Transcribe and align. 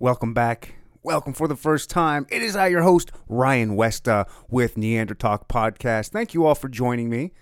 Welcome 0.00 0.32
back. 0.32 0.76
Welcome 1.02 1.32
for 1.32 1.48
the 1.48 1.56
first 1.56 1.90
time. 1.90 2.24
It 2.30 2.40
is 2.40 2.54
I, 2.54 2.68
your 2.68 2.82
host, 2.82 3.10
Ryan 3.28 3.76
Westa, 3.76 4.28
with 4.48 4.76
Neandertalk 4.76 5.48
Podcast. 5.48 6.10
Thank 6.10 6.34
you 6.34 6.46
all 6.46 6.54
for 6.54 6.68
joining 6.68 7.10
me. 7.10 7.32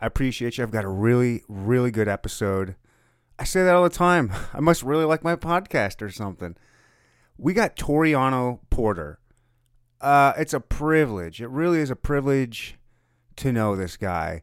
I 0.00 0.06
appreciate 0.06 0.56
you. 0.56 0.62
I've 0.62 0.70
got 0.70 0.84
a 0.84 0.88
really, 0.88 1.42
really 1.48 1.90
good 1.90 2.06
episode. 2.06 2.76
I 3.40 3.44
say 3.44 3.64
that 3.64 3.74
all 3.74 3.82
the 3.82 3.90
time. 3.90 4.32
I 4.54 4.60
must 4.60 4.84
really 4.84 5.04
like 5.04 5.24
my 5.24 5.34
podcast 5.34 6.00
or 6.00 6.08
something. 6.08 6.54
We 7.36 7.54
got 7.54 7.74
Toriano 7.74 8.60
Porter. 8.70 9.18
Uh, 10.00 10.32
it's 10.38 10.54
a 10.54 10.60
privilege. 10.60 11.42
It 11.42 11.50
really 11.50 11.80
is 11.80 11.90
a 11.90 11.96
privilege 11.96 12.78
to 13.34 13.50
know 13.50 13.74
this 13.74 13.96
guy. 13.96 14.42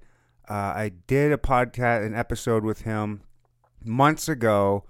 Uh, 0.49 0.53
I 0.53 0.91
did 1.07 1.31
a 1.31 1.37
podcast, 1.37 2.05
an 2.05 2.13
episode 2.13 2.65
with 2.65 2.81
him 2.81 3.21
months 3.85 4.27
ago 4.27 4.83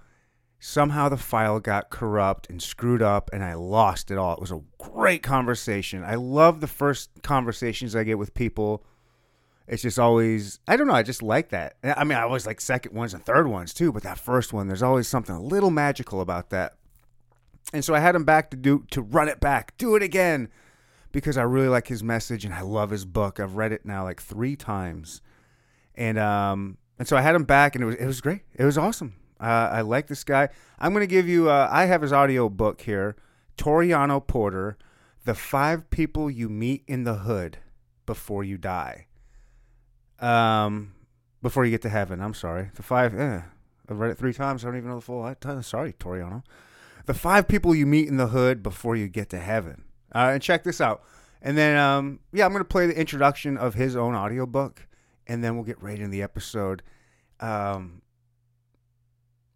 somehow 0.65 1.09
the 1.09 1.17
file 1.17 1.59
got 1.59 1.89
corrupt 1.89 2.49
and 2.49 2.61
screwed 2.61 3.01
up 3.01 3.29
and 3.33 3.43
I 3.43 3.53
lost 3.53 4.09
it 4.11 4.17
all. 4.17 4.33
It 4.35 4.39
was 4.39 4.51
a 4.51 4.61
great 4.77 5.21
conversation. 5.21 6.05
I 6.05 6.15
love 6.15 6.61
the 6.61 6.67
first 6.67 7.09
conversations 7.21 7.97
I 7.97 8.05
get 8.05 8.17
with 8.17 8.33
people. 8.33 8.85
It's 9.67 9.81
just 9.81 9.99
always 9.99 10.61
I 10.65 10.77
don't 10.77 10.87
know, 10.87 10.93
I 10.93 11.03
just 11.03 11.21
like 11.21 11.49
that. 11.49 11.75
I 11.83 12.05
mean, 12.05 12.17
I 12.17 12.21
always 12.21 12.47
like 12.47 12.61
second 12.61 12.95
ones 12.95 13.13
and 13.13 13.25
third 13.25 13.49
ones 13.49 13.73
too, 13.73 13.91
but 13.91 14.03
that 14.03 14.17
first 14.17 14.53
one 14.53 14.67
there's 14.67 14.81
always 14.81 15.05
something 15.05 15.35
a 15.35 15.41
little 15.41 15.69
magical 15.69 16.21
about 16.21 16.49
that. 16.51 16.77
And 17.73 17.83
so 17.83 17.93
I 17.93 17.99
had 17.99 18.15
him 18.15 18.23
back 18.23 18.49
to 18.51 18.57
do 18.57 18.85
to 18.91 19.01
run 19.01 19.27
it 19.27 19.41
back, 19.41 19.77
do 19.77 19.97
it 19.97 20.01
again 20.01 20.47
because 21.11 21.37
I 21.37 21.43
really 21.43 21.67
like 21.67 21.89
his 21.89 22.01
message 22.01 22.45
and 22.45 22.53
I 22.53 22.61
love 22.61 22.89
his 22.89 23.03
book. 23.03 23.37
I've 23.37 23.57
read 23.57 23.73
it 23.73 23.85
now 23.85 24.05
like 24.05 24.21
3 24.21 24.55
times. 24.55 25.21
And 25.93 26.17
um 26.17 26.77
and 26.97 27.05
so 27.05 27.17
I 27.17 27.21
had 27.21 27.35
him 27.35 27.43
back 27.43 27.75
and 27.75 27.83
it 27.83 27.87
was 27.87 27.95
it 27.95 28.05
was 28.05 28.21
great. 28.21 28.43
It 28.55 28.63
was 28.63 28.77
awesome. 28.77 29.15
Uh, 29.39 29.69
I 29.71 29.81
like 29.81 30.07
this 30.07 30.23
guy. 30.23 30.49
I'm 30.79 30.93
going 30.93 31.01
to 31.01 31.07
give 31.07 31.27
you, 31.27 31.49
uh, 31.49 31.67
I 31.71 31.85
have 31.85 32.01
his 32.01 32.13
audio 32.13 32.49
book 32.49 32.81
here 32.81 33.15
Toriano 33.57 34.25
Porter, 34.25 34.77
The 35.25 35.35
Five 35.35 35.89
People 35.89 36.29
You 36.29 36.49
Meet 36.49 36.83
in 36.87 37.03
the 37.03 37.15
Hood 37.15 37.57
Before 38.05 38.43
You 38.43 38.57
Die. 38.57 39.07
Um, 40.19 40.93
before 41.41 41.65
you 41.65 41.71
get 41.71 41.81
to 41.81 41.89
heaven, 41.89 42.21
I'm 42.21 42.33
sorry. 42.33 42.71
The 42.75 42.83
five, 42.83 43.13
eh, 43.19 43.41
I've 43.89 43.99
read 43.99 44.11
it 44.11 44.17
three 44.17 44.33
times. 44.33 44.63
I 44.63 44.69
don't 44.69 44.77
even 44.77 44.89
know 44.89 44.95
the 44.95 45.01
full. 45.01 45.61
Sorry, 45.61 45.93
Toriano. 45.93 46.43
The 47.05 47.13
five 47.13 47.49
people 47.49 47.75
you 47.75 47.85
meet 47.85 48.07
in 48.07 48.15
the 48.15 48.27
hood 48.27 48.63
before 48.63 48.95
you 48.95 49.09
get 49.09 49.29
to 49.31 49.39
heaven. 49.39 49.83
Uh, 50.15 50.31
and 50.33 50.41
check 50.41 50.63
this 50.63 50.79
out. 50.79 51.03
And 51.41 51.57
then, 51.57 51.77
um, 51.77 52.19
yeah, 52.31 52.45
I'm 52.45 52.51
going 52.51 52.61
to 52.61 52.67
play 52.67 52.87
the 52.87 52.97
introduction 52.97 53.57
of 53.57 53.73
his 53.73 53.97
own 53.97 54.15
audiobook, 54.15 54.87
and 55.27 55.43
then 55.43 55.55
we'll 55.55 55.65
get 55.65 55.81
right 55.81 55.97
into 55.97 56.07
the 56.07 56.21
episode. 56.21 56.81
Um, 57.41 58.02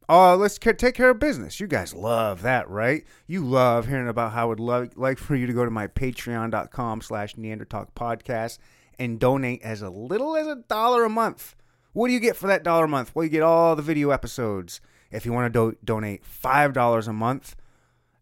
Oh, 0.10 0.38
let's 0.38 0.58
take 0.58 0.96
care 0.96 1.10
of 1.10 1.20
business. 1.20 1.60
You 1.60 1.68
guys 1.68 1.94
love 1.94 2.42
that, 2.44 2.70
right? 2.70 3.04
You 3.28 3.46
love 3.46 3.88
hearing 3.88 4.08
about 4.08 4.32
how 4.32 4.44
I 4.44 4.46
would 4.46 4.60
love 4.60 4.96
like 4.96 5.18
for 5.18 5.36
you 5.36 5.46
to 5.48 5.54
go 5.54 5.66
to 5.66 5.72
my 5.72 5.88
patreon.com 5.88 7.02
slash 7.02 7.36
Neandertalk 7.36 7.90
podcast 7.94 8.58
and 8.98 9.20
donate 9.20 9.62
as 9.64 9.82
a 9.82 9.90
little 9.90 10.38
as 10.38 10.48
a 10.48 10.64
dollar 10.70 11.04
a 11.04 11.10
month. 11.10 11.56
What 11.92 12.08
do 12.08 12.14
you 12.14 12.22
get 12.22 12.38
for 12.38 12.48
that 12.48 12.64
dollar 12.64 12.86
a 12.86 12.88
month? 12.88 13.14
Well, 13.14 13.26
you 13.26 13.30
get 13.30 13.44
all 13.44 13.76
the 13.76 13.82
video 13.82 14.12
episodes. 14.12 14.80
If 15.12 15.26
you 15.26 15.34
want 15.34 15.52
to 15.54 15.72
do- 15.72 15.78
donate 15.84 16.24
$5 16.24 17.08
a 17.08 17.14
month, 17.14 17.58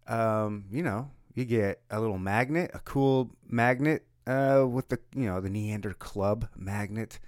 um, 0.07 0.65
you 0.71 0.81
know, 0.81 1.11
you 1.35 1.45
get 1.45 1.81
a 1.91 1.99
little 1.99 2.17
magnet, 2.17 2.71
a 2.73 2.79
cool 2.79 3.29
magnet 3.47 4.05
uh, 4.25 4.65
with 4.67 4.89
the, 4.89 4.99
you 5.15 5.25
know, 5.25 5.39
the 5.39 5.49
Neander 5.49 5.93
Club 5.93 6.47
magnet, 6.55 7.19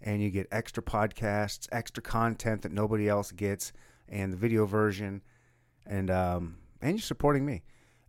and 0.00 0.22
you 0.22 0.30
get 0.30 0.46
extra 0.52 0.82
podcasts, 0.82 1.66
extra 1.72 2.02
content 2.02 2.62
that 2.62 2.72
nobody 2.72 3.08
else 3.08 3.32
gets 3.32 3.72
and 4.08 4.32
the 4.32 4.36
video 4.36 4.66
version, 4.66 5.22
and 5.86 6.10
um, 6.10 6.56
and 6.80 6.92
you're 6.92 7.02
supporting 7.02 7.44
me. 7.44 7.62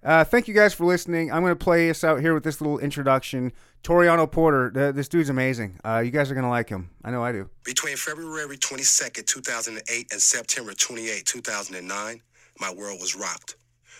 Uh, 0.03 0.23
thank 0.23 0.47
you 0.47 0.53
guys 0.53 0.71
for 0.71 0.85
listening. 0.85 1.31
I'm 1.31 1.41
going 1.41 1.57
to 1.57 1.63
play 1.63 1.89
us 1.89 2.03
out 2.03 2.21
here 2.21 2.35
with 2.35 2.43
this 2.43 2.61
little 2.61 2.77
introduction. 2.77 3.51
Toriano 3.83 4.31
Porter, 4.31 4.69
th- 4.69 4.93
this 4.93 5.09
dude's 5.09 5.29
amazing. 5.29 5.79
Uh, 5.83 6.03
you 6.05 6.11
guys 6.11 6.29
are 6.29 6.35
going 6.35 6.43
to 6.43 6.49
like 6.49 6.69
him. 6.69 6.91
I 7.03 7.09
know 7.09 7.23
I 7.23 7.31
do. 7.31 7.49
Between 7.63 7.97
February 7.97 8.55
22nd, 8.57 9.25
2008 9.25 10.07
and 10.11 10.21
September 10.21 10.73
28, 10.73 11.25
2009, 11.25 12.21
my 12.59 12.73
world 12.73 12.99
was 13.01 13.15
rocked. 13.15 13.55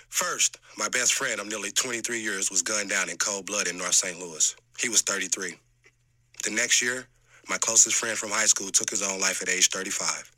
First, 0.10 0.60
my 0.78 0.88
best 0.90 1.14
friend 1.14 1.42
of 1.42 1.48
nearly 1.48 1.72
23 1.72 2.20
years 2.20 2.52
was 2.52 2.62
gunned 2.62 2.92
down 2.92 3.10
in 3.10 3.18
cold 3.18 3.48
blood 3.48 3.68
in 3.68 3.76
North 3.76 3.96
St. 3.96 4.20
Louis. 4.20 4.56
He 4.78 4.90
was 4.90 5.02
33. 5.02 5.56
The 6.44 6.52
next 6.52 6.84
year, 6.84 7.08
my 7.50 7.58
closest 7.58 7.96
friend 7.96 8.16
from 8.16 8.30
high 8.30 8.46
school 8.46 8.70
took 8.70 8.92
his 8.92 9.02
own 9.02 9.20
life 9.20 9.42
at 9.42 9.50
age 9.50 9.70
35. 9.70 10.32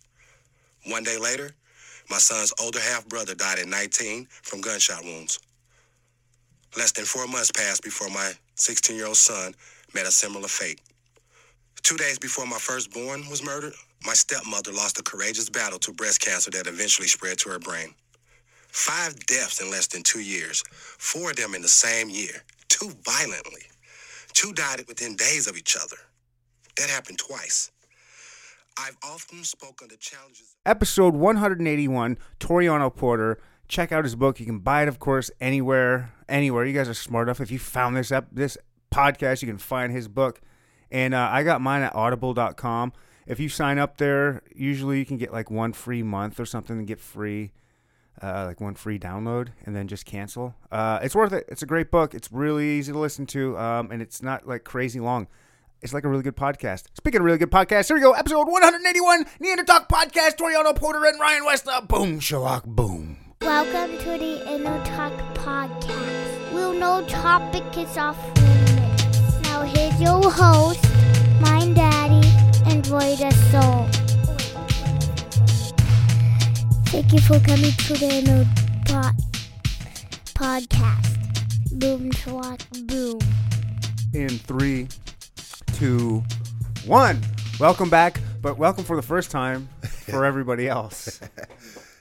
One 0.90 1.04
day 1.04 1.18
later, 1.18 1.52
my 2.10 2.18
son's 2.18 2.54
older 2.62 2.80
half 2.80 3.08
brother 3.08 3.36
died 3.36 3.60
at 3.60 3.68
19 3.68 4.28
from 4.30 4.62
gunshot 4.62 5.04
wounds. 5.04 5.40
Less 6.78 6.94
than 6.94 7.06
four 7.06 7.28
months 7.28 7.52
passed 7.52 7.84
before 7.84 8.10
my 8.10 8.32
16 8.56 8.96
year 8.96 9.08
old 9.08 9.18
son 9.18 9.54
met 9.94 10.06
a 10.06 10.12
similar 10.12 10.48
fate. 10.48 10.80
Two 11.84 11.98
days 11.98 12.20
before 12.20 12.46
my 12.46 12.58
firstborn 12.58 13.30
was 13.30 13.44
murdered, 13.44 13.74
my 14.06 14.14
stepmother 14.14 14.72
lost 14.72 15.00
a 15.00 15.04
courageous 15.04 15.50
battle 15.50 15.80
to 15.80 15.94
breast 15.94 16.22
cancer 16.22 16.52
that 16.52 16.68
eventually 16.68 17.08
spread 17.08 17.38
to 17.40 17.50
her 17.50 17.60
brain. 17.60 17.94
Five 18.70 19.26
deaths 19.26 19.62
in 19.62 19.72
less 19.72 19.88
than 19.88 20.04
two 20.04 20.22
years, 20.22 20.64
four 20.72 21.32
of 21.32 21.36
them 21.36 21.56
in 21.56 21.62
the 21.62 21.68
same 21.68 22.10
year, 22.10 22.44
two 22.70 22.92
violently. 23.06 23.64
Two 24.34 24.54
died 24.54 24.84
within 24.88 25.16
days 25.16 25.48
of 25.48 25.58
each 25.58 25.76
other. 25.76 25.98
That 26.78 26.90
happened 26.90 27.20
twice. 27.20 27.72
I've 28.80 28.98
often 29.04 29.44
spoken 29.44 29.90
challenges. 30.00 30.56
Episode 30.66 31.16
181, 31.16 32.18
Toriano 32.40 32.96
Porter. 32.96 33.40
Check 33.68 33.92
out 33.92 34.04
his 34.04 34.16
book. 34.16 34.40
You 34.40 34.46
can 34.46 34.60
buy 34.60 34.84
it, 34.84 34.88
of 34.88 35.00
course, 35.00 35.32
anywhere. 35.42 36.14
Anywhere. 36.30 36.66
You 36.66 36.74
guys 36.74 36.88
are 36.88 36.94
smart 36.94 37.28
enough. 37.28 37.42
If 37.42 37.50
you 37.52 37.60
found 37.60 37.98
this 37.98 38.12
ep- 38.12 38.30
this 38.32 38.58
podcast, 38.94 39.42
you 39.42 39.48
can 39.48 39.58
find 39.58 39.92
his 39.92 40.08
book. 40.08 40.42
And 40.92 41.14
uh, 41.14 41.30
I 41.32 41.44
got 41.44 41.60
mine 41.60 41.82
at 41.82 41.96
audible.com. 41.96 42.94
If 43.26 43.40
you 43.40 43.50
sign 43.50 43.78
up 43.78 43.98
there, 43.98 44.42
usually 44.56 45.00
you 45.00 45.06
can 45.06 45.18
get 45.18 45.34
like 45.34 45.52
one 45.52 45.74
free 45.74 46.04
month 46.04 46.40
or 46.40 46.46
something 46.46 46.78
and 46.78 46.88
get 46.88 47.00
free, 47.00 47.52
uh, 48.22 48.46
like 48.46 48.62
one 48.62 48.76
free 48.76 48.98
download 49.00 49.50
and 49.66 49.76
then 49.76 49.88
just 49.88 50.06
cancel. 50.06 50.56
Uh, 50.72 51.00
it's 51.02 51.16
worth 51.16 51.34
it. 51.34 51.46
It's 51.50 51.62
a 51.62 51.66
great 51.66 51.92
book. 51.92 52.14
It's 52.14 52.32
really 52.32 52.78
easy 52.78 52.94
to 52.94 53.00
listen 53.00 53.26
to, 53.28 53.58
um, 53.58 53.92
and 53.92 54.02
it's 54.02 54.22
not 54.22 54.48
like 54.48 54.64
crazy 54.64 55.00
long. 55.00 55.28
It's 55.82 55.94
like 55.94 56.04
a 56.04 56.10
really 56.10 56.24
good 56.24 56.36
podcast. 56.36 56.86
Speaking 56.96 57.20
of 57.20 57.26
really 57.26 57.38
good 57.38 57.52
podcasts, 57.52 57.88
here 57.88 57.96
we 57.96 58.02
go. 58.02 58.14
Episode 58.14 58.48
181, 58.48 59.26
Neandertalk 59.40 59.88
Podcast, 59.88 60.38
Toriano 60.38 60.76
Porter 60.76 61.06
and 61.06 61.20
Ryan 61.20 61.44
Westa. 61.44 61.88
Boom, 61.88 62.20
Sherlock, 62.20 62.66
boom. 62.66 63.18
Welcome 63.42 63.98
to 64.00 64.06
the 64.18 64.44
Neandertalk 64.48 65.36
Podcast. 65.36 66.52
We'll 66.54 66.74
no 66.74 67.06
topic 67.08 67.64
is 67.78 67.96
off 67.96 68.18
limits. 68.38 69.44
Now 69.44 69.62
here's 69.62 70.02
your 70.02 70.32
host, 70.32 70.84
my 71.42 71.72
daddy, 71.76 72.28
and 72.66 72.86
Roy 72.88 73.16
the 73.16 73.32
Soul. 73.52 73.86
Thank 76.88 77.14
you 77.14 77.20
for 77.20 77.40
coming 77.40 77.72
to 77.72 77.94
the 77.94 78.10
Inner 78.12 78.46
Talk 78.86 79.14
Podcast. 80.34 81.80
Boom, 81.80 82.10
Sherlock, 82.12 82.62
boom. 82.88 83.20
In 84.14 84.30
three, 84.30 84.88
two, 85.78 86.24
one. 86.88 87.22
Welcome 87.60 87.88
back, 87.92 88.20
but 88.42 88.58
welcome 88.58 88.84
for 88.84 88.96
the 88.96 89.04
first 89.04 89.30
time 89.30 89.70
for 89.84 90.26
everybody 90.32 90.68
else. 90.68 91.20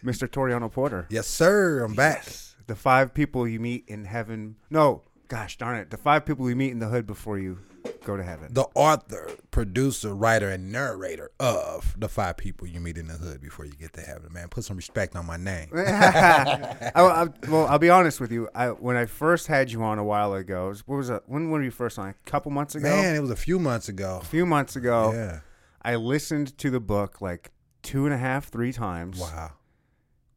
Mr. 0.03 0.27
Toriano 0.27 0.73
Porter. 0.73 1.07
Yes, 1.11 1.27
sir. 1.27 1.85
I'm 1.85 1.95
back. 1.95 2.25
The 2.69 2.75
five 2.75 3.13
people 3.13 3.47
you 3.47 3.61
meet 3.61 3.85
in 3.87 4.07
heaven. 4.07 4.57
No, 4.71 5.03
gosh 5.29 5.59
darn 5.59 5.77
it. 5.77 5.91
The 5.91 5.99
five 5.99 6.25
people 6.25 6.49
you 6.49 6.57
meet 6.57 6.71
in 6.71 6.79
the 6.79 6.89
hood 6.89 7.07
before 7.07 7.39
you 7.39 7.59
go 8.05 8.17
to 8.17 8.23
heaven. 8.23 8.53
The 8.53 8.67
author, 8.75 9.31
producer, 9.51 10.15
writer, 10.15 10.51
and 10.51 10.71
narrator 10.71 11.31
of 11.41 11.95
the 11.99 12.09
five 12.09 12.37
people 12.37 12.67
you 12.67 12.81
meet 12.81 12.99
in 12.99 13.09
the 13.09 13.15
hood 13.15 13.41
before 13.41 13.65
you 13.65 13.73
get 13.73 13.93
to 13.95 14.01
heaven. 14.01 14.33
Man, 14.33 14.49
put 14.49 14.65
some 14.65 14.77
respect 14.77 15.17
on 15.17 15.27
my 15.27 15.37
name. 15.37 15.69
I, 15.77 16.93
I, 16.95 17.29
well, 17.49 17.67
I'll 17.67 17.79
be 17.79 17.91
honest 17.91 18.21
with 18.21 18.33
you. 18.33 18.49
I, 18.55 18.69
when 18.69 18.97
I 18.97 19.07
first 19.07 19.47
had 19.47 19.71
you 19.71 19.83
on 19.83 19.99
a 19.99 20.05
while 20.05 20.35
ago, 20.35 20.75
what 20.87 20.97
was 20.97 21.11
it? 21.11 21.23
When 21.27 21.51
were 21.51 21.63
you 21.63 21.71
first 21.71 21.99
on? 21.99 22.11
A 22.11 22.15
couple 22.31 22.51
months 22.53 22.75
ago. 22.75 22.89
Man, 22.89 23.15
it 23.15 23.21
was 23.21 23.31
a 23.31 23.37
few 23.37 23.59
months 23.59 23.89
ago. 23.89 24.19
A 24.23 24.25
few 24.25 24.47
months 24.47 24.77
ago. 24.77 25.13
Yeah. 25.13 25.41
I 25.83 25.97
listened 25.97 26.59
to 26.59 26.71
the 26.71 26.81
book 26.81 27.21
like 27.21 27.53
two 27.83 28.05
and 28.05 28.15
a 28.15 28.19
half, 28.19 28.49
three 28.49 28.73
times. 28.73 29.21
Wow. 29.21 29.53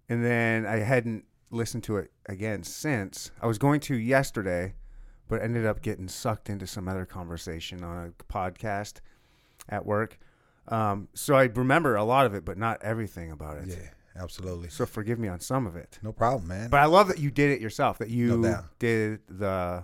And 0.07 0.23
then 0.23 0.65
I 0.65 0.77
hadn't 0.77 1.25
listened 1.51 1.83
to 1.85 1.97
it 1.97 2.11
again 2.27 2.63
since. 2.63 3.31
I 3.41 3.47
was 3.47 3.57
going 3.57 3.79
to 3.81 3.95
yesterday, 3.95 4.75
but 5.29 5.41
ended 5.41 5.65
up 5.65 5.81
getting 5.81 6.09
sucked 6.09 6.49
into 6.49 6.67
some 6.67 6.89
other 6.89 7.05
conversation 7.05 7.81
on 7.85 8.07
a 8.19 8.23
podcast 8.33 8.95
at 9.69 9.85
work. 9.85 10.19
Um, 10.67 11.07
so 11.13 11.35
I 11.35 11.43
remember 11.45 11.95
a 11.95 12.03
lot 12.03 12.25
of 12.25 12.33
it, 12.35 12.43
but 12.43 12.57
not 12.57 12.81
everything 12.83 13.31
about 13.31 13.57
it. 13.59 13.67
Yeah, 13.69 14.21
absolutely. 14.21 14.69
So 14.69 14.85
forgive 14.85 15.17
me 15.17 15.29
on 15.29 15.39
some 15.39 15.65
of 15.65 15.75
it. 15.77 15.97
No 16.03 16.11
problem, 16.11 16.47
man. 16.49 16.69
But 16.69 16.81
I 16.81 16.85
love 16.85 17.07
that 17.07 17.19
you 17.19 17.31
did 17.31 17.51
it 17.51 17.61
yourself. 17.61 17.97
That 17.99 18.09
you 18.09 18.37
No 18.37 18.49
doubt. 18.49 18.65
did 18.79 19.21
the 19.29 19.83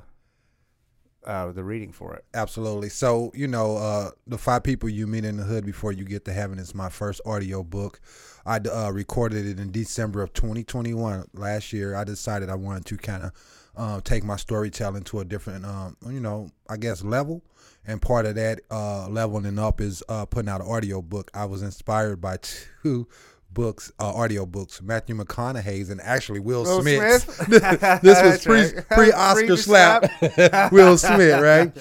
uh, 1.25 1.51
the 1.51 1.63
reading 1.63 1.91
for 1.91 2.13
it. 2.15 2.23
Absolutely. 2.35 2.89
So, 2.89 3.31
you 3.33 3.47
know, 3.47 3.77
uh, 3.77 4.11
the 4.27 4.37
five 4.37 4.61
people 4.61 4.89
you 4.89 5.07
meet 5.07 5.25
in 5.25 5.37
the 5.37 5.43
hood 5.43 5.65
before 5.65 5.91
you 5.91 6.03
get 6.03 6.23
to 6.25 6.33
heaven 6.33 6.59
is 6.59 6.75
my 6.75 6.89
first 6.89 7.19
audio 7.25 7.63
book. 7.63 7.99
I 8.45 8.57
uh, 8.57 8.91
recorded 8.91 9.47
it 9.47 9.59
in 9.59 9.71
December 9.71 10.21
of 10.21 10.33
2021 10.33 11.29
last 11.33 11.73
year. 11.73 11.95
I 11.95 12.03
decided 12.03 12.49
I 12.51 12.53
wanted 12.55 12.85
to 12.85 12.97
kind 12.97 13.23
of 13.23 13.31
uh, 13.77 14.01
take 14.03 14.23
my 14.23 14.35
storytelling 14.35 15.03
to 15.03 15.19
a 15.19 15.25
different, 15.25 15.65
um, 15.65 15.97
you 16.07 16.19
know, 16.19 16.49
I 16.69 16.77
guess 16.77 17.03
level. 17.03 17.43
And 17.87 18.01
part 18.01 18.25
of 18.25 18.35
that 18.35 18.61
uh, 18.71 19.07
leveling 19.09 19.59
up 19.59 19.79
is 19.79 20.01
uh, 20.09 20.25
putting 20.25 20.49
out 20.49 20.61
an 20.61 20.67
audio 20.67 21.01
book. 21.01 21.29
I 21.33 21.45
was 21.45 21.61
inspired 21.61 22.19
by 22.19 22.37
two 22.81 23.07
books, 23.55 23.91
uh, 23.99 24.13
audio 24.13 24.45
books, 24.45 24.81
Matthew 24.83 25.15
McConaughey's 25.15 25.89
and 25.89 25.99
actually 26.01 26.39
Will, 26.39 26.63
Will 26.63 26.81
Smith's. 26.81 27.23
Smith? 27.23 27.61
this 28.01 28.21
was 28.21 28.43
pre 28.43 28.81
pre 28.95 29.11
Oscar 29.11 29.47
Pre- 29.47 29.57
slap, 29.57 30.11
Will 30.71 30.97
Smith, 30.97 31.41
right? 31.41 31.71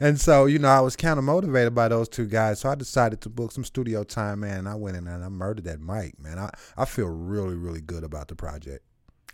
And 0.00 0.18
so 0.18 0.46
you 0.46 0.58
know 0.58 0.68
I 0.68 0.80
was 0.80 0.96
kind 0.96 1.18
of 1.18 1.24
motivated 1.24 1.74
by 1.74 1.88
those 1.88 2.08
two 2.08 2.26
guys, 2.26 2.60
so 2.60 2.70
I 2.70 2.74
decided 2.74 3.20
to 3.22 3.28
book 3.28 3.52
some 3.52 3.64
studio 3.64 4.04
time, 4.04 4.40
man. 4.40 4.60
And 4.60 4.68
I 4.68 4.74
went 4.76 4.96
in 4.96 5.06
and 5.06 5.22
I 5.22 5.28
murdered 5.28 5.64
that 5.64 5.80
mic, 5.80 6.18
man. 6.18 6.38
I 6.38 6.50
I 6.76 6.86
feel 6.86 7.08
really 7.08 7.56
really 7.56 7.80
good 7.80 8.04
about 8.04 8.28
the 8.28 8.34
project. 8.34 8.84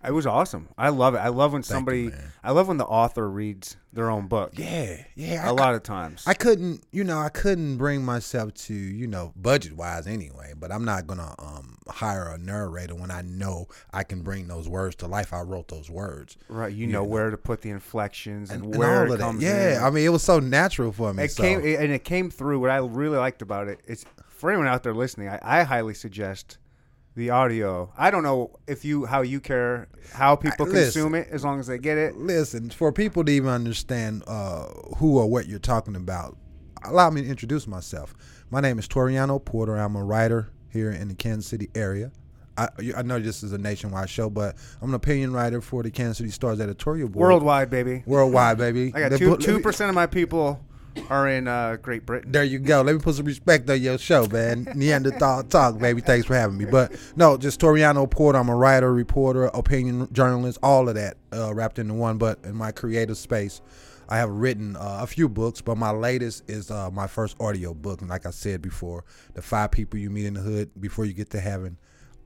It 0.02 0.12
was 0.12 0.26
awesome. 0.26 0.68
I 0.78 0.88
love 0.88 1.14
it. 1.14 1.18
I 1.18 1.28
love 1.28 1.52
when 1.52 1.60
you, 1.60 1.64
somebody. 1.64 2.08
man. 2.08 2.32
I 2.42 2.52
love 2.52 2.68
when 2.68 2.78
the 2.78 2.86
author 2.86 3.28
reads 3.28 3.76
their 3.92 4.08
own 4.08 4.28
book. 4.28 4.52
Yeah, 4.56 5.04
yeah. 5.14 5.50
A 5.50 5.52
lot 5.52 5.74
of 5.74 5.82
times. 5.82 6.24
I 6.26 6.32
couldn't, 6.32 6.84
you 6.90 7.04
know, 7.04 7.18
I 7.18 7.28
couldn't 7.28 7.76
bring 7.76 8.02
myself 8.02 8.54
to, 8.54 8.74
you 8.74 9.06
know, 9.06 9.32
budget 9.36 9.74
wise 9.74 10.06
anyway. 10.06 10.54
But 10.56 10.72
I'm 10.72 10.86
not 10.86 11.06
gonna 11.06 11.34
um, 11.38 11.76
hire 11.88 12.28
a 12.28 12.38
narrator 12.38 12.94
when 12.94 13.10
I 13.10 13.20
know 13.20 13.66
I 13.92 14.04
can 14.04 14.22
bring 14.22 14.48
those 14.48 14.68
words 14.68 14.96
to 14.96 15.06
life. 15.06 15.34
I 15.34 15.42
wrote 15.42 15.68
those 15.68 15.90
words 15.90 16.38
right. 16.48 16.72
You 16.72 16.86
know 16.86 17.04
where 17.04 17.30
to 17.30 17.36
put 17.36 17.60
the 17.60 17.70
inflections 17.70 18.50
and, 18.50 18.64
and, 18.64 18.76
where 18.76 19.06
all 19.06 19.12
it 19.12 19.18
comes 19.18 19.42
Yeah, 19.42 19.78
in. 19.78 19.84
I 19.84 19.90
mean, 19.90 20.06
it 20.06 20.10
was 20.10 20.22
so 20.22 20.38
natural 20.38 20.92
for 20.92 21.12
me. 21.12 21.24
it 21.24 21.32
so. 21.32 21.42
came 21.42 21.58
and 21.58 21.92
it 21.92 22.04
came 22.04 22.30
through. 22.30 22.60
What 22.60 22.70
I 22.70 22.78
really 22.78 23.18
liked 23.18 23.42
about 23.42 23.68
it 23.68 23.80
is 23.86 24.06
for 24.28 24.50
anyone 24.50 24.66
out 24.66 24.82
there 24.82 24.94
listening, 24.94 25.28
I, 25.28 25.38
I 25.42 25.62
highly 25.64 25.92
suggest 25.92 26.56
the 27.14 27.30
audio. 27.30 27.92
I 27.96 28.10
don't 28.10 28.22
know 28.22 28.58
if 28.66 28.84
you 28.84 29.04
how 29.04 29.22
you 29.22 29.40
care 29.40 29.88
how 30.12 30.36
people 30.36 30.66
listen. 30.66 30.82
consume 30.82 31.14
it 31.14 31.28
as 31.30 31.44
long 31.44 31.60
as 31.60 31.66
they 31.66 31.78
get 31.78 31.98
it. 31.98 32.16
Listen, 32.16 32.70
for 32.70 32.92
people 32.92 33.24
to 33.24 33.32
even 33.32 33.50
understand 33.50 34.22
uh, 34.26 34.66
who 34.96 35.18
or 35.18 35.26
what 35.26 35.46
you're 35.46 35.58
talking 35.58 35.96
about, 35.96 36.36
allow 36.84 37.10
me 37.10 37.22
to 37.22 37.28
introduce 37.28 37.66
myself. 37.66 38.14
My 38.50 38.60
name 38.60 38.78
is 38.78 38.88
Toriano 38.88 39.44
Porter. 39.44 39.76
I'm 39.76 39.96
a 39.96 40.04
writer 40.04 40.50
here 40.70 40.90
in 40.90 41.08
the 41.08 41.14
Kansas 41.14 41.46
City 41.46 41.68
area. 41.74 42.12
I, 42.56 42.68
I 42.96 43.02
know 43.02 43.18
this 43.18 43.42
is 43.42 43.52
a 43.52 43.58
nationwide 43.58 44.10
show, 44.10 44.28
but 44.28 44.56
I'm 44.82 44.90
an 44.90 44.94
opinion 44.94 45.32
writer 45.32 45.60
for 45.60 45.82
the 45.82 45.90
Kansas 45.90 46.18
City 46.18 46.30
Stars 46.30 46.60
editorial 46.60 47.08
board. 47.08 47.22
Worldwide, 47.22 47.70
baby. 47.70 48.02
Worldwide, 48.06 48.58
baby. 48.58 48.92
I 48.94 49.08
got 49.08 49.18
two 49.18 49.36
two 49.36 49.60
percent 49.60 49.88
of 49.88 49.94
my 49.94 50.06
people 50.06 50.60
are 51.08 51.28
in 51.28 51.48
uh, 51.48 51.76
Great 51.76 52.06
Britain. 52.06 52.32
There 52.32 52.44
you 52.44 52.58
go. 52.58 52.82
Let 52.82 52.94
me 52.94 53.00
put 53.00 53.14
some 53.14 53.26
respect 53.26 53.68
on 53.68 53.80
your 53.80 53.98
show, 53.98 54.26
man. 54.26 54.68
Neanderthal 54.74 55.44
talk, 55.44 55.78
baby. 55.78 56.00
Thanks 56.00 56.26
for 56.26 56.34
having 56.34 56.58
me. 56.58 56.64
But 56.64 56.92
no, 57.16 57.36
just 57.36 57.60
Toriano 57.60 58.10
Porter. 58.10 58.38
I'm 58.38 58.48
a 58.48 58.56
writer, 58.56 58.92
reporter, 58.92 59.44
opinion 59.46 60.08
journalist, 60.12 60.58
all 60.62 60.88
of 60.88 60.94
that 60.94 61.16
uh, 61.32 61.54
wrapped 61.54 61.78
into 61.78 61.94
one. 61.94 62.18
But 62.18 62.38
in 62.44 62.54
my 62.54 62.72
creative 62.72 63.16
space, 63.16 63.60
I 64.08 64.18
have 64.18 64.30
written 64.30 64.76
uh, 64.76 64.98
a 65.02 65.06
few 65.06 65.28
books, 65.28 65.60
but 65.60 65.76
my 65.76 65.90
latest 65.90 66.42
is 66.50 66.70
uh, 66.70 66.90
my 66.90 67.06
first 67.06 67.36
audio 67.40 67.74
book. 67.74 68.00
And 68.00 68.10
like 68.10 68.26
I 68.26 68.30
said 68.30 68.60
before, 68.60 69.04
the 69.34 69.42
five 69.42 69.70
people 69.70 70.00
you 70.00 70.10
meet 70.10 70.26
in 70.26 70.34
the 70.34 70.40
hood 70.40 70.70
before 70.80 71.04
you 71.04 71.12
get 71.12 71.30
to 71.30 71.40
heaven. 71.40 71.78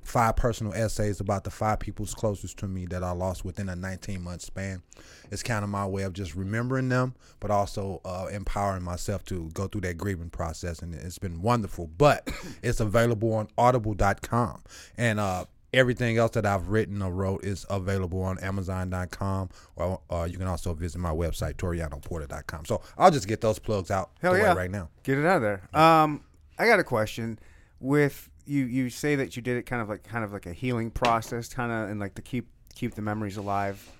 Five 0.04 0.36
personal 0.36 0.74
essays 0.74 1.18
about 1.18 1.44
the 1.44 1.50
five 1.50 1.80
people's 1.80 2.14
closest 2.14 2.58
to 2.58 2.68
me 2.68 2.86
that 2.86 3.02
I 3.02 3.12
lost 3.12 3.44
within 3.44 3.68
a 3.68 3.74
19 3.76 4.22
month 4.22 4.42
span. 4.42 4.82
It's 5.30 5.42
kind 5.42 5.64
of 5.64 5.70
my 5.70 5.86
way 5.86 6.02
of 6.02 6.12
just 6.12 6.34
remembering 6.34 6.90
them, 6.90 7.14
but 7.40 7.50
also 7.50 8.00
uh, 8.04 8.28
empowering 8.30 8.82
myself 8.82 9.24
to 9.26 9.50
go 9.54 9.66
through 9.66 9.80
that 9.82 9.96
grieving 9.96 10.30
process. 10.30 10.80
And 10.80 10.94
it's 10.94 11.18
been 11.18 11.40
wonderful. 11.42 11.88
But 11.98 12.30
it's 12.62 12.80
available 12.80 13.32
on 13.32 13.48
audible.com. 13.56 14.62
And 14.98 15.18
uh, 15.18 15.46
everything 15.72 16.18
else 16.18 16.32
that 16.32 16.46
I've 16.46 16.68
written 16.68 17.02
or 17.02 17.12
wrote 17.12 17.44
is 17.44 17.66
available 17.68 18.22
on 18.22 18.38
amazon.com. 18.38 19.48
Or 19.76 20.00
uh, 20.10 20.28
you 20.30 20.38
can 20.38 20.46
also 20.46 20.74
visit 20.74 20.98
my 20.98 21.10
website, 21.10 21.54
torianoporter.com. 21.54 22.66
So 22.66 22.82
I'll 22.96 23.10
just 23.10 23.26
get 23.26 23.40
those 23.40 23.58
plugs 23.58 23.90
out 23.90 24.10
Hell 24.20 24.32
the 24.32 24.38
way 24.38 24.44
yeah. 24.44 24.54
right 24.54 24.70
now. 24.70 24.88
Get 25.02 25.18
it 25.18 25.26
out 25.26 25.36
of 25.36 25.42
there. 25.42 25.68
Um, 25.74 26.24
I 26.58 26.66
got 26.66 26.78
a 26.78 26.84
question. 26.84 27.38
With 27.80 28.30
you, 28.46 28.64
you 28.64 28.90
say 28.90 29.16
that 29.16 29.36
you 29.36 29.42
did 29.42 29.56
it 29.56 29.62
kind 29.66 29.80
of 29.82 29.88
like 29.88 30.02
kind 30.04 30.24
of 30.24 30.32
like 30.32 30.46
a 30.46 30.52
healing 30.52 30.90
process, 30.90 31.48
kind 31.52 31.72
of, 31.72 31.90
and 31.90 31.98
like 32.00 32.14
to 32.16 32.22
keep 32.22 32.48
keep 32.74 32.94
the 32.94 33.02
memories 33.02 33.36
alive. 33.36 33.90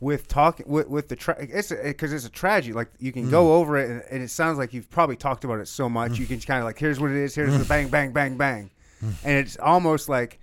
With 0.00 0.28
talking 0.28 0.66
with, 0.68 0.88
with 0.88 1.08
the 1.08 1.16
tra- 1.16 1.36
it's 1.40 1.70
because 1.70 2.12
it's 2.12 2.26
a 2.26 2.30
tragedy. 2.30 2.74
Like 2.74 2.90
you 2.98 3.12
can 3.12 3.26
Mm. 3.26 3.30
go 3.30 3.54
over 3.54 3.76
it, 3.78 3.88
and, 3.90 4.02
and 4.10 4.22
it 4.22 4.28
sounds 4.28 4.58
like 4.58 4.74
you've 4.74 4.90
probably 4.90 5.16
talked 5.16 5.44
about 5.44 5.60
it 5.60 5.68
so 5.68 5.88
much. 5.88 6.18
You 6.18 6.26
can 6.26 6.40
kind 6.40 6.58
of 6.58 6.64
like, 6.66 6.78
here's 6.78 7.00
what 7.00 7.10
it 7.10 7.16
is. 7.16 7.34
Here's 7.34 7.54
Mm. 7.54 7.58
the 7.60 7.64
bang, 7.64 7.88
bang, 7.88 8.12
bang, 8.12 8.36
bang, 8.36 8.70
and 9.00 9.38
it's 9.38 9.56
almost 9.56 10.08
like, 10.08 10.40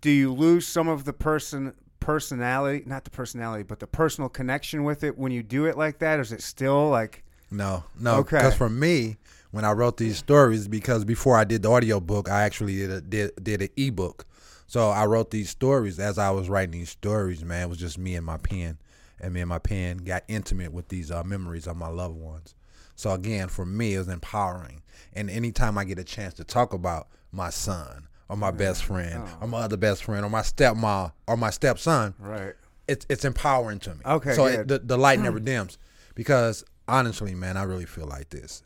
do 0.00 0.10
you 0.10 0.32
lose 0.32 0.66
some 0.66 0.88
of 0.88 1.04
the 1.04 1.12
person 1.12 1.72
personality, 2.00 2.82
not 2.86 3.04
the 3.04 3.10
personality, 3.10 3.62
but 3.62 3.78
the 3.78 3.86
personal 3.86 4.28
connection 4.28 4.84
with 4.84 5.04
it 5.04 5.16
when 5.18 5.32
you 5.32 5.42
do 5.42 5.66
it 5.66 5.76
like 5.78 5.98
that? 6.00 6.18
Or 6.18 6.22
is 6.22 6.32
it 6.32 6.42
still 6.42 6.88
like? 6.90 7.22
No, 7.50 7.84
no. 7.98 8.16
Okay. 8.16 8.38
Because 8.38 8.56
for 8.56 8.68
me, 8.70 9.16
when 9.50 9.64
I 9.64 9.72
wrote 9.72 9.96
these 9.96 10.16
stories, 10.18 10.68
because 10.68 11.04
before 11.04 11.36
I 11.36 11.44
did 11.44 11.62
the 11.62 11.70
audio 11.70 12.00
book, 12.00 12.28
I 12.28 12.42
actually 12.42 12.76
did 12.76 12.90
a, 12.90 13.00
did 13.00 13.32
did 13.42 13.62
an 13.62 13.68
ebook. 13.76 14.26
So 14.66 14.90
I 14.90 15.06
wrote 15.06 15.30
these 15.30 15.50
stories 15.50 15.98
as 15.98 16.16
I 16.18 16.30
was 16.30 16.48
writing 16.48 16.72
these 16.72 16.90
stories. 16.90 17.44
Man, 17.44 17.62
it 17.62 17.68
was 17.68 17.78
just 17.78 17.98
me 17.98 18.14
and 18.14 18.24
my 18.24 18.36
pen, 18.36 18.78
and 19.20 19.34
me 19.34 19.40
and 19.40 19.48
my 19.48 19.58
pen 19.58 19.98
got 19.98 20.22
intimate 20.28 20.72
with 20.72 20.88
these 20.88 21.10
uh, 21.10 21.24
memories 21.24 21.66
of 21.66 21.76
my 21.76 21.88
loved 21.88 22.16
ones. 22.16 22.54
So 22.94 23.10
again, 23.12 23.48
for 23.48 23.64
me, 23.66 23.94
it 23.94 23.98
was 23.98 24.08
empowering. 24.08 24.82
And 25.12 25.28
anytime 25.30 25.76
I 25.78 25.84
get 25.84 25.98
a 25.98 26.04
chance 26.04 26.34
to 26.34 26.44
talk 26.44 26.72
about 26.72 27.08
my 27.32 27.50
son 27.50 28.06
or 28.28 28.36
my 28.36 28.50
best 28.52 28.84
friend 28.84 29.24
or 29.40 29.48
my 29.48 29.58
other 29.60 29.76
best 29.76 30.04
friend 30.04 30.24
or 30.24 30.28
my 30.30 30.42
stepmom 30.42 31.10
or 31.26 31.36
my 31.36 31.50
stepson, 31.50 32.14
Right. 32.20 32.54
it's 32.86 33.06
it's 33.08 33.24
empowering 33.24 33.80
to 33.80 33.94
me. 33.94 34.00
Okay, 34.06 34.34
so 34.34 34.46
it, 34.46 34.68
the 34.68 34.78
the 34.78 34.96
light 34.98 35.18
never 35.18 35.40
dims 35.50 35.78
because 36.14 36.62
honestly, 36.86 37.34
man, 37.34 37.56
I 37.56 37.62
really 37.64 37.86
feel 37.86 38.06
like 38.06 38.30
this. 38.30 38.62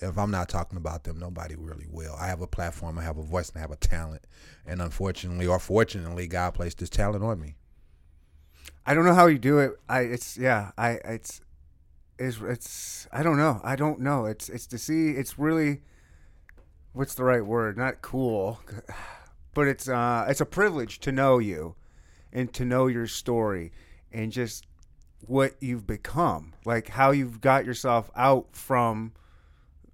If 0.00 0.18
I'm 0.18 0.30
not 0.30 0.48
talking 0.48 0.76
about 0.76 1.04
them, 1.04 1.18
nobody 1.18 1.54
really 1.54 1.86
will. 1.88 2.14
I 2.18 2.26
have 2.26 2.40
a 2.40 2.46
platform, 2.46 2.98
I 2.98 3.02
have 3.04 3.16
a 3.16 3.22
voice, 3.22 3.48
and 3.50 3.58
I 3.58 3.60
have 3.60 3.70
a 3.70 3.76
talent. 3.76 4.26
And 4.66 4.82
unfortunately, 4.82 5.46
or 5.46 5.58
fortunately, 5.58 6.26
God 6.26 6.54
placed 6.54 6.78
this 6.78 6.90
talent 6.90 7.24
on 7.24 7.40
me. 7.40 7.54
I 8.86 8.94
don't 8.94 9.04
know 9.04 9.14
how 9.14 9.26
you 9.26 9.38
do 9.38 9.58
it. 9.58 9.72
I 9.88 10.00
it's 10.00 10.36
yeah. 10.36 10.72
I 10.76 10.98
it's 11.04 11.40
it's 12.18 12.38
it's 12.40 13.08
I 13.12 13.22
don't 13.22 13.38
know. 13.38 13.60
I 13.64 13.76
don't 13.76 14.00
know. 14.00 14.26
It's 14.26 14.48
it's 14.48 14.66
to 14.68 14.78
see. 14.78 15.10
It's 15.10 15.38
really 15.38 15.80
what's 16.92 17.14
the 17.14 17.24
right 17.24 17.44
word? 17.44 17.78
Not 17.78 18.02
cool, 18.02 18.60
but 19.54 19.68
it's 19.68 19.88
uh 19.88 20.26
it's 20.28 20.40
a 20.40 20.46
privilege 20.46 21.00
to 21.00 21.12
know 21.12 21.38
you 21.38 21.76
and 22.32 22.52
to 22.54 22.64
know 22.64 22.86
your 22.86 23.06
story 23.06 23.72
and 24.12 24.32
just 24.32 24.66
what 25.26 25.54
you've 25.60 25.86
become, 25.86 26.52
like 26.64 26.88
how 26.88 27.10
you've 27.10 27.40
got 27.40 27.64
yourself 27.64 28.10
out 28.14 28.48
from 28.52 29.12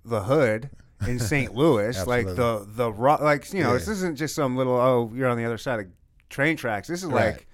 the 0.05 0.23
hood 0.23 0.71
in 1.07 1.19
St. 1.19 1.55
Louis, 1.61 2.07
like 2.07 2.27
the 2.27 2.67
the 2.69 2.93
ro- 2.93 3.19
like 3.21 3.53
you 3.53 3.63
know, 3.63 3.73
this 3.75 3.89
isn't 3.89 4.17
just 4.17 4.35
some 4.35 4.57
little 4.57 4.77
oh 4.77 5.11
you're 5.15 5.29
on 5.29 5.37
the 5.39 5.45
other 5.45 5.59
side 5.59 5.81
of 5.81 5.87
train 6.29 6.57
tracks. 6.57 6.89
This 6.89 7.03
is 7.03 7.09
Right. 7.11 7.35
like 7.35 7.47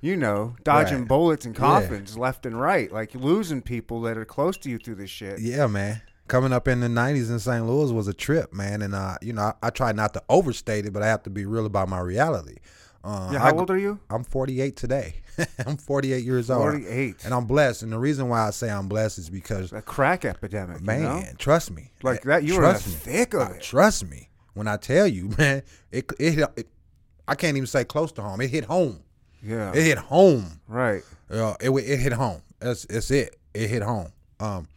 you 0.00 0.16
know 0.16 0.56
dodging 0.64 1.00
Right. 1.00 1.08
bullets 1.08 1.44
and 1.46 1.54
Yeah. 1.54 1.60
coffins 1.60 2.16
left 2.18 2.46
and 2.46 2.60
right, 2.60 2.90
like 2.92 3.14
losing 3.14 3.62
people 3.62 4.00
that 4.02 4.16
are 4.18 4.24
close 4.24 4.56
to 4.58 4.70
you 4.70 4.78
through 4.78 4.96
this 4.96 5.10
shit. 5.10 5.40
Yeah, 5.40 5.66
man. 5.66 6.02
Coming 6.28 6.52
up 6.52 6.66
in 6.66 6.80
the 6.80 6.88
'90s 6.88 7.30
in 7.30 7.38
St. 7.38 7.64
Louis 7.66 7.92
was 7.92 8.08
a 8.08 8.12
trip, 8.14 8.52
man. 8.52 8.82
And 8.82 8.94
uh, 8.94 9.16
you 9.22 9.32
know, 9.32 9.42
I, 9.42 9.52
I 9.68 9.70
try 9.70 9.92
not 9.92 10.12
to 10.14 10.22
overstate 10.28 10.84
it, 10.86 10.92
but 10.92 11.02
I 11.02 11.06
have 11.06 11.22
to 11.24 11.30
be 11.30 11.46
real 11.46 11.66
about 11.66 11.88
my 11.88 12.00
reality. 12.00 12.56
Uh, 13.06 13.30
Yeah, 13.32 13.42
I- 13.42 13.50
how 13.50 13.58
old 13.58 13.70
are 13.70 13.78
you? 13.78 13.98
I'm 14.10 14.24
48 14.24 14.76
today. 14.76 15.14
I'm 15.66 15.76
48 15.76 16.24
years 16.24 16.50
old. 16.50 16.62
48. 16.62 17.24
And 17.24 17.32
I'm 17.34 17.44
blessed. 17.44 17.82
And 17.82 17.92
the 17.92 17.98
reason 17.98 18.28
why 18.28 18.46
I 18.46 18.50
say 18.50 18.70
I'm 18.70 18.88
blessed 18.88 19.18
is 19.18 19.30
because 19.30 19.72
A 19.72 19.82
crack 19.82 20.24
epidemic, 20.24 20.80
Man, 20.82 21.00
You 21.00 21.06
know? 21.06 21.22
trust 21.38 21.70
me. 21.70 21.90
Like 22.02 22.22
that, 22.22 22.42
you 22.42 22.56
were 22.56 22.64
in 22.66 22.72
the 22.74 22.78
thick 22.80 23.34
of 23.34 23.50
it. 23.52 23.62
Trust 23.62 24.06
me 24.06 24.30
when 24.54 24.66
I 24.66 24.76
tell 24.76 25.06
you, 25.06 25.30
man. 25.38 25.62
It, 25.92 26.10
it 26.18 26.38
it 26.56 26.68
I 27.28 27.34
can't 27.34 27.56
even 27.56 27.66
say 27.66 27.84
close 27.84 28.12
to 28.12 28.22
home. 28.22 28.40
It 28.40 28.50
hit 28.50 28.64
home. 28.64 29.00
Yeah, 29.42 29.70
It 29.74 29.82
hit 29.82 29.98
home. 29.98 30.60
right. 30.66 31.02
Uh, 31.30 31.54
it 31.60 31.70
it 31.70 31.98
hit 32.00 32.12
home. 32.12 32.40
That's 32.58 32.84
it's 32.86 33.10
it. 33.10 33.36
It 33.52 33.68
hit 33.68 33.82
home. 33.82 34.12
Um, 34.40 34.68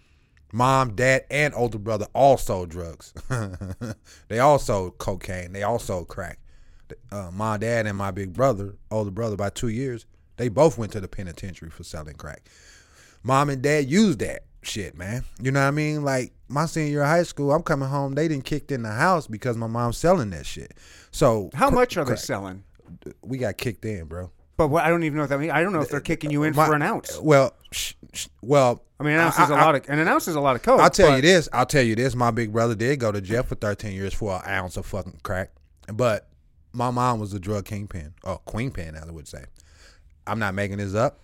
mom, 0.51 0.95
dad, 0.95 1.23
and 1.31 1.53
older 1.55 1.77
brother 1.79 2.07
all 2.13 2.37
sold 2.37 2.69
drugs. 2.69 3.13
they 4.27 4.39
all 4.39 4.59
sold 4.59 4.97
cocaine. 4.97 5.53
They 5.53 5.63
all 5.63 5.79
sold 5.79 6.07
crack. 6.09 6.39
Uh, 7.11 7.29
my 7.33 7.57
dad 7.57 7.85
and 7.87 7.97
my 7.97 8.11
big 8.11 8.33
brother, 8.33 8.75
older 8.91 9.11
brother, 9.11 9.35
by 9.35 9.49
two 9.49 9.69
years, 9.69 10.05
they 10.37 10.47
both 10.49 10.77
went 10.77 10.91
to 10.93 10.99
the 11.01 11.07
penitentiary 11.07 11.69
for 11.69 11.83
selling 11.83 12.15
crack. 12.15 12.49
Mom 13.23 13.49
and 13.49 13.61
dad 13.61 13.89
used 13.89 14.19
that 14.19 14.43
shit, 14.61 14.97
man. 14.97 15.23
You 15.41 15.51
know 15.51 15.61
what 15.61 15.67
I 15.67 15.71
mean? 15.71 16.03
Like 16.03 16.33
my 16.47 16.65
senior 16.65 16.89
year 16.91 17.01
of 17.03 17.07
high 17.09 17.23
school, 17.23 17.51
I'm 17.51 17.63
coming 17.63 17.89
home. 17.89 18.13
They 18.13 18.27
didn't 18.27 18.45
kicked 18.45 18.71
in 18.71 18.83
the 18.83 18.91
house 18.91 19.27
because 19.27 19.57
my 19.57 19.67
mom's 19.67 19.97
selling 19.97 20.29
that 20.31 20.45
shit. 20.45 20.73
So 21.11 21.49
How 21.53 21.69
cr- 21.69 21.75
much 21.75 21.97
are 21.97 22.05
they 22.05 22.15
selling? 22.15 22.63
We 23.21 23.37
got 23.37 23.57
kicked 23.57 23.83
in, 23.85 24.05
bro. 24.05 24.31
But 24.57 24.67
what, 24.69 24.83
I 24.83 24.89
don't 24.89 25.03
even 25.03 25.17
know 25.17 25.23
what 25.23 25.29
that 25.29 25.39
means. 25.39 25.51
I 25.53 25.61
don't 25.63 25.73
know 25.73 25.81
if 25.81 25.89
they're 25.89 25.99
kicking 26.01 26.31
you 26.31 26.43
in 26.43 26.55
My- 26.55 26.65
for 26.65 26.73
an 26.75 26.81
ounce. 26.81 27.17
Well, 27.19 27.53
sh- 27.71 27.93
sh- 28.13 28.27
well, 28.41 28.83
I 28.99 29.03
mean, 29.03 29.13
an 29.13 29.19
ounce 29.21 29.39
is 29.39 29.49
a 29.49 29.53
I- 29.53 29.61
lot 29.65 29.75
of 29.75 29.85
and 29.89 29.99
an 29.99 30.07
ounce 30.07 30.27
is 30.27 30.35
a 30.35 30.39
lot 30.41 30.55
of 30.55 30.61
coke. 30.61 30.79
I'll 30.81 30.89
tell 30.89 31.09
but- 31.09 31.15
you 31.17 31.21
this. 31.21 31.47
I'll 31.53 31.65
tell 31.65 31.83
you 31.83 31.95
this. 31.95 32.15
My 32.15 32.31
big 32.31 32.51
brother 32.53 32.75
did 32.75 32.99
go 32.99 33.11
to 33.11 33.21
jail 33.21 33.43
for 33.43 33.55
13 33.55 33.93
years 33.93 34.13
for 34.13 34.35
an 34.35 34.41
ounce 34.49 34.77
of 34.77 34.85
fucking 34.85 35.19
crack. 35.23 35.51
But 35.93 36.28
my 36.73 36.91
mom 36.91 37.19
was 37.19 37.33
a 37.33 37.39
drug 37.39 37.65
kingpin, 37.65 38.13
or 38.23 38.37
queen 38.39 38.71
pin, 38.71 38.95
as 38.95 39.07
I 39.07 39.11
would 39.11 39.27
say. 39.27 39.45
I'm 40.27 40.39
not 40.39 40.53
making 40.53 40.77
this 40.77 40.93
up. 40.93 41.19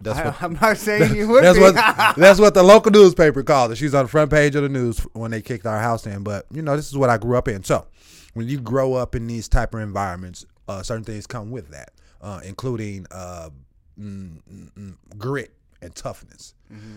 That's 0.00 0.18
I, 0.18 0.24
what. 0.26 0.42
I'm 0.42 0.52
not 0.54 0.76
saying 0.76 1.14
you 1.14 1.28
would 1.28 1.44
That's 1.44 1.58
be. 1.58 1.64
what 1.64 1.74
that's 2.16 2.40
what 2.40 2.54
the 2.54 2.62
local 2.62 2.92
newspaper 2.92 3.42
called 3.42 3.72
it. 3.72 3.76
She's 3.76 3.94
on 3.94 4.04
the 4.04 4.08
front 4.08 4.30
page 4.30 4.54
of 4.54 4.62
the 4.62 4.68
news 4.68 5.00
when 5.12 5.30
they 5.30 5.42
kicked 5.42 5.66
our 5.66 5.80
house 5.80 6.06
in. 6.06 6.22
But 6.22 6.46
you 6.52 6.62
know, 6.62 6.76
this 6.76 6.88
is 6.88 6.96
what 6.96 7.10
I 7.10 7.18
grew 7.18 7.36
up 7.36 7.48
in. 7.48 7.64
So 7.64 7.86
when 8.34 8.48
you 8.48 8.60
grow 8.60 8.94
up 8.94 9.14
in 9.14 9.26
these 9.26 9.48
type 9.48 9.74
of 9.74 9.80
environments, 9.80 10.46
uh, 10.68 10.82
certain 10.82 11.04
things 11.04 11.26
come 11.26 11.50
with 11.50 11.70
that, 11.70 11.90
uh, 12.20 12.40
including 12.44 13.06
uh, 13.10 13.50
mm, 13.98 14.40
mm, 14.50 14.72
mm, 14.72 14.96
grit 15.16 15.52
and 15.82 15.94
toughness. 15.94 16.54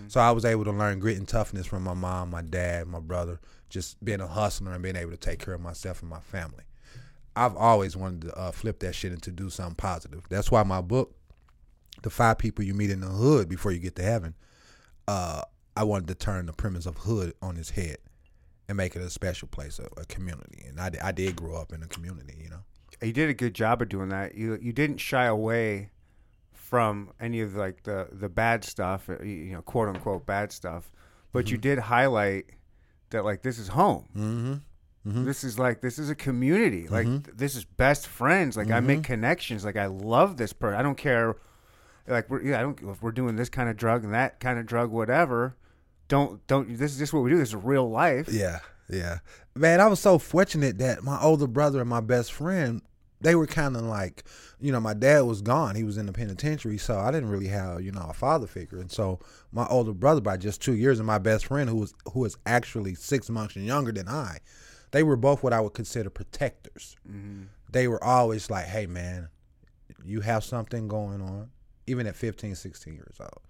So 0.09 0.19
I 0.19 0.31
was 0.31 0.43
able 0.43 0.65
to 0.65 0.71
learn 0.71 0.99
grit 0.99 1.17
and 1.17 1.27
toughness 1.27 1.65
from 1.65 1.83
my 1.83 1.93
mom, 1.93 2.29
my 2.31 2.41
dad, 2.41 2.87
my 2.87 2.99
brother, 2.99 3.39
just 3.69 4.03
being 4.03 4.19
a 4.19 4.27
hustler 4.27 4.73
and 4.73 4.83
being 4.83 4.97
able 4.97 5.11
to 5.11 5.17
take 5.17 5.39
care 5.39 5.53
of 5.53 5.61
myself 5.61 6.01
and 6.01 6.09
my 6.09 6.19
family. 6.19 6.65
I've 7.35 7.55
always 7.55 7.95
wanted 7.95 8.21
to 8.23 8.37
uh, 8.37 8.51
flip 8.51 8.79
that 8.79 8.93
shit 8.95 9.11
into 9.11 9.31
do 9.31 9.49
something 9.49 9.75
positive. 9.75 10.23
That's 10.29 10.51
why 10.51 10.63
my 10.63 10.81
book, 10.81 11.15
The 12.03 12.09
Five 12.09 12.37
People 12.37 12.65
You 12.65 12.73
Meet 12.73 12.91
in 12.91 13.01
the 13.01 13.07
Hood 13.07 13.47
Before 13.47 13.71
You 13.71 13.79
Get 13.79 13.95
to 13.95 14.03
Heaven, 14.03 14.35
uh, 15.07 15.43
I 15.75 15.83
wanted 15.83 16.07
to 16.09 16.15
turn 16.15 16.45
the 16.45 16.53
premise 16.53 16.85
of 16.85 16.97
hood 16.97 17.33
on 17.41 17.57
its 17.57 17.71
head 17.71 17.97
and 18.67 18.77
make 18.77 18.95
it 18.95 19.01
a 19.01 19.09
special 19.09 19.47
place, 19.47 19.79
a, 19.79 19.87
a 19.99 20.05
community. 20.05 20.65
And 20.67 20.79
I, 20.79 20.91
I 21.01 21.11
did 21.11 21.35
grow 21.35 21.55
up 21.55 21.73
in 21.73 21.83
a 21.83 21.87
community, 21.87 22.37
you 22.41 22.49
know. 22.49 22.63
you 23.01 23.13
did 23.13 23.29
a 23.29 23.33
good 23.33 23.53
job 23.53 23.81
of 23.81 23.89
doing 23.89 24.09
that. 24.09 24.35
You 24.35 24.57
you 24.61 24.73
didn't 24.73 24.97
shy 24.97 25.25
away 25.25 25.89
from 26.53 27.11
any 27.19 27.41
of 27.41 27.55
like 27.55 27.83
the 27.83 28.07
the 28.11 28.29
bad 28.29 28.63
stuff, 28.63 29.09
uh, 29.09 29.21
you 29.23 29.53
know, 29.53 29.61
quote 29.61 29.89
unquote 29.89 30.25
bad 30.25 30.51
stuff, 30.51 30.91
but 31.33 31.51
you 31.51 31.57
did 31.57 31.79
highlight 31.79 32.45
that 33.09 33.25
like 33.25 33.41
this 33.41 33.59
is 33.59 33.69
home. 33.69 34.07
Mm-hmm. 34.15 34.53
Mm-hmm. 35.07 35.25
This 35.25 35.43
is 35.43 35.57
like 35.57 35.81
this 35.81 35.97
is 35.97 36.09
a 36.09 36.15
community. 36.15 36.87
Like 36.87 37.07
mm-hmm. 37.07 37.23
th- 37.23 37.37
this 37.37 37.55
is 37.55 37.65
best 37.65 38.07
friends. 38.07 38.55
Like 38.55 38.69
I 38.69 38.79
make 38.79 38.99
mm-hmm. 38.99 39.13
connections. 39.13 39.65
Like 39.65 39.77
I 39.77 39.87
love 39.87 40.37
this 40.37 40.53
person. 40.53 40.79
I 40.79 40.83
don't 40.83 40.97
care. 40.97 41.35
Like 42.07 42.29
we're 42.29 42.43
yeah, 42.43 42.59
I 42.59 42.61
don't 42.61 42.79
if 42.83 43.01
we're 43.01 43.11
doing 43.11 43.35
this 43.35 43.49
kind 43.49 43.69
of 43.69 43.77
drug 43.77 44.03
and 44.03 44.13
that 44.13 44.39
kind 44.39 44.59
of 44.59 44.65
drug, 44.65 44.91
whatever. 44.91 45.55
Don't 46.07 46.45
don't. 46.45 46.77
This 46.77 46.91
is 46.91 46.99
just 46.99 47.13
what 47.13 47.23
we 47.23 47.31
do. 47.31 47.37
This 47.37 47.49
is 47.49 47.55
real 47.55 47.89
life. 47.89 48.27
Yeah, 48.29 48.59
yeah. 48.89 49.19
Man, 49.55 49.79
I 49.79 49.87
was 49.87 49.99
so 49.99 50.19
fortunate 50.19 50.77
that 50.77 51.03
my 51.03 51.19
older 51.19 51.47
brother 51.47 51.81
and 51.81 51.89
my 51.89 52.01
best 52.01 52.31
friend, 52.31 52.81
they 53.21 53.33
were 53.33 53.47
kind 53.47 53.75
of 53.75 53.83
like, 53.83 54.23
you 54.59 54.71
know, 54.71 54.79
my 54.79 54.93
dad 54.93 55.21
was 55.21 55.41
gone. 55.41 55.75
He 55.75 55.83
was 55.83 55.97
in 55.97 56.05
the 56.05 56.13
penitentiary, 56.13 56.77
so 56.77 56.97
I 56.99 57.11
didn't 57.11 57.29
really 57.29 57.47
have, 57.47 57.81
you 57.81 57.91
know, 57.91 58.05
a 58.09 58.13
father 58.13 58.47
figure. 58.47 58.79
And 58.79 58.91
so 58.91 59.19
my 59.51 59.65
older 59.67 59.93
brother 59.93 60.21
by 60.21 60.37
just 60.37 60.61
2 60.61 60.73
years 60.73 60.99
and 60.99 61.07
my 61.07 61.17
best 61.17 61.47
friend 61.47 61.69
who 61.69 61.77
was 61.77 61.93
who 62.13 62.19
was 62.19 62.37
actually 62.45 62.93
6 62.93 63.29
months 63.29 63.55
younger 63.55 63.91
than 63.91 64.07
I, 64.07 64.39
they 64.91 65.03
were 65.03 65.15
both 65.15 65.43
what 65.43 65.53
I 65.53 65.59
would 65.61 65.73
consider 65.73 66.09
protectors. 66.09 66.95
They 67.71 67.87
were 67.87 68.03
always 68.03 68.49
like, 68.49 68.65
"Hey 68.65 68.85
man, 68.85 69.29
you 70.03 70.21
have 70.21 70.43
something 70.43 70.87
going 70.87 71.21
on." 71.21 71.49
Even 71.87 72.07
at 72.07 72.15
15, 72.15 72.55
16 72.55 72.93
years 72.93 73.15
old. 73.19 73.41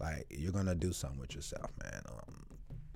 Like 0.00 0.26
you're 0.30 0.52
going 0.52 0.66
to 0.66 0.74
do 0.74 0.92
something 0.92 1.20
with 1.20 1.34
yourself, 1.34 1.70
man. 1.82 2.02
Um, 2.08 2.46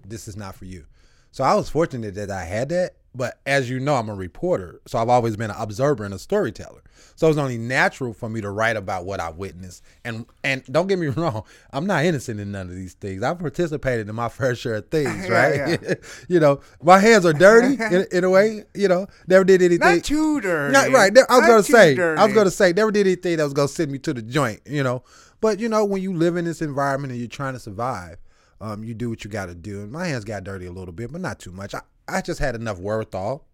this 0.06 0.26
is 0.28 0.36
not 0.36 0.54
for 0.54 0.64
you. 0.64 0.86
So 1.30 1.44
I 1.44 1.54
was 1.54 1.68
fortunate 1.68 2.14
that 2.14 2.30
I 2.30 2.44
had 2.44 2.70
that. 2.70 2.94
But 3.12 3.40
as 3.44 3.68
you 3.68 3.80
know, 3.80 3.96
I'm 3.96 4.08
a 4.08 4.14
reporter, 4.14 4.80
so 4.86 4.96
I've 4.96 5.08
always 5.08 5.36
been 5.36 5.50
an 5.50 5.56
observer 5.58 6.04
and 6.04 6.14
a 6.14 6.18
storyteller. 6.18 6.82
So 7.16 7.28
it's 7.28 7.38
only 7.38 7.58
natural 7.58 8.12
for 8.12 8.28
me 8.28 8.40
to 8.40 8.50
write 8.50 8.76
about 8.76 9.04
what 9.04 9.18
I 9.18 9.30
witnessed. 9.30 9.82
And 10.04 10.26
and 10.44 10.62
don't 10.70 10.86
get 10.86 10.98
me 10.98 11.06
wrong, 11.16 11.42
I'm 11.72 11.86
not 11.86 12.04
innocent 12.04 12.38
in 12.38 12.52
none 12.52 12.68
of 12.68 12.74
these 12.74 12.94
things. 12.94 13.24
I've 13.24 13.40
participated 13.40 14.08
in 14.08 14.14
my 14.14 14.28
fair 14.30 14.54
share 14.54 14.76
of 14.76 14.90
things, 14.90 15.28
right? 15.28 15.56
yeah. 15.82 15.94
you 16.28 16.38
know, 16.38 16.60
my 16.82 17.00
hands 17.00 17.26
are 17.26 17.32
dirty 17.32 17.82
in, 17.82 18.06
in 18.12 18.22
a 18.22 18.30
way. 18.30 18.62
You 18.74 18.86
know, 18.86 19.08
never 19.26 19.42
did 19.42 19.60
anything. 19.60 19.96
Not 19.96 20.04
too 20.04 20.40
dirty. 20.40 20.72
Not 20.72 20.90
right. 20.90 21.12
I 21.28 21.38
was 21.38 21.46
gonna 21.48 21.62
too 21.64 21.72
say. 21.72 21.98
I 21.98 22.24
was 22.24 22.34
gonna 22.34 22.50
say. 22.50 22.72
Never 22.72 22.92
did 22.92 23.08
anything 23.08 23.38
that 23.38 23.44
was 23.44 23.54
gonna 23.54 23.66
send 23.66 23.90
me 23.90 23.98
to 23.98 24.14
the 24.14 24.22
joint. 24.22 24.60
You 24.66 24.84
know. 24.84 25.02
But 25.40 25.58
you 25.58 25.68
know, 25.68 25.84
when 25.84 26.00
you 26.00 26.14
live 26.14 26.36
in 26.36 26.44
this 26.44 26.62
environment 26.62 27.10
and 27.10 27.20
you're 27.20 27.28
trying 27.28 27.54
to 27.54 27.60
survive, 27.60 28.18
um, 28.60 28.84
you 28.84 28.94
do 28.94 29.10
what 29.10 29.24
you 29.24 29.30
got 29.30 29.46
to 29.46 29.54
do. 29.54 29.82
And 29.82 29.92
my 29.92 30.06
hands 30.08 30.24
got 30.24 30.44
dirty 30.44 30.66
a 30.66 30.72
little 30.72 30.92
bit, 30.92 31.12
but 31.12 31.20
not 31.20 31.38
too 31.38 31.52
much. 31.52 31.74
I, 31.74 31.80
I 32.08 32.20
just 32.20 32.40
had 32.40 32.54
enough 32.54 32.78
wherewithal 32.78 33.46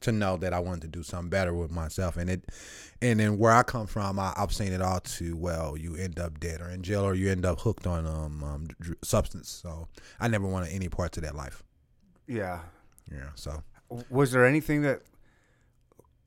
to 0.00 0.12
know 0.12 0.36
that 0.36 0.52
I 0.52 0.58
wanted 0.58 0.82
to 0.82 0.88
do 0.88 1.02
something 1.02 1.30
better 1.30 1.54
with 1.54 1.70
myself. 1.70 2.16
And 2.16 2.28
it, 2.28 2.50
and 3.00 3.18
then 3.18 3.38
where 3.38 3.52
I 3.52 3.62
come 3.62 3.86
from, 3.86 4.18
I, 4.18 4.32
I've 4.36 4.52
seen 4.52 4.72
it 4.72 4.82
all 4.82 5.00
too 5.00 5.36
well. 5.36 5.76
You 5.76 5.96
end 5.96 6.18
up 6.18 6.38
dead 6.38 6.60
or 6.60 6.70
in 6.70 6.82
jail, 6.82 7.04
or 7.04 7.14
you 7.14 7.30
end 7.30 7.44
up 7.44 7.60
hooked 7.60 7.86
on 7.86 8.06
um, 8.06 8.44
um 8.44 8.68
substance. 9.02 9.48
So 9.48 9.88
I 10.20 10.28
never 10.28 10.46
wanted 10.46 10.72
any 10.72 10.88
parts 10.88 11.16
of 11.16 11.24
that 11.24 11.34
life. 11.34 11.62
Yeah. 12.26 12.60
Yeah. 13.10 13.30
So 13.34 13.62
was 14.10 14.32
there 14.32 14.46
anything 14.46 14.82
that 14.82 15.02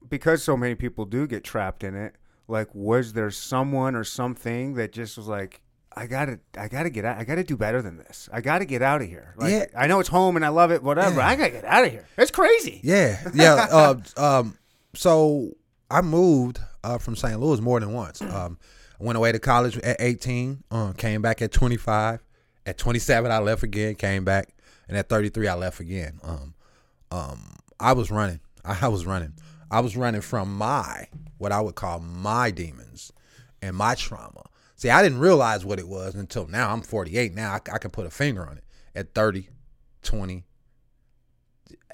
because 0.07 0.43
so 0.43 0.55
many 0.55 0.75
people 0.75 1.05
do 1.05 1.27
get 1.27 1.43
trapped 1.43 1.83
in 1.83 1.95
it 1.95 2.15
like 2.47 2.73
was 2.73 3.13
there 3.13 3.31
someone 3.31 3.95
or 3.95 4.03
something 4.03 4.75
that 4.75 4.91
just 4.91 5.17
was 5.17 5.27
like 5.27 5.61
i 5.97 6.05
gotta 6.07 6.39
i 6.57 6.67
gotta 6.67 6.89
get 6.89 7.03
out 7.05 7.17
i 7.17 7.23
gotta 7.23 7.43
do 7.43 7.57
better 7.57 7.81
than 7.81 7.97
this 7.97 8.29
i 8.31 8.39
gotta 8.41 8.65
get 8.65 8.81
out 8.81 9.01
of 9.01 9.07
here 9.07 9.33
like 9.37 9.51
Yeah. 9.51 9.65
i 9.75 9.87
know 9.87 9.99
it's 9.99 10.09
home 10.09 10.35
and 10.35 10.45
i 10.45 10.49
love 10.49 10.71
it 10.71 10.81
whatever 10.83 11.17
Yeah. 11.19 11.27
i 11.27 11.35
gotta 11.35 11.51
get 11.51 11.65
out 11.65 11.85
of 11.85 11.91
here 11.91 12.05
it's 12.17 12.31
crazy 12.31 12.79
Yeah, 12.83 13.19
yeah. 13.33 13.67
uh, 13.71 13.95
um, 14.17 14.57
so 14.93 15.51
I 15.89 16.01
moved 16.01 16.59
uh, 16.83 16.97
from 16.97 17.15
St. 17.15 17.39
Louis 17.39 17.61
more 17.61 17.79
than 17.79 17.93
once. 17.93 18.21
Um, 18.21 18.57
I 18.99 19.03
went 19.05 19.15
away 19.17 19.31
to 19.31 19.39
college 19.39 19.77
at 19.77 19.95
18, 19.99 20.63
uh, 20.69 20.91
came 20.97 21.21
back 21.21 21.41
at 21.41 21.53
25. 21.53 22.21
At 22.65 22.77
27, 22.77 23.31
I 23.31 23.37
left 23.39 23.63
again, 23.63 23.95
came 23.95 24.25
back, 24.25 24.49
and 24.89 24.97
at 24.97 25.07
33, 25.07 25.47
I 25.47 25.53
left 25.55 25.79
again. 25.79 26.19
Um, 26.23 26.53
um, 27.09 27.55
I 27.79 27.93
was 27.93 28.11
running. 28.11 28.41
I 28.65 28.89
was 28.89 29.05
running. 29.05 29.31
I 29.71 29.79
was 29.79 29.95
running 29.95 30.19
from 30.19 30.57
my 30.57 31.07
what 31.37 31.53
I 31.53 31.61
would 31.61 31.75
call 31.75 31.99
my 32.01 32.51
demons 32.51 33.13
and 33.61 33.73
my 33.73 33.95
trauma. 33.95 34.43
See, 34.77 34.89
I 34.89 35.03
didn't 35.03 35.19
realize 35.19 35.65
what 35.65 35.79
it 35.79 35.87
was 35.87 36.15
until 36.15 36.47
now. 36.47 36.71
I'm 36.71 36.81
48 36.81 37.33
now. 37.35 37.51
I, 37.51 37.55
I 37.73 37.77
can 37.79 37.91
put 37.91 38.05
a 38.05 38.09
finger 38.09 38.47
on 38.47 38.57
it. 38.57 38.63
At 38.95 39.13
30, 39.13 39.49
20, 40.03 40.43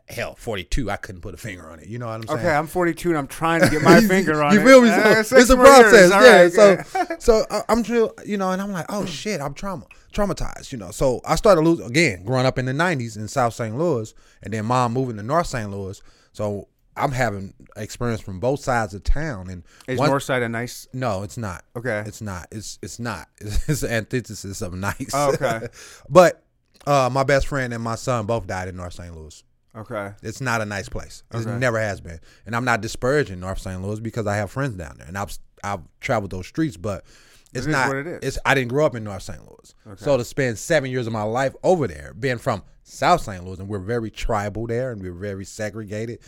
hell, 0.10 0.36
42, 0.36 0.92
I 0.92 0.98
couldn't 0.98 1.22
put 1.22 1.34
a 1.34 1.38
finger 1.38 1.70
on 1.70 1.80
it. 1.80 1.88
You 1.88 1.98
know 1.98 2.08
what 2.08 2.14
I'm 2.16 2.28
saying? 2.28 2.40
okay 2.40 2.50
i'm 2.50 2.68
42 2.68 3.10
and 3.10 3.18
i'm 3.18 3.28
trying 3.28 3.62
to 3.62 3.70
get 3.70 3.82
my 3.82 4.02
finger 4.08 4.44
on 4.44 4.54
you 4.54 4.60
it 4.60 4.64
You 4.64 4.68
feel 4.68 4.82
me? 4.82 4.90
Uh, 4.90 5.24
So, 5.24 5.38
six 5.38 5.42
it's 5.44 5.50
a 5.50 5.56
process, 5.56 5.94
years. 5.94 6.12
Yeah. 6.12 6.74
right, 6.74 6.84
so, 6.84 7.16
so 7.20 7.46
I- 7.50 7.64
I'm 7.70 7.84
you 8.26 8.38
know, 8.38 8.52
and 8.52 8.62
I'm 8.62 8.72
like, 8.72 8.86
oh 8.90 9.06
shit, 9.06 9.40
I'm 9.42 9.54
trauma, 9.54 9.86
traumatized, 10.14 10.72
you 10.72 10.78
know. 10.78 10.92
So 10.92 11.22
I 11.26 11.36
started 11.36 11.62
losing 11.62 11.86
again, 11.88 12.24
growing 12.26 12.46
up 12.46 12.58
in 12.58 12.66
the 12.66 12.74
'90s 12.74 13.18
in 13.18 13.28
South 13.28 13.54
St. 13.54 13.76
Louis, 13.78 14.14
and 14.42 14.54
then 14.54 14.66
mom 14.66 14.94
moving 14.94 15.16
to 15.18 15.24
North 15.24 15.48
St. 15.48 15.70
Louis. 15.72 16.02
So 16.34 16.68
I'm 16.96 17.12
having 17.12 17.54
experience 17.76 18.22
from 18.22 18.40
both 18.40 18.60
sides 18.60 18.94
of 18.94 19.04
town, 19.04 19.50
and 19.50 19.64
is 19.88 20.00
one- 20.00 20.10
northside 20.10 20.44
a 20.44 20.50
nice 20.50 20.88
no, 20.94 21.24
it's 21.24 21.38
not. 21.38 21.64
Okay. 21.76 22.04
it's 22.06 22.22
not. 22.22 22.48
It's 22.52 22.80
it's 22.82 23.00
not. 23.00 23.28
It's, 23.42 23.70
it's 23.70 23.84
an 23.84 23.92
antithesis 23.92 24.62
of 24.62 24.74
nice. 24.74 25.12
Oh, 25.14 25.34
okay. 25.34 25.68
but 26.10 26.44
uh, 26.86 27.10
my 27.12 27.24
best 27.24 27.48
friend 27.48 27.74
and 27.74 27.84
my 27.84 27.96
son 27.96 28.26
both 28.26 28.48
died 28.48 28.68
in 28.68 28.76
North 28.76 28.94
St. 28.94 29.16
Louis. 29.16 29.44
okay 29.76 30.12
It's 30.22 30.42
not 30.42 30.62
a 30.62 30.66
nice 30.66 30.90
place. 30.90 31.24
It 31.34 31.46
never 31.48 31.80
has 31.80 32.02
been. 32.02 32.20
And 32.46 32.56
I'm 32.56 32.66
not 32.66 32.82
disparaging 32.82 33.40
North 33.40 33.60
St. 33.60 33.82
Louis 33.82 34.00
because 34.00 34.28
I 34.28 34.36
have 34.36 34.52
friends 34.52 34.76
down 34.76 34.96
there 34.98 35.08
and 35.08 35.18
I've 35.18 35.38
I've 35.64 35.82
traveled 36.02 36.32
those 36.32 36.48
streets, 36.48 36.76
but 36.78 37.06
it's 37.54 37.68
It 37.68 37.72
not 37.72 37.88
what 37.88 37.98
it 37.98 38.08
is. 38.08 38.20
It's 38.22 38.40
I 38.46 38.54
didn't 38.54 38.70
grow 38.70 38.86
up 38.86 38.96
in 38.96 39.04
North 39.04 39.24
St. 39.24 39.40
Louis. 39.40 39.98
So 39.98 40.18
to 40.18 40.26
spend 40.26 40.58
seven 40.58 40.92
years 40.92 41.08
of 41.08 41.14
my 41.14 41.24
life 41.24 41.56
over 41.64 41.88
there, 41.88 42.14
being 42.20 42.38
from 42.38 42.64
South 42.84 43.22
St. 43.22 43.44
Louis, 43.46 43.60
and 43.60 43.70
we're 43.70 43.80
very 43.80 44.12
tribal 44.12 44.68
there 44.68 44.92
and 44.92 45.02
we're 45.02 45.14
very 45.14 45.46
segregated, 45.46 46.20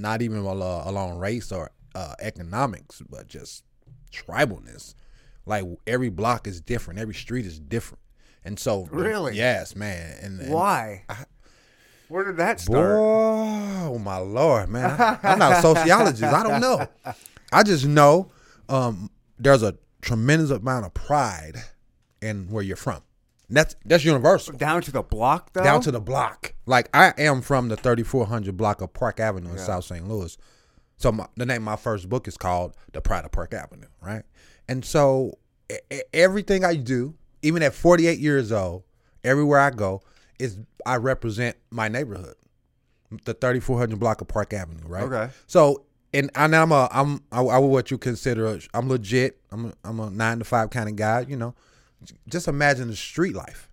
not 0.00 0.22
even 0.22 0.38
along 0.38 1.18
race 1.18 1.52
or 1.52 1.70
uh, 1.94 2.14
economics, 2.20 3.02
but 3.08 3.26
just 3.28 3.64
tribalness. 4.12 4.94
Like 5.44 5.64
every 5.86 6.10
block 6.10 6.46
is 6.46 6.60
different, 6.60 7.00
every 7.00 7.14
street 7.14 7.46
is 7.46 7.58
different. 7.58 8.02
And 8.44 8.58
so 8.58 8.86
Really? 8.90 9.36
Yes, 9.36 9.74
man. 9.74 10.16
And, 10.22 10.40
and 10.40 10.52
why 10.52 11.04
where 12.08 12.24
did 12.24 12.36
that 12.36 12.58
Boy, 12.58 12.72
start 12.72 12.98
oh 13.00 13.98
my 13.98 14.18
lord, 14.18 14.68
man! 14.68 14.90
I, 15.00 15.18
I'm 15.22 15.38
not 15.38 15.52
a 15.52 15.62
sociologist. 15.62 16.22
I 16.22 16.42
don't 16.42 16.60
know. 16.60 16.86
I 17.52 17.62
just 17.62 17.86
know 17.86 18.30
um, 18.68 19.10
there's 19.38 19.62
a 19.62 19.76
tremendous 20.02 20.50
amount 20.50 20.86
of 20.86 20.94
pride 20.94 21.56
in 22.22 22.48
where 22.48 22.62
you're 22.62 22.76
from. 22.76 23.02
That's 23.48 23.76
that's 23.84 24.04
universal. 24.04 24.56
down 24.56 24.82
to 24.82 24.90
the 24.90 25.02
block 25.02 25.52
though 25.52 25.62
Down 25.62 25.80
to 25.82 25.90
the 25.90 26.00
block. 26.00 26.54
Like 26.66 26.88
I 26.92 27.12
am 27.18 27.42
from 27.42 27.68
the 27.68 27.76
3400 27.76 28.56
block 28.56 28.80
of 28.80 28.92
Park 28.92 29.20
Avenue 29.20 29.52
in 29.52 29.58
South 29.58 29.84
St. 29.84 30.06
Louis. 30.08 30.36
So 30.96 31.12
my, 31.12 31.26
the 31.36 31.46
name 31.46 31.58
of 31.58 31.62
my 31.62 31.76
first 31.76 32.08
book 32.08 32.26
is 32.26 32.36
called 32.36 32.74
The 32.92 33.00
Pride 33.00 33.24
of 33.24 33.30
Park 33.32 33.52
Avenue, 33.52 33.86
right? 34.00 34.22
And 34.66 34.84
so 34.84 35.38
e- 35.70 36.00
everything 36.14 36.64
I 36.64 36.74
do, 36.74 37.14
even 37.42 37.62
at 37.62 37.74
48 37.74 38.18
years 38.18 38.50
old, 38.50 38.82
everywhere 39.22 39.60
I 39.60 39.70
go, 39.70 40.02
is 40.38 40.58
I 40.86 40.96
represent 40.96 41.56
my 41.70 41.88
neighborhood, 41.88 42.34
the 43.24 43.34
3400 43.34 43.98
block 44.00 44.20
of 44.22 44.28
Park 44.28 44.54
Avenue, 44.54 44.86
right? 44.88 45.04
Okay. 45.04 45.32
So 45.46 45.84
and 46.14 46.30
and 46.34 46.56
I'm 46.56 46.72
a 46.72 46.88
I'm 46.90 47.22
I, 47.30 47.42
I 47.42 47.58
would 47.58 47.68
what 47.68 47.90
you 47.90 47.98
consider 47.98 48.46
a, 48.46 48.60
I'm 48.74 48.88
legit. 48.88 49.38
I'm 49.52 49.66
a, 49.66 49.72
I'm 49.84 50.00
a 50.00 50.10
nine 50.10 50.38
to 50.38 50.44
five 50.44 50.70
kind 50.70 50.88
of 50.88 50.96
guy, 50.96 51.26
you 51.28 51.36
know. 51.36 51.54
Just 52.28 52.48
imagine 52.48 52.88
the 52.88 52.96
street 52.96 53.34
life. 53.34 53.70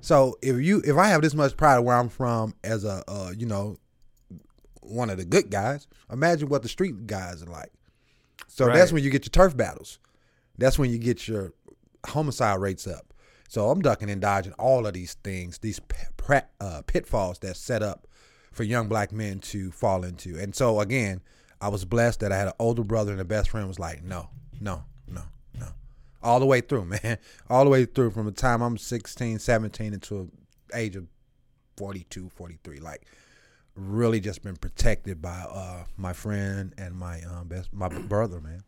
So 0.00 0.36
if 0.42 0.56
you 0.60 0.82
if 0.84 0.96
I 0.96 1.08
have 1.08 1.22
this 1.22 1.34
much 1.34 1.56
pride 1.56 1.80
where 1.80 1.96
I'm 1.96 2.08
from 2.08 2.54
as 2.62 2.84
a 2.84 3.02
uh, 3.08 3.32
you 3.36 3.46
know 3.46 3.76
one 4.82 5.10
of 5.10 5.18
the 5.18 5.24
good 5.24 5.50
guys, 5.50 5.88
imagine 6.10 6.48
what 6.48 6.62
the 6.62 6.68
street 6.68 7.06
guys 7.06 7.42
are 7.42 7.50
like. 7.50 7.72
So 8.48 8.66
that's 8.66 8.92
when 8.92 9.02
you 9.02 9.10
get 9.10 9.24
your 9.24 9.30
turf 9.30 9.56
battles. 9.56 9.98
That's 10.58 10.78
when 10.78 10.90
you 10.90 10.98
get 10.98 11.26
your 11.28 11.52
homicide 12.06 12.60
rates 12.60 12.86
up. 12.86 13.12
So 13.48 13.70
I'm 13.70 13.80
ducking 13.80 14.10
and 14.10 14.20
dodging 14.20 14.52
all 14.54 14.86
of 14.86 14.94
these 14.94 15.14
things, 15.14 15.58
these 15.58 15.80
uh, 16.60 16.82
pitfalls 16.86 17.38
that's 17.38 17.60
set 17.60 17.82
up 17.82 18.06
for 18.52 18.64
young 18.64 18.88
black 18.88 19.12
men 19.12 19.38
to 19.40 19.70
fall 19.70 20.04
into. 20.04 20.38
And 20.38 20.54
so 20.54 20.80
again, 20.80 21.20
I 21.60 21.68
was 21.68 21.84
blessed 21.84 22.20
that 22.20 22.32
I 22.32 22.36
had 22.36 22.48
an 22.48 22.54
older 22.58 22.84
brother 22.84 23.12
and 23.12 23.20
a 23.20 23.24
best 23.24 23.50
friend 23.50 23.68
was 23.68 23.78
like, 23.78 24.02
no, 24.02 24.30
no. 24.60 24.84
All 26.26 26.40
the 26.40 26.46
way 26.46 26.60
through, 26.60 26.84
man. 27.02 27.18
All 27.48 27.64
the 27.64 27.70
way 27.70 27.84
through 27.84 28.10
from 28.10 28.26
the 28.26 28.32
time 28.32 28.60
I'm 28.62 28.76
16, 28.76 29.38
17 29.38 29.94
until 29.94 30.28
age 30.74 30.96
of 30.96 31.06
42, 31.76 32.30
43. 32.34 32.78
Like 32.80 33.06
really 33.76 34.20
just 34.20 34.42
been 34.42 34.56
protected 34.56 35.20
by 35.22 35.44
uh, 35.50 35.84
my 35.96 36.12
friend 36.12 36.74
and 36.78 36.94
my 36.96 37.20
um, 37.22 37.46
best 37.48 37.72
my 37.72 37.88
brother, 37.88 38.40
man. 38.40 38.62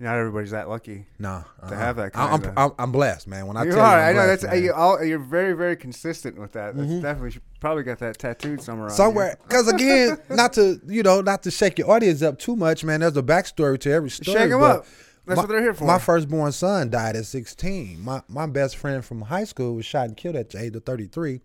Not 0.00 0.16
everybody's 0.16 0.52
that 0.52 0.68
lucky. 0.68 1.06
Nah, 1.18 1.40
To 1.42 1.48
uh-uh. 1.64 1.74
have 1.74 1.96
that 1.96 2.12
I'm, 2.14 2.40
kinda- 2.40 2.54
I'm, 2.56 2.70
I'm 2.78 2.92
blessed, 2.92 3.26
man. 3.26 3.48
When 3.48 3.56
I 3.56 3.64
you 3.64 3.72
tell 3.72 3.80
are. 3.80 3.96
you, 3.96 4.02
I'm 4.04 4.08
I 4.08 4.12
know 4.12 4.26
blessed, 4.26 4.42
that's 4.42 4.60
you 4.60 4.72
all, 4.72 5.02
you're 5.02 5.18
very 5.18 5.54
very 5.54 5.74
consistent 5.76 6.38
with 6.38 6.52
that. 6.52 6.76
That's 6.76 6.88
definitely 7.02 7.32
should 7.32 7.42
probably 7.60 7.82
got 7.82 7.98
that 7.98 8.16
tattooed 8.16 8.62
somewhere. 8.62 8.90
somewhere 8.90 9.36
because 9.48 9.66
again 9.66 10.16
not 10.30 10.52
to 10.52 10.80
you 10.86 11.02
know 11.02 11.20
not 11.20 11.42
to 11.42 11.50
shake 11.50 11.78
your 11.80 11.90
audience 11.90 12.22
up 12.22 12.38
too 12.38 12.54
much 12.54 12.84
man 12.84 13.00
there's 13.00 13.16
a 13.16 13.22
backstory 13.22 13.76
to 13.80 13.90
every 13.90 14.10
story 14.10 14.38
Shake 14.38 14.50
but 14.52 14.62
up. 14.80 14.86
That's 15.28 15.36
my- 15.36 15.42
what 15.42 15.48
they're 15.48 15.62
here 15.62 15.74
for. 15.74 15.84
my 15.84 15.98
firstborn 15.98 16.52
son 16.52 16.90
died 16.90 17.14
at 17.16 17.26
16 17.26 18.00
my 18.02 18.22
my 18.28 18.46
best 18.46 18.76
friend 18.76 19.04
from 19.04 19.20
high 19.22 19.44
school 19.44 19.74
was 19.74 19.84
shot 19.86 20.06
and 20.08 20.16
killed 20.16 20.36
at 20.36 20.50
the 20.50 20.60
age 20.60 20.74
of 20.74 20.84
33 20.84 21.40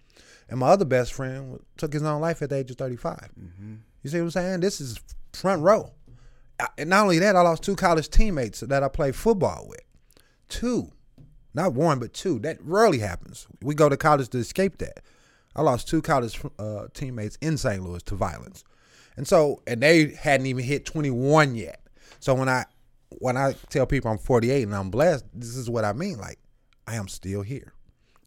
and 0.50 0.60
my 0.60 0.68
other 0.70 0.86
best 0.86 1.14
friend 1.14 1.60
took 1.78 1.94
his 1.94 2.04
own 2.04 2.22
life 2.22 2.42
at 2.42 2.50
the 2.50 2.56
age 2.58 2.72
of 2.72 2.78
35 2.78 3.30
Mm-hmm. 3.40 3.74
you 4.02 4.10
see 4.10 4.18
what 4.18 4.24
i'm 4.26 4.32
saying? 4.32 4.60
This 4.62 4.80
is 4.82 5.00
front 5.34 5.62
row. 5.62 5.92
And 6.78 6.90
not 6.90 7.04
only 7.04 7.20
that 7.20 7.36
i 7.36 7.42
lost 7.42 7.64
two 7.64 7.76
college 7.76 8.10
teammates 8.10 8.62
that 8.62 8.84
i 8.84 8.88
played 8.88 9.16
football 9.16 9.66
with. 9.68 9.82
Two. 10.50 10.92
Not 11.54 11.74
one 11.74 12.00
but 12.00 12.14
two. 12.14 12.40
That 12.40 12.58
rarely 12.64 13.00
happens. 13.00 13.48
We 13.62 13.76
go 13.76 13.90
to 13.90 13.98
college 13.98 14.30
to 14.30 14.38
escape 14.40 14.78
that. 14.80 15.00
I 15.56 15.62
lost 15.62 15.88
two 15.88 16.02
college 16.02 16.40
uh, 16.58 16.88
teammates 16.94 17.38
in 17.42 17.58
st 17.58 17.84
louis 17.84 18.02
to 18.04 18.16
violence. 18.16 18.64
And 19.18 19.28
so 19.28 19.62
and 19.68 19.82
they 19.82 20.14
hadn't 20.14 20.46
even 20.48 20.64
hit 20.64 20.86
21 20.86 21.56
yet. 21.56 21.80
So 22.20 22.34
when 22.34 22.50
i 22.50 22.66
when 23.20 23.38
i 23.38 23.54
tell 23.70 23.86
people 23.86 24.12
i'm 24.12 24.18
48 24.18 24.64
and 24.64 24.76
i'm 24.76 24.90
blessed 24.90 25.26
this 25.34 25.56
is 25.56 25.70
what 25.70 25.86
i 25.86 25.94
mean 25.94 26.18
like 26.18 26.40
i 26.88 26.96
am 26.96 27.08
still 27.08 27.42
here 27.42 27.74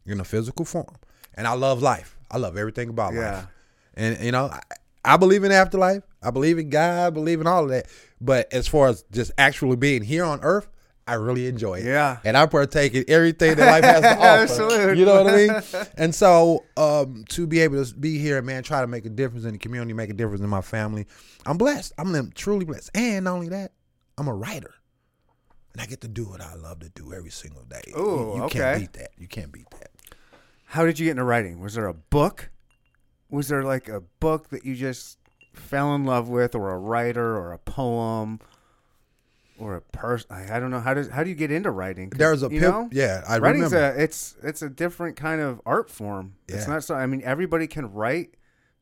in 0.07 0.21
a 0.21 0.25
physical 0.25 0.65
form 0.65 0.97
and 1.35 1.47
i 1.47 1.53
love 1.53 1.83
life 1.83 2.17
i 2.31 2.39
love 2.39 2.57
everything 2.57 2.89
about 2.89 3.15
Yeah. 3.15 3.33
life 3.37 3.47
and 3.95 4.21
you 4.25 4.33
know 4.33 4.47
I, 4.47 4.61
I 5.05 5.17
believe 5.17 5.45
in 5.45 5.53
afterlife 5.53 6.03
i 6.23 6.31
believe 6.31 6.59
in 6.59 6.71
god 6.71 7.07
i 7.07 7.11
believe 7.11 7.41
in 7.41 7.47
all 7.47 7.65
of 7.65 7.71
that 7.71 7.87
but 8.21 8.53
as 8.53 8.67
far 8.69 8.89
as 8.89 9.05
just 9.13 9.33
actually 9.39 9.77
being 9.77 10.03
here 10.03 10.25
on 10.25 10.41
earth 10.43 10.69
I 11.09 11.15
really 11.15 11.47
enjoy 11.47 11.75
it. 11.79 11.85
Yeah. 11.85 12.19
And 12.25 12.37
I 12.37 12.47
partake 12.47 12.93
in 12.95 13.05
everything 13.07 13.55
that 13.55 13.65
life 13.65 13.85
has 13.85 14.01
to 14.03 14.11
offer. 14.19 14.43
Absolutely. 14.43 14.99
You 14.99 15.07
know 15.07 15.23
what 15.23 15.33
I 15.33 15.37
mean? 15.37 15.87
And 15.97 16.13
so 16.13 16.65
um, 16.77 17.25
to 17.29 17.47
be 17.47 17.61
able 17.61 17.85
to 17.85 17.95
be 17.95 18.19
here 18.19 18.43
man, 18.43 18.65
try 18.65 18.81
to 18.81 18.89
make 18.89 19.07
a 19.07 19.09
difference 19.09 19.45
in 19.45 19.53
the 19.53 19.59
community, 19.59 19.93
make 19.93 20.11
a 20.11 20.15
difference 20.15 20.41
in 20.41 20.49
my 20.49 20.63
family, 20.63 21.07
I'm 21.47 21.59
blessed. 21.59 21.93
I'm 21.97 22.33
truly 22.33 22.65
blessed. 22.65 22.91
And 22.93 23.27
not 23.27 23.35
only 23.35 23.51
that, 23.51 23.71
I'm 24.19 24.27
a 24.27 24.35
writer. 24.35 24.75
And 25.77 25.83
I 25.83 25.87
get 25.87 26.01
to 26.01 26.09
do 26.09 26.25
what 26.25 26.41
I 26.41 26.55
love 26.55 26.81
to 26.81 26.89
do 26.89 27.13
every 27.13 27.31
single 27.31 27.63
day. 27.65 27.83
You- 27.89 27.99
Ooh, 27.99 28.37
you, 28.37 28.43
okay. 28.45 28.59
can't 28.61 28.81
beat 28.81 28.93
that. 28.95 29.11
You 29.19 29.29
can't 29.29 29.53
beat 29.53 29.69
that. 29.73 29.91
How 30.65 30.87
did 30.87 30.99
you 30.99 31.05
get 31.05 31.11
into 31.13 31.25
writing? 31.25 31.61
Was 31.61 31.75
there 31.75 31.87
a 31.87 31.93
book? 31.93 32.49
Was 33.29 33.49
there 33.49 33.63
like 33.63 33.87
a 33.89 34.01
book 34.01 34.49
that 34.49 34.65
you 34.65 34.75
just 34.75 35.19
fell 35.53 35.95
in 35.95 36.05
love 36.05 36.29
with, 36.31 36.55
or 36.55 36.71
a 36.71 36.79
writer, 36.79 37.37
or 37.37 37.53
a 37.53 37.59
poem, 37.59 38.41
or 39.59 39.75
a 39.77 39.81
person? 39.83 40.29
I, 40.31 40.57
I 40.57 40.61
don't 40.61 40.71
know. 40.71 40.81
How 40.81 40.95
does 40.95 41.09
how 41.11 41.23
do 41.23 41.29
you 41.29 41.35
get 41.37 41.51
into 41.51 41.71
writing? 41.71 42.09
There's 42.09 42.43
a 42.43 42.47
you 42.49 42.61
pip- 42.61 42.71
know, 42.71 42.89
yeah, 42.91 43.23
I 43.29 43.37
writing's 43.39 43.73
remember. 43.73 43.99
a 43.99 44.03
it's 44.03 44.35
it's 44.43 44.63
a 44.63 44.71
different 44.71 45.17
kind 45.17 45.43
of 45.43 45.61
art 45.67 45.91
form. 45.91 46.37
It's 46.49 46.67
not 46.67 46.85
so. 46.85 46.95
I 46.95 47.05
mean, 47.07 47.21
everybody 47.23 47.67
can 47.67 47.93
write, 47.93 48.35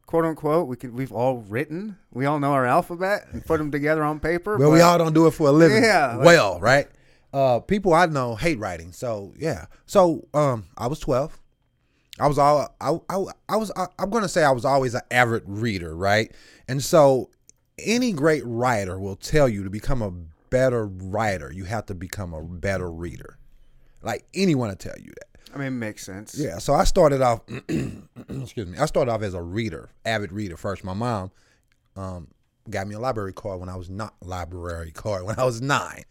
quote 0.06 0.24
unquote. 0.24 0.68
We 0.68 0.76
can 0.76 0.94
we've 0.94 1.12
all 1.12 1.38
written. 1.38 1.96
We 2.12 2.26
all 2.26 2.38
know 2.38 2.52
our 2.52 2.66
alphabet 2.66 3.26
and 3.32 3.44
put 3.44 3.58
them 3.58 3.70
together 3.70 4.02
on 4.02 4.20
paper. 4.20 4.56
Well, 4.56 4.70
we 4.70 4.80
all 4.80 4.98
don't 4.98 5.14
do 5.14 5.26
it 5.26 5.32
for 5.32 5.48
a 5.48 5.52
living. 5.52 5.82
Yeah, 5.82 6.16
like- 6.16 6.26
well, 6.26 6.60
right? 6.60 6.88
Uh, 7.32 7.58
people 7.58 7.92
I 7.92 8.06
know 8.06 8.36
hate 8.36 8.58
writing, 8.58 8.92
so 8.92 9.34
yeah. 9.36 9.66
So 9.86 10.26
um, 10.34 10.66
I 10.78 10.86
was 10.86 11.00
twelve. 11.00 11.40
I 12.20 12.28
was 12.28 12.38
all 12.38 12.72
I 12.80 12.92
I, 13.08 13.24
I 13.48 13.56
was 13.56 13.72
I, 13.76 13.86
I'm 13.98 14.10
gonna 14.10 14.28
say 14.28 14.44
I 14.44 14.52
was 14.52 14.64
always 14.64 14.94
an 14.94 15.02
avid 15.10 15.42
reader, 15.46 15.96
right? 15.96 16.32
And 16.68 16.82
so 16.82 17.30
any 17.78 18.12
great 18.12 18.44
writer 18.46 19.00
will 19.00 19.16
tell 19.16 19.48
you 19.48 19.64
to 19.64 19.70
become 19.70 20.00
a 20.00 20.12
better 20.50 20.86
writer, 20.86 21.50
you 21.52 21.64
have 21.64 21.86
to 21.86 21.94
become 21.94 22.32
a 22.32 22.40
better 22.40 22.88
reader. 22.88 23.38
Like 24.00 24.24
anyone 24.32 24.68
will 24.68 24.76
tell 24.76 24.94
you 24.96 25.10
that. 25.10 25.33
I 25.54 25.58
mean, 25.58 25.68
it 25.68 25.70
makes 25.70 26.04
sense. 26.04 26.36
Yeah, 26.36 26.58
so 26.58 26.74
I 26.74 26.84
started 26.84 27.22
off. 27.22 27.42
excuse 27.68 28.66
me. 28.66 28.78
I 28.78 28.86
started 28.86 29.10
off 29.12 29.22
as 29.22 29.34
a 29.34 29.42
reader, 29.42 29.90
avid 30.04 30.32
reader 30.32 30.56
first. 30.56 30.82
My 30.82 30.94
mom 30.94 31.30
um, 31.96 32.28
got 32.68 32.86
me 32.86 32.94
a 32.94 32.98
library 32.98 33.32
card 33.32 33.60
when 33.60 33.68
I 33.68 33.76
was 33.76 33.88
not 33.88 34.14
library 34.22 34.90
card 34.90 35.24
when 35.24 35.38
I 35.38 35.44
was 35.44 35.60
nine. 35.60 36.04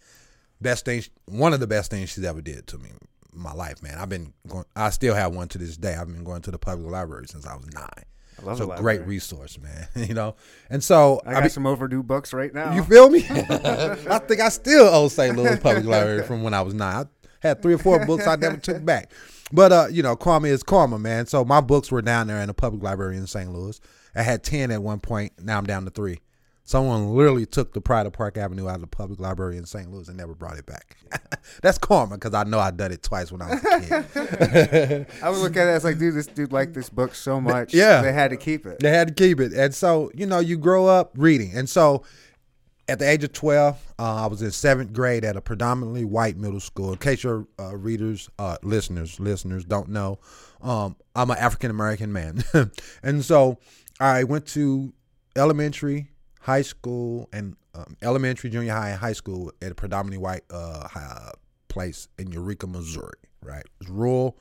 Best 0.62 0.86
thing, 0.86 1.04
one 1.26 1.54
of 1.54 1.60
the 1.60 1.68
best 1.68 1.92
things 1.92 2.10
she's 2.10 2.24
ever 2.24 2.42
did 2.42 2.68
to 2.68 2.78
me 2.78 2.90
in 2.90 2.98
my 3.34 3.52
life, 3.52 3.84
man. 3.84 3.98
I've 3.98 4.10
been 4.10 4.34
going. 4.48 4.66
I 4.76 4.92
still 4.92 5.14
have 5.14 5.36
one 5.36 5.50
to 5.50 5.58
this 5.58 5.76
day. 5.76 5.94
I've 5.94 6.08
been 6.08 6.24
going 6.24 6.42
to 6.44 6.52
the 6.52 6.58
public 6.58 6.90
library 6.90 7.28
since 7.28 7.46
I 7.46 7.56
was 7.56 7.66
nine. 7.74 8.06
I 8.40 8.46
love 8.46 8.60
it's 8.60 8.62
a 8.62 8.66
the 8.68 8.82
great 8.82 9.06
resource, 9.06 9.60
man. 9.60 9.88
you 10.08 10.14
know, 10.14 10.36
and 10.70 10.84
so 10.84 11.22
I 11.26 11.34
got 11.34 11.44
be- 11.44 11.50
some 11.50 11.66
overdue 11.66 12.02
books 12.02 12.34
right 12.34 12.54
now. 12.54 12.74
you 12.74 12.84
feel 12.84 13.10
me? 13.10 13.26
I 13.30 14.20
think 14.20 14.40
I 14.40 14.50
still 14.50 14.88
owe 14.88 15.08
St. 15.10 15.36
Louis 15.36 15.60
Public 15.60 15.86
Library 15.86 16.24
from 16.24 16.44
when 16.44 16.54
I 16.54 16.62
was 16.62 16.74
nine. 16.74 17.08
I 17.44 17.48
had 17.50 17.62
three 17.62 17.74
or 17.74 17.78
four 17.78 18.06
books 18.06 18.26
I 18.26 18.38
never 18.38 18.58
took 18.58 18.84
back. 18.86 19.12
But 19.54 19.72
uh, 19.72 19.88
you 19.92 20.02
know, 20.02 20.16
karma 20.16 20.48
is 20.48 20.64
karma, 20.64 20.98
man. 20.98 21.28
So 21.28 21.46
my 21.46 21.62
books 21.62 21.92
were 21.92 22.02
down 22.02 22.28
there 22.28 22.42
in 22.42 22.48
the 22.48 22.54
public 22.54 22.82
library 22.82 23.18
in 23.18 23.28
St. 23.28 23.54
Louis. 23.54 23.80
I 24.16 24.24
had 24.24 24.44
ten 24.44 24.72
at 24.72 24.82
one 24.82 25.00
point. 25.00 25.34
Now 25.40 25.60
I'm 25.60 25.66
down 25.66 25.86
to 25.86 25.92
three. 25.92 26.20
Someone 26.66 27.14
literally 27.14 27.46
took 27.46 27.74
the 27.74 27.82
Pride 27.82 28.06
of 28.06 28.14
Park 28.14 28.38
Avenue 28.38 28.70
out 28.70 28.76
of 28.76 28.82
the 28.82 28.88
public 28.88 29.20
library 29.20 29.58
in 29.58 29.66
St. 29.66 29.92
Louis 29.92 30.08
and 30.08 30.16
never 30.16 30.34
brought 30.34 30.58
it 30.58 30.66
back. 30.66 30.96
That's 31.62 31.78
karma 31.78 32.16
because 32.16 32.34
I 32.34 32.46
know 32.46 32.58
I 32.58 32.72
done 32.72 32.94
it 32.94 33.04
twice 33.04 33.34
when 33.34 33.42
I 33.42 33.50
was 33.50 33.66
a 33.66 33.80
kid. 33.82 35.08
I 35.24 35.30
would 35.30 35.40
look 35.40 35.58
at 35.58 35.68
it 35.68 35.72
as 35.72 35.84
like, 35.84 36.00
dude, 36.00 36.16
this 36.16 36.28
dude 36.28 36.54
liked 36.54 36.74
this 36.74 36.90
book 36.90 37.16
so 37.16 37.42
much. 37.42 37.74
yeah. 37.74 38.02
they 38.02 38.14
had 38.14 38.30
to 38.30 38.38
keep 38.38 38.66
it. 38.66 38.80
They 38.80 38.92
had 38.92 39.10
to 39.10 39.14
keep 39.14 39.42
it. 39.42 39.52
And 39.52 39.76
so, 39.76 40.10
you 40.16 40.26
know, 40.26 40.40
you 40.40 40.58
grow 40.58 40.88
up 40.88 41.12
reading. 41.18 41.52
And 41.54 41.70
so 41.70 42.04
at 42.88 43.00
the 43.00 43.10
age 43.10 43.24
of 43.24 43.34
12, 43.34 43.94
uh, 43.98 44.24
I 44.24 44.28
was 44.28 44.42
in 44.42 44.52
seventh 44.52 44.94
grade 44.94 45.24
at 45.24 45.38
a 45.38 45.42
predominantly 45.42 46.04
white 46.04 46.38
middle 46.38 46.60
school. 46.60 46.92
In 46.92 46.98
case 46.98 47.24
your 47.24 47.48
uh, 47.60 47.76
readers, 47.76 48.30
uh, 48.38 48.58
listeners, 48.62 49.20
listeners 49.20 49.64
don't 49.64 49.90
know, 49.90 50.20
um, 50.62 50.96
I'm 51.16 51.32
an 51.32 51.38
African 51.38 51.72
American 51.72 52.12
man. 52.12 52.44
and 53.04 53.24
so 53.24 53.60
I 54.00 54.24
went 54.24 54.48
to 54.48 54.94
elementary, 55.36 56.12
high 56.42 56.62
school, 56.62 57.30
and 57.32 57.56
um, 57.74 57.96
elementary, 58.02 58.50
junior 58.50 58.74
high, 58.74 58.90
and 58.90 59.00
high 59.00 59.14
school 59.14 59.52
at 59.62 59.72
a 59.72 59.76
predominantly 59.76 60.18
white 60.18 60.44
uh, 60.50 60.88
hi- 60.88 61.32
place 61.70 62.08
in 62.20 62.32
Eureka, 62.32 62.68
Missouri, 62.68 63.14
right? 63.42 63.64
It's 63.80 63.90
rural 63.90 64.38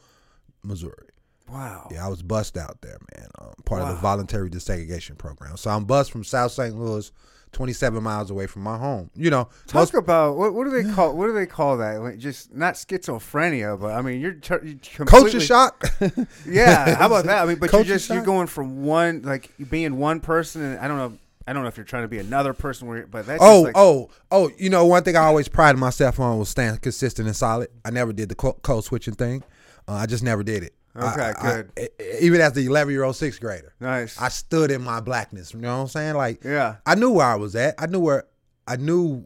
Missouri. 0.62 1.08
Wow. 1.48 1.88
Yeah, 1.90 2.06
I 2.06 2.08
was 2.08 2.22
bussed 2.22 2.56
out 2.56 2.80
there, 2.80 2.98
man. 3.16 3.28
Um, 3.40 3.52
part 3.64 3.82
of 3.82 3.88
the 3.88 3.94
voluntary 3.96 4.48
desegregation 4.48 5.18
program. 5.18 5.56
So 5.56 5.70
I'm 5.70 5.84
bussed 5.84 6.10
from 6.10 6.24
South 6.24 6.52
St. 6.52 6.74
Louis, 6.74 7.12
27 7.52 8.02
miles 8.02 8.30
away 8.30 8.46
from 8.46 8.62
my 8.62 8.78
home. 8.78 9.10
You 9.14 9.30
know, 9.30 9.44
Talk 9.66 9.74
most 9.74 9.94
about 9.94 10.36
what, 10.36 10.54
what 10.54 10.64
do 10.64 10.70
they 10.70 10.90
call 10.90 11.14
what 11.16 11.26
do 11.26 11.32
they 11.32 11.46
call 11.46 11.76
that? 11.78 12.00
Like, 12.00 12.18
just 12.18 12.54
not 12.54 12.74
schizophrenia, 12.74 13.78
but 13.80 13.92
I 13.92 14.02
mean 14.02 14.20
you're, 14.20 14.32
tr- 14.32 14.64
you're 14.64 14.74
completely, 14.94 15.06
culture 15.06 15.40
shock. 15.40 15.84
Yeah, 16.46 16.94
how 16.96 17.06
about 17.06 17.24
that? 17.26 17.42
I 17.42 17.46
mean, 17.46 17.56
but 17.56 17.66
you're 17.66 17.70
Culture 17.70 17.88
just 17.88 18.08
you're 18.10 18.24
going 18.24 18.46
from 18.46 18.82
one 18.84 19.22
like 19.22 19.50
being 19.70 19.98
one 19.98 20.20
person, 20.20 20.62
and 20.62 20.78
I 20.78 20.88
don't 20.88 20.96
know, 20.96 21.18
I 21.46 21.52
don't 21.52 21.62
know 21.62 21.68
if 21.68 21.76
you're 21.76 21.84
trying 21.84 22.04
to 22.04 22.08
be 22.08 22.18
another 22.18 22.52
person, 22.54 22.88
where, 22.88 23.06
but 23.06 23.26
that's 23.26 23.42
Oh, 23.42 23.64
just 23.64 23.64
like, 23.66 23.76
oh, 23.76 24.10
oh! 24.30 24.50
You 24.58 24.70
know, 24.70 24.86
one 24.86 25.02
thing 25.02 25.16
I 25.16 25.24
always 25.24 25.48
prided 25.48 25.78
myself 25.78 26.18
on 26.20 26.38
was 26.38 26.48
staying 26.48 26.78
consistent 26.78 27.26
and 27.26 27.36
solid. 27.36 27.68
I 27.84 27.90
never 27.90 28.12
did 28.12 28.28
the 28.28 28.34
code 28.34 28.84
switching 28.84 29.14
thing. 29.14 29.42
Uh, 29.88 29.92
I 29.94 30.06
just 30.06 30.22
never 30.22 30.42
did 30.42 30.62
it. 30.62 30.74
I- 30.94 31.12
Okay, 31.12 31.22
I- 31.22 31.30
I- 31.30 31.52
good. 31.62 31.72
e- 31.80 32.04
even 32.20 32.40
as 32.40 32.52
the 32.52 32.66
11 32.66 32.92
year 32.92 33.02
old 33.04 33.16
sixth 33.16 33.40
grader, 33.40 33.72
nice. 33.80 34.20
I 34.20 34.28
stood 34.28 34.70
in 34.70 34.82
my 34.82 35.00
blackness. 35.00 35.54
You 35.54 35.60
know 35.60 35.76
what 35.76 35.82
I'm 35.82 35.88
saying? 35.88 36.14
Like, 36.16 36.44
yeah, 36.44 36.76
I 36.86 36.94
knew 36.94 37.10
where 37.10 37.26
I 37.26 37.34
was 37.36 37.56
at. 37.56 37.74
I 37.78 37.86
knew 37.86 38.00
where 38.00 38.24
I 38.66 38.76
knew, 38.76 39.24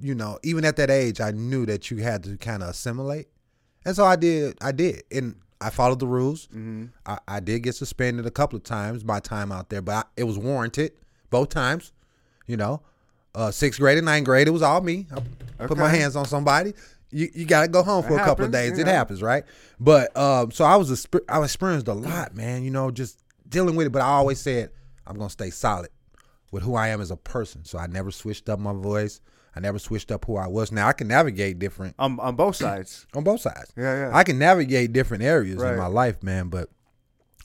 you 0.00 0.14
know, 0.14 0.38
even 0.42 0.64
at 0.64 0.76
that 0.76 0.90
age, 0.90 1.20
I 1.20 1.30
knew 1.32 1.66
that 1.66 1.90
you 1.90 1.98
had 1.98 2.24
to 2.24 2.36
kind 2.36 2.62
of 2.62 2.70
assimilate. 2.70 3.28
And 3.84 3.96
so 3.96 4.04
I 4.04 4.16
did. 4.16 4.56
I 4.60 4.72
did. 4.72 5.02
And 5.10 5.34
I 5.60 5.70
followed 5.70 5.98
the 5.98 6.06
rules. 6.06 6.46
hmm 6.52 6.86
I, 7.04 7.18
I 7.26 7.40
did 7.40 7.64
get 7.64 7.74
suspended 7.74 8.24
a 8.26 8.30
couple 8.30 8.56
of 8.56 8.62
times 8.62 9.04
my 9.04 9.18
time 9.18 9.50
out 9.50 9.70
there, 9.70 9.82
but 9.82 9.94
I, 9.94 10.04
it 10.16 10.24
was 10.24 10.38
warranted 10.38 10.92
both 11.30 11.48
times. 11.48 11.92
You 12.46 12.56
know, 12.56 12.80
uh, 13.34 13.50
sixth 13.50 13.78
grade 13.80 13.98
and 13.98 14.04
ninth 14.06 14.24
grade, 14.24 14.46
it 14.46 14.52
was 14.52 14.62
all 14.62 14.80
me. 14.80 15.06
I 15.60 15.66
put 15.66 15.76
my 15.76 15.88
hands 15.90 16.16
on 16.16 16.24
somebody. 16.26 16.74
You, 17.10 17.28
you 17.34 17.44
gotta 17.46 17.68
go 17.68 17.82
home 17.82 18.02
for 18.04 18.18
It 18.18 18.22
a 18.22 18.24
couple 18.24 18.44
of 18.44 18.52
days. 18.52 18.78
It 18.78 18.84
know. 18.86 18.92
happens, 18.92 19.22
right? 19.22 19.44
But 19.80 20.16
um, 20.16 20.50
so 20.50 20.64
I 20.64 20.76
was 20.76 20.90
a, 21.14 21.20
I 21.28 21.42
experienced 21.42 21.88
a 21.88 21.94
lot, 21.94 22.34
man. 22.34 22.64
You 22.64 22.70
know, 22.70 22.90
just 22.90 23.18
dealing 23.48 23.76
with 23.76 23.86
it. 23.86 23.90
But 23.90 24.02
I 24.02 24.06
always 24.08 24.40
said 24.40 24.70
I'm 25.06 25.16
gonna 25.16 25.30
stay 25.30 25.50
solid 25.50 25.90
with 26.50 26.62
who 26.62 26.74
I 26.74 26.88
am 26.88 27.00
as 27.00 27.10
a 27.10 27.16
person. 27.16 27.64
So 27.64 27.78
I 27.78 27.86
never 27.86 28.10
switched 28.10 28.48
up 28.48 28.58
my 28.58 28.72
voice. 28.72 29.20
I 29.56 29.60
never 29.60 29.78
switched 29.78 30.12
up 30.12 30.24
who 30.26 30.36
I 30.36 30.46
was. 30.46 30.70
Now 30.70 30.86
I 30.88 30.92
can 30.92 31.08
navigate 31.08 31.58
different 31.58 31.94
On 31.98 32.20
on 32.20 32.36
both 32.36 32.56
sides. 32.56 33.06
on 33.14 33.24
both 33.24 33.40
sides. 33.40 33.72
Yeah, 33.76 34.08
yeah. 34.08 34.16
I 34.16 34.22
can 34.24 34.38
navigate 34.38 34.92
different 34.92 35.22
areas 35.22 35.56
Right. 35.56 35.72
in 35.72 35.78
my 35.78 35.86
life, 35.88 36.22
man. 36.22 36.48
But 36.48 36.68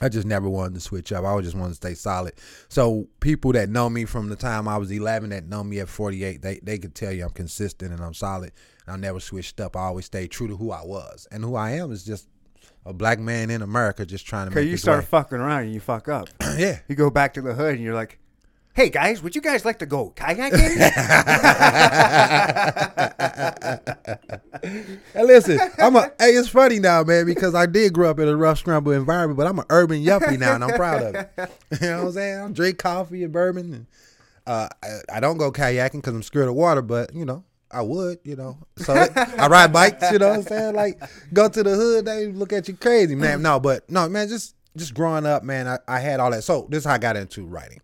I 0.02 0.10
just 0.10 0.26
never 0.26 0.50
wanted 0.50 0.74
to 0.76 0.80
switch 0.80 1.12
up. 1.12 1.24
I 1.24 1.30
always 1.30 1.46
just 1.46 1.56
wanted 1.56 1.72
to 1.72 1.76
stay 1.76 1.94
solid. 1.94 2.34
So 2.68 3.08
people 3.20 3.54
that 3.54 3.70
know 3.70 3.90
me 3.90 4.06
from 4.06 4.28
the 4.28 4.36
time 4.36 4.68
I 4.68 4.78
was 4.78 4.92
11, 4.92 5.30
that 5.30 5.48
know 5.48 5.64
me 5.64 5.80
at 5.80 5.90
48, 5.90 6.42
they 6.42 6.60
they 6.64 6.78
could 6.78 6.96
tell 6.96 7.12
you 7.12 7.24
I'm 7.24 7.30
consistent 7.30 7.94
and 7.94 8.02
I'm 8.02 8.14
solid. 8.14 8.52
I 8.88 8.98
never 8.98 9.20
switched 9.20 9.60
up. 9.62 9.76
I 9.78 9.82
always 9.82 10.06
stayed 10.06 10.32
true 10.32 10.48
to 10.48 10.58
who 10.58 10.72
I 10.72 10.84
was, 10.84 11.28
and 11.32 11.44
who 11.44 11.56
I 11.56 11.72
am 11.72 11.92
is 11.92 12.04
just 12.04 12.28
a 12.86 12.94
black 12.94 13.20
man 13.20 13.50
in 13.50 13.62
America 13.62 14.06
just 14.06 14.26
trying 14.26 14.48
to 14.48 14.52
make 14.52 14.64
make 14.64 14.72
you 14.72 14.78
start 14.78 15.00
way. 15.00 15.06
fucking 15.06 15.38
around 15.38 15.64
and 15.64 15.74
you 15.74 15.80
fuck 15.80 16.08
up. 16.10 16.28
yeah. 16.58 16.80
You 16.88 16.96
go 16.96 17.10
back 17.10 17.34
to 17.36 17.42
the 17.42 17.54
hood 17.54 17.76
and 17.76 17.84
you're 17.84 17.94
like, 17.94 18.20
"Hey 18.74 18.90
guys, 18.90 19.22
would 19.22 19.36
you 19.36 19.42
guys 19.42 19.66
like 19.66 19.80
to 19.80 19.86
go 19.86 20.12
kayaking?" 20.16 20.80
Hey, 25.14 25.24
listen, 25.24 25.60
I'm 25.78 25.96
a. 25.96 26.12
Hey, 26.20 26.32
it's 26.32 26.48
funny 26.48 26.80
now, 26.80 27.04
man, 27.04 27.26
because 27.26 27.54
I 27.54 27.66
did 27.66 27.94
grow 27.94 28.10
up 28.10 28.20
in 28.20 28.28
a 28.28 28.36
rough, 28.36 28.60
scramble 28.60 28.92
environment, 28.94 29.38
but 29.38 29.48
I'm 29.48 29.60
an 29.60 29.66
urban 29.70 30.04
yuppie 30.04 30.40
now, 30.40 30.56
and 30.56 30.64
I'm 30.64 30.76
proud 30.76 31.02
of 31.04 31.16
it. 31.16 31.30
You 31.82 31.88
know 31.88 31.98
what 32.00 32.08
I'm 32.08 32.12
saying? 32.14 32.40
I 32.40 32.48
drink 32.50 32.78
coffee 32.78 33.24
and 33.24 33.34
bourbon, 33.34 33.74
and 33.74 33.86
uh, 34.48 34.70
I, 34.84 35.18
I 35.18 35.20
don't 35.20 35.38
go 35.38 35.52
kayaking 35.52 35.94
because 35.94 36.14
I'm 36.14 36.24
scared 36.24 36.48
of 36.48 36.56
water, 36.56 36.82
but 36.82 37.14
you 37.14 37.26
know, 37.26 37.44
I 37.72 37.82
would, 37.82 38.20
you 38.24 38.36
know. 38.36 38.58
So 38.78 38.94
I 38.94 39.48
ride 39.48 39.74
bikes, 39.74 40.12
you 40.12 40.20
know 40.20 40.30
what 40.30 40.38
I'm 40.38 40.44
saying? 40.44 40.76
Like 40.76 41.02
go 41.34 41.50
to 41.50 41.64
the 41.64 41.76
hood, 41.76 42.06
they 42.06 42.28
look 42.28 42.54
at 42.54 42.68
you 42.68 42.76
crazy, 42.76 43.16
man. 43.16 43.42
No, 43.42 43.60
but 43.60 43.90
no, 43.90 44.08
man, 44.08 44.28
just 44.30 44.56
just 44.78 44.94
growing 44.94 45.26
up, 45.26 45.44
man, 45.44 45.68
I, 45.68 45.80
I 45.88 46.00
had 46.00 46.20
all 46.20 46.32
that. 46.32 46.44
So 46.44 46.68
this 46.70 46.80
is 46.80 46.86
how 46.86 46.94
I 46.94 46.98
got 47.00 47.18
into 47.18 47.46
writing. 47.46 47.82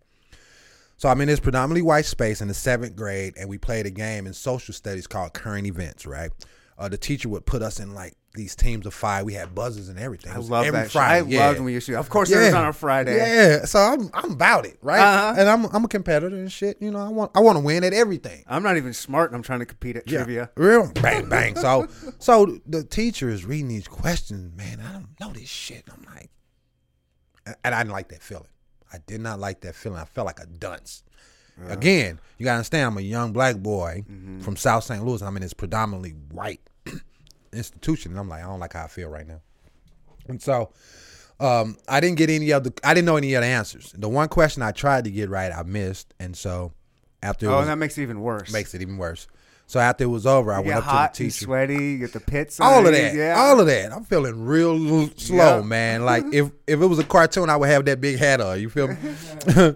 So 1.00 1.08
I'm 1.08 1.22
in 1.22 1.30
this 1.30 1.40
predominantly 1.40 1.82
white 1.82 2.04
space 2.04 2.42
in 2.42 2.50
the 2.50 2.54
seventh 2.54 2.94
grade, 2.94 3.36
and 3.38 3.50
we 3.50 3.58
played 3.58 3.86
a 3.86 3.90
game 3.90 4.28
in 4.28 4.34
social 4.34 4.74
studies 4.74 5.08
called 5.08 5.34
current 5.34 5.66
events. 5.66 6.06
Right, 6.06 6.30
uh, 6.78 6.90
the 6.90 6.98
teacher 6.98 7.30
would 7.30 7.46
put 7.46 7.62
us 7.62 7.80
in 7.80 7.94
like 7.94 8.16
these 8.36 8.54
teams 8.54 8.86
of 8.86 8.94
five. 8.94 9.24
We 9.24 9.34
had 9.34 9.56
buzzers 9.56 9.88
and 9.88 9.98
everything. 9.98 10.34
I 10.34 10.40
love 10.40 10.66
every 10.66 10.78
that. 10.82 10.84
shit. 10.88 10.92
Friday. 10.92 11.26
I 11.26 11.30
yeah. 11.30 11.48
loved 11.48 11.62
when 11.62 11.74
used 11.74 11.88
to. 11.88 11.96
Of 11.96 12.10
course, 12.10 12.30
it 12.30 12.38
was 12.38 12.54
on 12.54 12.68
a 12.68 12.74
Friday. 12.74 13.16
Yeah, 13.16 13.64
so 13.64 13.80
I'm 13.80 14.10
I'm 14.14 14.32
about 14.32 14.66
it, 14.66 14.78
right? 14.82 15.00
Uh-huh. 15.00 15.36
And 15.38 15.50
I'm 15.50 15.74
I'm 15.74 15.86
a 15.86 15.88
competitor 15.88 16.36
and 16.36 16.52
shit. 16.52 16.82
You 16.82 16.92
know, 16.92 17.00
I 17.00 17.08
want 17.08 17.32
I 17.34 17.40
want 17.40 17.58
to 17.58 17.64
win 17.64 17.86
at 17.86 17.94
everything. 17.94 18.44
I'm 18.46 18.62
not 18.62 18.76
even 18.76 18.92
smart, 18.92 19.32
and 19.32 19.38
I'm 19.38 19.44
trying 19.44 19.60
to 19.60 19.66
compete 19.66 19.96
at 19.96 20.06
trivia. 20.06 20.50
Real 20.58 20.92
bang 20.92 21.30
bang. 21.30 21.56
So 21.56 21.88
so 22.20 22.60
the 22.66 22.84
teacher 22.84 23.30
is 23.30 23.46
reading 23.46 23.70
these 23.70 23.88
questions, 23.88 24.54
man. 24.54 24.82
I 24.82 24.92
don't 24.92 25.08
know 25.22 25.32
this 25.32 25.48
shit. 25.48 25.86
I'm 25.90 26.06
like, 26.14 26.30
and 27.64 27.74
I 27.74 27.84
didn't 27.84 27.94
like 27.94 28.10
that 28.10 28.22
feeling. 28.22 28.50
I 28.92 28.98
did 29.06 29.22
not 29.22 29.40
like 29.40 29.62
that 29.62 29.76
feeling. 29.76 30.00
I 30.00 30.06
felt 30.06 30.26
like 30.26 30.40
a 30.40 30.46
dunce. 30.46 31.04
Again, 31.68 32.20
you 32.38 32.46
gotta 32.46 32.56
understand, 32.60 32.88
I'm 32.88 32.98
a 32.98 33.02
young 33.02 33.34
black 33.34 33.58
boy 33.58 34.06
Mm-hmm. 34.10 34.40
from 34.40 34.56
South 34.56 34.86
St. 34.86 35.04
Louis. 35.04 35.22
I'm 35.22 35.36
in 35.36 35.42
this 35.42 35.54
predominantly 35.54 36.12
white 36.32 36.62
institution, 37.54 38.12
and 38.12 38.20
I'm 38.20 38.30
like, 38.30 38.44
I 38.44 38.48
don't 38.48 38.60
like 38.62 38.74
how 38.74 38.86
I 38.86 38.88
feel 38.88 39.10
right 39.10 39.28
now. 39.28 39.42
And 40.28 40.42
so, 40.42 40.70
um, 41.40 41.76
I 41.88 42.00
didn't 42.00 42.18
get 42.18 42.30
any 42.30 42.54
other. 42.54 42.72
I 42.84 42.94
didn't 42.94 43.06
know 43.08 43.18
any 43.18 43.36
other 43.36 43.46
answers. 43.46 43.94
The 43.98 44.08
one 44.10 44.30
question 44.30 44.62
I 44.62 44.72
tried 44.72 45.04
to 45.06 45.12
get 45.12 45.30
right, 45.30 45.52
I 45.52 45.64
missed, 45.64 46.14
and 46.20 46.36
so 46.38 46.72
after 47.24 47.48
it 47.48 47.50
Oh, 47.50 47.54
was, 47.54 47.62
and 47.64 47.70
that 47.72 47.76
makes 47.78 47.98
it 47.98 48.04
even 48.04 48.22
worse. 48.22 48.52
makes 48.54 48.74
it 48.74 48.82
even 48.82 48.98
worse. 48.98 49.28
So 49.70 49.80
after 49.80 50.04
it 50.04 50.08
was 50.08 50.26
over, 50.26 50.52
I 50.52 50.62
you 50.62 50.66
went 50.66 50.78
up 50.80 50.84
hot 50.86 51.14
to 51.14 51.24
the 51.24 51.30
teacher. 51.30 51.46
sweaty. 51.46 51.74
You 51.76 51.98
get 52.00 52.14
the 52.14 52.20
pits. 52.20 52.60
All 52.60 52.88
of 52.88 52.92
that, 52.92 53.14
Yeah. 53.14 53.36
all 53.38 53.60
of 53.60 53.68
that. 53.68 53.94
I'm 53.94 54.04
feeling 54.04 54.44
real 54.44 55.08
slow, 55.16 55.58
Yeah. 55.58 55.62
man. 55.62 56.06
Like 56.06 56.24
if 56.34 56.50
if 56.66 56.82
it 56.82 56.86
was 56.88 56.98
a 56.98 57.04
cartoon, 57.04 57.52
I 57.52 57.56
would 57.56 57.70
have 57.70 57.86
that 57.86 58.02
big 58.02 58.18
hat 58.18 58.42
on. 58.42 58.60
You 58.60 58.68
feel 58.72 58.88
me? 58.88 58.96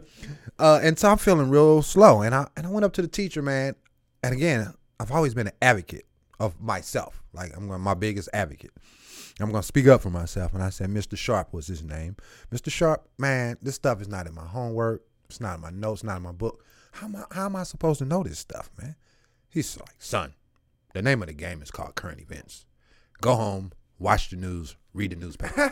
uh, 0.59 0.79
and 0.81 0.97
so 0.97 1.09
I'm 1.11 1.19
feeling 1.19 1.51
real 1.51 1.83
slow, 1.83 2.23
and 2.23 2.33
I 2.33 2.47
and 2.57 2.65
I 2.65 2.71
went 2.71 2.85
up 2.85 2.93
to 2.93 3.03
the 3.03 3.07
teacher, 3.07 3.43
man. 3.43 3.75
And 4.23 4.33
again, 4.33 4.73
I've 4.99 5.11
always 5.11 5.35
been 5.35 5.45
an 5.45 5.53
advocate 5.61 6.07
of 6.39 6.59
myself. 6.59 7.21
Like 7.31 7.55
I'm 7.55 7.67
my 7.79 7.93
biggest 7.93 8.29
advocate. 8.33 8.71
I'm 9.39 9.51
gonna 9.51 9.61
speak 9.61 9.85
up 9.85 10.01
for 10.01 10.09
myself. 10.09 10.55
And 10.55 10.63
I 10.63 10.71
said, 10.71 10.89
Mr. 10.89 11.15
Sharp 11.15 11.53
was 11.53 11.67
his 11.67 11.83
name. 11.83 12.15
Mr. 12.51 12.71
Sharp, 12.71 13.07
man, 13.19 13.57
this 13.61 13.75
stuff 13.75 14.01
is 14.01 14.07
not 14.07 14.25
in 14.25 14.33
my 14.33 14.45
homework. 14.45 15.03
It's 15.29 15.39
not 15.39 15.53
in 15.55 15.61
my 15.61 15.69
notes. 15.69 16.03
Not 16.03 16.17
in 16.17 16.23
my 16.23 16.31
book. 16.31 16.63
How 16.93 17.05
am 17.05 17.15
I? 17.15 17.23
How 17.31 17.45
am 17.45 17.55
I 17.55 17.63
supposed 17.63 17.99
to 17.99 18.05
know 18.05 18.23
this 18.23 18.39
stuff, 18.39 18.71
man? 18.81 18.95
He's 19.53 19.77
like, 19.79 19.95
son, 19.99 20.33
the 20.93 21.01
name 21.03 21.21
of 21.21 21.27
the 21.27 21.33
game 21.33 21.61
is 21.61 21.69
called 21.69 21.93
current 21.95 22.19
events. 22.19 22.65
Go 23.21 23.35
home, 23.35 23.71
watch 23.99 24.31
the 24.31 24.35
news, 24.35 24.75
read 24.93 25.11
the 25.11 25.15
newspaper. 25.15 25.71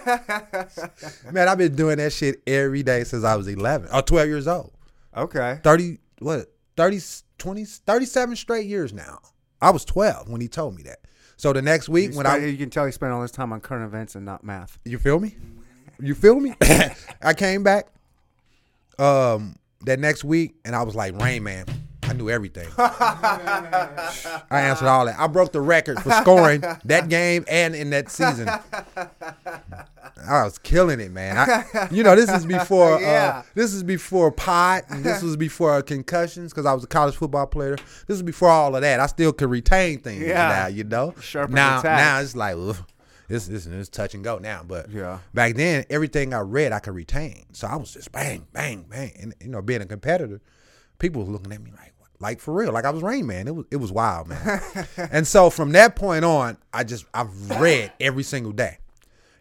man, 1.31 1.47
I've 1.47 1.57
been 1.57 1.75
doing 1.75 1.97
that 1.97 2.13
shit 2.13 2.43
every 2.45 2.83
day 2.83 3.03
since 3.03 3.23
I 3.23 3.35
was 3.35 3.47
11 3.47 3.89
or 3.91 4.01
12 4.03 4.27
years 4.27 4.47
old. 4.47 4.71
Okay. 5.17 5.59
30, 5.63 5.97
what, 6.19 6.51
30, 6.77 6.99
20, 7.39 7.65
37 7.65 8.35
straight 8.35 8.67
years 8.67 8.93
now. 8.93 9.19
I 9.59 9.71
was 9.71 9.83
12 9.85 10.29
when 10.29 10.41
he 10.41 10.47
told 10.47 10.75
me 10.75 10.83
that. 10.83 10.99
So 11.37 11.51
the 11.51 11.61
next 11.63 11.89
week 11.89 12.11
You, 12.11 12.17
when 12.17 12.27
I, 12.27 12.37
you 12.37 12.57
can 12.57 12.69
tell 12.69 12.85
he 12.85 12.91
spent 12.91 13.11
all 13.11 13.23
his 13.23 13.31
time 13.31 13.51
on 13.51 13.61
current 13.61 13.83
events 13.83 14.13
and 14.13 14.23
not 14.23 14.43
math. 14.43 14.77
you 14.85 14.99
feel 14.99 15.19
me? 15.19 15.35
You 15.99 16.13
feel 16.13 16.39
me? 16.39 16.53
I 17.21 17.33
came 17.33 17.63
back 17.63 17.87
um 18.99 19.55
that 19.85 19.97
next 19.99 20.23
week 20.23 20.53
and 20.63 20.75
I 20.75 20.83
was 20.83 20.95
like 20.95 21.19
Rain 21.19 21.41
Man. 21.43 21.65
I 22.11 22.13
knew 22.13 22.29
everything. 22.29 22.67
I 22.77 24.41
answered 24.51 24.87
all 24.87 25.05
that. 25.05 25.17
I 25.17 25.27
broke 25.27 25.51
the 25.51 25.61
record 25.61 25.99
for 26.01 26.11
scoring 26.11 26.61
that 26.85 27.09
game 27.09 27.45
and 27.47 27.73
in 27.75 27.89
that 27.91 28.09
season. 28.11 28.49
I 30.27 30.43
was 30.43 30.57
killing 30.59 30.99
it, 30.99 31.11
man. 31.11 31.37
I, 31.37 31.87
you 31.91 32.03
know, 32.03 32.15
this 32.15 32.29
is 32.29 32.45
before 32.45 32.99
Yeah. 33.01 33.37
uh, 33.39 33.43
this 33.55 33.73
is 33.73 33.81
before 33.83 34.31
pot, 34.31 34.83
and 34.89 35.03
this 35.03 35.21
was 35.23 35.35
before 35.37 35.81
concussions 35.81 36.51
because 36.51 36.65
I 36.65 36.73
was 36.73 36.83
a 36.83 36.87
college 36.87 37.15
football 37.15 37.47
player. 37.47 37.75
This 38.07 38.17
is 38.17 38.23
before 38.23 38.49
all 38.49 38.75
of 38.75 38.81
that. 38.81 38.99
I 38.99 39.07
still 39.07 39.33
could 39.33 39.49
retain 39.49 39.99
things 39.99 40.21
Yeah. 40.23 40.47
now, 40.49 40.67
you 40.67 40.83
know. 40.83 41.15
Sharpen 41.21 41.55
now, 41.55 41.79
attack. 41.79 41.97
now 41.97 42.19
it's 42.19 42.35
like 42.35 42.55
ugh, 42.57 42.77
this 43.29 43.47
this 43.47 43.65
it's 43.65 43.89
touch 43.89 44.13
and 44.13 44.23
go 44.23 44.37
now. 44.37 44.61
But 44.67 44.89
Yeah. 44.91 45.19
back 45.33 45.55
then, 45.55 45.85
everything 45.89 46.33
I 46.33 46.41
read 46.41 46.71
I 46.71 46.79
could 46.79 46.93
retain. 46.95 47.45
So 47.53 47.67
I 47.67 47.75
was 47.77 47.93
just 47.93 48.11
bang, 48.11 48.45
bang, 48.53 48.85
bang, 48.89 49.13
and 49.19 49.33
you 49.41 49.47
know, 49.49 49.61
being 49.61 49.81
a 49.81 49.85
competitor, 49.85 50.39
people 50.99 51.21
was 51.21 51.29
looking 51.29 51.51
at 51.51 51.61
me 51.63 51.71
like, 51.71 51.90
like 52.21 52.39
for 52.39 52.53
real, 52.53 52.71
like 52.71 52.85
I 52.85 52.89
was 52.91 53.03
Rain 53.03 53.25
Man. 53.25 53.47
It 53.47 53.55
was 53.55 53.65
it 53.71 53.77
was 53.77 53.91
wild, 53.91 54.27
man. 54.29 54.61
and 55.11 55.27
so 55.27 55.49
from 55.49 55.71
that 55.73 55.95
point 55.95 56.23
on, 56.23 56.57
I 56.73 56.83
just 56.83 57.05
I've 57.13 57.49
read 57.59 57.91
every 57.99 58.23
single 58.23 58.51
day. 58.51 58.77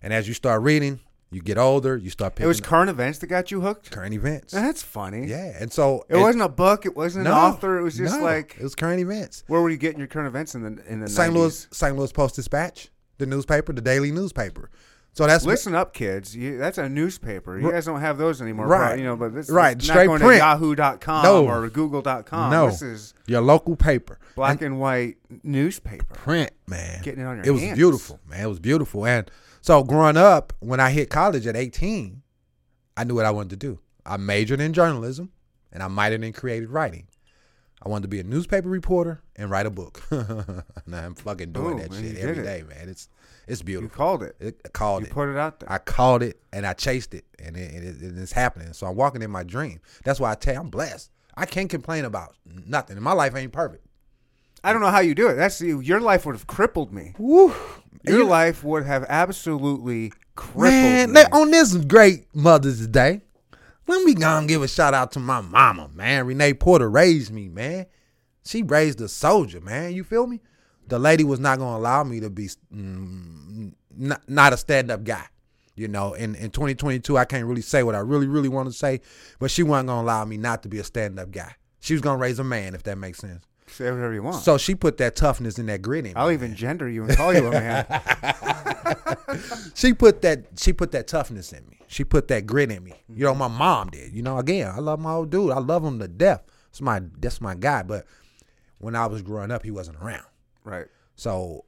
And 0.03 0.13
as 0.13 0.27
you 0.27 0.35
start 0.35 0.63
reading, 0.63 1.01
you 1.31 1.43
get 1.43 1.59
older, 1.59 1.97
you 1.97 2.11
start 2.11 2.35
picking 2.35 2.47
It 2.47 2.49
was 2.49 2.61
up 2.61 2.67
current 2.67 2.91
events 2.91 3.19
that 3.19 3.27
got 3.27 3.51
you 3.51 3.61
hooked. 3.61 3.91
current 3.91 4.15
events. 4.15 4.53
That's 4.53 4.83
funny. 4.83 5.27
Yeah, 5.27 5.53
and 5.61 5.71
so 5.73 6.05
It 6.09 6.17
wasn't 6.17 6.43
a 6.43 6.49
book. 6.49 6.87
It 6.87 6.97
wasn't 6.97 7.27
an 7.27 7.33
author. 7.33 7.79
It 7.79 7.83
was 7.83 7.97
just 7.97 8.17
no, 8.19 8.25
like 8.25 8.57
it 8.59 8.63
was 8.63 8.75
current 8.75 9.01
events. 9.01 9.45
where 9.47 9.61
were 9.61 9.71
you 9.71 9.77
getting 9.77 9.99
your 9.99 10.09
current 10.09 10.27
events 10.29 10.55
in 10.55 10.63
the 10.63 10.83
in 10.89 11.01
the 11.01 11.09
St. 11.09 11.33
90s? 11.33 11.35
Louis 11.37 11.69
St. 11.71 11.97
Louis 11.97 12.13
Post 12.13 12.37
Dispatch, 12.37 12.89
the 13.19 13.27
newspaper, 13.27 13.73
the 13.73 13.81
daily 13.83 14.11
newspaper. 14.11 14.71
So 15.13 15.27
that's 15.27 15.45
what- 15.45 15.51
Listen 15.51 15.75
up, 15.75 15.93
kids. 15.93 16.37
You, 16.37 16.57
that's 16.57 16.79
a 16.79 16.89
newspaper. 16.89 17.59
You 17.59 17.71
guys 17.71 17.85
don't 17.85 18.01
have 18.01 18.17
those 18.17 18.41
anymore, 18.41 18.67
Right. 18.69 18.79
probably, 18.79 18.99
You 19.01 19.05
know, 19.09 19.17
but 19.17 19.35
this 19.35 19.51
Right, 19.51 19.77
is 19.77 19.85
straight 19.85 20.07
not 20.07 20.07
going 20.07 20.21
print. 20.21 20.41
to 20.41 20.47
Yahoo.com 20.47 21.23
No. 21.25 21.47
or 21.49 21.69
Google.com. 21.69 22.51
no, 22.51 22.67
This 22.67 22.81
is 22.83 23.15
your 23.27 23.41
local 23.41 23.75
paper. 23.77 24.19
black 24.37 24.63
and 24.63 24.79
white 24.79 25.17
newspaper. 25.43 26.15
print, 26.15 26.51
man. 26.69 27.03
Getting 27.03 27.23
it 27.23 27.27
on 27.27 27.37
your 27.39 27.47
It 27.47 27.51
was 27.51 27.61
hands. 27.61 27.77
beautiful, 27.77 28.21
man. 28.29 28.45
It 28.45 28.49
was 28.49 28.61
beautiful. 28.61 29.05
And 29.05 29.29
so 29.61 29.83
growing 29.83 30.17
up, 30.17 30.53
when 30.61 30.79
I 30.81 30.91
hit 30.91 31.11
college 31.11 31.47
at 31.47 31.57
18, 31.57 32.23
I 32.97 33.05
knew 33.05 33.15
what 33.17 33.27
I 33.27 33.31
wanted 33.33 33.51
to 33.51 33.57
do. 33.57 33.81
I 34.07 34.17
majored 34.17 34.61
in 34.61 34.73
journalism 34.73 35.31
and 35.73 35.83
I 35.83 35.89
minored 35.89 36.25
in 36.25 36.33
creative 36.33 36.73
writing. 36.73 37.09
I 37.83 37.89
wanted 37.89 38.03
to 38.03 38.09
be 38.09 38.21
a 38.21 38.25
newspaper 38.25 38.69
reporter 38.69 39.23
and 39.37 39.51
write 39.51 39.67
a 39.67 39.71
book. 39.71 40.03
and 40.11 40.63
I'm 40.95 41.15
fucking 41.15 41.53
doing 41.53 41.79
Boom, 41.79 41.79
that 41.79 41.95
shit 41.95 42.17
every 42.19 42.43
day, 42.45 42.63
man. 42.69 42.89
It's 42.89 43.09
it's 43.49 43.63
beautiful. 43.63 43.85
You 43.91 43.97
called 43.97 44.23
it. 44.23 44.37
It, 44.39 44.61
I 44.65 44.69
called 44.69 45.03
You 45.03 45.07
it. 45.09 45.13
put 45.13 45.29
it 45.29 45.37
out 45.37 45.61
there. 45.61 45.73
I 45.73 45.79
called 45.79 46.23
it 46.23 46.41
and 46.53 46.67
I 46.67 46.73
chased 46.75 47.15
it, 47.15 47.25
and 47.39 47.57
it, 47.57 47.73
it, 47.73 48.03
it- 48.03 48.19
it's 48.19 48.33
happening. 48.33 48.73
So 48.75 48.87
I'm 48.87 48.97
walking 48.97 49.23
in 49.23 49.31
my 49.31 49.43
dream. 49.43 49.81
That's 50.05 50.21
why 50.21 50.31
I 50.31 50.35
tell 50.35 50.55
you, 50.55 50.61
I'm 50.61 50.71
blessed. 50.71 51.11
I 51.37 51.47
can't 51.47 51.71
complain 51.71 52.05
about 52.05 52.35
nothing. 52.45 52.97
And 52.97 53.05
my 53.05 53.13
life 53.13 53.35
ain't 53.35 53.53
perfect. 53.53 53.87
I 54.63 54.73
don't 54.73 54.83
know 54.83 54.91
how 54.91 55.01
you 55.01 55.15
do 55.15 55.29
it. 55.29 55.35
That's 55.37 55.61
your 55.63 56.01
life 56.01 56.27
would 56.27 56.35
have 56.35 56.47
crippled 56.47 56.93
me. 56.93 57.15
Woo. 57.19 57.55
Your 58.05 58.19
You- 58.19 58.27
life 58.27 58.63
would 58.63 58.85
have 58.85 59.07
absolutely 59.09 60.13
crippled 60.37 60.65
Man, 60.73 61.13
me. 61.15 61.23
on 61.33 61.51
this 61.51 61.75
great 61.77 62.27
Mother's 62.35 62.87
Day, 62.87 63.23
let 63.91 64.05
me 64.05 64.15
go 64.15 64.39
and 64.39 64.49
give 64.49 64.63
a 64.63 64.69
shout 64.69 64.95
out 64.95 65.13
to 65.13 65.21
my 65.21 65.41
mama, 65.41 65.91
man. 65.95 66.27
Renee 66.27 66.55
Porter 66.55 66.89
raised 66.89 67.33
me, 67.33 67.49
man. 67.49 67.87
She 68.45 68.63
raised 68.63 69.01
a 69.01 69.09
soldier, 69.09 69.61
man. 69.61 69.93
You 69.93 70.05
feel 70.05 70.27
me? 70.27 70.41
The 70.89 70.99
lady 70.99 71.25
was 71.25 71.41
not 71.41 71.59
gonna 71.59 71.77
allow 71.77 72.03
me 72.05 72.21
to 72.21 72.31
be 72.31 72.49
mm, 72.75 73.73
not, 73.97 74.29
not 74.29 74.53
a 74.53 74.57
stand 74.57 74.91
up 74.91 75.05
guy. 75.05 75.27
You 75.77 75.89
know, 75.89 76.15
in, 76.15 76.35
in 76.35 76.51
2022, 76.51 77.17
I 77.17 77.25
can't 77.25 77.47
really 77.47 77.63
say 77.63 77.83
what 77.83 77.95
I 77.95 78.01
really, 78.01 78.27
really 78.27 78.49
want 78.49 78.69
to 78.69 78.73
say, 78.73 79.01
but 79.39 79.51
she 79.51 79.63
wasn't 79.63 79.89
gonna 79.89 80.03
allow 80.03 80.25
me 80.25 80.37
not 80.37 80.63
to 80.65 80.69
be 80.69 80.79
a 80.79 80.85
stand 80.85 81.19
up 81.19 81.31
guy. 81.31 81.55
She 81.81 81.95
was 81.95 82.03
gonna 82.03 82.19
raise 82.19 82.39
a 82.39 82.45
man, 82.45 82.75
if 82.75 82.83
that 82.85 82.99
makes 82.99 83.19
sense. 83.19 83.45
Say 83.71 83.91
whatever 83.91 84.13
you 84.13 84.23
want. 84.23 84.43
So 84.43 84.59
she 84.59 84.75
put 84.75 84.99
that 84.99 85.17
toughness 85.17 85.59
and 85.59 85.69
that 85.69 85.83
grit 85.83 86.07
in. 86.07 86.13
I'll 86.17 86.31
even 86.31 86.55
gender 86.55 86.89
you 86.89 87.05
and 87.05 87.17
call 87.17 87.33
you 87.33 87.47
a 87.47 87.51
man. 87.51 87.87
she 89.75 89.95
put 89.95 90.23
that 90.23 90.47
she 90.59 90.73
put 90.73 90.93
that 90.93 91.07
toughness 91.07 91.53
in 91.53 91.67
me. 91.69 91.79
She 91.87 92.05
put 92.05 92.29
that 92.29 92.47
grit 92.47 92.71
in 92.71 92.83
me. 92.85 92.95
You 93.09 93.25
know, 93.25 93.35
my 93.35 93.49
mom 93.49 93.91
did. 93.91 94.13
You 94.13 94.23
know, 94.23 94.39
again, 94.39 94.73
I 94.75 94.79
love 94.79 95.01
my 95.01 95.13
old 95.13 95.31
dude. 95.31 95.53
I 95.53 95.59
love 95.59 95.85
him 95.85 95.99
to 96.01 96.09
death. 96.09 96.43
That's 96.71 96.81
my 96.81 97.03
that's 97.19 97.41
my 97.41 97.55
guy. 97.55 97.83
But 97.83 98.07
when 98.79 98.97
I 98.97 99.07
was 99.07 99.23
growing 99.23 99.51
up, 99.51 99.63
he 99.63 99.71
wasn't 99.71 99.99
around. 99.99 100.27
right. 100.65 100.87
So 101.15 101.65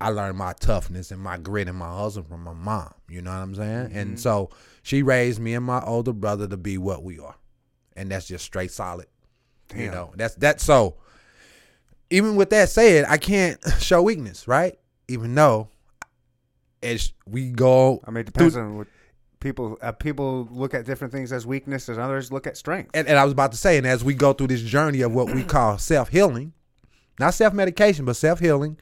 I 0.00 0.10
learned 0.10 0.38
my 0.38 0.52
toughness 0.52 1.10
and 1.10 1.20
my 1.20 1.38
grit 1.38 1.68
and 1.68 1.78
my 1.78 1.88
hustle 1.88 2.22
from 2.22 2.42
my 2.42 2.52
mom. 2.52 2.92
You 3.08 3.22
know 3.22 3.30
what 3.30 3.38
I'm 3.38 3.54
saying? 3.54 3.88
Mm-hmm. 3.88 3.98
And 3.98 4.20
so 4.20 4.50
she 4.82 5.02
raised 5.02 5.40
me 5.40 5.54
and 5.54 5.64
my 5.64 5.80
older 5.82 6.12
brother 6.12 6.46
to 6.48 6.56
be 6.56 6.78
what 6.78 7.02
we 7.02 7.18
are. 7.18 7.36
And 7.96 8.10
that's 8.10 8.26
just 8.26 8.44
straight 8.44 8.70
solid. 8.70 9.06
You 9.74 9.90
know, 9.90 10.12
that's 10.16 10.34
that 10.36 10.60
so 10.60 10.96
even 12.10 12.36
with 12.36 12.50
that 12.50 12.68
said, 12.68 13.04
I 13.08 13.16
can't 13.16 13.58
show 13.80 14.02
weakness, 14.02 14.48
right? 14.48 14.78
Even 15.08 15.34
though 15.34 15.68
as 16.82 17.12
we 17.26 17.50
go 17.50 18.00
I 18.04 18.10
mean, 18.10 18.20
it 18.20 18.26
depends 18.26 18.56
on 18.56 18.78
what 18.78 18.86
people 19.40 19.78
uh, 19.82 19.92
people 19.92 20.48
look 20.50 20.74
at 20.74 20.84
different 20.84 21.12
things 21.12 21.32
as 21.32 21.46
weakness, 21.46 21.88
and 21.88 21.98
others 21.98 22.30
look 22.32 22.46
at 22.46 22.56
strength. 22.56 22.90
and, 22.94 23.08
and 23.08 23.18
I 23.18 23.24
was 23.24 23.32
about 23.32 23.52
to 23.52 23.58
say, 23.58 23.78
and 23.78 23.86
as 23.86 24.04
we 24.04 24.14
go 24.14 24.32
through 24.32 24.48
this 24.48 24.62
journey 24.62 25.00
of 25.00 25.12
what 25.12 25.32
we 25.32 25.42
call 25.56 25.78
self 25.78 26.08
healing, 26.08 26.52
not 27.18 27.34
self 27.34 27.52
medication, 27.54 28.04
but 28.04 28.16
self 28.16 28.40
healing, 28.40 28.78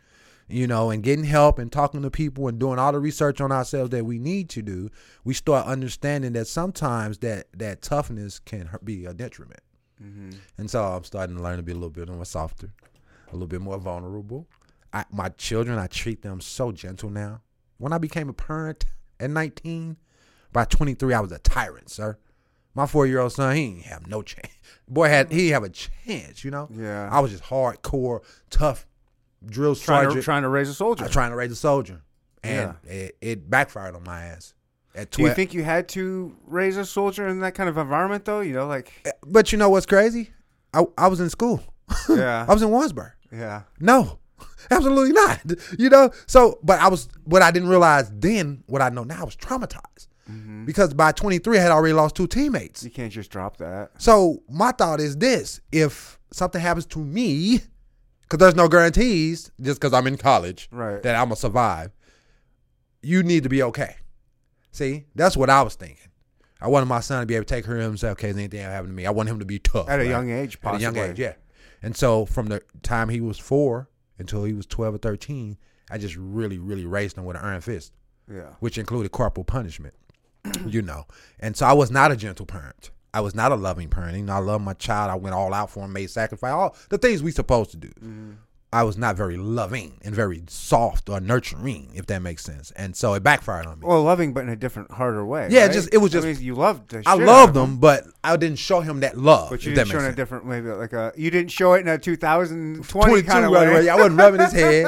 you 0.49 0.67
know, 0.67 0.91
and 0.91 1.03
getting 1.03 1.25
help 1.25 1.59
and 1.59 1.73
talking 1.73 2.03
to 2.03 2.11
people 2.11 2.49
and 2.49 2.59
doing 2.59 2.79
all 2.79 2.93
the 2.93 3.01
research 3.01 3.41
on 3.41 3.51
ourselves 3.53 3.91
that 3.91 4.05
we 4.05 4.19
need 4.19 4.49
to 4.51 4.62
do, 4.62 4.91
we 5.25 5.35
start 5.35 5.67
understanding 5.67 6.33
that 6.35 6.47
sometimes 6.47 7.19
that 7.19 7.47
that 7.57 7.83
toughness 7.83 8.39
can 8.39 8.69
be 8.85 9.07
a 9.07 9.15
detriment. 9.15 9.61
And 10.59 10.71
so 10.71 10.85
I'm 10.85 11.05
starting 11.05 11.37
to 11.37 11.43
learn 11.43 11.57
to 11.57 11.62
be 11.62 11.73
a 11.73 11.75
little 11.75 11.89
bit 11.89 12.09
more 12.09 12.25
softer, 12.27 12.71
a 13.31 13.33
little 13.33 13.47
bit 13.49 13.61
more 13.61 13.79
vulnerable. 13.79 14.47
I, 14.93 15.05
my 15.11 15.29
children, 15.31 15.79
I 15.79 15.87
treat 15.87 16.23
them 16.23 16.41
so 16.41 16.73
gentle 16.73 17.11
now. 17.11 17.43
When 17.79 17.93
I 17.93 17.99
became 17.99 18.29
a 18.29 18.33
parent 18.33 18.85
at 19.21 19.31
19, 19.31 19.97
by 20.53 20.65
23, 20.65 21.12
I 21.12 21.21
was 21.21 21.33
a 21.33 21.39
tyrant, 21.39 21.91
sir. 21.91 22.17
My 22.75 22.87
four 22.87 23.07
year 23.07 23.21
old 23.21 23.33
son, 23.33 23.57
he 23.57 23.62
ain't 23.62 23.83
have 23.83 24.07
no 24.07 24.23
chance. 24.23 24.53
Boy 24.89 25.09
had 25.09 25.33
he 25.33 25.49
have 25.49 25.65
a 25.65 25.71
chance, 25.71 26.45
you 26.45 26.51
know. 26.51 26.69
Yeah. 26.75 27.09
I 27.11 27.21
was 27.21 27.31
just 27.31 27.45
hardcore, 27.45 28.21
tough 28.51 28.87
drill 29.45 29.75
Trying 29.75 30.05
sergeant, 30.05 30.21
to, 30.21 30.25
trying 30.25 30.43
to 30.43 30.49
raise 30.49 30.69
a 30.69 30.75
soldier. 30.75 31.05
uh, 31.05 31.09
trying 31.09 31.31
to 31.31 31.37
raise 31.37 31.51
a 31.53 31.57
soldier, 31.57 32.03
and 32.43 32.75
it, 32.85 33.17
it 33.21 33.51
backfired 33.51 33.95
on 33.95 34.05
my 34.05 34.25
ass. 34.25 34.55
At 34.95 35.11
Do 35.11 35.23
you 35.23 35.33
think 35.35 35.53
you 35.53 35.62
had 35.62 35.89
to 35.91 36.35
raise 36.47 36.77
a 36.79 36.85
soldier 36.87 37.29
in 37.29 37.41
that 37.41 37.55
kind 37.55 37.69
of 37.69 37.77
environment, 37.77 38.25
though? 38.25 38.41
You 38.41 38.55
know, 38.55 38.67
like 38.67 38.93
but 39.27 39.53
you 39.53 39.59
know 39.59 39.69
what's 39.69 39.87
crazy? 39.87 40.31
I 40.73 40.85
I 40.97 41.09
was 41.09 41.21
in 41.21 41.29
school. 41.31 41.62
Yeah. 42.09 42.45
I 42.49 42.53
was 42.53 42.62
in 42.62 42.71
Warrensburg. 42.71 43.12
Yeah, 43.33 43.62
No, 43.81 44.19
absolutely 44.71 45.12
not. 45.12 45.41
You 45.79 45.89
know, 45.91 46.11
so 46.27 46.59
but 46.62 46.81
I 46.81 46.89
was 46.89 47.09
what 47.25 47.43
I 47.43 47.51
didn't 47.51 47.69
realize 47.69 48.11
then, 48.15 48.62
what 48.67 48.83
I 48.83 48.89
know 48.89 49.05
now, 49.05 49.21
I 49.23 49.25
was 49.25 49.37
traumatized 49.37 50.09
mm-hmm. 50.31 50.65
because 50.65 50.93
by 50.95 51.12
23 51.12 51.59
I 51.59 51.62
had 51.62 51.71
already 51.73 51.95
lost 51.95 52.15
two 52.17 52.27
teammates. 52.27 52.83
you 52.85 52.91
can't 52.91 53.12
just 53.12 53.31
drop 53.31 53.57
that. 53.59 53.91
So 54.01 54.43
my 54.51 54.73
thought 54.73 55.01
is 55.01 55.17
this: 55.17 55.61
if 55.73 56.19
something 56.33 56.61
happens 56.61 56.87
to 56.87 56.99
me, 56.99 57.61
because 58.23 58.39
there's 58.39 58.55
no 58.55 58.69
guarantees, 58.69 59.51
just 59.61 59.81
because 59.81 59.93
I'm 59.93 60.07
in 60.07 60.17
college, 60.19 60.69
Right. 60.71 61.03
that 61.03 61.17
I'm 61.17 61.27
gonna 61.27 61.37
survive, 61.37 61.93
you 63.03 63.23
need 63.23 63.43
to 63.45 63.49
be 63.49 63.62
okay. 63.62 63.97
See, 64.73 65.07
that's 65.15 65.37
what 65.37 65.49
I 65.49 65.62
was 65.62 65.75
thinking. 65.75 66.09
I 66.61 66.69
wanted 66.69 66.87
my 66.87 67.01
son 67.01 67.21
to 67.21 67.27
be 67.27 67.35
able 67.35 67.45
to 67.45 67.55
take 67.55 67.65
care 67.65 67.77
of 67.77 67.83
himself. 67.83 68.12
Okay, 68.12 68.31
is 68.31 68.37
anything 68.37 68.61
happen 68.61 68.89
to 68.89 68.93
me? 68.93 69.07
I 69.07 69.11
want 69.11 69.29
him 69.29 69.39
to 69.39 69.45
be 69.45 69.59
tough 69.59 69.89
At 69.89 70.01
a 70.01 70.03
right? 70.03 70.09
young 70.09 70.31
age, 70.31 70.59
At 70.62 70.75
a 70.75 70.79
young 70.81 70.95
possibly. 70.95 71.11
age, 71.12 71.19
yeah. 71.19 71.33
And 71.87 71.96
so 71.96 72.27
from 72.27 72.46
the 72.49 72.62
time 72.83 73.09
he 73.11 73.20
was 73.20 73.38
four 73.38 73.88
until 74.18 74.42
he 74.44 74.53
was 74.53 74.66
twelve 74.66 74.94
or 74.96 74.99
thirteen, 74.99 75.57
I 75.88 75.99
just 75.99 76.16
really, 76.16 76.59
really 76.59 76.85
raised 76.85 77.16
him 77.16 77.25
with 77.25 77.37
an 77.37 77.42
iron 77.44 77.61
fist 77.61 77.92
Yeah. 78.29 78.51
which 78.59 78.77
included 78.77 79.12
corporal 79.12 79.44
punishment. 79.44 79.94
you 80.66 80.83
know, 80.83 81.05
and 81.38 81.57
so 81.57 81.64
I 81.66 81.72
was 81.75 81.90
not 81.92 82.11
a 82.11 82.16
gentle 82.16 82.44
parent. 82.46 82.90
I 83.14 83.20
was 83.20 83.35
not 83.37 83.53
a 83.53 83.55
loving 83.55 83.88
parent. 83.88 84.16
You 84.16 84.25
know, 84.25 84.35
I 84.35 84.38
love 84.38 84.61
my 84.61 84.75
child. 84.75 85.11
I 85.11 85.14
went 85.14 85.35
all 85.35 85.55
out 85.55 85.70
for 85.70 85.85
him, 85.85 85.92
made 85.92 86.11
sacrifice, 86.11 86.53
all 86.53 86.77
the 86.90 86.99
things 86.99 87.22
we 87.22 87.31
supposed 87.31 87.70
to 87.70 87.77
do. 87.77 87.88
Mm-hmm. 87.88 88.33
I 88.77 88.83
was 88.83 88.99
not 88.99 89.17
very 89.17 89.37
loving 89.39 89.91
and 90.05 90.15
very 90.15 90.43
soft 90.49 91.09
or 91.09 91.19
nurturing, 91.21 91.93
if 91.95 92.05
that 92.07 92.21
makes 92.21 92.45
sense. 92.45 92.73
And 92.73 92.95
so 92.95 93.15
it 93.15 93.23
backfired 93.23 93.65
on 93.67 93.81
me. 93.81 93.87
Well, 93.87 94.03
loving, 94.03 94.35
but 94.35 94.41
in 94.45 94.51
a 94.51 94.57
different, 94.57 94.91
harder 94.91 95.25
way. 95.25 95.49
Yeah, 95.51 95.62
right? 95.62 95.73
just- 95.73 95.95
it 95.95 95.99
was 95.99 96.15
I 96.15 96.21
just- 96.21 96.27
mean, 96.41 96.47
you 96.47 96.55
loved. 96.55 96.91
The 96.91 97.03
I 97.07 97.15
loved 97.15 97.57
of 97.57 97.65
him, 97.69 97.77
but 97.79 98.05
I 98.23 98.37
didn't 98.37 98.59
show 98.59 98.81
him 98.81 99.01
that 99.01 99.17
love. 99.17 99.49
but 99.51 99.65
you 99.65 99.75
didn't 99.75 99.89
show 99.89 99.99
it 99.99 100.05
in 100.05 100.11
a 100.12 100.15
different, 100.15 100.45
maybe 100.47 100.69
like 100.69 100.93
a. 100.93 101.12
You 101.17 101.31
didn't 101.31 101.51
show 101.53 101.73
it 101.73 101.81
in 101.81 101.89
a 101.89 101.97
2020 101.99 103.23
kind 103.23 103.45
of 103.47 103.51
way. 103.51 103.67
away. 103.67 103.89
I 103.89 103.95
wasn't 103.97 104.19
rubbing 104.19 104.41
his 104.41 104.53
head. 104.62 104.87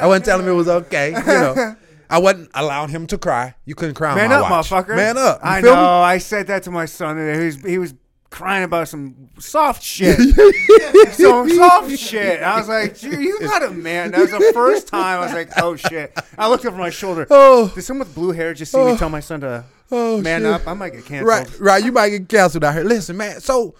I 0.00 0.06
wasn't 0.06 0.24
telling 0.24 0.46
him 0.46 0.52
it 0.52 0.56
was 0.56 0.68
okay. 0.68 1.10
You 1.10 1.24
know, 1.26 1.76
I 2.08 2.18
wasn't 2.18 2.50
allowing 2.54 2.90
him 2.90 3.06
to 3.08 3.18
cry. 3.18 3.54
You 3.64 3.74
couldn't 3.74 3.94
cry 3.96 4.14
Man 4.14 4.30
my 4.30 4.36
up, 4.36 4.50
watch. 4.50 4.70
motherfucker. 4.70 4.96
Man 4.96 5.18
up. 5.18 5.40
You 5.42 5.50
I 5.50 5.60
know. 5.60 5.74
me? 5.74 5.78
I 5.80 6.18
said 6.18 6.46
that 6.46 6.62
to 6.62 6.70
my 6.70 6.86
son. 6.86 7.18
and 7.18 7.38
He 7.38 7.44
was, 7.46 7.56
he 7.62 7.78
was 7.78 7.94
crying 8.36 8.64
about 8.64 8.86
some 8.86 9.30
soft 9.38 9.82
shit. 9.82 10.18
some 11.12 11.48
soft 11.48 11.96
shit. 11.98 12.42
I 12.42 12.58
was 12.58 12.68
like, 12.68 12.96
"Gee, 12.98 13.08
you 13.08 13.40
got 13.40 13.62
a 13.64 13.70
man. 13.70 14.10
That 14.10 14.20
was 14.20 14.30
the 14.30 14.50
first 14.52 14.88
time 14.88 15.20
I 15.22 15.24
was 15.24 15.32
like, 15.32 15.50
oh 15.62 15.74
shit. 15.76 16.12
I 16.36 16.48
looked 16.48 16.66
over 16.66 16.76
my 16.76 16.90
shoulder. 16.90 17.26
Oh. 17.30 17.72
Did 17.74 17.82
someone 17.82 18.06
with 18.06 18.14
blue 18.14 18.32
hair 18.32 18.52
just 18.52 18.72
see 18.72 18.84
me 18.84 18.96
tell 18.96 19.08
my 19.08 19.20
son 19.20 19.40
to 19.40 19.64
Oh, 19.90 20.20
man 20.20 20.42
shit. 20.42 20.50
up? 20.50 20.66
I 20.68 20.74
might 20.74 20.90
get 20.92 21.06
canceled. 21.06 21.28
Right, 21.28 21.60
right. 21.60 21.84
You 21.84 21.92
might 21.92 22.10
get 22.10 22.28
canceled 22.28 22.64
out 22.64 22.74
here. 22.74 22.82
Listen, 22.84 23.16
man. 23.16 23.40
So, 23.40 23.74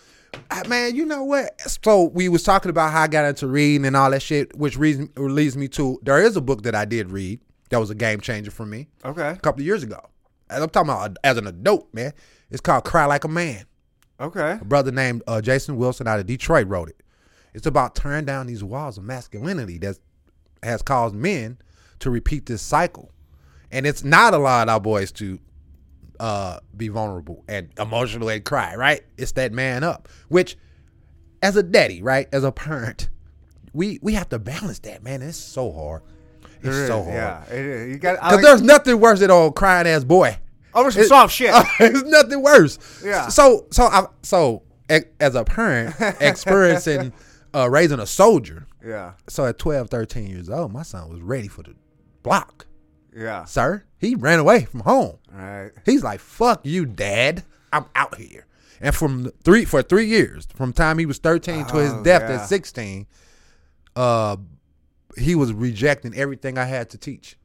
uh, 0.50 0.62
man, 0.68 0.94
you 0.96 1.04
know 1.04 1.24
what? 1.24 1.60
So 1.60 2.04
we 2.04 2.28
was 2.28 2.42
talking 2.44 2.70
about 2.70 2.92
how 2.92 3.02
I 3.02 3.08
got 3.08 3.24
into 3.26 3.46
reading 3.48 3.84
and 3.84 3.94
all 3.96 4.10
that 4.12 4.22
shit, 4.22 4.56
which 4.56 4.78
reason 4.78 5.10
leads 5.16 5.56
me 5.56 5.68
to 5.68 5.98
there 6.02 6.22
is 6.22 6.36
a 6.36 6.40
book 6.40 6.62
that 6.62 6.74
I 6.74 6.84
did 6.86 7.10
read 7.10 7.40
that 7.70 7.78
was 7.78 7.90
a 7.90 7.94
game 7.94 8.20
changer 8.20 8.50
for 8.52 8.64
me 8.64 8.88
Okay. 9.04 9.30
a 9.30 9.36
couple 9.36 9.60
of 9.60 9.66
years 9.66 9.82
ago. 9.82 10.00
And 10.48 10.62
I'm 10.62 10.70
talking 10.70 10.90
about 10.90 11.16
as 11.24 11.36
an 11.36 11.46
adult, 11.46 11.92
man. 11.92 12.12
It's 12.50 12.60
called 12.60 12.84
Cry 12.84 13.04
Like 13.06 13.24
a 13.24 13.28
Man. 13.28 13.64
Okay. 14.20 14.58
A 14.60 14.64
brother 14.64 14.90
named 14.90 15.22
uh, 15.26 15.40
Jason 15.40 15.76
Wilson 15.76 16.06
out 16.06 16.18
of 16.18 16.26
Detroit 16.26 16.66
wrote 16.68 16.88
it. 16.88 17.02
It's 17.54 17.66
about 17.66 17.94
tearing 17.94 18.24
down 18.24 18.46
these 18.46 18.62
walls 18.62 18.98
of 18.98 19.04
masculinity 19.04 19.78
that 19.78 19.98
has 20.62 20.82
caused 20.82 21.14
men 21.14 21.58
to 22.00 22.10
repeat 22.10 22.46
this 22.46 22.62
cycle. 22.62 23.10
And 23.70 23.86
it's 23.86 24.04
not 24.04 24.34
allowed 24.34 24.68
our 24.68 24.80
boys 24.80 25.12
to 25.12 25.38
uh, 26.20 26.60
be 26.76 26.88
vulnerable 26.88 27.44
and 27.48 27.70
emotional 27.78 28.28
and 28.28 28.44
cry, 28.44 28.74
right? 28.74 29.02
It's 29.16 29.32
that 29.32 29.52
man 29.52 29.84
up, 29.84 30.08
which 30.28 30.56
as 31.42 31.56
a 31.56 31.62
daddy, 31.62 32.02
right, 32.02 32.28
as 32.32 32.44
a 32.44 32.52
parent, 32.52 33.08
we 33.72 33.98
we 34.02 34.14
have 34.14 34.28
to 34.30 34.38
balance 34.38 34.78
that, 34.80 35.02
man. 35.02 35.22
It's 35.22 35.36
so 35.36 35.72
hard. 35.72 36.02
It's 36.56 36.64
There 36.64 36.86
so 36.86 37.02
hard. 37.02 37.14
Yeah. 37.14 37.44
It 37.50 37.66
is. 37.66 37.88
You 37.92 37.98
got. 37.98 38.14
Because 38.16 38.32
like, 38.32 38.42
there's 38.42 38.62
nothing 38.62 39.00
worse 39.00 39.20
than 39.20 39.30
old 39.30 39.54
crying 39.54 39.86
ass 39.86 40.04
boy. 40.04 40.38
Over 40.76 40.90
some 40.92 41.02
it- 41.02 41.08
soft 41.08 41.34
shit. 41.34 41.52
There's 41.78 42.04
nothing 42.04 42.42
worse. 42.42 42.78
Yeah. 43.04 43.28
So 43.28 43.66
so 43.72 43.84
I 43.86 44.06
so 44.22 44.62
as 45.20 45.34
a 45.34 45.42
parent 45.44 45.94
experiencing 46.20 47.12
uh, 47.54 47.68
raising 47.68 47.98
a 47.98 48.06
soldier. 48.06 48.66
yeah. 48.84 49.12
So 49.28 49.46
at 49.46 49.58
12, 49.58 49.88
13 49.90 50.26
years 50.28 50.48
old, 50.50 50.72
my 50.72 50.82
son 50.82 51.08
was 51.08 51.20
ready 51.20 51.48
for 51.48 51.62
the 51.62 51.74
block. 52.22 52.66
Yeah. 53.16 53.44
Sir, 53.46 53.84
he 53.98 54.14
ran 54.14 54.38
away 54.38 54.66
from 54.66 54.80
home. 54.80 55.16
Right. 55.32 55.70
He's 55.86 56.04
like, 56.04 56.20
"Fuck 56.20 56.60
you, 56.64 56.84
dad. 56.86 57.44
I'm 57.72 57.86
out 57.94 58.16
here." 58.18 58.46
And 58.80 58.94
from 58.94 59.30
three 59.42 59.64
for 59.64 59.80
three 59.82 60.04
years, 60.06 60.46
from 60.54 60.72
time 60.74 60.98
he 60.98 61.06
was 61.06 61.16
13 61.18 61.64
to 61.66 61.76
his 61.78 61.92
Oh, 61.94 62.02
death 62.02 62.22
yeah. 62.28 62.42
at 62.42 62.46
16, 62.46 63.06
uh, 63.96 64.36
he 65.16 65.34
was 65.34 65.52
rejecting 65.54 66.14
everything 66.14 66.58
I 66.58 66.64
had 66.66 66.90
to 66.90 66.98
teach 66.98 67.38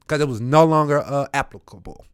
because 0.00 0.20
it 0.20 0.26
was 0.26 0.40
no 0.40 0.64
longer 0.64 0.98
uh, 0.98 1.28
applicable. 1.32 2.04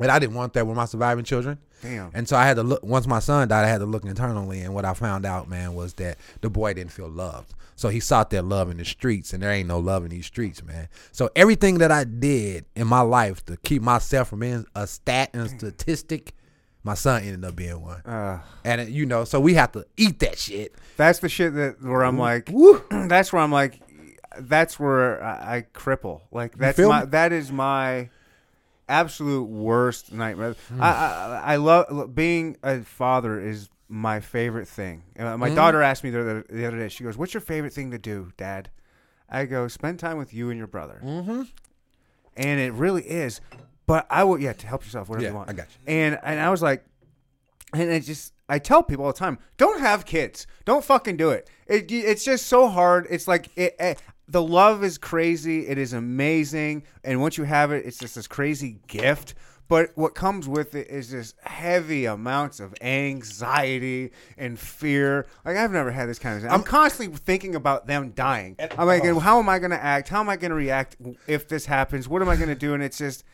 And 0.00 0.10
I 0.10 0.18
didn't 0.18 0.34
want 0.34 0.52
that 0.54 0.66
with 0.66 0.76
my 0.76 0.84
surviving 0.84 1.24
children. 1.24 1.58
Damn. 1.82 2.10
And 2.14 2.28
so 2.28 2.36
I 2.36 2.44
had 2.46 2.54
to 2.54 2.62
look. 2.62 2.82
Once 2.82 3.06
my 3.06 3.18
son 3.20 3.48
died, 3.48 3.64
I 3.64 3.68
had 3.68 3.78
to 3.78 3.86
look 3.86 4.04
internally, 4.04 4.60
and 4.62 4.74
what 4.74 4.84
I 4.84 4.94
found 4.94 5.24
out, 5.24 5.48
man, 5.48 5.74
was 5.74 5.94
that 5.94 6.18
the 6.40 6.50
boy 6.50 6.74
didn't 6.74 6.92
feel 6.92 7.08
loved. 7.08 7.54
So 7.76 7.88
he 7.90 8.00
sought 8.00 8.30
that 8.30 8.44
love 8.44 8.70
in 8.70 8.76
the 8.78 8.84
streets, 8.84 9.32
and 9.32 9.40
there 9.42 9.52
ain't 9.52 9.68
no 9.68 9.78
love 9.78 10.02
in 10.04 10.10
these 10.10 10.26
streets, 10.26 10.64
man. 10.64 10.88
So 11.12 11.30
everything 11.36 11.78
that 11.78 11.92
I 11.92 12.02
did 12.02 12.64
in 12.74 12.88
my 12.88 13.02
life 13.02 13.44
to 13.46 13.56
keep 13.58 13.82
myself 13.82 14.28
from 14.30 14.40
being 14.40 14.66
a 14.74 14.88
stat 14.88 15.30
and 15.32 15.48
statistic, 15.48 16.32
my 16.82 16.94
son 16.94 17.22
ended 17.22 17.44
up 17.44 17.54
being 17.54 17.80
one. 17.80 18.00
Uh, 18.04 18.40
And 18.64 18.80
it- 18.80 18.88
you 18.88 19.06
know, 19.06 19.22
so 19.24 19.38
we 19.38 19.54
have 19.54 19.70
to 19.72 19.86
eat 19.96 20.18
that 20.18 20.38
shit. 20.38 20.74
that's 20.96 21.20
the 21.20 21.28
shit 21.28 21.54
that 21.54 21.80
where 21.80 22.02
I'm 22.02 22.18
like. 22.18 22.50
Woo. 22.52 22.82
that's 22.90 23.32
where 23.32 23.42
I'm 23.42 23.52
like. 23.52 23.80
That's 24.40 24.78
where 24.78 25.22
I, 25.22 25.56
I 25.58 25.66
cripple. 25.72 26.20
Like 26.32 26.56
that's 26.58 26.78
my. 26.78 27.00
me? 27.04 27.06
That 27.10 27.32
is 27.32 27.50
my 27.50 28.10
absolute 28.88 29.44
worst 29.44 30.12
nightmare. 30.12 30.54
Hmm. 30.68 30.82
I, 30.82 30.86
I 30.86 31.42
I 31.44 31.56
love 31.56 32.14
being 32.14 32.56
a 32.62 32.80
father 32.80 33.40
is 33.40 33.68
my 33.88 34.20
favorite 34.20 34.68
thing. 34.68 35.02
Uh, 35.18 35.36
my 35.36 35.50
daughter 35.50 35.82
asked 35.82 36.04
me 36.04 36.10
the 36.10 36.20
other, 36.20 36.46
the 36.48 36.66
other 36.66 36.78
day. 36.78 36.88
She 36.88 37.04
goes, 37.04 37.16
"What's 37.16 37.34
your 37.34 37.40
favorite 37.40 37.72
thing 37.72 37.90
to 37.90 37.98
do, 37.98 38.32
Dad?" 38.36 38.70
I 39.28 39.44
go, 39.44 39.68
"Spend 39.68 39.98
time 39.98 40.18
with 40.18 40.32
you 40.34 40.50
and 40.50 40.58
your 40.58 40.66
brother." 40.66 41.00
Mm-hmm. 41.04 41.42
And 42.36 42.60
it 42.60 42.72
really 42.72 43.02
is. 43.02 43.40
But 43.86 44.06
I 44.10 44.24
will. 44.24 44.38
Yeah, 44.38 44.52
to 44.52 44.66
help 44.66 44.84
yourself, 44.84 45.08
whatever 45.08 45.24
Yeah, 45.24 45.30
you 45.30 45.36
want. 45.36 45.50
I 45.50 45.54
got 45.54 45.66
you. 45.68 45.92
And 45.92 46.18
and 46.22 46.40
I 46.40 46.50
was 46.50 46.62
like, 46.62 46.84
and 47.72 47.90
it 47.90 48.00
just 48.00 48.34
I 48.48 48.58
tell 48.58 48.82
people 48.82 49.04
all 49.04 49.12
the 49.12 49.18
time, 49.18 49.38
don't 49.56 49.80
have 49.80 50.04
kids. 50.04 50.46
Don't 50.64 50.84
fucking 50.84 51.16
do 51.16 51.30
it. 51.30 51.48
it 51.66 51.90
it's 51.90 52.24
just 52.24 52.46
so 52.46 52.68
hard. 52.68 53.06
It's 53.10 53.26
like 53.26 53.48
it, 53.56 53.74
eh, 53.78 53.94
the 54.28 54.42
love 54.42 54.84
is 54.84 54.98
crazy. 54.98 55.66
It 55.66 55.78
is 55.78 55.92
amazing, 55.92 56.84
and 57.02 57.20
once 57.20 57.38
you 57.38 57.44
have 57.44 57.72
it, 57.72 57.86
it's 57.86 57.98
just 57.98 58.14
this 58.14 58.26
crazy 58.26 58.78
gift. 58.86 59.34
But 59.68 59.90
what 59.96 60.14
comes 60.14 60.48
with 60.48 60.74
it 60.74 60.88
is 60.88 61.10
just 61.10 61.36
heavy 61.42 62.06
amounts 62.06 62.58
of 62.58 62.74
anxiety 62.80 64.12
and 64.38 64.58
fear. 64.58 65.26
Like 65.44 65.58
I've 65.58 65.70
never 65.70 65.90
had 65.90 66.08
this 66.08 66.18
kind 66.18 66.42
of. 66.42 66.50
I'm 66.50 66.62
constantly 66.62 67.14
thinking 67.18 67.54
about 67.54 67.86
them 67.86 68.10
dying. 68.12 68.56
I'm 68.78 68.86
like, 68.86 69.04
oh. 69.04 69.18
how 69.18 69.38
am 69.38 69.48
I 69.50 69.58
going 69.58 69.72
to 69.72 69.82
act? 69.82 70.08
How 70.08 70.20
am 70.20 70.30
I 70.30 70.36
going 70.36 70.50
to 70.50 70.56
react 70.56 70.96
if 71.26 71.48
this 71.48 71.66
happens? 71.66 72.08
What 72.08 72.22
am 72.22 72.30
I 72.30 72.36
going 72.36 72.48
to 72.48 72.54
do? 72.54 72.72
And 72.72 72.82
it's 72.82 72.96
just, 72.96 73.24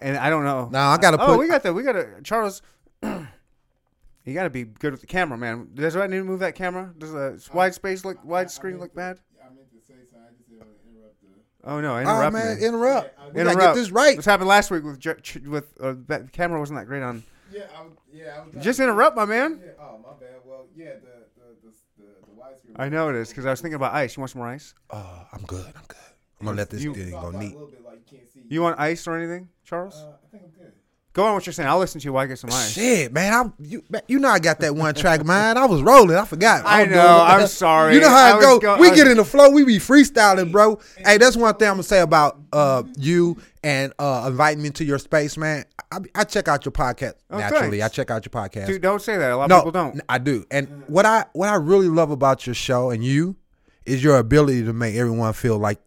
and 0.00 0.16
I 0.16 0.30
don't 0.30 0.44
know. 0.44 0.70
Now 0.72 0.90
I 0.90 0.96
gotta 0.96 1.20
Oh, 1.20 1.26
put. 1.26 1.38
we 1.38 1.48
got 1.48 1.62
that. 1.62 1.74
we 1.74 1.82
got 1.82 1.92
to 1.92 2.22
Charles. 2.22 2.62
you 3.02 4.32
got 4.32 4.44
to 4.44 4.50
be 4.50 4.64
good 4.64 4.92
with 4.92 5.02
the 5.02 5.06
camera, 5.06 5.36
man. 5.36 5.68
Does 5.74 5.96
I 5.96 6.06
need 6.06 6.16
to 6.16 6.24
move 6.24 6.40
that 6.40 6.54
camera? 6.54 6.94
Does 6.96 7.12
a 7.14 7.18
oh, 7.18 7.38
wide 7.52 7.74
space 7.74 8.06
look 8.06 8.24
wide 8.24 8.50
screen 8.50 8.78
look 8.78 8.94
bad? 8.94 9.20
I 9.38 9.48
meant 9.54 9.70
to 9.70 9.80
say 9.86 10.00
something. 10.10 10.26
I 10.26 10.32
just 10.34 10.48
didn't 10.48 10.60
want 10.66 10.80
to 10.82 10.88
interrupt 10.88 11.20
the. 11.20 11.28
Oh 11.66 11.80
no, 11.80 11.94
oh 11.94 11.98
interrupt 12.00 12.32
man, 12.34 12.58
me. 12.58 12.64
interrupt. 12.66 13.18
We 13.18 13.24
gotta 13.24 13.40
Interrupt. 13.52 13.60
get 13.60 13.74
this 13.74 13.90
right. 13.90 14.16
This 14.16 14.24
happened 14.26 14.48
last 14.48 14.70
week 14.70 14.84
with 14.84 14.98
J- 14.98 15.14
with 15.46 15.72
uh, 15.80 15.94
that 16.08 16.30
camera 16.32 16.60
wasn't 16.60 16.78
that 16.78 16.86
great 16.86 17.02
on. 17.02 17.22
Yeah, 17.52 17.62
I 17.76 17.82
was. 17.82 17.92
Yeah, 18.12 18.40
I 18.42 18.56
was. 18.56 18.64
Just 18.64 18.80
interrupt, 18.80 19.16
my 19.16 19.24
man. 19.24 19.60
Yeah, 19.64 19.72
oh, 19.80 19.98
my 19.98 20.12
bad. 20.20 20.28
Well, 20.44 20.66
yeah, 20.76 20.94
the 20.94 21.24
the 21.36 21.68
the 21.68 21.72
the, 21.98 22.04
the 22.26 22.40
widescreen. 22.40 22.76
I 22.76 22.88
know 22.88 23.08
it 23.08 23.16
is 23.16 23.28
because 23.30 23.46
I 23.46 23.50
was 23.50 23.60
thinking 23.60 23.76
about 23.76 23.94
ice. 23.94 24.16
You 24.16 24.20
want 24.20 24.30
some 24.30 24.40
more 24.40 24.48
ice? 24.48 24.74
Oh, 24.90 25.26
I'm 25.32 25.42
good. 25.42 25.66
I'm 25.74 25.82
good. 25.88 25.98
I'm 26.40 26.46
gonna 26.46 26.58
let 26.58 26.70
this 26.70 26.82
You- 26.82 26.94
thing 26.94 27.10
go 27.12 27.30
neat. 27.30 27.52
A 27.54 27.58
little 27.58 27.68
bit 27.68 27.84
like 27.84 28.00
you. 28.12 28.18
You 28.48 28.60
want 28.62 28.78
ice 28.78 29.06
or 29.06 29.16
anything, 29.16 29.48
Charles? 29.64 29.94
Uh, 29.94 30.12
I 30.22 30.30
think 30.30 30.42
I'm 30.44 30.50
good. 30.50 30.72
Go 31.14 31.24
on 31.24 31.34
what 31.34 31.46
you're 31.46 31.52
saying. 31.52 31.68
I'll 31.68 31.78
listen 31.78 32.00
to 32.00 32.04
you 32.04 32.12
while 32.12 32.24
I 32.24 32.26
get 32.26 32.40
some 32.40 32.50
ice. 32.50 32.72
Shit, 32.72 33.12
man, 33.12 33.32
I 33.32 33.44
you 33.62 33.84
man, 33.88 34.02
you 34.08 34.18
know 34.18 34.28
I 34.28 34.40
got 34.40 34.58
that 34.60 34.74
one 34.74 34.94
track, 34.94 35.24
man. 35.24 35.56
I 35.56 35.64
was 35.64 35.80
rolling, 35.80 36.16
I 36.16 36.24
forgot. 36.24 36.66
I 36.66 36.82
I'm 36.82 36.90
know, 36.90 37.24
I'm 37.24 37.46
sorry. 37.46 37.94
You 37.94 38.00
know 38.00 38.08
I 38.08 38.30
how 38.30 38.38
it 38.38 38.40
go. 38.40 38.58
go- 38.58 38.76
we 38.78 38.90
I 38.90 38.94
get 38.96 39.06
in 39.06 39.16
the 39.16 39.24
flow, 39.24 39.48
we 39.50 39.64
be 39.64 39.78
freestyling, 39.78 40.50
bro. 40.50 40.80
Hey, 40.98 41.18
that's 41.18 41.36
one 41.36 41.54
thing 41.54 41.68
I'm 41.68 41.74
gonna 41.74 41.84
say 41.84 42.00
about 42.00 42.40
uh 42.52 42.82
you 42.98 43.36
and 43.62 43.92
uh 44.00 44.24
inviting 44.26 44.60
me 44.60 44.70
to 44.70 44.84
your 44.84 44.98
space, 44.98 45.36
man. 45.36 45.64
I, 45.92 45.98
I 46.16 46.24
check 46.24 46.48
out 46.48 46.64
your 46.64 46.72
podcast 46.72 47.14
Oh, 47.30 47.38
naturally. 47.38 47.78
thanks. 47.78 47.84
I 47.84 47.88
check 47.94 48.10
out 48.10 48.24
your 48.24 48.30
podcast. 48.30 48.66
Dude, 48.66 48.82
don't 48.82 49.00
say 49.00 49.16
that. 49.16 49.30
A 49.30 49.36
lot 49.36 49.48
no, 49.48 49.58
of 49.58 49.60
people 49.66 49.70
don't. 49.70 50.00
I 50.08 50.18
do. 50.18 50.44
And 50.50 50.82
what 50.88 51.06
I 51.06 51.26
what 51.32 51.48
I 51.48 51.54
really 51.54 51.88
love 51.88 52.10
about 52.10 52.44
your 52.44 52.54
show 52.54 52.90
and 52.90 53.04
you 53.04 53.36
is 53.86 54.02
your 54.02 54.18
ability 54.18 54.64
to 54.64 54.72
make 54.72 54.96
everyone 54.96 55.32
feel 55.32 55.58
like, 55.58 55.78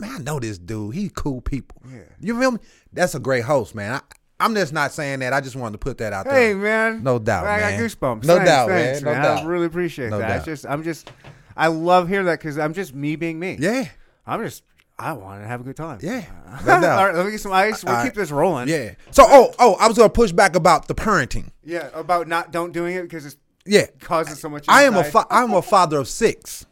man, 0.00 0.12
I 0.14 0.18
know 0.18 0.40
this 0.40 0.56
dude. 0.56 0.94
He 0.94 1.10
cool 1.10 1.42
people. 1.42 1.82
Yeah. 1.86 2.04
You 2.20 2.40
feel 2.40 2.52
me? 2.52 2.58
That's 2.90 3.14
a 3.14 3.20
great 3.20 3.44
host, 3.44 3.74
man. 3.74 3.96
I, 3.96 4.00
I'm 4.42 4.54
just 4.54 4.72
not 4.72 4.92
saying 4.92 5.20
that. 5.20 5.32
I 5.32 5.40
just 5.40 5.56
wanted 5.56 5.72
to 5.72 5.78
put 5.78 5.98
that 5.98 6.12
out 6.12 6.24
there. 6.26 6.34
Hey 6.34 6.54
man, 6.54 7.02
No 7.02 7.18
doubt, 7.18 7.46
I 7.46 7.58
man. 7.60 7.78
got 7.78 7.84
goosebumps. 7.84 8.24
No 8.24 8.36
Thanks, 8.36 8.50
doubt, 8.50 8.68
thanks, 8.68 9.02
man. 9.02 9.14
No 9.14 9.18
I 9.20 9.22
doubt. 9.22 9.46
really 9.46 9.66
appreciate 9.66 10.10
No 10.10 10.18
that. 10.18 10.28
doubt. 10.28 10.36
It's 10.38 10.44
just, 10.46 10.66
I'm 10.66 10.82
just, 10.82 11.10
I 11.56 11.68
love 11.68 12.08
hearing 12.08 12.26
that 12.26 12.38
because 12.38 12.58
I'm 12.58 12.74
just 12.74 12.94
me 12.94 13.16
being 13.16 13.38
me. 13.38 13.56
Yeah. 13.60 13.84
I'm 14.26 14.42
just, 14.42 14.62
I 14.98 15.12
want 15.14 15.42
to 15.42 15.48
have 15.48 15.60
a 15.60 15.64
good 15.64 15.76
time. 15.76 15.98
Yeah. 16.02 16.24
No 16.66 16.80
doubt. 16.80 17.06
right, 17.06 17.14
let 17.14 17.24
me 17.24 17.32
get 17.32 17.40
some 17.40 17.52
ice. 17.52 17.82
We'll 17.82 17.94
All 17.94 18.02
keep 18.02 18.10
right. 18.10 18.14
this 18.14 18.30
rolling. 18.30 18.68
Yeah. 18.68 18.94
So, 19.10 19.24
oh, 19.26 19.54
oh, 19.58 19.74
I 19.80 19.88
was 19.88 19.96
gonna 19.96 20.10
push 20.10 20.32
back 20.32 20.54
about 20.54 20.86
the 20.86 20.94
parenting. 20.94 21.50
Yeah. 21.64 21.88
About 21.94 22.28
not 22.28 22.52
don't 22.52 22.72
doing 22.72 22.94
it 22.96 23.02
because 23.02 23.24
it's 23.26 23.36
Yeah. 23.64 23.86
causing 24.00 24.34
so 24.34 24.48
much. 24.50 24.66
I 24.68 24.82
am 24.84 24.94
a 24.96 25.02
fa- 25.04 25.26
I'm 25.30 25.52
a 25.54 25.62
father 25.62 25.96
of 25.98 26.08
six. 26.08 26.66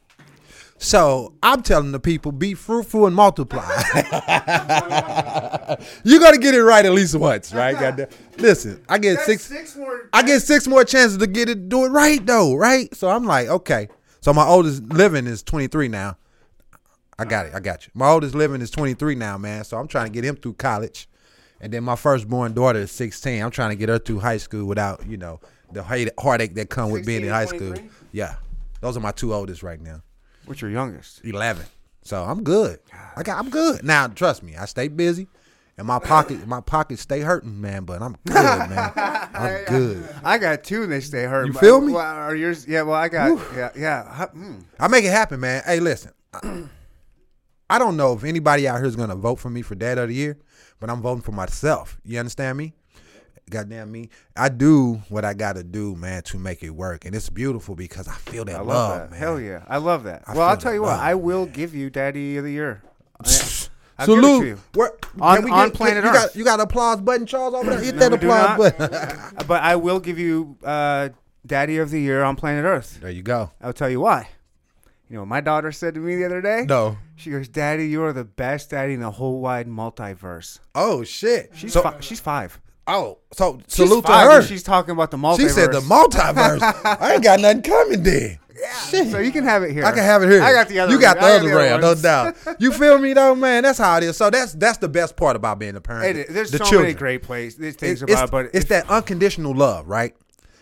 So 0.83 1.35
I'm 1.43 1.63
telling 1.63 1.93
the 1.93 2.01
people, 2.01 2.33
be 2.33 2.55
fruitful 2.55 3.07
and 3.07 3.15
multiply. 3.15 3.61
you 6.05 6.19
got 6.19 6.33
to 6.33 6.39
get 6.41 6.55
it 6.55 6.63
right 6.65 6.87
at 6.87 6.93
least 6.93 7.15
once, 7.15 7.53
right? 7.53 7.75
Goddamn. 7.81 8.09
Listen, 8.39 8.83
I 8.89 8.97
get 8.97 9.17
That's 9.17 9.27
six. 9.27 9.45
six 9.45 9.77
more. 9.77 10.09
I 10.15 10.23
get 10.23 10.41
six 10.41 10.67
more 10.67 10.83
chances 10.85 11.19
to 11.19 11.27
get 11.27 11.51
it, 11.51 11.69
do 11.69 11.85
it 11.85 11.91
right 11.91 12.25
though, 12.25 12.55
right? 12.55 12.93
So 12.95 13.11
I'm 13.11 13.27
like, 13.27 13.49
okay. 13.49 13.89
So 14.23 14.33
my 14.33 14.47
oldest 14.47 14.83
living 14.85 15.27
is 15.27 15.43
23 15.43 15.89
now. 15.89 16.17
I 17.19 17.27
got 17.27 17.45
it. 17.45 17.55
I 17.55 17.61
got 17.61 17.87
you. 17.87 17.93
My 17.93 18.09
oldest 18.09 18.35
living 18.35 18.63
is 18.63 18.71
23 18.71 19.17
now, 19.17 19.37
man. 19.37 19.65
So 19.65 19.77
I'm 19.77 19.87
trying 19.87 20.07
to 20.07 20.13
get 20.13 20.25
him 20.25 20.37
through 20.37 20.55
college, 20.55 21.11
and 21.61 21.71
then 21.71 21.85
my 21.85 21.95
firstborn 21.95 22.55
daughter 22.55 22.79
is 22.79 22.91
16. 22.91 23.43
I'm 23.43 23.51
trying 23.51 23.71
to 23.71 23.77
get 23.77 23.91
her 23.91 23.99
through 23.99 24.21
high 24.21 24.39
school 24.39 24.65
without, 24.65 25.07
you 25.07 25.19
know, 25.19 25.41
the 25.73 25.83
heartache 26.19 26.55
that 26.55 26.71
come 26.71 26.91
with 26.91 27.05
being 27.05 27.23
in 27.23 27.29
high 27.29 27.43
and 27.43 27.51
school. 27.51 27.75
Yeah, 28.13 28.37
those 28.81 28.97
are 28.97 29.01
my 29.01 29.13
two 29.13 29.35
oldest 29.35 29.63
right 29.63 29.79
now. 29.79 30.01
What's 30.47 30.61
your 30.61 30.71
youngest? 30.71 31.25
11. 31.25 31.65
So 32.03 32.23
I'm 32.23 32.43
good. 32.43 32.79
I 33.17 33.23
got, 33.23 33.39
I'm 33.39 33.51
good. 33.51 33.85
Now, 33.85 34.07
trust 34.09 34.43
me, 34.43 34.57
I 34.57 34.65
stay 34.65 34.89
busy. 34.89 35.29
And 35.77 35.87
my 35.87 35.99
pocket, 35.99 36.47
my 36.47 36.61
pockets 36.61 37.01
stay 37.01 37.21
hurting, 37.21 37.59
man. 37.61 37.85
But 37.85 38.03
I'm 38.03 38.17
good, 38.27 38.35
man. 38.69 38.93
I'm 38.97 39.65
good. 39.65 40.09
I 40.23 40.37
got 40.37 40.63
two. 40.63 40.83
and 40.83 40.93
They 40.93 41.01
stay 41.01 41.23
hurt. 41.25 41.47
You 41.47 41.53
feel 41.55 41.81
me? 41.81 41.93
Well, 41.95 42.05
are 42.05 42.35
yours? 42.37 42.67
Yeah. 42.69 42.83
Well, 42.83 42.97
I 42.97 43.09
got. 43.09 43.39
Yeah. 43.57 43.71
Yeah. 43.75 44.27
Mm. 44.35 44.65
I 44.79 44.89
make 44.89 45.05
it 45.05 45.11
happen, 45.11 45.41
man. 45.41 45.63
Hey, 45.65 45.81
listen. 45.81 46.13
I 47.71 47.79
don't 47.79 47.97
know 47.97 48.13
if 48.13 48.25
anybody 48.25 48.69
out 48.69 48.77
here 48.79 48.87
is 48.87 48.97
gonna 48.97 49.17
vote 49.17 49.37
for 49.37 49.49
me 49.49 49.63
for 49.63 49.75
Dad 49.75 49.97
of 49.97 50.09
the 50.09 50.15
Year, 50.15 50.37
but 50.81 50.91
I'm 50.91 51.01
voting 51.01 51.23
for 51.23 51.33
myself. 51.33 51.99
You 52.05 52.19
understand 52.19 52.59
me? 52.59 52.75
Goddamn 53.51 53.91
me. 53.93 54.09
I 54.37 54.49
do 54.49 55.03
what 55.09 55.25
I 55.25 55.35
gotta 55.35 55.63
do, 55.63 55.95
man, 55.97 56.23
to 56.25 56.39
make 56.39 56.63
it 56.63 56.71
work. 56.71 57.05
And 57.05 57.15
it's 57.15 57.29
beautiful 57.29 57.75
because 57.75 58.09
I 58.09 58.15
feel 58.15 58.45
that 58.47 58.55
I 58.57 58.59
love, 58.61 58.67
love, 58.69 58.99
that. 58.99 59.11
man. 59.11 59.19
Hell 59.21 59.41
yeah. 59.41 59.65
I 59.69 59.77
love 59.79 60.05
that. 60.05 60.23
I 60.27 60.35
well, 60.35 60.49
I'll 60.49 60.57
tell 60.57 60.73
you 60.73 60.83
what, 60.83 60.99
I 60.99 61.15
will 61.17 61.45
man. 61.45 61.53
give 61.55 61.75
you 61.75 61.91
Daddy 61.91 62.37
of 62.37 62.45
the 62.45 62.53
Year. 62.53 62.83
I, 63.21 63.29
I'll 63.99 64.07
give 64.07 64.19
it 64.19 64.23
to 64.23 64.23
Salute. 64.23 64.47
you. 64.47 64.59
On- 65.21 65.45
we 65.45 65.51
on 65.51 65.69
get- 65.69 65.75
planet 65.77 66.05
you 66.05 66.11
Earth. 66.11 66.15
Got, 66.17 66.37
you 66.37 66.45
got 66.45 66.55
an 66.61 66.65
applause 66.65 67.01
button, 67.03 67.27
Charles, 67.27 67.55
over 67.55 67.71
there? 67.71 67.81
Hit 67.81 67.97
No, 67.97 68.09
that 68.09 68.13
applause 68.15 68.73
button. 68.73 69.37
But 69.47 69.63
I 69.63 69.77
will 69.77 70.01
give 70.01 70.19
you 70.19 70.57
uh, 70.65 71.11
Daddy 71.47 71.79
of 71.79 71.91
the 71.91 72.01
Year 72.01 72.23
on 72.23 72.37
planet 72.37 72.65
Earth. 72.65 72.99
there 73.03 73.11
you 73.11 73.23
go. 73.23 73.51
I'll 73.61 73.73
tell 73.75 73.91
you 73.91 74.01
why. 74.01 74.29
You 75.09 75.17
know 75.17 75.23
what 75.23 75.29
my 75.29 75.41
daughter 75.41 75.73
said 75.73 75.95
to 75.95 76.01
me 76.01 76.15
the 76.15 76.25
other 76.25 76.41
day? 76.41 76.65
No. 76.69 76.97
She 77.17 77.31
goes, 77.31 77.49
Daddy, 77.49 77.89
you 77.89 78.03
are 78.05 78.13
the 78.13 78.23
best 78.25 78.71
daddy 78.71 78.95
in 78.95 79.01
the 79.01 79.11
whole 79.11 79.41
wide 79.41 79.67
multiverse. 79.67 80.61
Oh 80.75 81.03
shit. 81.03 81.51
She's 81.55 81.73
so, 81.73 81.83
fi- 81.83 81.99
she's 82.01 82.21
five. 82.21 82.61
Oh, 82.95 83.19
so 83.33 83.59
She's 83.69 83.75
salute 83.89 84.05
to 84.07 84.13
her. 84.13 84.43
She's 84.43 84.63
talking 84.63 84.93
about 84.93 85.11
the 85.11 85.17
multiverse. 85.17 85.41
She 85.41 85.49
said 85.49 85.73
the 85.73 85.81
multiverse. 85.81 86.61
I 87.01 87.15
ain't 87.15 87.25
got 87.25 87.41
nothing 87.41 87.63
coming 87.63 88.03
there. 88.03 88.39
So 88.91 89.19
you 89.19 89.33
can 89.33 89.45
have 89.45 89.63
it 89.63 89.73
here. 89.73 89.85
I 89.85 89.91
can 89.93 90.03
have 90.05 90.23
it 90.23 90.29
here. 90.31 90.43
I 90.43 90.53
got 90.53 90.69
the 90.69 90.81
other. 90.81 90.93
You 90.93 91.01
got 91.01 91.17
the 91.17 91.25
I 91.25 91.33
other 91.37 91.49
rail, 91.55 91.79
no 91.79 91.95
doubt. 91.95 92.37
You 92.59 92.73
feel 92.73 92.99
me 92.99 93.15
though, 93.15 93.35
man? 93.35 93.63
That's 93.63 93.79
how 93.79 93.97
it 93.97 94.03
is. 94.05 94.17
So 94.19 94.29
that's 94.29 94.53
that's 94.53 94.79
the 94.79 94.89
best 94.89 95.17
part 95.17 95.35
about 95.37 95.59
being 95.59 95.77
a 95.77 95.81
parent. 95.81 96.05
It 96.19 96.29
is. 96.29 96.35
There's 96.35 96.51
the 96.51 96.59
so 96.59 96.65
children. 96.65 96.83
many 96.83 96.95
great 96.95 97.23
plays, 97.23 97.57
these 97.57 97.77
things 97.77 98.03
It- 98.03 98.11
about, 98.11 98.23
it's, 98.23 98.29
it, 98.29 98.31
but 98.33 98.51
it's 98.55 98.65
that 98.67 98.91
unconditional 98.91 99.55
love, 99.55 99.89
right? 99.89 100.15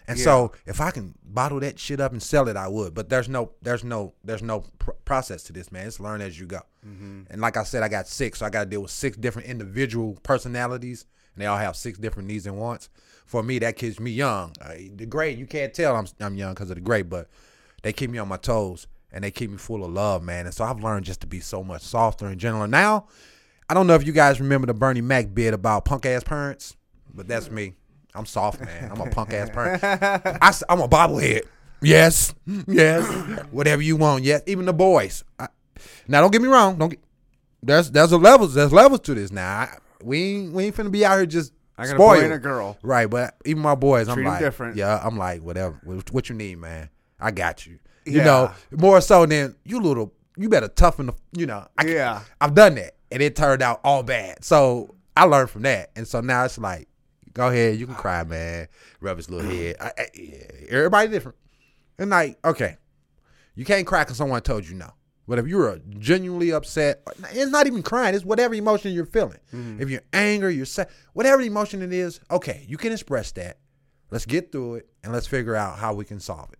And 0.06 0.16
Yeah. 0.18 0.24
so 0.24 0.52
if 0.64 0.80
I 0.80 0.90
can 0.90 1.14
bottle 1.22 1.60
that 1.60 1.78
shit 1.78 2.00
up 2.00 2.12
and 2.12 2.22
sell 2.22 2.48
it, 2.48 2.56
I 2.56 2.68
would. 2.68 2.94
But 2.94 3.08
there's 3.10 3.28
no, 3.28 3.52
there's 3.62 3.84
no, 3.84 4.14
there's 4.24 4.42
no 4.42 4.64
pr- 4.78 4.92
process 5.04 5.42
to 5.44 5.52
this, 5.52 5.70
man. 5.70 5.86
It's 5.86 6.00
learn 6.00 6.20
as 6.22 6.38
you 6.40 6.46
go. 6.46 6.60
Mm-hmm. 6.86 7.22
And 7.30 7.40
like 7.42 7.56
I 7.58 7.64
said, 7.64 7.82
I 7.82 7.88
got 7.88 8.08
six, 8.08 8.38
so 8.38 8.46
I 8.46 8.50
got 8.50 8.60
to 8.64 8.70
deal 8.70 8.80
with 8.80 8.90
six 8.90 9.16
different 9.18 9.48
individual 9.48 10.16
personalities, 10.22 11.04
and 11.38 11.44
they 11.44 11.46
all 11.46 11.56
have 11.56 11.76
six 11.76 11.98
different 11.98 12.28
needs 12.28 12.46
and 12.46 12.58
wants. 12.58 12.88
For 13.26 13.44
me, 13.44 13.60
that 13.60 13.76
keeps 13.76 14.00
me 14.00 14.10
young. 14.10 14.54
Uh, 14.60 14.74
the 14.96 15.06
grade, 15.06 15.38
you 15.38 15.46
can't 15.46 15.72
tell 15.72 15.94
I'm 15.94 16.08
I'm 16.18 16.34
young 16.34 16.54
because 16.54 16.68
of 16.70 16.74
the 16.74 16.80
grade, 16.80 17.08
but 17.08 17.28
they 17.82 17.92
keep 17.92 18.10
me 18.10 18.18
on 18.18 18.26
my 18.26 18.38
toes 18.38 18.88
and 19.12 19.22
they 19.22 19.30
keep 19.30 19.48
me 19.48 19.56
full 19.56 19.84
of 19.84 19.92
love, 19.92 20.24
man. 20.24 20.46
And 20.46 20.54
so 20.54 20.64
I've 20.64 20.82
learned 20.82 21.04
just 21.04 21.20
to 21.20 21.28
be 21.28 21.38
so 21.38 21.62
much 21.62 21.82
softer 21.82 22.26
and 22.26 22.40
gentler. 22.40 22.66
Now, 22.66 23.06
I 23.68 23.74
don't 23.74 23.86
know 23.86 23.94
if 23.94 24.04
you 24.04 24.12
guys 24.12 24.40
remember 24.40 24.66
the 24.66 24.74
Bernie 24.74 25.00
Mac 25.00 25.32
bit 25.32 25.54
about 25.54 25.84
punk 25.84 26.06
ass 26.06 26.24
parents, 26.24 26.74
but 27.14 27.28
that's 27.28 27.52
me. 27.52 27.74
I'm 28.16 28.26
soft, 28.26 28.60
man. 28.60 28.90
I'm 28.90 29.00
a 29.00 29.08
punk 29.08 29.32
ass 29.32 29.50
parent. 29.50 29.84
I, 29.84 30.52
am 30.68 30.80
a 30.80 30.88
bobblehead. 30.88 31.42
Yes, 31.80 32.34
yes. 32.66 33.06
Whatever 33.52 33.82
you 33.82 33.94
want. 33.94 34.24
Yes, 34.24 34.42
even 34.46 34.66
the 34.66 34.72
boys. 34.72 35.22
I, 35.38 35.46
now, 36.08 36.20
don't 36.20 36.32
get 36.32 36.42
me 36.42 36.48
wrong. 36.48 36.78
Don't 36.78 36.88
get. 36.88 37.00
There's 37.62 37.92
there's 37.92 38.10
a 38.10 38.18
levels. 38.18 38.54
There's 38.54 38.72
levels 38.72 39.00
to 39.00 39.14
this. 39.14 39.30
Now, 39.30 39.60
I, 39.60 39.76
we 40.02 40.22
ain't 40.36 40.52
we 40.52 40.64
ain't 40.66 40.76
finna 40.76 40.90
be 40.90 41.04
out 41.04 41.16
here 41.16 41.26
just 41.26 41.52
I 41.76 41.86
got 41.86 41.94
a 41.94 41.98
boy 41.98 42.24
and 42.24 42.32
a 42.32 42.38
girl. 42.38 42.76
Right, 42.82 43.08
but 43.08 43.36
even 43.44 43.62
my 43.62 43.74
boys, 43.76 44.08
I'm 44.08 44.22
like, 44.24 44.40
different. 44.40 44.76
yeah, 44.76 45.00
I'm 45.02 45.16
like, 45.16 45.42
whatever, 45.42 45.78
what, 45.84 46.10
what 46.12 46.28
you 46.28 46.34
need, 46.34 46.58
man, 46.58 46.88
I 47.20 47.30
got 47.30 47.66
you. 47.66 47.78
You 48.04 48.18
Yeah. 48.18 48.24
know, 48.24 48.50
more 48.72 49.00
so 49.00 49.26
than 49.26 49.54
you 49.64 49.80
little, 49.80 50.12
you 50.36 50.48
better 50.48 50.68
toughen 50.68 51.06
the, 51.06 51.12
you 51.32 51.46
know, 51.46 51.66
I, 51.76 51.86
Yeah. 51.86 52.20
I've 52.40 52.54
done 52.54 52.74
that, 52.76 52.96
and 53.12 53.22
it 53.22 53.36
turned 53.36 53.62
out 53.62 53.80
all 53.84 54.02
bad. 54.02 54.44
So 54.44 54.94
I 55.16 55.24
learned 55.24 55.50
from 55.50 55.62
that, 55.62 55.90
and 55.94 56.06
so 56.08 56.20
now 56.20 56.44
it's 56.44 56.58
like, 56.58 56.88
go 57.32 57.48
ahead, 57.48 57.78
you 57.78 57.86
can 57.86 57.94
cry, 57.94 58.24
man, 58.24 58.66
rub 59.00 59.16
his 59.18 59.30
little 59.30 59.48
head. 59.48 59.76
I, 59.80 59.92
I, 59.96 60.06
yeah, 60.14 60.38
everybody 60.70 61.08
different, 61.10 61.38
and 61.98 62.10
like, 62.10 62.38
okay, 62.44 62.76
you 63.54 63.64
can't 63.64 63.86
cry 63.86 64.02
because 64.02 64.16
someone 64.16 64.40
told 64.42 64.66
you 64.66 64.74
no. 64.74 64.90
But 65.28 65.38
if 65.38 65.46
you're 65.46 65.78
genuinely 65.98 66.52
upset, 66.52 67.02
it's 67.32 67.50
not 67.50 67.66
even 67.66 67.82
crying. 67.82 68.14
It's 68.14 68.24
whatever 68.24 68.54
emotion 68.54 68.92
you're 68.92 69.04
feeling. 69.06 69.38
If 69.52 69.90
you're 69.90 70.02
angry, 70.12 70.54
you're 70.56 70.64
sad, 70.64 70.88
whatever 71.12 71.42
emotion 71.42 71.82
it 71.82 71.92
is, 71.92 72.18
okay, 72.30 72.64
you 72.66 72.78
can 72.78 72.92
express 72.92 73.30
that. 73.32 73.58
Let's 74.10 74.24
get 74.24 74.50
through 74.50 74.76
it 74.76 74.88
and 75.04 75.12
let's 75.12 75.26
figure 75.26 75.54
out 75.54 75.78
how 75.78 75.92
we 75.92 76.06
can 76.06 76.18
solve 76.18 76.50
it. 76.54 76.58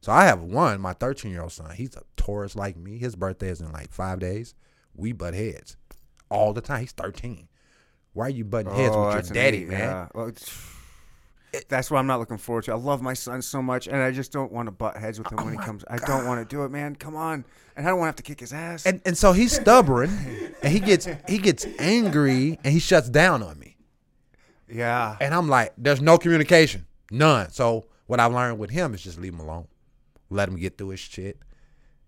So 0.00 0.10
I 0.10 0.24
have 0.24 0.40
one, 0.40 0.80
my 0.80 0.92
13 0.92 1.30
year 1.30 1.42
old 1.42 1.52
son. 1.52 1.70
He's 1.70 1.94
a 1.94 2.02
Taurus 2.16 2.56
like 2.56 2.76
me. 2.76 2.98
His 2.98 3.14
birthday 3.14 3.48
is 3.50 3.60
in 3.60 3.70
like 3.70 3.92
five 3.92 4.18
days. 4.18 4.54
We 4.94 5.12
butt 5.12 5.34
heads 5.34 5.76
all 6.30 6.52
the 6.52 6.60
time. 6.60 6.80
He's 6.80 6.92
13. 6.92 7.46
Why 8.12 8.26
are 8.26 8.30
you 8.30 8.44
butting 8.44 8.72
heads 8.74 8.92
Oh, 8.96 9.06
with 9.06 9.26
your 9.26 9.34
daddy, 9.34 9.58
eight, 9.58 9.68
man? 9.68 9.78
yeah. 9.78 10.08
Well, 10.14 10.32
it's- 11.52 11.64
That's 11.68 11.90
what 11.90 11.98
I'm 11.98 12.06
not 12.06 12.18
looking 12.20 12.38
forward 12.38 12.64
to. 12.64 12.72
I 12.72 12.76
love 12.76 13.02
my 13.02 13.14
son 13.14 13.42
so 13.42 13.60
much, 13.62 13.86
and 13.86 13.96
I 13.96 14.10
just 14.10 14.32
don't 14.32 14.52
want 14.52 14.66
to 14.68 14.70
butt 14.72 14.96
heads 14.96 15.18
with 15.18 15.30
him 15.32 15.38
Oh 15.40 15.44
when 15.44 15.54
he 15.54 15.58
comes. 15.60 15.84
I 15.88 15.96
don't 15.98 16.26
want 16.26 16.40
to 16.40 16.44
do 16.56 16.64
it, 16.64 16.70
man. 16.70 16.96
Come 16.96 17.16
on, 17.16 17.44
and 17.76 17.86
I 17.86 17.90
don't 17.90 17.98
want 17.98 18.06
to 18.06 18.10
have 18.10 18.16
to 18.16 18.22
kick 18.22 18.40
his 18.40 18.52
ass. 18.52 18.86
and 18.86 19.00
and 19.04 19.16
so 19.18 19.32
he's 19.32 19.52
stubborn, 19.54 20.10
and 20.62 20.72
he 20.72 20.80
gets 20.80 21.08
he 21.28 21.38
gets 21.38 21.66
angry, 21.78 22.58
and 22.64 22.72
he 22.72 22.78
shuts 22.80 23.08
down 23.08 23.42
on 23.42 23.58
me. 23.58 23.76
yeah, 24.68 25.16
And 25.20 25.34
I'm 25.34 25.48
like, 25.48 25.72
there's 25.76 26.00
no 26.00 26.18
communication, 26.18 26.86
none. 27.10 27.50
So 27.50 27.86
what 28.06 28.20
I've 28.20 28.32
learned 28.32 28.58
with 28.58 28.70
him 28.70 28.94
is 28.94 29.02
just 29.02 29.18
leave 29.18 29.34
him 29.34 29.40
alone, 29.40 29.66
let 30.30 30.48
him 30.48 30.56
get 30.56 30.78
through 30.78 30.90
his 30.90 31.00
shit, 31.00 31.38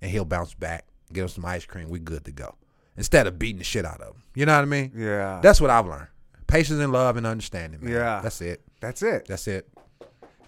and 0.00 0.10
he'll 0.10 0.24
bounce 0.24 0.54
back. 0.54 0.86
Give 1.12 1.22
him 1.24 1.28
some 1.28 1.44
ice 1.44 1.66
cream, 1.66 1.88
we're 1.90 1.98
good 1.98 2.24
to 2.24 2.32
go. 2.32 2.54
Instead 2.96 3.26
of 3.26 3.38
beating 3.38 3.58
the 3.58 3.64
shit 3.64 3.84
out 3.84 4.00
of 4.00 4.14
him, 4.14 4.22
you 4.34 4.46
know 4.46 4.54
what 4.54 4.62
I 4.62 4.66
mean? 4.66 4.92
yeah. 4.94 5.40
That's 5.42 5.60
what 5.60 5.70
I've 5.70 5.86
learned. 5.86 6.08
Patience 6.52 6.80
and 6.80 6.92
love 6.92 7.16
and 7.16 7.26
understanding. 7.26 7.82
Man. 7.82 7.94
Yeah. 7.94 8.20
that's 8.22 8.40
it. 8.42 8.60
that's 8.80 9.02
it. 9.02 9.26
That's 9.26 9.48
it. 9.48 9.68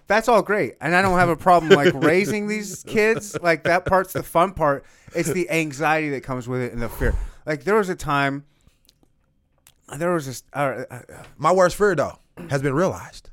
That's 0.07 0.29
all 0.29 0.43
great, 0.43 0.75
and 0.83 0.95
I 0.95 1.01
don't 1.01 1.19
have 1.19 1.31
a 1.31 1.37
problem 1.37 1.73
like 1.73 1.95
raising 2.05 2.47
these 2.47 2.83
kids. 2.87 3.35
Like 3.41 3.65
that 3.65 3.87
part's 3.87 4.13
the 4.13 4.23
fun 4.23 4.53
part. 4.53 4.85
It's 5.15 5.33
the 5.33 5.49
anxiety 5.49 6.11
that 6.11 6.21
comes 6.23 6.47
with 6.47 6.61
it 6.61 6.75
and 6.75 6.83
the 6.83 6.91
fear. 6.91 7.15
Like 7.47 7.65
there 7.65 7.77
was 7.77 7.89
a 7.89 7.95
time. 7.95 8.45
There 9.97 10.13
was 10.13 10.27
this. 10.27 10.43
Uh, 10.53 10.85
uh, 10.91 11.01
My 11.39 11.53
worst 11.53 11.77
fear 11.77 11.95
though 11.95 12.19
has 12.51 12.61
been 12.61 12.75
realized. 12.75 13.31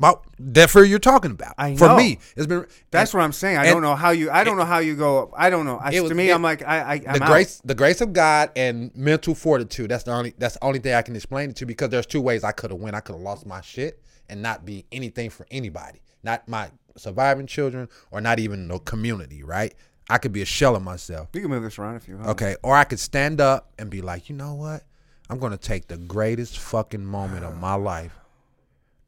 My 0.00 0.14
that 0.38 0.70
fear 0.70 0.82
you're 0.82 0.98
talking 0.98 1.30
about. 1.30 1.54
I 1.58 1.76
For 1.76 1.94
me, 1.94 2.18
it's 2.34 2.46
been 2.46 2.64
that's 2.90 3.12
and 3.12 3.18
what 3.18 3.24
I'm 3.24 3.32
saying. 3.32 3.58
I 3.58 3.66
and- 3.66 3.74
don't 3.74 3.82
know 3.82 3.94
how 3.94 4.10
you. 4.10 4.30
I 4.30 4.44
don't 4.44 4.56
know 4.56 4.64
how 4.64 4.78
you 4.78 4.96
go. 4.96 5.30
I 5.36 5.50
don't 5.50 5.66
know. 5.66 5.76
I, 5.76 5.90
was- 6.00 6.08
to 6.08 6.14
me, 6.14 6.30
it- 6.30 6.34
I'm 6.34 6.40
like 6.42 6.62
I. 6.66 6.78
I 6.80 6.92
I'm 6.94 7.02
the 7.18 7.22
out. 7.24 7.28
grace 7.30 7.60
the 7.64 7.74
grace 7.74 8.00
of 8.00 8.14
God 8.14 8.50
and 8.56 8.90
mental 8.96 9.34
fortitude. 9.34 9.90
That's 9.90 10.04
the 10.04 10.12
only 10.12 10.32
that's 10.38 10.54
the 10.54 10.64
only 10.64 10.78
thing 10.78 10.94
I 10.94 11.02
can 11.02 11.14
explain 11.16 11.50
it 11.50 11.56
to 11.56 11.66
because 11.66 11.90
there's 11.90 12.06
two 12.06 12.22
ways 12.22 12.44
I 12.44 12.52
could 12.52 12.70
have 12.70 12.80
went. 12.80 12.96
I 12.96 13.00
could 13.00 13.12
have 13.14 13.20
lost 13.20 13.44
my 13.44 13.60
shit 13.60 14.02
and 14.30 14.40
not 14.40 14.64
be 14.64 14.86
anything 14.90 15.28
for 15.28 15.46
anybody. 15.50 16.00
Not 16.22 16.48
my 16.48 16.70
surviving 16.96 17.46
children 17.46 17.88
or 18.10 18.22
not 18.22 18.38
even 18.38 18.68
the 18.68 18.78
community, 18.78 19.42
right? 19.42 19.74
I 20.08 20.16
could 20.16 20.32
be 20.32 20.40
a 20.40 20.46
shell 20.46 20.76
of 20.76 20.82
myself. 20.82 21.28
You 21.34 21.42
can 21.42 21.50
move 21.50 21.62
this 21.62 21.78
around 21.78 21.96
if 21.96 22.08
you 22.08 22.16
want. 22.16 22.28
Okay. 22.30 22.56
Or 22.62 22.74
I 22.74 22.84
could 22.84 22.98
stand 23.00 23.38
up 23.40 23.70
and 23.78 23.90
be 23.90 24.00
like, 24.00 24.30
you 24.30 24.34
know 24.34 24.54
what? 24.54 24.82
I'm 25.28 25.38
gonna 25.38 25.58
take 25.58 25.88
the 25.88 25.98
greatest 25.98 26.58
fucking 26.58 27.04
moment 27.04 27.44
of 27.44 27.56
my 27.58 27.74
life 27.74 28.16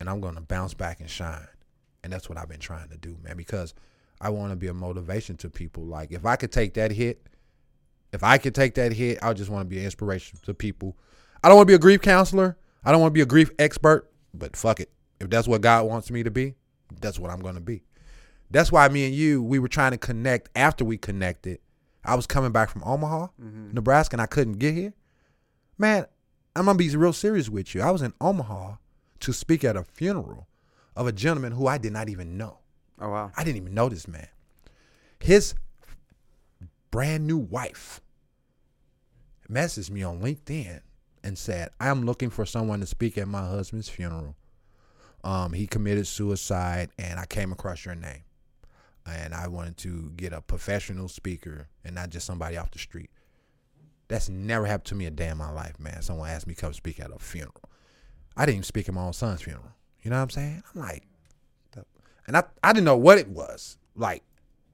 and 0.02 0.10
I'm 0.10 0.20
gonna 0.20 0.40
bounce 0.40 0.74
back 0.74 0.98
and 0.98 1.08
shine. 1.08 1.46
And 2.02 2.12
that's 2.12 2.28
what 2.28 2.36
I've 2.36 2.48
been 2.48 2.58
trying 2.58 2.88
to 2.88 2.96
do, 2.96 3.16
man, 3.22 3.36
because 3.36 3.72
I 4.20 4.30
want 4.30 4.50
to 4.50 4.56
be 4.56 4.66
a 4.66 4.74
motivation 4.74 5.36
to 5.38 5.48
people. 5.48 5.84
Like 5.84 6.10
if 6.10 6.26
I 6.26 6.34
could 6.34 6.50
take 6.50 6.74
that 6.74 6.90
hit, 6.90 7.24
if 8.12 8.24
I 8.24 8.36
could 8.38 8.52
take 8.52 8.74
that 8.74 8.92
hit, 8.92 9.20
I 9.22 9.32
just 9.32 9.48
want 9.48 9.64
to 9.64 9.70
be 9.70 9.78
an 9.78 9.84
inspiration 9.84 10.40
to 10.42 10.54
people. 10.54 10.96
I 11.44 11.48
don't 11.48 11.56
want 11.56 11.68
to 11.68 11.70
be 11.70 11.76
a 11.76 11.78
grief 11.78 12.02
counselor. 12.02 12.56
I 12.84 12.90
don't 12.90 13.00
want 13.00 13.12
to 13.12 13.14
be 13.14 13.20
a 13.20 13.26
grief 13.26 13.52
expert, 13.60 14.10
but 14.34 14.56
fuck 14.56 14.80
it. 14.80 14.90
If 15.20 15.30
that's 15.30 15.46
what 15.46 15.60
God 15.60 15.86
wants 15.86 16.10
me 16.10 16.24
to 16.24 16.32
be, 16.32 16.56
that's 17.00 17.20
what 17.20 17.30
I'm 17.30 17.40
going 17.40 17.54
to 17.54 17.60
be. 17.60 17.84
That's 18.50 18.72
why 18.72 18.88
me 18.88 19.06
and 19.06 19.14
you, 19.14 19.40
we 19.40 19.60
were 19.60 19.68
trying 19.68 19.92
to 19.92 19.98
connect 19.98 20.50
after 20.56 20.84
we 20.84 20.98
connected. 20.98 21.60
I 22.04 22.16
was 22.16 22.26
coming 22.26 22.50
back 22.50 22.70
from 22.70 22.82
Omaha, 22.84 23.28
mm-hmm. 23.40 23.72
Nebraska, 23.72 24.14
and 24.14 24.20
I 24.20 24.26
couldn't 24.26 24.58
get 24.58 24.74
here. 24.74 24.94
Man, 25.78 26.06
I'm 26.56 26.64
going 26.64 26.76
to 26.76 26.84
be 26.84 26.94
real 26.96 27.12
serious 27.12 27.48
with 27.48 27.72
you. 27.74 27.82
I 27.82 27.92
was 27.92 28.02
in 28.02 28.12
Omaha 28.20 28.74
to 29.22 29.32
speak 29.32 29.64
at 29.64 29.76
a 29.76 29.84
funeral 29.84 30.46
of 30.94 31.06
a 31.06 31.12
gentleman 31.12 31.52
who 31.52 31.66
I 31.66 31.78
did 31.78 31.92
not 31.92 32.08
even 32.08 32.36
know. 32.36 32.58
Oh 33.00 33.10
wow. 33.10 33.32
I 33.36 33.44
didn't 33.44 33.56
even 33.56 33.74
know 33.74 33.88
this 33.88 34.06
man. 34.06 34.28
His 35.18 35.54
brand 36.90 37.26
new 37.26 37.38
wife 37.38 38.00
messaged 39.50 39.90
me 39.90 40.02
on 40.02 40.20
LinkedIn 40.20 40.80
and 41.24 41.38
said, 41.38 41.70
I'm 41.80 42.04
looking 42.04 42.30
for 42.30 42.44
someone 42.44 42.80
to 42.80 42.86
speak 42.86 43.16
at 43.16 43.28
my 43.28 43.46
husband's 43.46 43.88
funeral. 43.88 44.34
Um, 45.24 45.52
he 45.52 45.66
committed 45.66 46.06
suicide 46.06 46.90
and 46.98 47.18
I 47.18 47.26
came 47.26 47.52
across 47.52 47.84
your 47.84 47.94
name. 47.94 48.24
And 49.04 49.34
I 49.34 49.48
wanted 49.48 49.76
to 49.78 50.12
get 50.16 50.32
a 50.32 50.40
professional 50.40 51.08
speaker 51.08 51.68
and 51.84 51.94
not 51.94 52.10
just 52.10 52.26
somebody 52.26 52.56
off 52.56 52.70
the 52.70 52.78
street. 52.78 53.10
That's 54.08 54.28
never 54.28 54.66
happened 54.66 54.86
to 54.86 54.94
me 54.94 55.06
a 55.06 55.10
day 55.10 55.28
in 55.28 55.38
my 55.38 55.50
life, 55.50 55.80
man. 55.80 56.02
Someone 56.02 56.28
asked 56.28 56.46
me 56.46 56.54
to 56.54 56.60
come 56.60 56.72
speak 56.72 57.00
at 57.00 57.10
a 57.10 57.18
funeral. 57.18 57.62
I 58.36 58.46
didn't 58.46 58.56
even 58.56 58.64
speak 58.64 58.88
at 58.88 58.94
my 58.94 59.02
own 59.02 59.12
son's 59.12 59.42
funeral. 59.42 59.66
You 60.02 60.10
know 60.10 60.16
what 60.16 60.22
I'm 60.22 60.30
saying? 60.30 60.62
I'm 60.74 60.80
like, 60.80 61.04
and 62.26 62.36
I, 62.36 62.44
I 62.62 62.72
didn't 62.72 62.84
know 62.86 62.96
what 62.96 63.18
it 63.18 63.28
was. 63.28 63.78
Like, 63.94 64.22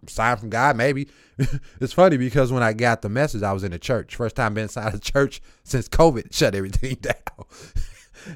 sign 0.06 0.36
from 0.36 0.50
God, 0.50 0.76
maybe. 0.76 1.08
it's 1.80 1.92
funny 1.92 2.16
because 2.16 2.52
when 2.52 2.62
I 2.62 2.72
got 2.72 3.02
the 3.02 3.08
message, 3.08 3.42
I 3.42 3.52
was 3.52 3.64
in 3.64 3.72
the 3.72 3.78
church. 3.78 4.16
First 4.16 4.36
time 4.36 4.54
been 4.54 4.64
inside 4.64 4.94
a 4.94 4.98
church 4.98 5.40
since 5.64 5.88
COVID 5.88 6.32
shut 6.32 6.54
everything 6.54 6.94
down. 7.00 7.46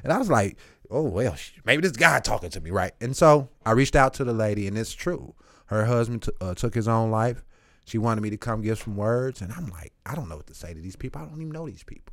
and 0.03 0.13
I 0.13 0.19
was 0.19 0.31
like, 0.31 0.57
oh, 0.91 1.03
well, 1.03 1.37
maybe 1.65 1.83
this 1.83 1.93
guy 1.93 2.21
talking 2.21 2.51
to 2.51 2.61
me, 2.61 2.71
right? 2.71 2.93
And 3.01 3.17
so 3.17 3.49
I 3.65 3.73
reached 3.73 3.97
out 3.97 4.15
to 4.15 4.25
the 4.25 4.33
lady, 4.33 4.67
and 4.67 4.77
it's 4.77 4.93
true. 4.93 5.35
Her 5.67 5.85
husband 5.87 6.25
t- 6.25 6.33
uh, 6.41 6.55
took 6.55 6.75
his 6.75 6.89
own 6.89 7.11
life. 7.11 7.45
She 7.85 7.99
wanted 7.99 8.21
me 8.21 8.31
to 8.31 8.37
come 8.37 8.63
give 8.63 8.79
some 8.79 8.97
words, 8.97 9.41
and 9.41 9.53
I'm 9.53 9.69
like, 9.69 9.93
I 10.07 10.15
don't 10.15 10.29
know 10.29 10.37
what 10.37 10.47
to 10.49 10.55
say 10.55 10.73
to 10.73 10.81
these 10.81 10.97
people. 10.97 11.21
I 11.21 11.25
don't 11.25 11.41
even 11.41 11.53
know 11.53 11.67
these 11.67 11.83
people. 11.83 12.12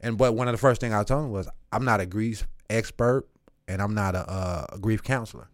And 0.00 0.16
but 0.16 0.34
one 0.34 0.48
of 0.48 0.52
the 0.52 0.58
first 0.58 0.80
thing 0.80 0.94
I 0.94 1.02
told 1.04 1.26
him 1.26 1.30
was, 1.30 1.48
I'm 1.72 1.84
not 1.84 2.00
a 2.00 2.06
grief 2.06 2.46
expert, 2.68 3.26
and 3.68 3.82
I'm 3.82 3.94
not 3.94 4.14
a, 4.14 4.74
a 4.74 4.78
grief 4.78 5.02
counselor. 5.02 5.48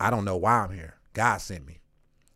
I 0.00 0.10
don't 0.10 0.24
know 0.24 0.36
why 0.36 0.64
I'm 0.64 0.72
here. 0.72 0.96
God 1.12 1.38
sent 1.38 1.66
me. 1.66 1.80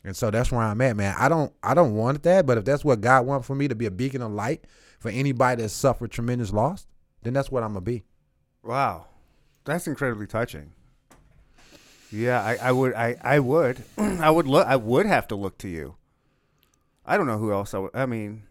And 0.05 0.17
so 0.17 0.31
that's 0.31 0.53
where 0.53 0.63
I'm 0.63 0.81
at, 0.81 0.97
man. 0.97 1.15
I 1.19 1.29
don't 1.29 1.53
I 1.63 1.75
don't 1.75 1.95
want 1.95 2.23
that, 2.23 2.47
but 2.47 2.57
if 2.57 2.65
that's 2.65 2.85
what 2.85 3.01
God 3.01 3.27
wants 3.27 3.47
for 3.47 3.55
me 3.55 3.69
to 3.69 3.75
be 3.75 3.87
a 3.87 3.91
beacon 3.91 4.23
of 4.23 4.31
light 4.31 4.65
for 5.01 5.11
anybody 5.11 5.63
that's 5.63 5.75
suffered 5.75 6.11
tremendous 6.11 6.53
loss, 6.53 6.87
then 7.23 7.33
that's 7.33 7.51
what 7.51 7.63
I'm 7.63 7.71
gonna 7.71 7.81
be. 7.81 8.05
Wow, 8.63 9.07
that's 9.65 9.87
incredibly 9.87 10.27
touching. 10.27 10.73
Yeah, 12.11 12.43
I, 12.43 12.69
I 12.69 12.73
would, 12.73 12.95
I, 12.95 13.17
I 13.23 13.39
would, 13.39 13.83
I 13.99 14.31
would 14.31 14.47
look, 14.47 14.67
I 14.67 14.77
would 14.77 15.05
have 15.05 15.29
to 15.29 15.35
look 15.35 15.59
to 15.59 15.69
you. 15.69 15.97
I 17.05 17.17
don't 17.17 17.27
know 17.27 17.39
who 17.39 17.53
else 17.53 17.75
I 17.75 17.79
would. 17.79 17.91
I 17.95 18.07
mean, 18.07 18.45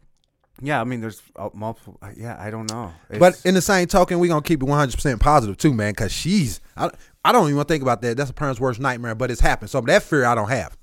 yeah, 0.61 0.81
I 0.81 0.83
mean, 0.83 1.01
there's 1.01 1.21
uh, 1.35 1.49
multiple. 1.53 1.97
uh, 2.01 2.09
Yeah, 2.17 2.35
I 2.39 2.49
don't 2.49 2.69
know. 2.71 2.91
But 3.19 3.41
in 3.45 3.53
the 3.53 3.61
same 3.61 3.87
token, 3.87 4.19
we're 4.19 4.27
gonna 4.29 4.41
keep 4.41 4.61
it 4.61 4.65
100 4.65 4.93
percent 4.95 5.19
positive 5.21 5.57
too, 5.57 5.73
man. 5.73 5.93
Cause 5.93 6.11
she's 6.11 6.59
I, 6.75 6.89
I 7.23 7.31
don't 7.31 7.49
even 7.49 7.63
think 7.65 7.81
about 7.83 8.01
that. 8.01 8.17
That's 8.17 8.29
a 8.29 8.33
parent's 8.33 8.59
worst 8.59 8.79
nightmare, 8.79 9.15
but 9.15 9.29
it's 9.31 9.41
happened. 9.41 9.69
So 9.69 9.81
that 9.81 10.03
fear 10.03 10.25
I 10.25 10.35
don't 10.35 10.49
have. 10.49 10.77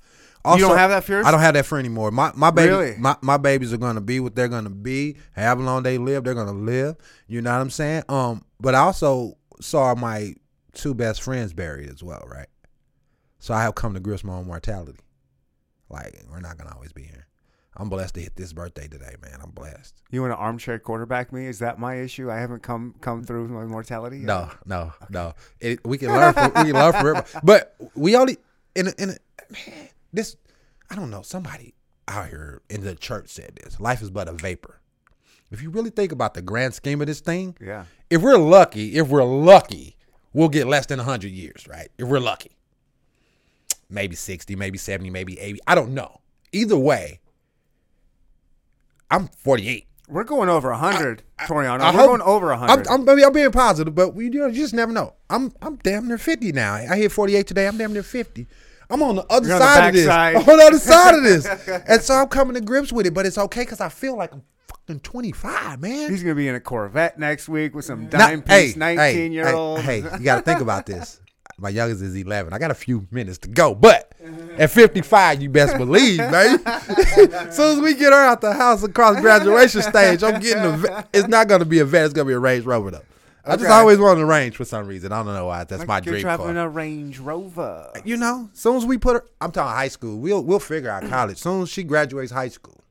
You 0.47 0.59
don't 0.59 0.77
have 0.77 0.91
that 0.91 1.03
fear? 1.03 1.23
I 1.25 1.31
don't 1.31 1.39
have 1.39 1.55
that 1.55 1.65
fear 1.65 1.79
anymore. 1.79 2.11
My 2.11 2.31
my 2.35 2.51
baby, 2.51 2.69
Really? 2.69 2.95
my, 2.99 3.15
my 3.21 3.37
babies 3.37 3.73
are 3.73 3.77
gonna 3.77 3.99
be 4.01 4.19
what 4.19 4.35
they're 4.35 4.47
gonna 4.47 4.69
be. 4.69 5.17
However 5.35 5.63
long 5.63 5.81
they 5.81 5.97
live, 5.97 6.23
they're 6.23 6.35
gonna 6.35 6.51
live. 6.53 6.97
You 7.27 7.41
know 7.41 7.51
what 7.51 7.61
I'm 7.61 7.71
saying? 7.71 8.03
Um, 8.09 8.45
but 8.59 8.75
I 8.75 8.79
also 8.79 9.37
saw 9.59 9.95
my 9.95 10.35
two 10.73 10.93
best 10.93 11.23
friends 11.23 11.51
buried 11.53 11.89
as 11.89 12.03
well, 12.03 12.23
right? 12.27 12.45
So 13.39 13.55
I 13.55 13.63
have 13.63 13.73
come 13.73 13.95
to 13.95 13.99
grips 13.99 14.21
with 14.23 14.31
my 14.31 14.37
own 14.37 14.45
mortality. 14.45 14.99
Like 15.89 16.15
we're 16.29 16.41
not 16.41 16.57
gonna 16.59 16.73
always 16.75 16.93
be 16.93 17.01
here. 17.03 17.24
I'm 17.77 17.89
blessed 17.89 18.13
to 18.15 18.21
hit 18.21 18.35
this 18.37 18.53
birthday 18.53 18.87
today, 18.87 19.15
man. 19.21 19.39
I'm 19.43 19.51
blessed. 19.51 20.01
you 20.11 20.21
want 20.21 20.31
to 20.31 20.37
armchair 20.37 20.79
quarterback 20.79 21.33
me? 21.33 21.45
Is 21.45 21.59
that 21.59 21.77
my 21.77 21.95
issue? 21.95 22.31
I 22.31 22.37
haven't 22.37 22.63
come 22.63 22.95
come 23.01 23.23
through 23.23 23.49
my 23.49 23.65
mortality. 23.65 24.17
yet? 24.19 24.25
No, 24.25 24.49
no, 24.65 24.93
no. 25.09 25.33
It, 25.59 25.85
we 25.85 25.97
can 25.97 26.09
learn. 26.09 26.33
From, 26.33 26.45
we 26.55 26.71
can 26.71 26.73
learn 26.73 26.93
from 26.93 27.07
everybody. 27.07 27.39
But 27.43 27.75
we 27.95 28.15
only 28.15 28.37
in 28.75 28.87
in 28.97 29.07
man. 29.09 29.89
This 30.13 30.37
I 30.89 30.95
don't 30.95 31.09
know. 31.09 31.21
Somebody 31.21 31.73
out 32.07 32.29
here 32.29 32.61
in 32.69 32.81
the 32.81 32.95
church 32.95 33.29
said 33.29 33.59
this. 33.61 33.79
Life 33.79 34.01
is 34.01 34.09
but 34.09 34.27
a 34.29 34.33
vapor. 34.33 34.79
If 35.51 35.61
you 35.61 35.69
really 35.69 35.89
think 35.89 36.11
about 36.11 36.33
the 36.33 36.41
grand 36.41 36.73
scheme 36.73 37.01
of 37.01 37.07
this 37.07 37.19
thing, 37.19 37.55
Yeah. 37.59 37.85
if 38.09 38.21
we're 38.21 38.37
lucky, 38.37 38.95
if 38.97 39.07
we're 39.09 39.23
lucky, 39.23 39.95
we'll 40.33 40.49
get 40.49 40.67
less 40.67 40.85
than 40.85 40.99
hundred 40.99 41.31
years, 41.31 41.67
right? 41.67 41.89
If 41.97 42.07
we're 42.07 42.19
lucky, 42.19 42.51
maybe 43.89 44.15
sixty, 44.15 44.55
maybe 44.55 44.77
seventy, 44.77 45.09
maybe 45.09 45.37
eighty. 45.39 45.59
I 45.67 45.75
don't 45.75 45.93
know. 45.93 46.21
Either 46.51 46.77
way, 46.77 47.19
I'm 49.09 49.27
48. 49.27 49.87
We're 50.07 50.23
going 50.23 50.49
over 50.49 50.71
hundred, 50.73 51.23
Toriano. 51.41 51.81
I 51.81 51.91
We're 51.91 51.97
hope- 51.97 52.07
going 52.07 52.21
over 52.21 52.53
I'm, 52.53 52.59
hundred. 52.59 52.87
I'm, 52.87 53.09
I'm 53.09 53.33
being 53.33 53.51
positive, 53.51 53.95
but 53.95 54.13
we 54.13 54.25
you, 54.25 54.29
know, 54.31 54.45
you 54.47 54.53
just 54.61 54.73
never 54.73 54.91
know. 54.91 55.15
I'm 55.31 55.51
I'm 55.63 55.77
damn 55.77 56.07
near 56.07 56.19
50 56.19 56.51
now. 56.51 56.75
I 56.75 56.95
hit 56.95 57.11
48 57.11 57.47
today. 57.47 57.67
I'm 57.67 57.77
damn 57.77 57.91
near 57.91 58.03
50. 58.03 58.45
I'm 58.87 59.01
on 59.01 59.15
the 59.15 59.25
other 59.31 59.47
You're 59.47 59.55
on 59.55 59.61
the 59.61 59.65
side 59.65 59.87
of 59.87 59.93
this. 59.95 60.05
backside. 60.05 60.35
I'm 60.35 60.49
on 60.49 60.57
the 60.59 60.63
other 60.65 60.77
side 60.77 61.15
of 61.15 61.23
this. 61.23 61.47
And 61.87 62.01
so 62.03 62.13
I'm 62.13 62.27
coming 62.27 62.53
to 62.53 62.61
grips 62.61 62.93
with 62.93 63.07
it, 63.07 63.15
but 63.15 63.25
it's 63.25 63.37
okay 63.39 63.61
because 63.61 63.81
I 63.81 63.89
feel 63.89 64.15
like 64.15 64.31
I'm 64.31 64.43
fucking 64.67 64.99
25, 64.99 65.81
man. 65.81 66.11
He's 66.11 66.21
gonna 66.21 66.35
be 66.35 66.47
in 66.47 66.53
a 66.53 66.59
Corvette 66.59 67.17
next 67.17 67.49
week 67.49 67.73
with 67.73 67.85
some 67.85 68.07
dime 68.07 68.43
hey, 68.45 68.65
piece 68.65 68.73
hey, 68.75 68.79
nineteen 68.79 69.31
year 69.31 69.49
old. 69.49 69.79
Hey, 69.79 70.01
hey, 70.01 70.09
you 70.19 70.23
got 70.23 70.35
to 70.35 70.41
think 70.43 70.61
about 70.61 70.85
this. 70.85 71.19
My 71.57 71.69
youngest 71.69 72.01
is 72.01 72.15
11. 72.15 72.51
I 72.53 72.57
got 72.59 72.71
a 72.71 72.75
few 72.75 73.07
minutes 73.11 73.37
to 73.39 73.47
go, 73.47 73.73
but 73.73 74.11
at 74.57 74.69
55, 74.71 75.41
you 75.41 75.49
best 75.49 75.77
believe, 75.77 76.17
man. 76.31 76.59
as 76.65 77.55
soon 77.55 77.77
as 77.77 77.79
we 77.79 77.93
get 77.95 78.11
her 78.11 78.19
out 78.25 78.41
the 78.41 78.53
house 78.53 78.83
across 78.83 79.19
graduation 79.21 79.81
stage, 79.81 80.21
I'm 80.21 80.41
getting 80.41 80.65
a. 80.65 80.75
ve- 80.77 80.89
It's 81.13 81.27
not 81.29 81.47
going 81.47 81.59
to 81.59 81.65
be 81.65 81.79
a 81.79 81.85
vet. 81.85 82.05
It's 82.05 82.13
going 82.13 82.25
to 82.25 82.29
be 82.29 82.33
a 82.33 82.39
Range 82.39 82.65
Rover 82.65 82.91
though. 82.91 83.01
I 83.45 83.51
just 83.57 83.65
Okay. 83.65 83.73
always 83.73 83.99
wanted 83.99 84.21
a 84.21 84.25
Range 84.25 84.55
for 84.55 84.65
some 84.65 84.85
reason. 84.87 85.11
I 85.13 85.23
don't 85.23 85.33
know 85.33 85.45
why. 85.45 85.63
That's 85.63 85.85
my 85.87 85.97
You're 85.97 86.01
dream 86.13 86.21
driving 86.23 86.45
car. 86.55 86.57
a 86.57 86.67
Range 86.67 87.19
Rover. 87.19 87.91
you 88.03 88.17
know, 88.17 88.49
as 88.51 88.59
soon 88.59 88.75
as 88.75 88.85
we 88.85 88.97
put 88.97 89.13
her, 89.13 89.25
I'm 89.39 89.51
talking 89.51 89.71
high 89.75 89.87
school. 89.87 90.17
We'll 90.19 90.43
we'll 90.43 90.59
figure 90.59 90.89
out 90.89 91.07
college. 91.07 91.35
As 91.35 91.41
soon 91.41 91.61
as 91.61 91.69
she 91.69 91.83
graduates 91.83 92.31
high 92.33 92.49
school, 92.49 92.81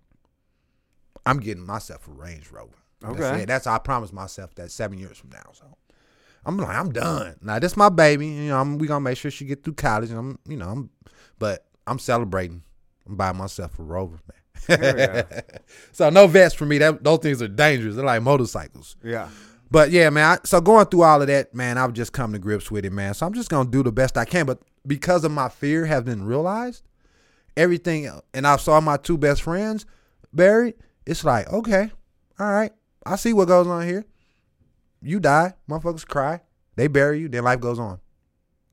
I'm 1.26 1.38
getting 1.40 1.66
myself 1.66 2.06
a 2.08 2.12
Range 2.12 2.50
Rover. 2.50 2.70
That's 3.00 3.14
Okay. 3.20 3.42
it. 3.42 3.46
That's 3.46 3.66
I 3.66 3.78
promised 3.78 4.12
myself 4.12 4.54
that 4.54 4.70
seven 4.70 4.98
years 4.98 5.18
from 5.18 5.30
now. 5.30 5.50
So 5.52 5.64
I'm 6.46 6.58
like, 6.58 6.76
I'm 6.76 6.92
done. 6.92 7.36
Now 7.40 7.58
this 7.58 7.76
my 7.76 7.88
baby. 7.88 8.26
You 8.26 8.48
know, 8.48 8.60
I'm, 8.60 8.78
we 8.78 8.86
gonna 8.86 9.00
make 9.00 9.18
sure 9.18 9.30
she 9.30 9.44
get 9.44 9.64
through 9.64 9.74
college. 9.74 10.10
And 10.10 10.18
I'm, 10.18 10.38
you 10.46 10.56
know, 10.56 10.68
I'm, 10.68 10.90
but 11.38 11.66
I'm 11.86 11.98
celebrating. 11.98 12.62
I'm 13.06 13.16
buying 13.16 13.36
myself 13.36 13.78
a 13.78 13.82
Rover, 13.82 14.20
man. 14.68 15.24
So 15.92 16.10
no 16.10 16.26
vets 16.26 16.54
for 16.54 16.66
me. 16.66 16.78
That 16.78 17.04
those 17.04 17.18
things 17.18 17.42
are 17.42 17.48
dangerous. 17.48 17.96
They're 17.96 18.04
like 18.04 18.22
motorcycles. 18.22 18.96
Yeah. 19.02 19.28
But 19.70 19.90
yeah, 19.90 20.10
man. 20.10 20.24
I, 20.24 20.38
so 20.44 20.60
going 20.60 20.86
through 20.86 21.02
all 21.02 21.20
of 21.20 21.28
that, 21.28 21.54
man, 21.54 21.78
I've 21.78 21.92
just 21.92 22.12
come 22.12 22.32
to 22.32 22.38
grips 22.38 22.70
with 22.70 22.84
it, 22.84 22.92
man. 22.92 23.14
So 23.14 23.26
I'm 23.26 23.34
just 23.34 23.50
gonna 23.50 23.70
do 23.70 23.82
the 23.82 23.92
best 23.92 24.16
I 24.16 24.24
can. 24.24 24.46
But 24.46 24.60
because 24.86 25.24
of 25.24 25.32
my 25.32 25.48
fear 25.48 25.86
has 25.86 26.02
been 26.04 26.24
realized, 26.24 26.82
everything, 27.56 28.10
and 28.32 28.46
I 28.46 28.56
saw 28.56 28.80
my 28.80 28.96
two 28.96 29.18
best 29.18 29.42
friends 29.42 29.86
buried. 30.32 30.74
It's 31.06 31.24
like, 31.24 31.52
okay, 31.52 31.90
all 32.38 32.50
right, 32.50 32.72
I 33.04 33.16
see 33.16 33.32
what 33.32 33.48
goes 33.48 33.66
on 33.66 33.86
here. 33.86 34.04
You 35.04 35.20
die, 35.20 35.54
motherfuckers 35.68 36.06
cry, 36.06 36.40
they 36.76 36.86
bury 36.86 37.20
you, 37.20 37.28
then 37.28 37.44
life 37.44 37.60
goes 37.60 37.78
on. 37.78 38.00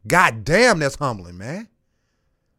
God 0.07 0.43
damn, 0.43 0.79
that's 0.79 0.95
humbling, 0.95 1.37
man. 1.37 1.67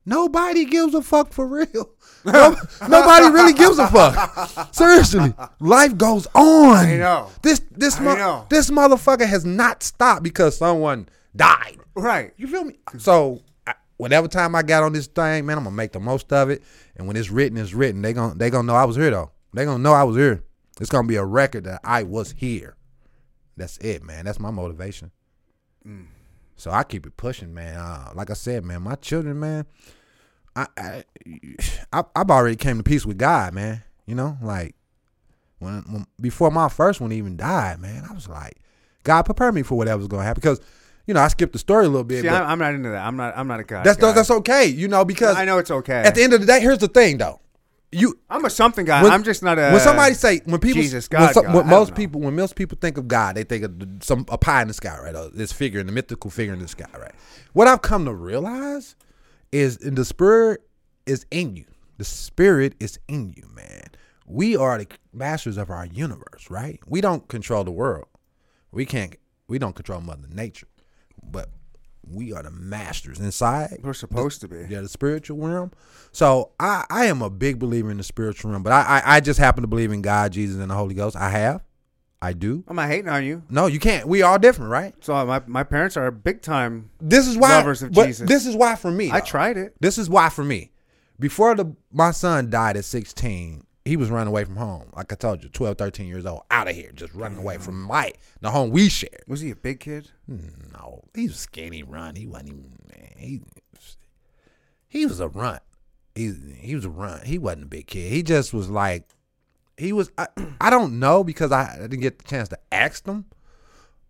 Nobody 0.05 0.65
gives 0.65 0.95
a 0.95 1.03
fuck 1.03 1.33
for 1.33 1.47
real. 1.47 1.91
No- 2.25 2.55
nobody 2.89 3.31
really 3.35 3.53
gives 3.53 3.81
a 3.81 3.89
fuck. 3.89 4.73
Seriously, 4.73 5.35
life 5.59 5.97
goes 5.99 6.29
on. 6.37 6.77
I 6.77 6.97
know. 6.97 7.29
This 7.43 7.61
this 7.73 7.99
mo- 7.99 8.15
know. 8.15 8.47
this 8.49 8.71
motherfucker 8.71 9.27
has 9.27 9.45
not 9.45 9.83
stopped 9.83 10.23
because 10.23 10.57
someone 10.57 11.09
died. 11.35 11.79
Right. 11.97 12.33
You 12.37 12.47
feel 12.47 12.63
me? 12.63 12.79
So 12.97 13.41
I, 13.67 13.75
whatever 13.97 14.29
time 14.29 14.55
I 14.55 14.63
got 14.63 14.85
on 14.85 14.93
this 14.93 15.09
thing, 15.09 15.47
man, 15.47 15.59
I'm 15.59 15.65
gonna 15.65 15.75
make 15.75 15.91
the 15.91 15.99
most 15.99 16.33
of 16.33 16.49
it. 16.49 16.63
And 16.95 17.09
when 17.09 17.17
it's 17.17 17.29
written, 17.29 17.59
it's 17.59 17.75
written. 17.75 18.03
They 18.03 18.13
gonna 18.13 18.37
they 18.37 18.51
gonna 18.51 18.69
know 18.69 18.77
I 18.77 18.85
was 18.85 18.95
here 18.95 19.11
though. 19.11 19.33
They 19.53 19.65
gonna 19.65 19.83
know 19.83 19.93
I 19.93 20.05
was 20.05 20.15
here. 20.15 20.45
It's 20.81 20.91
gonna 20.91 21.09
be 21.09 21.17
a 21.17 21.25
record 21.25 21.65
that 21.65 21.81
I 21.83 22.05
was 22.05 22.31
here. 22.31 22.77
That's 23.57 23.79
it, 23.79 24.03
man. 24.03 24.25
That's 24.25 24.41
my 24.41 24.51
motivation. 24.51 25.11
So 26.57 26.71
I 26.71 26.85
keep 26.85 27.07
it 27.07 27.17
pushing, 27.17 27.53
man. 27.53 27.77
Uh, 27.77 28.11
like 28.15 28.31
I 28.31 28.35
said, 28.35 28.65
man, 28.65 28.83
my 28.83 28.95
children, 28.97 29.41
man. 29.41 29.67
I, 30.55 30.67
I, 30.77 31.05
I 31.93 32.05
I've 32.15 32.31
already 32.31 32.57
came 32.57 32.77
to 32.79 32.83
peace 32.83 33.05
with 33.05 33.19
God, 33.19 33.55
man. 33.55 33.83
You 34.07 34.15
know, 34.15 34.39
like 34.43 34.75
when, 35.59 35.83
when 35.89 36.07
before 36.21 36.51
my 36.51 36.69
first 36.69 37.01
one 37.01 37.13
even 37.13 37.37
died, 37.37 37.81
man, 37.81 38.05
I 38.09 38.13
was 38.13 38.29
like, 38.29 38.59
God 39.05 39.23
prepare 39.23 39.53
me 39.53 39.63
for 39.63 39.77
whatever's 39.77 40.09
gonna 40.09 40.25
happen 40.25 40.41
because, 40.41 40.61
you 41.07 41.15
know, 41.15 41.21
I 41.21 41.29
skipped 41.29 41.53
the 41.53 41.59
story 41.59 41.87
a 41.87 41.89
little 41.89 42.05
bit. 42.05 42.23
See, 42.23 42.29
I'm, 42.29 42.59
not 42.59 42.75
into 42.75 42.91
that. 42.91 43.05
I'm 43.07 43.17
not. 43.17 43.37
I'm 43.37 43.49
not 43.49 43.61
a 43.61 43.65
guy. 43.65 43.83
that's 43.83 43.99
guy. 43.99 44.13
that's 44.13 44.31
okay, 44.31 44.67
you 44.67 44.89
know, 44.89 45.05
because 45.05 45.37
I 45.37 45.45
know 45.45 45.59
it's 45.59 45.71
okay. 45.71 46.03
at 46.03 46.15
the 46.15 46.23
end 46.23 46.33
of 46.33 46.41
the 46.41 46.47
day, 46.47 46.61
here's 46.61 46.79
the 46.79 46.89
thing, 46.89 47.19
though. 47.19 47.41
You 47.95 48.19
I'm 48.31 48.45
a 48.47 48.51
something 48.51 48.87
guy. 48.87 49.03
when- 49.03 49.13
I'm 49.13 49.23
just 49.23 49.43
not 49.43 49.59
a. 49.59 49.71
when 49.71 49.81
somebody 49.81 50.15
say 50.15 50.41
when 50.47 50.61
people 50.61 50.81
Jesus, 50.81 51.09
when, 51.11 51.21
God, 51.21 51.35
some- 51.35 51.45
God, 51.45 51.55
when 51.55 51.67
most 51.67 51.95
people 51.95 52.21
when 52.23 52.35
most 52.35 52.57
people 52.57 52.79
think 52.81 52.97
of 52.97 53.07
God, 53.07 53.35
they 53.37 53.45
think 53.45 53.65
of 53.65 53.73
some 54.03 54.25
a 54.29 54.39
pie 54.39 54.63
in 54.63 54.69
the 54.69 54.75
sky, 54.75 54.99
right? 54.99 55.15
Uh, 55.15 55.29
This 55.33 55.53
figure, 55.53 55.79
in 55.79 55.87
the 55.87 55.93
mythical 55.93 56.31
figure 56.31 56.55
in 56.55 56.59
the 56.61 56.69
sky, 56.69 56.87
right? 56.99 57.13
What 57.53 57.69
I've 57.69 57.83
come 57.83 58.07
to 58.07 58.15
realize 58.15 58.97
is 59.53 59.77
in 59.77 59.95
the 59.95 60.05
spirit 60.07 60.63
is 61.05 61.27
in 61.31 61.55
you. 61.55 61.67
The 61.99 62.05
spirit 62.05 62.75
is 62.81 62.99
in 63.09 63.35
you, 63.37 63.47
man. 63.55 63.85
We 64.27 64.57
are 64.57 64.79
the 64.79 64.87
masters 65.13 65.59
of 65.59 65.69
our 65.69 65.85
universe, 65.85 66.49
right? 66.49 66.81
We 66.87 67.03
don't 67.03 67.29
control 67.29 67.63
the 67.65 67.71
world. 67.73 68.07
We 68.71 68.87
can't. 68.87 69.17
We 69.49 69.59
don't 69.59 69.75
control 69.77 70.01
Mother 70.01 70.29
Nature, 70.33 70.69
but 71.23 71.51
we 72.09 72.33
are 72.33 72.43
the 72.43 72.51
masters 72.51 73.21
inside. 73.21 73.79
We're 73.83 73.95
supposed 73.95 74.41
to 74.43 74.49
be. 74.49 74.67
Yeah, 74.69 74.81
the 74.81 74.89
spiritual 74.89 75.39
realm. 75.39 75.73
So 76.11 76.51
I, 76.59 76.85
I 76.91 77.07
am 77.07 77.23
a 77.23 77.31
big 77.31 77.59
believer 77.59 77.91
in 77.91 77.97
the 77.97 78.03
spiritual 78.03 78.51
realm, 78.51 78.63
but 78.63 78.73
I, 78.73 78.83
I, 78.83 79.17
I 79.17 79.21
just 79.21 79.39
happen 79.39 79.63
to 79.63 79.69
believe 79.69 79.93
in 79.93 80.03
God, 80.03 80.33
Jesus, 80.33 80.61
and 80.61 80.71
the 80.71 80.75
Holy 80.75 80.95
Ghost. 80.95 81.17
I 81.17 81.31
have. 81.31 81.63
I 82.21 82.33
do. 82.35 82.63
I'm 82.69 82.77
not 82.77 82.89
hating 82.89 83.09
on 83.09 83.25
you. 83.25 83.43
No, 83.51 83.67
you 83.67 83.81
can't. 83.81 84.07
We 84.07 84.23
all 84.23 84.39
different, 84.39 84.71
right? 84.71 84.95
So 85.01 85.27
my 85.27 85.43
my 85.49 85.65
parents 85.65 85.97
are 85.97 86.09
big 86.13 86.41
time. 86.41 86.91
This 87.01 87.27
is 87.27 87.37
why 87.37 87.57
Lovers 87.57 87.83
of 87.83 87.93
but 87.93 88.07
Jesus. 88.07 88.29
This 88.29 88.47
is 88.47 88.55
why 88.55 88.77
for 88.77 88.93
me. 88.93 89.11
I 89.11 89.19
though. 89.19 89.27
tried 89.27 89.57
it. 89.57 89.75
This 89.81 89.99
is 89.99 90.09
why 90.09 90.29
for 90.29 90.45
me. 90.45 90.71
Before 91.19 91.57
the 91.57 91.75
my 91.93 92.13
son 92.13 92.49
died 92.49 92.77
at 92.77 92.85
16, 92.85 93.65
he 93.85 93.97
was 93.97 94.11
running 94.11 94.29
away 94.29 94.45
from 94.45 94.57
home. 94.57 94.91
Like 94.95 95.13
I 95.13 95.17
told 95.17 95.43
you, 95.43 95.49
12, 95.49 95.77
13 95.77 96.07
years 96.07 96.25
old, 96.25 96.43
out 96.51 96.69
of 96.69 96.77
here, 96.77 96.93
just 96.95 97.13
running 97.15 97.39
away 97.39 97.59
from 97.59 97.83
my 97.83 98.13
the 98.41 98.51
home 98.51 98.71
we 98.71 98.89
shared. 98.89 99.25
Was 99.27 99.41
he 99.41 99.51
a 99.51 99.57
big 99.57 99.81
kid? 99.81 100.11
No, 100.29 101.03
he 101.15 101.27
was 101.27 101.37
skinny 101.37 101.83
run. 101.83 102.15
He 102.17 102.27
wasn't 102.27 102.51
even 102.51 102.73
man, 102.89 103.13
he 103.17 103.41
he 104.93 105.07
was 105.07 105.21
a 105.21 105.29
runt. 105.29 105.63
He 106.15 106.33
he 106.59 106.75
was 106.75 106.85
a 106.85 106.91
runt. 106.91 107.25
He 107.25 107.39
wasn't 107.39 107.65
a 107.65 107.69
big 107.69 107.87
kid. 107.87 108.13
He 108.13 108.23
just 108.23 108.53
was 108.53 108.69
like 108.69 109.09
he 109.77 109.93
was 109.93 110.13
I, 110.19 110.29
I 110.61 110.71
don't 110.71 110.99
know 110.99 111.25
because 111.25 111.51
I, 111.51 111.75
I 111.75 111.79
didn't 111.79 112.01
get 112.01 112.19
the 112.19 112.25
chance 112.25 112.49
to 112.51 112.59
ask 112.71 113.07
him. 113.07 113.25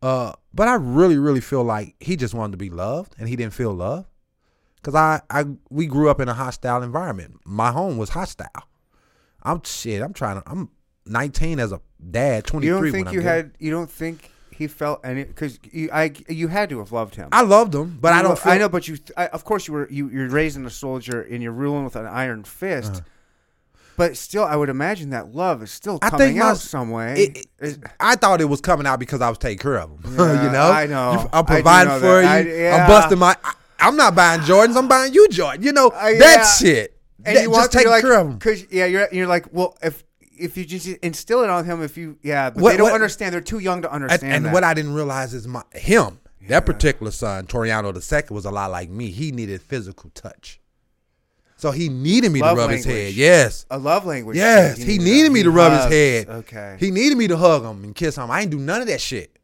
Uh 0.02 0.32
but 0.52 0.68
I 0.68 0.74
really 0.74 1.16
really 1.18 1.40
feel 1.40 1.62
like 1.62 1.94
he 2.00 2.16
just 2.16 2.34
wanted 2.34 2.52
to 2.52 2.58
be 2.58 2.68
loved 2.68 3.14
and 3.18 3.28
he 3.28 3.36
didn't 3.36 3.54
feel 3.54 3.72
love. 3.72 4.06
Cuz 4.82 4.94
I 4.94 5.22
I 5.30 5.44
we 5.70 5.86
grew 5.86 6.10
up 6.10 6.20
in 6.20 6.28
a 6.28 6.34
hostile 6.34 6.82
environment. 6.82 7.40
My 7.46 7.70
home 7.70 7.96
was 7.96 8.10
hostile. 8.10 8.68
I'm 9.42 9.62
shit, 9.64 10.02
I'm 10.02 10.12
trying 10.12 10.40
to 10.40 10.48
I'm 10.50 10.70
19 11.06 11.58
as 11.60 11.72
a 11.72 11.80
dad, 12.10 12.44
23 12.46 12.68
You 12.68 12.82
don't 12.82 12.92
think 13.04 13.12
you 13.14 13.20
had? 13.22 13.52
You 13.58 13.70
don't 13.70 13.90
think 13.90 14.30
he 14.50 14.68
felt 14.68 15.00
any? 15.04 15.24
Because 15.24 15.58
you, 15.72 15.88
I, 15.92 16.12
you 16.28 16.48
had 16.48 16.68
to 16.70 16.78
have 16.78 16.92
loved 16.92 17.14
him. 17.16 17.28
I 17.32 17.42
loved 17.42 17.74
him, 17.74 17.98
but 18.00 18.12
I 18.12 18.22
don't 18.22 18.30
lo- 18.30 18.36
feel 18.36 18.52
I 18.52 18.58
know, 18.58 18.68
but 18.68 18.86
you. 18.86 18.98
I, 19.16 19.26
of 19.28 19.44
course, 19.44 19.66
you 19.66 19.74
were. 19.74 19.88
You, 19.90 20.08
you're 20.10 20.28
raising 20.28 20.64
a 20.66 20.70
soldier, 20.70 21.22
and 21.22 21.42
you're 21.42 21.52
ruling 21.52 21.84
with 21.84 21.96
an 21.96 22.06
iron 22.06 22.44
fist. 22.44 22.92
Uh-huh. 22.92 23.00
But 23.96 24.16
still, 24.16 24.44
I 24.44 24.56
would 24.56 24.68
imagine 24.70 25.10
that 25.10 25.34
love 25.34 25.62
is 25.62 25.70
still 25.70 25.98
I 26.00 26.08
coming 26.10 26.28
think 26.28 26.38
my- 26.38 26.46
out 26.50 26.58
some 26.58 26.90
way. 26.90 27.14
it- 27.34 27.46
it- 27.58 27.78
I 28.00 28.16
thought 28.16 28.40
it 28.40 28.46
was 28.46 28.60
coming 28.60 28.86
out 28.86 28.98
because 28.98 29.20
I 29.20 29.28
was 29.28 29.38
taking 29.38 29.58
care 29.58 29.78
of 29.80 29.90
him. 29.90 29.98
Yeah, 30.18 30.44
you 30.46 30.50
know, 30.52 30.70
I 30.70 30.86
know. 30.86 31.12
You- 31.12 31.28
I 31.32 31.38
I'm 31.40 31.44
providing 31.46 31.92
know 31.94 32.00
for 32.00 32.22
that. 32.22 32.46
you. 32.46 32.52
I- 32.52 32.56
yeah. 32.56 32.76
I'm 32.76 32.88
busting 32.88 33.18
my. 33.18 33.36
I, 33.44 33.54
I'm 33.80 33.96
not 33.96 34.14
buying 34.14 34.40
Jordans. 34.42 34.76
I'm 34.76 34.86
buying 34.88 35.12
you 35.12 35.28
Jordan. 35.28 35.62
You 35.62 35.72
know 35.72 35.88
Uh, 35.88 36.12
that 36.18 36.44
shit. 36.58 36.96
And 37.24 37.34
you 37.36 37.44
just 37.44 37.50
want 37.50 37.72
taking 37.72 37.90
like, 37.90 38.02
care 38.02 38.18
of 38.18 38.26
him. 38.26 38.34
Because 38.34 38.70
yeah, 38.70 38.86
you're 38.86 39.08
you're 39.12 39.26
like, 39.26 39.46
well, 39.52 39.76
if 39.82 40.04
if 40.38 40.56
you 40.56 40.64
just 40.64 40.86
instill 40.86 41.42
it 41.44 41.50
on 41.50 41.64
him, 41.64 41.82
if 41.82 41.96
you 41.96 42.18
yeah, 42.22 42.50
but 42.50 42.62
What- 42.62 42.70
they 42.72 42.76
don't 42.78 42.86
what- 42.86 42.94
understand. 42.94 43.32
They're 43.34 43.40
too 43.40 43.58
young 43.58 43.82
to 43.82 43.92
understand. 43.92 44.32
and 44.32 44.44
that. 44.46 44.52
what 44.52 44.64
I 44.64 44.74
didn't 44.74 44.94
realize 44.94 45.34
is 45.34 45.46
my 45.46 45.62
him. 45.72 46.18
That 46.48 46.66
particular 46.66 47.12
son, 47.12 47.46
Toriano 47.46 47.94
the 47.94 48.00
second, 48.02 48.34
was 48.34 48.44
a 48.44 48.50
lot 48.50 48.72
like 48.72 48.90
me. 48.90 49.10
He 49.10 49.30
needed 49.30 49.62
physical 49.62 50.10
touch, 50.10 50.60
so 51.56 51.70
he 51.70 51.88
needed 51.88 52.32
me 52.32 52.40
Love 52.40 52.56
to 52.56 52.62
rub 52.62 52.70
his 52.70 52.84
head. 52.84 53.14
Yes. 53.14 53.64
a 53.70 53.78
love 53.78 54.04
language. 54.04 54.36
Yes, 54.36 54.76
he 54.78 54.98
needed 54.98 55.30
me 55.30 55.44
to 55.44 55.50
rub 55.52 55.72
his 55.72 55.84
head. 55.84 56.28
Okay. 56.28 56.76
He 56.80 56.90
needed 56.90 57.16
me 57.16 57.28
to 57.28 57.36
hug 57.36 57.62
him 57.64 57.84
and 57.84 57.94
kiss 57.94 58.16
him. 58.16 58.28
I 58.28 58.40
ain't 58.40 58.50
do 58.50 58.58
none 58.58 58.80
of 58.80 58.88
that 58.88 59.00
shit. 59.00 59.38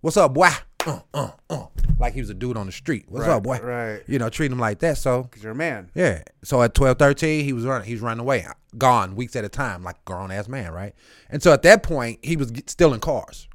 What's 0.00 0.16
up, 0.16 0.34
boy? 0.34 0.48
Uh, 0.86 1.00
uh, 1.12 1.30
uh. 1.50 1.66
Like 1.98 2.14
he 2.14 2.20
was 2.20 2.30
a 2.30 2.34
dude 2.34 2.56
on 2.56 2.66
the 2.66 2.72
street. 2.72 3.06
What's 3.08 3.26
Right, 3.26 3.34
up, 3.36 3.42
boy? 3.42 3.58
right. 3.62 4.02
You 4.06 4.18
know, 4.18 4.28
treat 4.28 4.52
him 4.52 4.58
like 4.58 4.78
that. 4.80 4.98
So 4.98 5.24
Because 5.24 5.42
you're 5.42 5.52
a 5.52 5.56
man. 5.56 5.90
yeah. 5.94 6.22
So 6.44 6.62
at 6.62 6.74
12, 6.74 6.98
13, 6.98 7.44
he 7.44 7.52
was 7.52 7.64
running. 7.64 7.86
He 7.86 7.94
was 7.94 8.02
running 8.02 8.20
away, 8.20 8.46
gone 8.78 9.16
weeks 9.16 9.34
at 9.36 9.44
a 9.44 9.48
time, 9.48 9.82
like 9.82 9.96
a 9.96 10.00
grown 10.04 10.30
ass 10.30 10.46
man, 10.48 10.72
right? 10.72 10.94
And 11.30 11.42
so 11.42 11.52
at 11.52 11.62
that 11.62 11.82
point, 11.82 12.20
he 12.22 12.36
was 12.36 12.50
get- 12.50 12.74
in 12.80 13.00
cars 13.00 13.48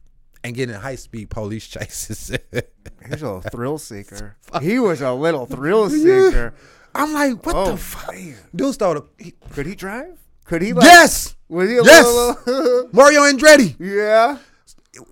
and 0.44 0.56
getting 0.56 0.76
high 0.76 0.96
speed 0.96 1.30
police 1.30 1.68
chases. 1.68 2.30
He 2.52 3.10
was 3.10 3.22
a 3.22 3.26
little 3.26 3.42
thrill 3.42 3.78
seeker. 3.78 4.36
he 4.62 4.80
was 4.80 5.02
a 5.02 5.14
little 5.14 5.46
thrill 5.46 5.90
seeker. 5.90 6.54
I'm 6.94 7.14
like, 7.14 7.46
what 7.46 7.56
Oh 7.56 7.72
the 7.72 7.78
fuck? 7.78 8.14
man. 8.14 8.36
Dude 8.56 8.74
started. 8.74 9.04
He, 9.18 9.34
Could 9.52 9.66
he 9.68 9.76
drive? 9.76 10.20
Could 10.46 10.62
he? 10.64 10.74
Like, 10.74 10.84
yes, 10.84 11.36
Was 11.48 11.70
he 11.70 11.78
a 11.78 11.84
yes. 11.84 12.06
little? 12.48 12.90
Mario 12.92 13.22
Andretti. 13.22 13.76
yeah. 13.80 14.40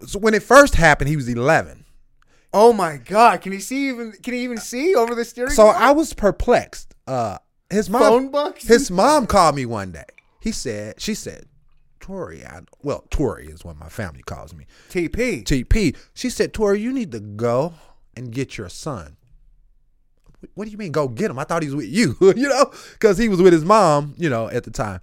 So 0.07 0.19
when 0.19 0.33
it 0.33 0.43
first 0.43 0.75
happened, 0.75 1.07
he 1.09 1.15
was 1.15 1.29
11. 1.29 1.78
Oh 2.53 2.73
my 2.73 2.97
God! 2.97 3.41
Can 3.41 3.51
he 3.51 3.59
see 3.59 3.89
even? 3.89 4.11
Can 4.23 4.33
he 4.33 4.43
even 4.43 4.57
see 4.57 4.95
over 4.95 5.13
the 5.15 5.23
steering? 5.25 5.51
So 5.51 5.65
wheel? 5.65 5.75
I 5.77 5.91
was 5.91 6.13
perplexed. 6.13 6.95
Uh, 7.05 7.37
his 7.69 7.89
mom, 7.89 8.01
Phone 8.01 8.31
books? 8.31 8.67
his 8.67 8.89
mom 8.89 9.27
called 9.27 9.55
me 9.55 9.65
one 9.65 9.91
day. 9.91 10.05
He 10.41 10.51
said, 10.51 10.99
she 10.99 11.13
said, 11.13 11.45
Tori, 11.99 12.45
I, 12.45 12.61
well, 12.81 13.03
Tori 13.11 13.47
is 13.47 13.63
what 13.63 13.77
my 13.77 13.89
family 13.89 14.21
calls 14.23 14.53
me. 14.55 14.65
TP. 14.89 15.43
TP. 15.43 15.95
She 16.13 16.29
said, 16.29 16.53
Tori, 16.53 16.79
you 16.79 16.91
need 16.93 17.11
to 17.11 17.19
go 17.19 17.73
and 18.15 18.31
get 18.31 18.57
your 18.57 18.69
son. 18.69 19.17
"What- 20.39 20.49
What 20.55 20.65
do 20.65 20.71
you 20.71 20.77
mean 20.77 20.91
go 20.91 21.07
get 21.07 21.29
him? 21.29 21.37
I 21.37 21.43
thought 21.43 21.61
he 21.61 21.67
was 21.67 21.75
with 21.75 21.89
you, 21.89 22.15
you 22.21 22.47
know, 22.49 22.71
because 22.93 23.17
he 23.17 23.27
was 23.29 23.41
with 23.41 23.53
his 23.53 23.65
mom, 23.65 24.15
you 24.17 24.29
know, 24.29 24.49
at 24.49 24.63
the 24.63 24.71
time. 24.71 25.01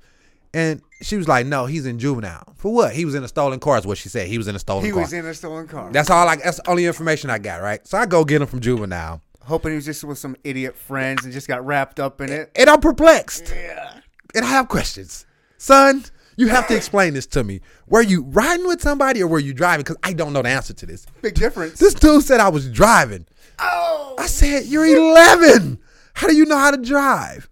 And 0.54 0.80
she 1.02 1.16
was 1.16 1.28
like, 1.28 1.46
no, 1.46 1.66
he's 1.66 1.86
in 1.86 1.98
juvenile. 1.98 2.54
For 2.56 2.72
what? 2.72 2.94
He 2.94 3.04
was 3.04 3.14
in 3.14 3.22
a 3.24 3.28
stolen 3.28 3.60
car, 3.60 3.78
is 3.78 3.86
what 3.86 3.98
she 3.98 4.08
said. 4.08 4.28
He 4.28 4.38
was 4.38 4.48
in 4.48 4.56
a 4.56 4.58
stolen 4.58 4.84
he 4.84 4.90
car. 4.90 5.00
was 5.02 5.12
in 5.12 5.26
a 5.26 5.34
stolen 5.34 5.68
car. 5.68 5.90
that's 5.92 6.10
all 6.10 6.26
I, 6.28 6.36
that's 6.36 6.56
the 6.58 6.70
only 6.70 6.86
information 6.86 7.30
I 7.30 7.38
got, 7.38 7.60
right? 7.62 7.86
So 7.86 7.98
I 7.98 8.06
go 8.06 8.24
get 8.24 8.40
him 8.40 8.48
from 8.48 8.60
juvenile. 8.60 9.20
Hoping 9.42 9.72
he 9.72 9.76
was 9.76 9.84
just 9.84 10.02
with 10.04 10.18
some 10.18 10.36
idiot 10.42 10.76
friends 10.76 11.24
and 11.24 11.32
just 11.32 11.46
got 11.48 11.64
wrapped 11.64 12.00
up 12.00 12.20
in 12.20 12.32
it. 12.32 12.50
And 12.56 12.68
I'm 12.68 12.80
perplexed. 12.80 13.52
Yeah. 13.54 14.00
and 14.34 14.44
I 14.44 14.48
have 14.48 14.68
questions. 14.68 15.24
Son, 15.58 16.04
you 16.36 16.48
have 16.48 16.66
to 16.68 16.76
explain 16.76 17.14
this 17.14 17.26
to 17.28 17.44
me. 17.44 17.60
Were 17.86 18.02
you 18.02 18.22
riding 18.24 18.66
with 18.66 18.80
somebody 18.82 19.22
or 19.22 19.26
were 19.28 19.38
you 19.38 19.54
driving? 19.54 19.84
Because 19.84 19.96
I 20.02 20.12
don't 20.14 20.32
know 20.32 20.42
the 20.42 20.48
answer 20.48 20.74
to 20.74 20.86
this. 20.86 21.06
Big 21.22 21.34
difference. 21.34 21.78
This 21.78 21.94
dude 21.94 22.24
said 22.24 22.40
I 22.40 22.48
was 22.48 22.68
driving. 22.70 23.26
oh. 23.60 24.16
I 24.18 24.26
said, 24.26 24.64
You're 24.66 24.86
11. 24.86 25.78
How 26.14 26.26
do 26.26 26.34
you 26.34 26.44
know 26.46 26.58
how 26.58 26.70
to 26.72 26.78
drive? 26.78 27.48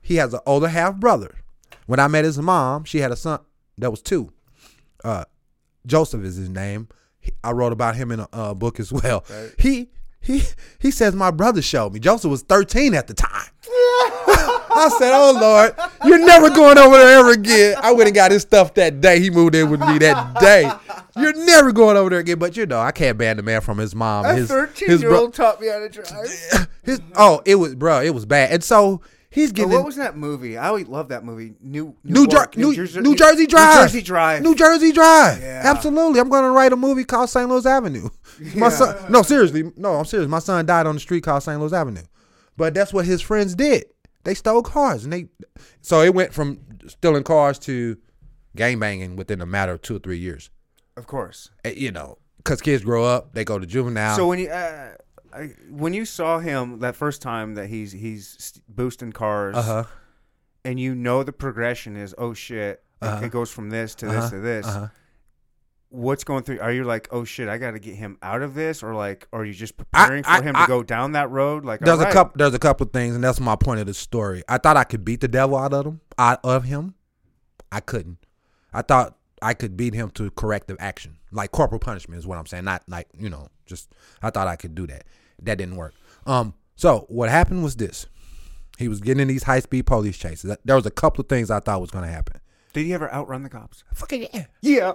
He 0.00 0.16
has 0.16 0.32
an 0.34 0.40
older 0.46 0.68
half 0.68 0.96
brother. 0.96 1.41
When 1.86 2.00
I 2.00 2.08
met 2.08 2.24
his 2.24 2.38
mom, 2.38 2.84
she 2.84 2.98
had 2.98 3.10
a 3.12 3.16
son 3.16 3.40
that 3.78 3.90
was 3.90 4.02
two. 4.02 4.32
Uh, 5.04 5.24
Joseph 5.86 6.22
is 6.24 6.36
his 6.36 6.48
name. 6.48 6.88
he- 7.20 7.32
I 7.42 7.52
wrote 7.52 7.72
about 7.72 7.96
him 7.96 8.10
in 8.12 8.20
a 8.20 8.28
uh, 8.32 8.54
book 8.54 8.78
as 8.80 8.92
well. 8.92 9.24
He 9.58 9.90
he 10.20 10.42
he 10.78 10.90
says 10.90 11.14
my 11.14 11.30
brother 11.32 11.60
showed 11.62 11.92
me. 11.92 12.00
Joseph 12.00 12.30
was 12.30 12.42
13 12.42 12.94
at 12.94 13.08
the 13.08 13.14
time. 13.14 13.50
I 14.74 14.88
said, 14.98 15.12
"Oh 15.12 15.32
Lord, 15.38 15.74
you're 16.06 16.24
never 16.24 16.48
going 16.48 16.78
over 16.78 16.96
there 16.96 17.18
ever 17.18 17.32
again." 17.32 17.76
I 17.82 17.92
went 17.92 18.06
and 18.08 18.14
got 18.14 18.30
his 18.30 18.42
stuff 18.42 18.72
that 18.74 19.00
day. 19.00 19.20
He 19.20 19.28
moved 19.28 19.54
in 19.54 19.68
with 19.70 19.80
me 19.80 19.98
that 19.98 20.38
day. 20.40 20.70
You're 21.16 21.34
never 21.44 21.72
going 21.72 21.96
over 21.96 22.08
there 22.10 22.20
again. 22.20 22.38
But 22.38 22.56
you 22.56 22.64
know, 22.64 22.80
I 22.80 22.90
can't 22.92 23.18
ban 23.18 23.36
the 23.36 23.42
man 23.42 23.60
from 23.60 23.76
his 23.78 23.94
mom. 23.94 24.24
A 24.24 24.34
his, 24.34 24.48
thirteen 24.48 24.88
his 24.88 25.02
year 25.02 25.10
bro- 25.10 25.20
old 25.22 25.34
taught 25.34 25.60
me 25.60 25.66
how 25.68 25.78
to 25.78 25.88
drive. 25.90 26.68
his 26.84 27.00
oh, 27.16 27.42
it 27.44 27.56
was 27.56 27.74
bro, 27.74 28.00
it 28.00 28.14
was 28.14 28.24
bad. 28.24 28.52
And 28.52 28.64
so 28.64 29.02
he's 29.32 29.50
But 29.50 29.56
getting 29.56 29.72
what 29.72 29.84
was 29.84 29.96
that 29.96 30.16
movie? 30.16 30.56
I 30.56 30.68
always 30.68 30.86
love 30.86 31.08
that 31.08 31.24
movie. 31.24 31.54
New 31.60 31.96
New, 32.04 32.26
Jer- 32.26 32.36
York- 32.36 32.56
New, 32.56 32.74
Jersey, 32.74 33.00
New 33.00 33.16
Jersey 33.16 33.46
Drive. 33.46 33.74
New 33.76 33.82
Jersey 33.82 34.02
Drive. 34.02 34.42
New 34.42 34.54
Jersey 34.54 34.92
Drive. 34.92 35.40
Yeah. 35.42 35.62
Absolutely. 35.64 36.20
I'm 36.20 36.28
going 36.28 36.44
to 36.44 36.50
write 36.50 36.72
a 36.72 36.76
movie 36.76 37.04
called 37.04 37.28
St. 37.30 37.48
Louis 37.48 37.66
Avenue. 37.66 38.08
My 38.54 38.66
Yeah. 38.66 38.68
son, 38.70 39.12
no, 39.12 39.22
seriously. 39.22 39.72
No, 39.76 39.94
I'm 39.96 40.04
serious. 40.04 40.28
My 40.28 40.38
son 40.38 40.64
died 40.66 40.86
on 40.86 40.94
the 40.94 41.00
street 41.00 41.22
called 41.24 41.42
St. 41.42 41.58
Louis 41.60 41.72
Avenue. 41.72 42.02
But 42.56 42.74
that's 42.74 42.92
what 42.92 43.04
his 43.06 43.20
friends 43.22 43.54
did. 43.54 43.84
They 44.24 44.34
stole 44.34 44.62
cars 44.62 45.02
and 45.04 45.12
they 45.12 45.28
so 45.80 46.00
it 46.02 46.14
went 46.14 46.32
from 46.32 46.60
stealing 46.86 47.24
cars 47.24 47.58
to 47.60 47.96
gang 48.54 48.78
banging 48.78 49.16
within 49.16 49.40
a 49.40 49.46
matter 49.46 49.72
of 49.72 49.82
2 49.82 49.96
or 49.96 49.98
3 49.98 50.18
years. 50.18 50.50
of 50.96 51.06
course. 51.06 51.50
Eh, 51.64 51.72
You 51.76 51.90
know, 51.90 52.18
cuz 52.44 52.60
kids 52.60 52.84
grow 52.84 53.04
up, 53.04 53.32
they 53.34 53.44
go 53.44 53.58
to 53.58 53.66
juvenile. 53.66 54.14
So 54.16 54.28
when 54.28 54.38
you 54.38 54.48
uh, 54.48 54.90
I, 55.32 55.54
when 55.70 55.94
you 55.94 56.04
saw 56.04 56.38
him 56.38 56.80
that 56.80 56.94
first 56.96 57.22
time 57.22 57.54
that 57.54 57.68
he's 57.68 57.92
he's 57.92 58.60
boosting 58.68 59.12
cars, 59.12 59.56
uh-huh. 59.56 59.84
and 60.64 60.78
you 60.78 60.94
know 60.94 61.22
the 61.22 61.32
progression 61.32 61.96
is 61.96 62.14
oh 62.18 62.34
shit, 62.34 62.82
it- 63.00 63.06
Uh-huh. 63.06 63.24
it 63.24 63.30
goes 63.32 63.50
from 63.50 63.70
this 63.70 63.94
to 63.96 64.08
Uh-huh. 64.08 64.20
this 64.20 64.30
to 64.30 64.40
this. 64.40 64.66
Uh-huh. 64.66 64.88
What's 65.88 66.24
going 66.24 66.42
through? 66.42 66.58
Are 66.60 66.72
you 66.72 66.84
like, 66.84 67.08
oh 67.10 67.24
shit, 67.24 67.48
I 67.50 67.58
got 67.58 67.72
to 67.72 67.78
get 67.78 67.96
him 67.96 68.16
out 68.22 68.40
of 68.40 68.54
this, 68.54 68.82
or 68.82 68.94
like, 68.94 69.28
are 69.30 69.44
you 69.44 69.52
just 69.52 69.76
preparing 69.76 70.24
I- 70.26 70.38
for 70.38 70.42
him 70.44 70.56
I- 70.56 70.64
to 70.64 70.68
go 70.68 70.82
down 70.82 71.12
that 71.12 71.30
road? 71.30 71.64
Like, 71.66 71.80
There's 71.80 71.98
right. 71.98 72.08
a 72.08 72.12
couple. 72.12 72.32
There's 72.38 72.54
a 72.54 72.58
couple 72.58 72.86
of 72.86 72.92
things, 72.94 73.14
and 73.14 73.22
that's 73.22 73.40
my 73.40 73.56
point 73.56 73.80
of 73.80 73.86
the 73.86 73.92
story. 73.94 74.42
I 74.48 74.56
thought 74.58 74.76
I 74.78 74.84
could 74.84 75.04
beat 75.04 75.20
the 75.20 75.28
devil 75.28 75.56
out 75.58 75.74
of 75.74 75.84
him. 75.86 76.00
Out 76.18 76.40
of 76.44 76.64
him, 76.64 76.94
I 77.70 77.80
couldn't. 77.80 78.18
I 78.72 78.80
thought 78.80 79.16
I 79.42 79.52
could 79.52 79.76
beat 79.76 79.92
him 79.92 80.08
to 80.12 80.30
corrective 80.30 80.78
action, 80.80 81.18
like 81.30 81.52
corporal 81.52 81.78
punishment 81.78 82.18
is 82.18 82.26
what 82.26 82.38
I'm 82.38 82.46
saying. 82.46 82.64
Not 82.64 82.84
like 82.88 83.08
you 83.18 83.28
know, 83.28 83.48
just 83.66 83.92
I 84.22 84.30
thought 84.30 84.48
I 84.48 84.56
could 84.56 84.74
do 84.74 84.86
that. 84.86 85.04
That 85.42 85.58
didn't 85.58 85.76
work. 85.76 85.94
Um. 86.26 86.54
So 86.76 87.06
what 87.08 87.28
happened 87.30 87.62
was 87.62 87.76
this: 87.76 88.06
he 88.78 88.88
was 88.88 89.00
getting 89.00 89.20
in 89.22 89.28
these 89.28 89.42
high 89.44 89.60
speed 89.60 89.86
police 89.86 90.16
chases. 90.16 90.56
There 90.64 90.76
was 90.76 90.86
a 90.86 90.90
couple 90.90 91.22
of 91.22 91.28
things 91.28 91.50
I 91.50 91.60
thought 91.60 91.80
was 91.80 91.90
going 91.90 92.04
to 92.04 92.10
happen. 92.10 92.40
Did 92.72 92.86
he 92.86 92.94
ever 92.94 93.12
outrun 93.12 93.42
the 93.42 93.50
cops? 93.50 93.84
Fucking 93.92 94.28
yeah. 94.32 94.46
Yeah. 94.62 94.92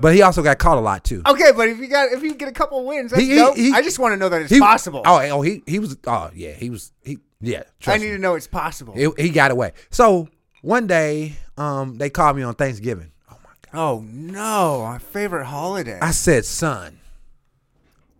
But 0.00 0.12
he 0.14 0.22
also 0.22 0.42
got 0.42 0.58
caught 0.58 0.76
a 0.76 0.80
lot 0.80 1.04
too. 1.04 1.22
Okay, 1.24 1.52
but 1.56 1.68
if 1.68 1.78
you 1.78 1.86
got 1.86 2.10
if 2.10 2.22
you 2.22 2.34
get 2.34 2.48
a 2.48 2.52
couple 2.52 2.84
wins, 2.84 3.12
that's 3.12 3.22
He- 3.22 3.30
he- 3.30 3.36
dope. 3.36 3.56
he- 3.56 3.72
I 3.72 3.80
just 3.82 4.00
want 4.00 4.12
to 4.12 4.16
know 4.16 4.28
that 4.28 4.42
it's 4.42 4.50
He- 4.50 4.58
possible. 4.58 5.02
Oh, 5.06 5.20
oh, 5.30 5.40
he 5.42 5.62
he 5.66 5.78
was. 5.78 5.96
Oh 6.06 6.30
yeah, 6.34 6.50
he 6.52 6.68
was. 6.68 6.90
He 7.04 7.18
yeah. 7.40 7.62
I 7.86 7.96
need 7.98 8.06
me. 8.06 8.10
to 8.12 8.18
know 8.18 8.34
it's 8.34 8.48
possible. 8.48 8.94
He, 8.94 9.08
he 9.22 9.28
got 9.30 9.52
away. 9.52 9.72
So 9.90 10.28
one 10.62 10.88
day, 10.88 11.36
um, 11.56 11.96
they 11.96 12.10
called 12.10 12.36
me 12.36 12.42
on 12.42 12.54
Thanksgiving. 12.54 13.12
Oh 13.30 13.36
my 13.44 13.50
god! 13.70 13.80
oh 13.80 14.04
no, 14.10 14.82
my 14.82 14.98
favorite 14.98 15.44
holiday. 15.46 16.00
I 16.02 16.10
said, 16.10 16.44
son, 16.44 16.98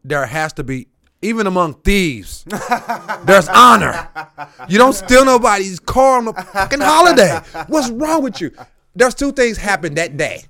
there 0.04 0.24
has 0.26 0.52
to 0.54 0.62
be 0.64 0.86
even 1.22 1.46
among 1.46 1.74
thieves. 1.74 2.44
there's 3.24 3.48
honor. 3.48 4.08
You 4.68 4.78
don't 4.78 4.94
steal 4.94 5.24
nobody's 5.24 5.78
car 5.78 6.18
on 6.18 6.28
a 6.28 6.32
fucking 6.32 6.80
holiday. 6.80 7.40
What's 7.68 7.90
wrong 7.90 8.22
with 8.22 8.40
you? 8.40 8.52
There's 8.94 9.14
two 9.14 9.32
things 9.32 9.56
happened 9.56 9.96
that 9.98 10.16
day. 10.16 10.44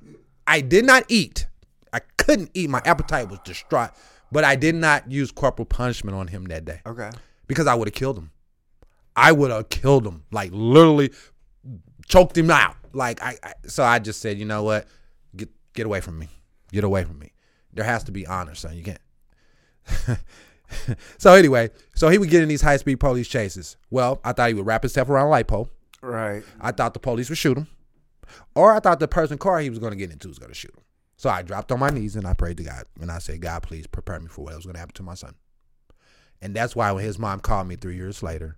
I 0.47 0.61
did 0.61 0.85
not 0.85 1.05
eat. 1.09 1.47
I 1.93 2.01
couldn't 2.17 2.51
eat. 2.55 2.71
My 2.71 2.83
appetite 2.85 3.29
was 3.29 3.41
distraught. 3.45 3.91
But 4.33 4.45
I 4.45 4.57
did 4.57 4.75
not 4.75 5.11
use 5.11 5.33
corporal 5.33 5.67
punishment 5.67 6.17
on 6.17 6.29
him 6.29 6.45
that 6.47 6.65
day 6.65 6.81
okay. 6.87 7.11
because 7.49 7.67
I 7.67 7.75
would 7.75 7.89
have 7.89 7.95
killed 7.95 8.17
him. 8.17 8.31
I 9.17 9.33
would 9.33 9.51
have 9.51 9.69
killed 9.71 10.07
him, 10.07 10.23
like 10.31 10.51
literally 10.53 11.11
choked 12.07 12.39
him 12.39 12.51
out. 12.51 12.77
Like 12.93 13.21
I, 13.23 13.37
I, 13.43 13.53
so 13.67 13.83
I 13.83 13.99
just 13.99 14.21
said, 14.21 14.39
you 14.39 14.45
know 14.45 14.63
what, 14.63 14.87
get 15.35 15.51
get 15.75 15.87
away 15.87 16.01
from 16.01 16.19
me, 16.19 16.29
get 16.71 16.85
away 16.85 17.03
from 17.05 17.19
me. 17.19 17.33
There 17.73 17.85
has 17.85 18.05
to 18.05 18.13
be 18.13 18.25
honor, 18.27 18.55
son. 18.55 18.77
You 18.77 18.85
can't. 18.85 20.21
so 21.19 21.35
anyway, 21.35 21.71
so 21.95 22.09
he 22.09 22.19
would 22.19 22.31
get 22.31 22.43
in 22.43 22.49
these 22.49 22.63
high 22.63 22.77
speed 22.77 23.01
police 23.01 23.29
chases. 23.29 23.77
Well, 23.91 24.21
I 24.25 24.33
thought 24.33 24.49
he 24.49 24.55
would 24.55 24.67
wrap 24.67 24.83
himself 24.83 25.09
around 25.09 25.27
a 25.27 25.31
light 25.31 25.49
pole. 25.49 25.69
Right. 26.03 26.43
I 26.61 26.73
thought 26.73 26.95
the 26.95 27.01
police 27.01 27.29
would 27.29 27.39
shoot 27.39 27.59
him, 27.59 27.69
or 28.55 28.73
I 28.73 28.81
thought 28.81 29.01
the 29.01 29.09
person 29.09 29.39
car 29.39 29.61
he 29.61 29.71
was 29.71 29.79
going 29.79 29.93
to 29.93 29.97
get 29.97 30.11
into 30.11 30.29
was 30.29 30.39
going 30.39 30.51
to 30.51 30.55
shoot 30.55 30.75
him. 30.75 30.85
So 31.17 31.29
I 31.29 31.43
dropped 31.43 31.71
on 31.71 31.81
my 31.81 31.91
knees 31.91 32.17
and 32.17 32.27
I 32.27 32.33
prayed 32.33 32.57
to 32.57 32.63
God 32.63 32.85
and 32.99 33.13
I 33.13 33.19
said, 33.19 33.43
God, 33.43 33.63
please 33.63 33.87
prepare 33.87 34.19
me 34.19 34.29
for 34.29 34.45
what 34.45 34.57
was 34.57 34.65
going 34.65 34.75
to 34.75 34.81
happen 34.81 34.95
to 34.95 35.03
my 35.03 35.13
son. 35.13 35.35
And 36.41 36.57
that's 36.57 36.75
why 36.75 36.91
when 36.93 37.05
his 37.05 37.19
mom 37.19 37.41
called 37.41 37.69
me 37.69 37.77
three 37.77 37.97
years 37.97 38.23
later, 38.23 38.57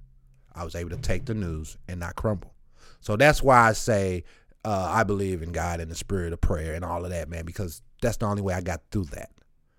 I 0.55 0.63
was 0.63 0.77
able 0.77 0.91
to 0.91 0.97
take 0.97 1.25
the 1.25 1.35
news 1.35 1.77
and 1.89 1.99
not 1.99 2.15
crumble. 2.15 2.55
So 3.01 3.17
that's 3.17 3.43
why 3.43 3.69
I 3.69 3.73
say 3.73 4.23
uh, 4.65 4.89
I 4.93 5.03
believe 5.03 5.43
in 5.43 5.51
God 5.51 5.81
and 5.81 5.91
the 5.91 5.97
spirit 5.97 6.33
of 6.33 6.41
prayer 6.41 6.75
and 6.75 6.85
all 6.85 7.05
of 7.05 7.11
that, 7.11 7.29
man, 7.29 7.45
because 7.45 7.83
that's 8.01 8.19
the 8.19 8.27
only 8.27 8.43
way 8.43 8.55
I 8.55 8.61
got 8.61 8.81
through 8.93 9.07
that. 9.07 9.31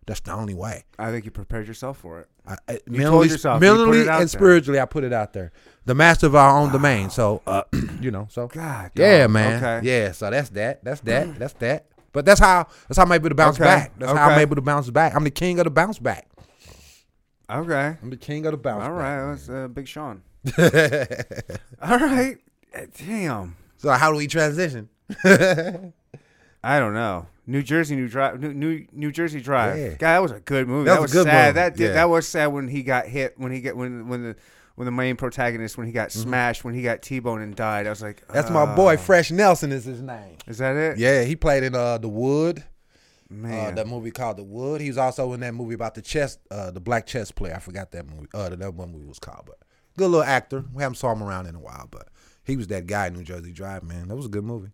That's 0.05 0.19
the 0.19 0.33
only 0.33 0.53
way. 0.53 0.83
I 0.99 1.11
think 1.11 1.23
you 1.25 1.31
prepared 1.31 1.67
yourself 1.67 1.97
for 1.97 2.19
it. 2.19 2.27
I, 2.45 2.57
I, 2.67 2.73
You 2.73 2.97
mentally, 2.99 3.29
yourself, 3.29 3.61
mentally 3.61 4.01
out 4.01 4.19
and 4.21 4.21
there. 4.21 4.27
spiritually, 4.27 4.79
I 4.79 4.85
put 4.85 5.03
it 5.05 5.13
out 5.13 5.31
there. 5.33 5.51
The 5.85 5.95
master 5.95 6.27
of 6.27 6.35
our 6.35 6.57
own 6.59 6.71
domain. 6.73 7.09
So, 7.09 7.41
uh, 7.47 7.63
you 8.01 8.11
know, 8.11 8.27
so 8.29 8.47
God. 8.47 8.91
yeah, 8.95 9.21
dog. 9.23 9.31
man. 9.31 9.63
Okay. 9.63 9.87
Yeah, 9.87 10.11
so 10.11 10.29
that's 10.29 10.49
that. 10.49 10.83
That's 10.83 10.99
that. 11.01 11.39
That's 11.39 11.53
that. 11.53 11.85
But 12.11 12.25
that's 12.25 12.39
how 12.39 12.67
that's 12.87 12.97
how 12.97 13.05
I'm 13.05 13.11
able 13.13 13.29
to 13.29 13.35
bounce 13.35 13.55
Okay, 13.57 13.63
back. 13.63 13.91
That's 13.97 14.11
how 14.11 14.29
I'm 14.29 14.39
able 14.39 14.55
to 14.57 14.61
bounce 14.61 14.89
back. 14.89 15.15
I'm 15.15 15.23
the 15.23 15.31
king 15.31 15.59
of 15.59 15.63
the 15.63 15.71
bounce 15.71 15.99
back. 15.99 16.27
Okay. 17.49 17.97
I'm 18.01 18.09
the 18.09 18.17
king 18.17 18.45
of 18.45 18.51
the 18.51 18.57
bounce 18.57 18.83
All 18.83 18.89
back. 18.95 19.19
right. 19.21 19.29
That's 19.31 19.49
uh, 19.49 19.67
Big 19.67 19.87
Sean. 19.87 20.21
All 21.81 21.97
right. 21.99 22.37
Damn. 22.97 23.55
so 23.77 23.89
how 23.91 24.11
do 24.11 24.17
we 24.17 24.27
transition? 24.27 24.89
I 25.23 26.79
don't 26.79 26.93
know. 26.93 27.27
New 27.45 27.61
Jersey, 27.63 27.95
New 27.95 28.07
Drive, 28.07 28.39
New 28.39 28.53
New, 28.53 28.85
New 28.91 29.11
Jersey 29.11 29.41
Drive. 29.41 29.77
Yeah. 29.77 29.89
God, 29.89 29.99
that 29.99 30.21
was 30.21 30.31
a 30.31 30.39
good 30.39 30.67
movie. 30.67 30.85
That 30.85 30.95
That, 30.95 31.01
was 31.01 31.11
good 31.11 31.25
sad. 31.25 31.45
movie, 31.47 31.53
That 31.55 31.75
did, 31.75 31.87
yeah. 31.87 31.93
that 31.93 32.09
was 32.09 32.27
sad 32.27 32.47
when 32.47 32.67
he 32.67 32.83
got 32.83 33.05
hit. 33.07 33.33
When 33.37 33.51
he 33.51 33.59
get 33.61 33.75
when 33.75 34.07
when 34.07 34.23
the 34.23 34.35
when 34.75 34.85
the 34.85 34.91
main 34.91 35.15
protagonist 35.17 35.77
when 35.77 35.85
he 35.85 35.93
got 35.93 36.11
smashed 36.11 36.63
when 36.63 36.73
he 36.73 36.81
got 36.81 37.01
T-boned 37.01 37.43
and 37.43 37.55
died. 37.55 37.85
I 37.85 37.89
was 37.91 38.01
like, 38.01 38.21
Mm-hmm. 38.21 38.33
That's 38.33 38.49
my 38.49 38.75
boy 38.75 38.95
uh, 38.95 38.97
Fresh 38.97 39.31
Nelson 39.31 39.71
is 39.71 39.83
his 39.85 40.01
name. 40.01 40.37
Is 40.47 40.57
that 40.59 40.75
it? 40.75 40.97
Yeah, 40.97 41.23
he 41.23 41.35
played 41.35 41.63
in 41.63 41.75
uh 41.75 41.97
The 41.97 42.09
Wood. 42.09 42.59
Uh, 43.29 43.33
Man. 43.35 43.75
that 43.75 43.87
movie 43.87 44.11
called 44.11 44.37
The 44.37 44.43
Wood. 44.43 44.79
He 44.79 44.87
was 44.89 44.97
also 44.97 45.33
in 45.33 45.39
that 45.39 45.53
movie 45.55 45.73
about 45.73 45.95
the 45.95 46.01
chess, 46.03 46.37
uh, 46.51 46.69
the 46.71 46.79
black 46.79 47.07
chess 47.07 47.31
player. 47.31 47.55
I 47.55 47.59
forgot 47.59 47.91
that 47.91 48.07
movie. 48.07 48.27
Uh, 48.33 48.49
that 48.49 48.73
one 48.75 48.91
movie 48.91 49.05
was 49.07 49.17
called, 49.17 49.45
but 49.47 49.57
good 49.97 50.07
little 50.09 50.23
actor. 50.23 50.63
We 50.73 50.83
haven't 50.83 50.95
saw 50.97 51.11
him 51.13 51.23
around 51.23 51.47
in 51.47 51.55
a 51.55 51.59
while, 51.59 51.87
but 51.89 52.09
he 52.43 52.55
was 52.57 52.67
that 52.67 52.85
guy 52.85 53.07
in 53.07 53.13
New 53.13 53.23
Jersey 53.23 53.51
Drive. 53.51 53.81
Man, 53.83 54.07
that 54.09 54.15
was 54.15 54.27
a 54.27 54.29
good 54.29 54.43
movie. 54.43 54.69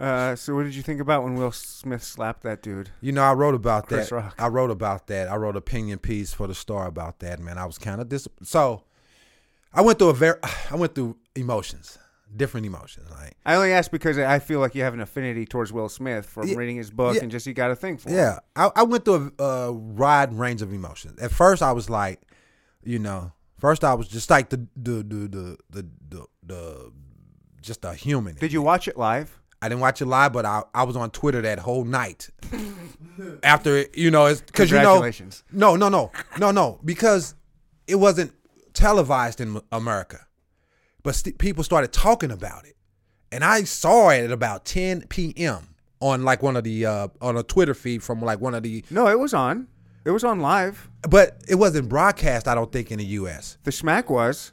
Uh, 0.00 0.34
so 0.34 0.54
what 0.54 0.64
did 0.64 0.74
you 0.74 0.82
think 0.82 1.00
about 1.00 1.22
when 1.22 1.34
Will 1.34 1.52
Smith 1.52 2.02
slapped 2.02 2.42
that 2.42 2.62
dude? 2.62 2.90
You 3.00 3.12
know, 3.12 3.22
I 3.22 3.34
wrote 3.34 3.54
about 3.54 3.86
Chris 3.86 4.08
that. 4.08 4.14
Rock. 4.14 4.34
I 4.38 4.48
wrote 4.48 4.70
about 4.70 5.06
that. 5.08 5.28
I 5.28 5.36
wrote 5.36 5.56
opinion 5.56 5.98
piece 5.98 6.32
for 6.32 6.46
the 6.46 6.54
Star 6.54 6.86
about 6.86 7.18
that. 7.20 7.38
Man, 7.38 7.58
I 7.58 7.66
was 7.66 7.78
kind 7.78 8.00
of 8.00 8.08
dis. 8.08 8.26
So, 8.42 8.84
I 9.72 9.82
went 9.82 9.98
through 9.98 10.08
a 10.08 10.14
very, 10.14 10.38
I 10.70 10.76
went 10.76 10.94
through 10.94 11.16
emotions, 11.36 11.98
different 12.34 12.66
emotions. 12.66 13.10
Like, 13.10 13.36
I 13.44 13.54
only 13.54 13.72
asked 13.72 13.92
because 13.92 14.18
I 14.18 14.38
feel 14.38 14.60
like 14.60 14.74
you 14.74 14.82
have 14.82 14.94
an 14.94 15.00
affinity 15.00 15.44
towards 15.44 15.72
Will 15.72 15.88
Smith 15.88 16.26
from 16.26 16.48
Yeah, 16.48 16.56
reading 16.56 16.76
his 16.76 16.90
book 16.90 17.16
yeah. 17.16 17.22
and 17.22 17.30
just 17.30 17.46
you 17.46 17.52
got 17.54 17.70
a 17.70 17.76
thing 17.76 17.98
for 17.98 18.10
yeah, 18.10 18.38
I, 18.56 18.70
I 18.74 18.82
went 18.84 19.04
through 19.04 19.32
a, 19.38 19.44
a 19.44 19.72
wide 19.72 20.32
range 20.32 20.62
of 20.62 20.72
emotions. 20.72 21.20
At 21.20 21.30
first, 21.30 21.62
I 21.62 21.72
was 21.72 21.88
like, 21.90 22.22
you 22.82 22.98
know, 22.98 23.32
first 23.58 23.84
I 23.84 23.94
was 23.94 24.08
just 24.08 24.30
like 24.30 24.48
the 24.48 24.66
the 24.74 25.02
the 25.02 25.28
the 25.28 25.58
the, 25.70 25.88
the, 26.08 26.26
the 26.44 26.92
just 27.60 27.84
a 27.84 27.92
human. 27.94 28.34
Did 28.36 28.52
you 28.52 28.62
watch 28.62 28.88
it 28.88 28.96
live? 28.96 29.38
I 29.62 29.68
didn't 29.68 29.80
watch 29.80 30.02
it 30.02 30.06
live, 30.06 30.32
but 30.32 30.44
I, 30.44 30.62
I 30.74 30.82
was 30.82 30.96
on 30.96 31.10
Twitter 31.12 31.40
that 31.42 31.60
whole 31.60 31.84
night. 31.84 32.28
After 33.42 33.76
it, 33.76 33.96
you 33.96 34.10
know, 34.10 34.26
it's 34.26 34.40
because 34.40 34.70
you 34.70 34.76
know, 34.76 34.82
Congratulations. 35.00 35.44
no, 35.52 35.76
no, 35.76 35.88
no, 35.88 36.10
no, 36.38 36.50
no, 36.50 36.80
because 36.84 37.34
it 37.86 37.94
wasn't 37.96 38.32
televised 38.72 39.40
in 39.40 39.60
America, 39.70 40.26
but 41.02 41.14
st- 41.14 41.38
people 41.38 41.62
started 41.62 41.92
talking 41.92 42.30
about 42.30 42.64
it, 42.66 42.76
and 43.30 43.44
I 43.44 43.62
saw 43.64 44.10
it 44.10 44.24
at 44.24 44.32
about 44.32 44.64
10 44.64 45.02
p.m. 45.08 45.74
on 46.00 46.22
like 46.24 46.42
one 46.42 46.56
of 46.56 46.64
the 46.64 46.86
uh, 46.86 47.08
on 47.20 47.36
a 47.36 47.42
Twitter 47.42 47.74
feed 47.74 48.02
from 48.02 48.20
like 48.20 48.40
one 48.40 48.54
of 48.54 48.62
the, 48.62 48.84
No, 48.90 49.06
it 49.08 49.18
was 49.18 49.32
on. 49.34 49.68
It 50.04 50.10
was 50.10 50.24
on 50.24 50.40
live. 50.40 50.88
but 51.08 51.40
it 51.48 51.54
wasn't 51.54 51.88
broadcast. 51.88 52.48
I 52.48 52.56
don't 52.56 52.72
think 52.72 52.90
in 52.90 52.98
the 52.98 53.04
U.S. 53.04 53.58
The 53.62 53.70
smack 53.72 54.10
was. 54.10 54.50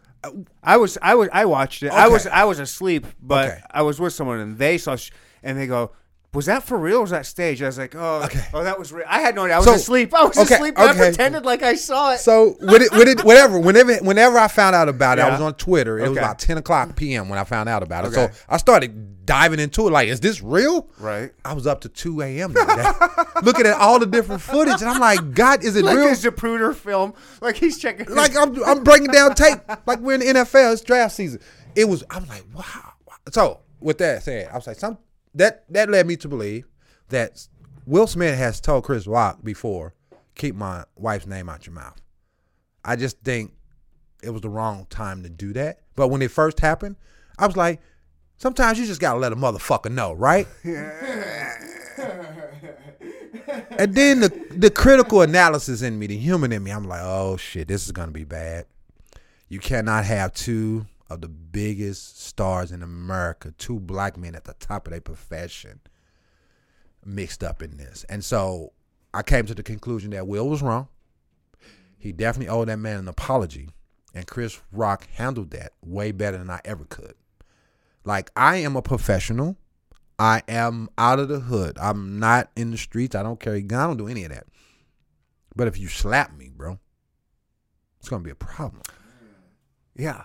I 0.64 0.78
was 0.78 0.98
I 1.02 1.16
was 1.16 1.30
I 1.32 1.46
watched 1.46 1.84
it. 1.84 1.92
I 1.92 2.08
was 2.08 2.28
I 2.28 2.44
was 2.44 2.60
asleep, 2.60 3.06
but 3.22 3.48
Okay. 3.48 3.62
I 3.72 3.82
was 3.84 4.00
with 4.00 4.14
someone 4.14 4.40
and 4.40 4.58
they 4.58 4.78
saw 4.78 4.96
sh- 4.96 5.12
and 5.44 5.58
they 5.58 5.68
go, 5.68 5.92
Was 6.32 6.46
that 6.46 6.62
for 6.62 6.78
real 6.78 6.98
or 6.98 7.02
was 7.02 7.10
that 7.10 7.26
stage? 7.26 7.60
I 7.64 7.66
was 7.66 7.80
like, 7.80 7.96
oh, 7.96 8.22
Okay. 8.26 8.46
oh, 8.54 8.64
that 8.64 8.78
was 8.78 8.94
real. 8.94 9.06
I 9.10 9.20
had 9.20 9.34
no 9.34 9.46
idea. 9.46 9.56
I 9.56 9.58
was 9.58 9.66
So- 9.66 9.74
asleep. 9.74 10.14
I 10.14 10.26
was 10.26 10.38
okay, 10.38 10.56
asleep. 10.56 10.76
but 10.76 10.90
I 10.90 10.94
pretended 10.96 11.44
like 11.44 11.64
I 11.64 11.74
saw 11.74 12.14
it. 12.14 12.20
So 12.20 12.56
with 12.62 12.84
it, 12.84 12.92
with 12.92 13.08
it, 13.08 13.24
whatever. 13.24 13.58
Whenever, 13.60 13.96
whenever 13.98 14.38
I 14.38 14.48
found 14.48 14.76
out 14.76 14.90
about 14.90 15.18
it, 15.18 15.24
I 15.24 15.32
was 15.32 15.42
on 15.42 15.56
Twitter. 15.56 15.98
It 15.98 16.08
was 16.08 16.18
about 16.18 16.38
ten 16.38 16.60
o'clock 16.60 16.96
p.m. 16.96 17.30
when 17.30 17.40
I 17.40 17.44
found 17.46 17.68
out 17.68 17.82
about 17.82 18.06
it. 18.06 18.10
Okay. 18.10 18.32
So 18.32 18.40
I 18.48 18.58
started 18.58 19.26
diving 19.26 19.60
into 19.60 19.88
it. 19.88 19.92
Like, 19.92 20.08
is 20.08 20.20
this 20.20 20.40
real? 20.42 20.88
Right. 21.00 21.32
I 21.44 21.54
was 21.54 21.66
up 21.66 21.82
to 21.82 21.90
two 21.90 22.22
a.m. 22.22 22.54
looking 23.44 23.66
at 23.66 23.74
all 23.80 23.98
the 23.98 24.06
different 24.06 24.42
footage, 24.42 24.82
and 24.82 24.90
I'm 24.90 25.00
like, 25.00 25.34
God, 25.34 25.64
is 25.64 25.76
it 25.76 25.84
Like 25.84 25.98
real? 25.98 26.10
a 26.10 26.12
Zapruder 26.12 26.76
film. 26.76 27.16
Like 27.42 27.56
he's 27.56 27.80
checking. 27.80 28.08
like 28.14 28.38
I'm, 28.38 28.64
I'm 28.66 28.84
breaking 28.84 29.08
down 29.08 29.34
tape 29.34 29.60
like 29.88 30.00
we're 30.00 30.14
in 30.14 30.20
the 30.20 30.26
NFL. 30.28 30.74
It's 30.74 30.82
draft 30.84 31.16
season. 31.16 31.40
It 31.76 31.86
was. 31.86 32.04
I'm 32.12 32.28
like, 32.28 32.44
wow. 32.54 32.94
So 33.32 33.62
with 33.80 33.98
that 33.98 34.22
said, 34.24 34.50
I 34.52 34.56
was 34.56 34.68
like, 34.68 34.78
some 34.78 35.00
that 35.36 35.66
that 35.70 35.90
led 35.90 36.08
me 36.08 36.16
to 36.18 36.28
believe 36.28 36.66
that 37.10 37.48
Will 37.86 38.08
Smith 38.08 38.38
has 38.38 38.60
told 38.62 38.84
Chris 38.84 39.08
Rock 39.08 39.40
before, 39.44 39.94
keep 40.36 40.56
my 40.56 40.86
wife's 40.96 41.28
name 41.28 41.50
out 41.50 41.66
your 41.66 41.74
mouth. 41.74 42.00
I 42.86 42.96
just 42.96 43.20
think 43.22 43.54
it 44.22 44.30
was 44.30 44.42
the 44.42 44.50
wrong 44.50 44.86
time 44.90 45.24
to 45.24 45.30
do 45.30 45.54
that. 45.54 45.80
But 45.96 46.10
when 46.10 46.22
it 46.22 46.32
first 46.32 46.60
happened, 46.60 46.96
I 47.38 47.48
was 47.48 47.58
like, 47.58 47.82
sometimes 48.38 48.80
you 48.80 48.86
just 48.86 49.02
gotta 49.02 49.20
let 49.20 49.34
a 49.34 49.36
motherfucker 49.36 49.92
know, 49.92 50.14
right? 50.14 50.48
And 53.80 53.96
then 53.96 54.20
the 54.20 54.30
the 54.52 54.70
critical 54.70 55.22
analysis 55.22 55.82
in 55.82 55.98
me, 55.98 56.08
the 56.08 56.18
human 56.18 56.52
in 56.52 56.64
me, 56.64 56.72
I'm 56.72 56.84
like, 56.84 57.02
oh 57.02 57.38
shit, 57.38 57.68
this 57.68 57.86
is 57.86 57.92
gonna 57.92 58.12
be 58.12 58.26
bad. 58.26 58.66
You 59.48 59.60
cannot 59.60 60.06
have 60.06 60.34
two 60.34 60.86
of 61.10 61.22
the 61.22 61.28
biggest 61.28 62.22
stars 62.22 62.72
in 62.72 62.84
America, 62.84 63.54
two 63.58 63.80
black 63.80 64.18
men 64.18 64.36
at 64.36 64.44
the 64.44 64.54
top 64.54 64.88
of 64.88 64.92
their 64.92 65.02
profession, 65.02 65.80
mixed 67.06 67.44
up 67.44 67.64
in 67.64 67.78
this. 67.78 68.06
And 68.10 68.24
so 68.24 68.74
I 69.14 69.24
came 69.24 69.46
to 69.48 69.56
the 69.56 69.64
conclusion 69.64 70.12
that 70.12 70.28
Will 70.28 70.48
was 70.48 70.62
wrong. 70.62 70.88
He 71.98 72.12
definitely 72.12 72.50
owed 72.50 72.70
that 72.70 72.78
man 72.78 73.00
an 73.00 73.08
apology. 73.08 73.70
And 74.14 74.26
Chris 74.26 74.62
Rock 74.72 75.08
handled 75.14 75.52
that 75.52 75.74
way 75.84 76.12
better 76.12 76.38
than 76.38 76.50
I 76.50 76.62
ever 76.66 76.86
could. 76.86 77.14
Like 78.04 78.32
I 78.36 78.58
am 78.58 78.76
a 78.76 78.82
professional. 78.82 79.58
I 80.18 80.42
am 80.48 80.90
out 80.98 81.20
of 81.20 81.30
the 81.30 81.40
hood. 81.40 81.78
I'm 81.80 82.20
not 82.20 82.52
in 82.56 82.72
the 82.72 82.78
streets. 82.78 83.16
I 83.16 83.24
don't 83.24 83.40
carry 83.40 83.62
gun. 83.62 83.80
I 83.80 83.88
don't 83.88 83.98
do 83.98 84.08
any 84.08 84.24
of 84.26 84.32
that. 84.32 84.48
But 85.56 85.68
if 85.68 85.78
you 85.78 85.88
slap 85.88 86.36
me, 86.38 86.50
bro, 86.56 86.80
it's 88.00 88.10
gonna 88.10 88.24
be 88.24 88.32
a 88.32 88.36
problem. 88.36 88.82
yeah. 89.96 90.24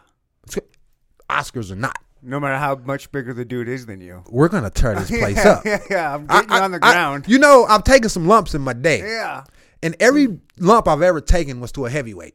Oscars 1.34 1.70
or 1.70 1.76
not, 1.76 1.96
No 2.22 2.38
matter 2.40 2.56
how 2.58 2.76
much 2.76 3.10
bigger 3.12 3.32
the 3.34 3.44
dude 3.44 3.68
is 3.68 3.86
than 3.86 4.00
you. 4.00 4.22
we're 4.30 4.48
gonna 4.48 4.70
tear 4.70 4.94
this 4.94 5.08
place 5.18 5.36
yeah, 5.36 5.50
up. 5.50 5.64
Yeah, 5.64 5.80
yeah. 5.90 6.14
I'm 6.14 6.26
I- 6.28 6.34
getting 6.42 6.50
you 6.50 6.56
I- 6.56 6.64
on 6.64 6.70
the 6.72 6.78
I- 6.82 6.92
ground. 6.92 7.24
you 7.28 7.38
know, 7.38 7.64
I've 7.64 7.84
taken 7.84 8.08
some 8.08 8.26
lumps 8.26 8.54
in 8.54 8.60
my 8.62 8.72
day, 8.72 9.00
yeah. 9.00 9.44
and 9.82 9.94
every 10.00 10.38
lump 10.58 10.88
I've 10.88 11.02
ever 11.02 11.20
taken 11.20 11.60
was 11.60 11.72
to 11.72 11.86
a 11.86 11.90
heavyweight. 11.90 12.34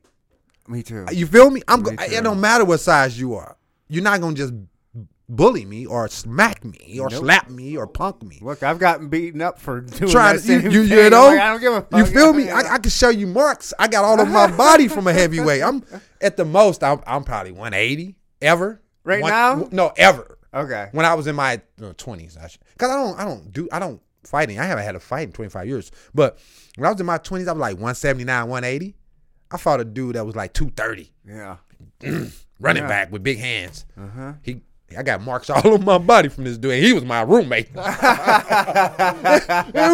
Me 0.67 0.83
too. 0.83 1.05
You 1.11 1.25
feel 1.25 1.49
me? 1.49 1.61
I'm. 1.67 1.81
Me 1.81 1.95
it 1.99 2.23
don't 2.23 2.39
matter 2.39 2.63
what 2.65 2.79
size 2.79 3.19
you 3.19 3.33
are. 3.33 3.57
You're 3.87 4.03
not 4.03 4.21
gonna 4.21 4.35
just 4.35 4.53
bully 5.27 5.63
me 5.65 5.85
or 5.85 6.07
smack 6.07 6.63
me 6.65 6.99
or 6.99 7.07
Nope. 7.09 7.21
slap 7.21 7.49
me 7.49 7.75
or 7.77 7.85
punk 7.87 8.23
me. 8.23 8.39
Look, 8.41 8.61
I've 8.63 8.77
gotten 8.79 9.09
beaten 9.09 9.41
up 9.41 9.59
for 9.59 9.81
doing 9.97 10.11
Trying 10.11 10.35
that 10.37 10.41
to, 10.43 10.53
you, 10.53 10.61
same 10.61 10.71
you, 10.71 10.81
you. 10.81 11.01
I'm 11.05 11.09
know, 11.11 11.25
like, 11.27 11.39
I 11.39 11.47
don't 11.51 11.61
give 11.61 11.73
a 11.73 11.81
fuck. 11.81 11.99
you 11.99 12.05
feel 12.05 12.33
me? 12.33 12.49
I, 12.49 12.73
I 12.75 12.77
can 12.79 12.89
show 12.91 13.09
you 13.09 13.25
marks. 13.27 13.73
I 13.79 13.87
got 13.87 14.03
all 14.05 14.19
of 14.19 14.27
my 14.29 14.49
body 14.55 14.87
from 14.87 15.07
a 15.07 15.13
heavyweight. 15.13 15.61
I'm 15.63 15.83
at 16.21 16.37
the 16.37 16.45
most. 16.45 16.83
I'm, 16.83 17.01
I'm 17.07 17.23
probably 17.23 17.51
180 17.51 18.15
ever. 18.41 18.81
Right 19.09 19.21
One- 19.21 19.31
now? 19.31 19.67
No, 19.71 19.91
ever. 19.97 20.37
okay. 20.53 20.89
When 20.91 21.05
I 21.05 21.13
was 21.15 21.25
in 21.27 21.35
my 21.35 21.59
20s, 21.79 22.37
because 22.73 22.91
I 22.91 22.95
don't, 22.95 23.19
I 23.19 23.25
don't 23.25 23.51
do, 23.51 23.67
I 23.71 23.79
don't 23.79 23.99
fighting. 24.23 24.59
I 24.59 24.65
haven't 24.65 24.83
had 24.83 24.95
a 24.95 24.99
fight 24.99 25.27
in 25.27 25.31
25 25.33 25.67
years. 25.67 25.91
But 26.13 26.37
when 26.75 26.85
I 26.87 26.91
was 26.91 26.99
in 26.99 27.05
my 27.07 27.17
20s, 27.17 27.47
I 27.47 27.53
was 27.53 27.59
like 27.59 27.75
179, 27.75 28.47
180. 28.47 28.95
I 29.51 29.57
fought 29.57 29.79
a 29.79 29.85
dude 29.85 30.15
that 30.15 30.25
was 30.25 30.35
like 30.35 30.53
230, 30.53 31.11
Yeah. 31.25 31.57
running 32.59 32.83
Yeah. 32.83 32.89
back 32.89 33.11
with 33.11 33.23
big 33.23 33.39
hands. 33.39 33.85
Uh-huh. 33.99 34.33
He, 34.43 34.61
I 34.95 35.01
got 35.03 35.21
marks 35.21 35.49
all 35.49 35.65
over 35.67 35.83
my 35.83 35.97
body 35.97 36.29
from 36.29 36.43
this 36.43 36.57
dude. 36.59 36.73
and 36.73 36.83
He 36.85 36.93
was 36.93 37.03
my 37.03 37.21
roommate. 37.21 37.69
and 37.75 37.85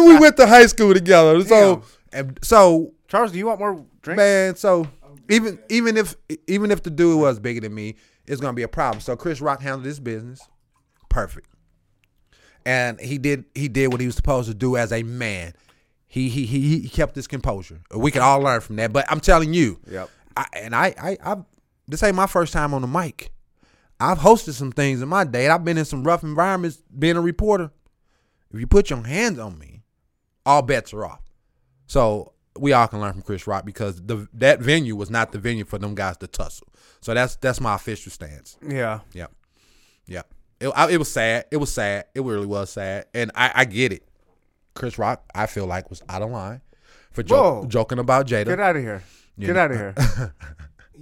we 0.06 0.18
went 0.18 0.36
to 0.36 0.46
high 0.46 0.66
school 0.66 0.94
together. 0.94 1.42
So, 1.44 1.82
and 2.12 2.38
so 2.42 2.92
Charles, 3.08 3.32
do 3.32 3.38
you 3.38 3.46
want 3.46 3.60
more 3.60 3.84
drink? 4.02 4.16
man, 4.18 4.56
so 4.56 4.86
even 5.28 5.58
even 5.68 5.96
if 5.96 6.14
even 6.46 6.70
if 6.70 6.82
the 6.82 6.90
dude 6.90 7.20
was 7.20 7.38
bigger 7.38 7.60
than 7.60 7.74
me, 7.74 7.96
it's 8.26 8.40
gonna 8.40 8.52
be 8.54 8.62
a 8.62 8.68
problem. 8.68 9.00
So 9.00 9.16
Chris 9.16 9.40
Rock 9.40 9.62
handled 9.62 9.84
his 9.84 10.00
business 10.00 10.40
perfect, 11.08 11.48
and 12.64 13.00
he 13.00 13.18
did 13.18 13.44
he 13.54 13.68
did 13.68 13.88
what 13.92 14.00
he 14.00 14.06
was 14.06 14.16
supposed 14.16 14.48
to 14.48 14.54
do 14.54 14.76
as 14.76 14.92
a 14.92 15.02
man. 15.02 15.54
He 16.06 16.28
he 16.28 16.46
he, 16.46 16.78
he 16.80 16.88
kept 16.88 17.14
his 17.14 17.26
composure. 17.26 17.80
We 17.94 18.10
can 18.10 18.22
all 18.22 18.40
learn 18.40 18.60
from 18.60 18.76
that. 18.76 18.92
But 18.92 19.06
I'm 19.10 19.20
telling 19.20 19.52
you, 19.54 19.78
Yep. 19.90 20.10
I, 20.36 20.46
and 20.54 20.74
I 20.74 20.94
I 21.00 21.16
I 21.24 21.36
this 21.88 22.02
ain't 22.02 22.16
my 22.16 22.26
first 22.26 22.52
time 22.52 22.74
on 22.74 22.82
the 22.82 22.88
mic. 22.88 23.30
I've 23.98 24.18
hosted 24.18 24.52
some 24.52 24.72
things 24.72 25.00
in 25.00 25.08
my 25.08 25.24
day. 25.24 25.48
I've 25.48 25.64
been 25.64 25.78
in 25.78 25.84
some 25.86 26.04
rough 26.04 26.22
environments 26.22 26.82
being 26.98 27.16
a 27.16 27.20
reporter. 27.20 27.70
If 28.52 28.60
you 28.60 28.66
put 28.66 28.90
your 28.90 29.02
hands 29.02 29.38
on 29.38 29.58
me, 29.58 29.82
all 30.44 30.62
bets 30.62 30.92
are 30.92 31.04
off. 31.04 31.22
So 31.86 32.32
we 32.58 32.72
all 32.72 32.86
can 32.88 33.00
learn 33.00 33.12
from 33.12 33.22
Chris 33.22 33.46
Rock 33.46 33.64
because 33.64 34.00
the 34.02 34.28
that 34.34 34.60
venue 34.60 34.96
was 34.96 35.10
not 35.10 35.32
the 35.32 35.38
venue 35.38 35.64
for 35.64 35.78
them 35.78 35.94
guys 35.94 36.16
to 36.18 36.26
tussle. 36.26 36.66
So 37.00 37.14
that's 37.14 37.36
that's 37.36 37.60
my 37.60 37.74
official 37.74 38.10
stance. 38.12 38.56
Yeah. 38.66 39.00
Yep, 39.12 39.32
yep. 40.06 40.32
It, 40.60 40.68
I, 40.68 40.90
it 40.90 40.98
was 40.98 41.10
sad. 41.10 41.44
It 41.50 41.58
was 41.58 41.72
sad. 41.72 42.06
It 42.14 42.22
really 42.22 42.46
was 42.46 42.70
sad, 42.70 43.06
and 43.14 43.30
I, 43.34 43.52
I 43.54 43.64
get 43.66 43.92
it. 43.92 44.08
Chris 44.74 44.98
Rock, 44.98 45.22
I 45.34 45.46
feel 45.46 45.66
like 45.66 45.88
was 45.90 46.02
out 46.08 46.22
of 46.22 46.30
line 46.30 46.60
for 47.12 47.22
jo- 47.22 47.64
joking 47.68 47.98
about 47.98 48.26
Jada. 48.26 48.46
Get 48.46 48.60
out 48.60 48.76
of 48.76 48.82
here. 48.82 49.02
You 49.36 49.46
Get 49.48 49.52
know- 49.54 49.60
out 49.60 49.70
of 49.72 49.76
here. 49.76 50.34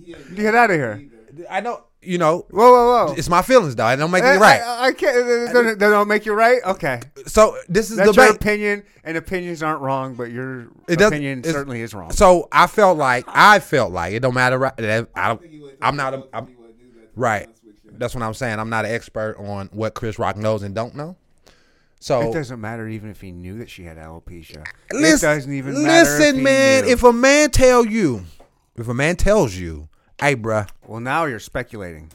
Get 0.34 0.54
out 0.54 0.70
of 0.70 0.76
here. 0.76 1.08
I 1.50 1.60
know, 1.60 1.84
you 2.04 2.18
know, 2.18 2.46
Whoa, 2.50 2.70
whoa, 2.70 3.06
whoa. 3.06 3.14
it's 3.16 3.28
my 3.28 3.42
feelings 3.42 3.74
though. 3.76 3.88
It 3.88 3.96
don't 3.96 4.10
make 4.10 4.24
I, 4.24 4.32
me 4.32 4.36
eh, 4.36 4.40
right. 4.40 4.60
I, 4.60 4.86
I 4.86 4.92
can't. 4.92 5.78
They 5.78 5.90
don't, 5.90 6.08
make 6.08 6.26
you 6.26 6.32
right. 6.32 6.62
Okay, 6.64 7.00
so 7.26 7.56
this 7.68 7.90
is 7.90 7.96
that's 7.96 8.14
the 8.14 8.22
your 8.22 8.32
opinion, 8.32 8.84
and 9.02 9.16
opinions 9.16 9.62
aren't 9.62 9.80
wrong, 9.80 10.14
but 10.14 10.30
your 10.30 10.68
It 10.88 11.00
opinion 11.00 11.44
certainly 11.44 11.80
is 11.80 11.94
wrong. 11.94 12.10
So 12.10 12.48
I 12.52 12.66
felt 12.66 12.98
like 12.98 13.24
I 13.28 13.60
felt 13.60 13.92
like 13.92 14.14
it 14.14 14.20
don't 14.20 14.34
matter. 14.34 14.58
Right? 14.58 14.74
I 15.14 15.28
don't. 15.28 15.42
I'm 15.82 15.96
not. 15.96 16.14
A, 16.14 16.24
I'm, 16.32 16.48
right. 17.16 17.48
That's 17.96 18.14
what 18.14 18.22
I'm 18.22 18.34
saying. 18.34 18.58
I'm 18.58 18.70
not 18.70 18.84
an 18.84 18.90
expert 18.92 19.36
on 19.38 19.68
what 19.72 19.94
Chris 19.94 20.18
Rock 20.18 20.36
knows 20.36 20.62
and 20.62 20.74
don't 20.74 20.94
know. 20.94 21.16
So 22.04 22.20
it 22.20 22.34
doesn't 22.34 22.60
matter 22.60 22.86
even 22.86 23.08
if 23.08 23.22
he 23.22 23.32
knew 23.32 23.58
that 23.60 23.70
she 23.70 23.84
had 23.84 23.96
alopecia. 23.96 24.62
listen, 24.92 25.30
it 25.30 25.34
doesn't 25.34 25.52
even 25.54 25.72
matter. 25.82 25.86
listen, 25.86 26.42
man. 26.42 26.84
knew. 26.84 26.90
If 26.90 27.02
a 27.02 27.14
man 27.14 27.50
tell 27.50 27.86
you, 27.86 28.24
if 28.76 28.88
a 28.88 28.92
man 28.92 29.16
tells 29.16 29.54
you, 29.54 29.88
hey, 30.20 30.36
bruh, 30.36 30.68
well, 30.86 31.00
now 31.00 31.24
you're 31.26 31.38
speculating. 31.40 32.10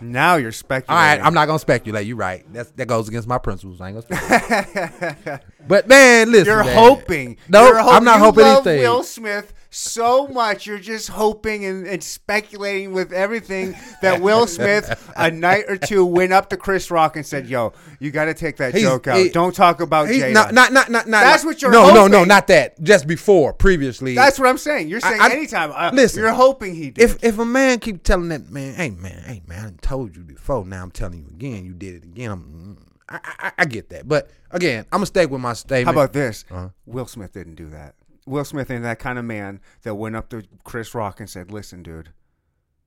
Now 0.00 0.36
you're 0.36 0.48
all 0.48 0.52
speculating. 0.52 0.94
right, 1.20 1.20
I'm 1.24 1.34
not 1.34 1.46
gonna 1.46 1.58
speculate. 1.58 2.06
You're 2.06 2.16
right. 2.16 2.44
That's 2.52 2.70
that 2.72 2.86
goes 2.86 3.08
against 3.08 3.28
my 3.28 3.38
principles. 3.38 3.80
I 3.80 3.90
ain't 3.90 4.08
gonna 4.08 4.20
speculate. 4.20 5.40
but 5.68 5.86
man, 5.88 6.32
listen, 6.32 6.46
You're 6.46 6.64
man. 6.64 6.76
hoping. 6.76 7.36
No, 7.48 7.66
You're 7.66 7.78
I'm 7.80 8.02
not 8.04 8.16
you 8.16 8.24
hoping 8.24 8.44
love 8.44 8.66
anything. 8.66 8.82
Will 8.88 9.02
Smith 9.02 9.52
so 9.74 10.28
much. 10.28 10.66
You're 10.66 10.78
just 10.78 11.08
hoping 11.08 11.64
and, 11.64 11.86
and 11.86 12.02
speculating 12.04 12.92
with 12.92 13.12
everything 13.12 13.74
that 14.02 14.20
Will 14.20 14.46
Smith 14.46 15.12
a 15.16 15.30
night 15.30 15.64
or 15.68 15.76
two 15.76 16.04
went 16.04 16.32
up 16.32 16.50
to 16.50 16.56
Chris 16.56 16.90
Rock 16.90 17.16
and 17.16 17.24
said, 17.26 17.46
"Yo, 17.48 17.72
you 17.98 18.10
got 18.10 18.26
to 18.26 18.34
take 18.34 18.58
that 18.58 18.74
He's- 18.74 18.84
joke 18.88 19.08
out. 19.08 19.16
he- 19.16 19.30
Don't 19.30 19.54
talk 19.54 19.80
about 19.80 20.08
Jada." 20.08 20.32
not, 20.32 20.52
not, 20.52 20.72
not, 20.72 20.90
not, 20.90 21.08
not. 21.08 21.20
That's 21.22 21.42
like- 21.42 21.54
what 21.54 21.62
you're 21.62 21.72
No, 21.72 21.88
no, 21.88 22.06
no, 22.06 22.18
hoping. 22.18 22.28
not 22.28 22.46
that. 22.48 22.80
Just 22.82 23.06
before, 23.06 23.52
previously. 23.54 24.14
That's 24.14 24.38
what 24.38 24.48
I'm 24.48 24.58
saying. 24.58 24.88
You're 24.88 25.00
saying 25.00 25.20
I- 25.20 25.28
I- 25.28 25.32
anytime. 25.32 25.72
Uh, 25.74 25.90
listen, 25.92 26.22
you're 26.22 26.32
hoping 26.32 26.74
he 26.74 26.90
did. 26.90 27.02
if 27.02 27.24
if 27.24 27.38
a 27.38 27.44
man 27.44 27.78
keep 27.78 28.02
telling 28.02 28.28
that 28.28 28.50
man, 28.50 28.74
hey 28.74 28.90
man, 28.90 29.22
hey 29.26 29.42
man, 29.46 29.66
I 29.66 29.86
told 29.86 30.14
you 30.16 30.22
before. 30.22 30.64
Now 30.66 30.82
I'm 30.82 30.90
telling 30.90 31.20
you 31.20 31.28
again. 31.30 31.64
You 31.64 31.72
did 31.72 31.94
it 31.94 32.04
again. 32.04 32.30
I'm, 32.30 32.86
I, 33.08 33.18
I, 33.38 33.52
I 33.58 33.64
get 33.64 33.90
that, 33.90 34.06
but 34.08 34.30
again, 34.50 34.84
I'm 34.92 34.98
gonna 34.98 35.06
stay 35.06 35.26
with 35.26 35.40
my 35.40 35.52
statement. 35.54 35.86
How 35.94 36.02
about 36.02 36.12
this? 36.12 36.44
Uh-huh. 36.50 36.68
Will 36.86 37.06
Smith 37.06 37.32
didn't 37.32 37.54
do 37.56 37.68
that. 37.70 37.94
Will 38.26 38.44
Smith 38.44 38.70
ain't 38.70 38.82
that 38.84 38.98
kind 38.98 39.18
of 39.18 39.24
man 39.24 39.60
that 39.82 39.94
went 39.96 40.16
up 40.16 40.28
to 40.30 40.42
Chris 40.64 40.94
Rock 40.94 41.18
and 41.20 41.28
said, 41.28 41.50
"Listen, 41.50 41.82
dude, 41.82 42.10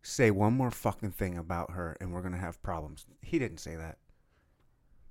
say 0.02 0.32
one 0.32 0.54
more 0.54 0.72
fucking 0.72 1.12
thing 1.12 1.38
about 1.38 1.72
her, 1.72 1.98
and 2.00 2.14
we're 2.14 2.22
gonna 2.22 2.38
have 2.38 2.62
problems." 2.64 3.06
He 3.22 3.38
didn't 3.40 3.58
say 3.60 3.76
that. 3.76 3.98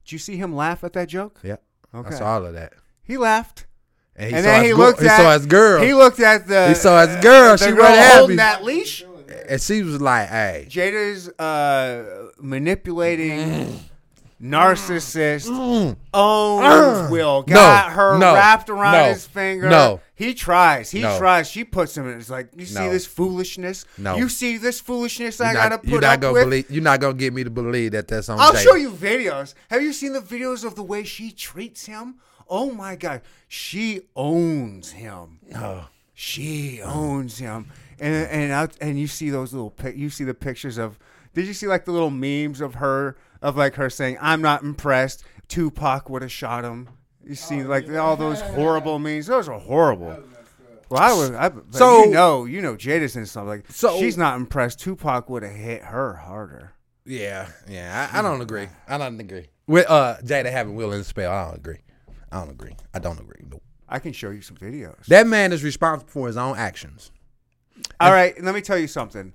Did 0.04 0.12
you 0.12 0.18
see 0.18 0.36
him 0.36 0.54
laugh 0.54 0.82
at 0.84 0.92
that 0.94 1.08
joke? 1.08 1.40
Yeah, 1.42 1.56
Okay. 1.94 2.14
I 2.14 2.18
saw 2.18 2.34
all 2.34 2.46
of 2.46 2.54
that. 2.54 2.72
He 3.02 3.16
laughed, 3.18 3.66
And, 4.16 4.30
he 4.30 4.36
and 4.36 4.44
then 4.44 4.64
he 4.64 4.72
looked 4.74 5.00
he 5.00 5.06
at 5.08 5.16
saw 5.16 5.32
his 5.32 5.46
girl, 5.46 5.82
He 5.82 5.92
looked 5.94 6.20
at 6.20 6.46
the. 6.46 6.68
He 6.68 6.74
saw 6.74 7.06
his 7.06 7.16
girl. 7.22 7.52
the 7.52 7.56
She 7.58 7.70
girl 7.72 7.78
wasn't 7.80 7.98
happy. 7.98 8.18
holding 8.18 8.36
that 8.36 8.64
leash. 8.64 9.04
and 9.48 9.60
she 9.60 9.82
was 9.82 10.00
like, 10.00 10.28
"Hey, 10.28 10.66
Jada's 10.70 11.28
uh, 11.38 12.28
manipulating, 12.38 13.80
narcissist, 14.44 15.48
Mm. 15.48 15.96
owns 16.12 17.10
Will, 17.10 17.42
got 17.42 17.92
her 17.92 18.18
no, 18.18 18.34
wrapped 18.34 18.68
around 18.70 18.92
no, 18.92 19.04
his 19.12 19.26
finger. 19.26 19.68
no. 19.68 20.00
He 20.16 20.34
tries. 20.34 20.90
He 20.90 21.00
No. 21.00 21.18
tries. 21.18 21.48
She 21.48 21.64
puts 21.64 21.96
him 21.96 22.08
in. 22.08 22.18
It's 22.18 22.30
like, 22.30 22.48
you 22.56 22.66
see 22.66 22.88
this 22.88 23.04
foolishness? 23.06 23.84
No. 23.98 24.16
You 24.16 24.28
see 24.28 24.58
this 24.58 24.80
foolishness 24.80 25.38
You're 25.40 25.48
I 25.48 25.54
gotta 25.54 25.78
put 25.78 25.88
you're 25.88 26.00
not 26.00 26.14
up 26.14 26.20
gonna 26.20 26.32
with? 26.34 26.44
believe. 26.44 26.70
You're 26.70 26.82
not 26.84 27.00
gonna 27.00 27.14
get 27.14 27.32
me 27.32 27.42
to 27.44 27.50
believe 27.50 27.92
that 27.92 28.06
that's 28.06 28.28
on. 28.28 28.38
I'll 28.38 28.54
show 28.54 28.74
you 28.76 28.90
videos. 28.90 29.54
Have 29.70 29.82
you 29.82 29.92
seen 29.92 30.12
the 30.12 30.20
videos 30.20 30.64
of 30.64 30.76
the 30.76 30.82
way 30.84 31.02
she 31.04 31.30
treats 31.32 31.86
him? 31.86 32.16
Oh 32.48 32.70
my 32.72 32.94
god, 32.94 33.22
she 33.48 34.02
owns 34.14 34.92
him. 34.92 35.38
Oh. 35.56 35.88
She 36.16 36.80
owns 36.82 37.38
him, 37.38 37.66
and 37.98 38.14
and 38.28 38.52
out, 38.52 38.72
and 38.80 39.00
you 39.00 39.08
see 39.08 39.30
those 39.30 39.52
little. 39.52 39.74
You 39.94 40.10
see 40.10 40.22
the 40.24 40.34
pictures 40.34 40.78
of. 40.78 40.96
Did 41.34 41.46
you 41.46 41.54
see 41.54 41.66
like 41.66 41.84
the 41.86 41.90
little 41.90 42.10
memes 42.10 42.60
of 42.60 42.76
her 42.76 43.16
of 43.44 43.56
like 43.56 43.76
her 43.76 43.88
saying, 43.88 44.18
"I'm 44.20 44.42
not 44.42 44.62
impressed." 44.62 45.22
Tupac 45.46 46.10
would 46.10 46.22
have 46.22 46.32
shot 46.32 46.64
him. 46.64 46.88
You 47.22 47.34
see 47.36 47.62
like 47.62 47.88
all 47.90 48.16
those 48.16 48.40
horrible 48.40 48.98
memes. 48.98 49.26
Those 49.26 49.48
are 49.48 49.58
horrible. 49.58 50.18
Well, 50.90 51.00
I 51.02 51.12
was. 51.12 51.30
I, 51.30 51.48
but 51.50 51.74
So- 51.74 52.04
you 52.04 52.10
know, 52.10 52.44
you 52.44 52.60
know, 52.60 52.74
Jada's 52.74 53.14
and 53.16 53.28
stuff 53.28 53.46
like. 53.46 53.70
So- 53.70 53.98
she's 53.98 54.16
not 54.18 54.36
impressed. 54.36 54.80
Tupac 54.80 55.28
would 55.30 55.42
have 55.42 55.52
hit 55.54 55.82
her 55.82 56.14
harder. 56.14 56.72
Yeah, 57.06 57.48
yeah. 57.68 58.08
I, 58.12 58.18
I 58.18 58.22
don't 58.22 58.40
agree. 58.40 58.68
I 58.88 58.96
don't 58.98 59.20
agree. 59.20 59.46
With 59.66 59.88
uh 59.88 60.16
Jada 60.24 60.50
having 60.50 60.74
Will 60.74 60.92
in 60.92 60.98
the 60.98 61.04
spell, 61.04 61.30
I 61.30 61.44
don't 61.44 61.56
agree. 61.56 61.78
I 62.32 62.38
don't 62.40 62.50
agree. 62.50 62.74
I 62.94 62.98
don't 62.98 63.20
agree. 63.20 63.44
Nope. 63.48 63.62
I 63.88 63.98
can 63.98 64.12
show 64.12 64.30
you 64.30 64.40
some 64.40 64.56
videos. 64.56 65.04
That 65.06 65.26
man 65.26 65.52
is 65.52 65.62
responsible 65.62 66.10
for 66.10 66.26
his 66.26 66.36
own 66.36 66.56
actions. 66.56 67.10
All 68.00 68.10
right, 68.12 68.34
let 68.42 68.54
me 68.54 68.60
tell 68.62 68.78
you 68.78 68.86
something. 68.86 69.32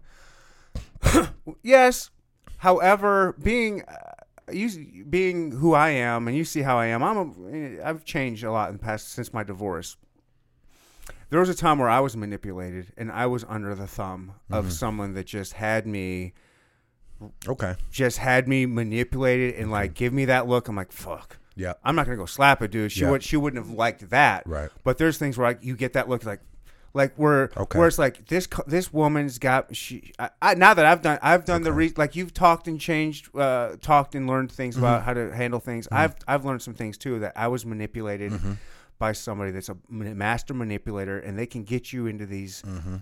yes, 1.63 2.09
however, 2.59 3.35
being 3.41 3.81
uh, 3.83 4.51
you 4.51 5.05
being 5.09 5.51
who 5.51 5.73
I 5.73 5.89
am, 5.89 6.27
and 6.27 6.35
you 6.37 6.45
see 6.45 6.61
how 6.61 6.77
I 6.77 6.87
am, 6.87 7.03
I'm 7.03 7.17
a, 7.17 7.83
I've 7.83 8.05
changed 8.05 8.43
a 8.43 8.51
lot 8.51 8.69
in 8.69 8.77
the 8.77 8.83
past 8.83 9.09
since 9.11 9.33
my 9.33 9.43
divorce. 9.43 9.97
There 11.29 11.39
was 11.39 11.49
a 11.49 11.53
time 11.55 11.77
where 11.77 11.89
I 11.89 11.99
was 11.99 12.15
manipulated, 12.17 12.91
and 12.97 13.11
I 13.11 13.27
was 13.27 13.43
under 13.47 13.75
the 13.75 13.85
thumb 13.85 14.33
of 14.49 14.71
someone 14.73 15.13
that 15.13 15.27
just 15.27 15.53
had 15.53 15.85
me, 15.85 16.33
Okay. 17.47 17.75
just 17.91 18.17
had 18.17 18.47
me 18.47 18.65
manipulated, 18.65 19.53
and 19.55 19.69
like 19.71 19.93
give 19.93 20.13
me 20.13 20.25
that 20.25 20.47
look. 20.47 20.67
I'm 20.67 20.75
like, 20.75 20.91
fuck. 20.91 21.37
Yeah. 21.55 21.73
I'm 21.83 21.95
not 21.95 22.05
gonna 22.05 22.17
go 22.17 22.25
slap 22.25 22.61
a 22.61 22.67
dude. 22.67 22.91
She 22.91 23.01
Yeah. 23.01 23.11
would 23.11 23.21
she 23.23 23.35
wouldn't 23.37 23.63
have 23.63 23.75
liked 23.75 24.09
that. 24.09 24.47
Right. 24.47 24.69
But 24.83 24.97
there's 24.97 25.17
things 25.17 25.37
where 25.37 25.47
like 25.47 25.63
you 25.63 25.75
get 25.75 25.93
that 25.93 26.07
look 26.09 26.23
like 26.23 26.39
like 26.93 27.13
where 27.15 27.51
Okay. 27.55 27.77
where 27.77 27.87
it's 27.87 27.97
like 27.99 28.27
this 28.27 28.47
this 28.67 28.91
woman's 28.93 29.37
got 29.39 29.75
she 29.75 30.11
I, 30.19 30.29
I 30.41 30.53
now 30.55 30.73
that 30.73 30.85
I've 30.85 31.01
done 31.01 31.19
I've 31.21 31.45
done 31.45 31.61
the 31.63 31.71
re 31.73 31.93
like 31.97 32.15
you've 32.15 32.33
talked 32.33 32.67
and 32.67 32.79
changed 32.79 33.35
uh 33.35 33.75
talked 33.81 34.15
and 34.15 34.27
learned 34.27 34.51
things 34.51 34.75
Mm-hmm. 34.75 34.83
about 34.85 35.03
how 35.03 35.13
to 35.13 35.33
handle 35.33 35.59
things. 35.59 35.87
I've 35.91 36.15
I've 36.27 36.45
learned 36.45 36.61
some 36.61 36.73
things 36.73 36.97
too 36.97 37.19
that 37.19 37.33
I 37.35 37.47
was 37.47 37.65
manipulated 37.65 38.31
Mm-hmm. 38.33 38.53
by 38.97 39.11
somebody 39.13 39.51
that's 39.51 39.69
a 39.69 39.77
master 39.89 40.53
manipulator 40.53 41.19
and 41.19 41.37
they 41.39 41.45
can 41.45 41.63
get 41.63 41.93
you 41.93 42.07
into 42.07 42.25
these 42.25 42.61
Mm-hmm. 42.63 42.95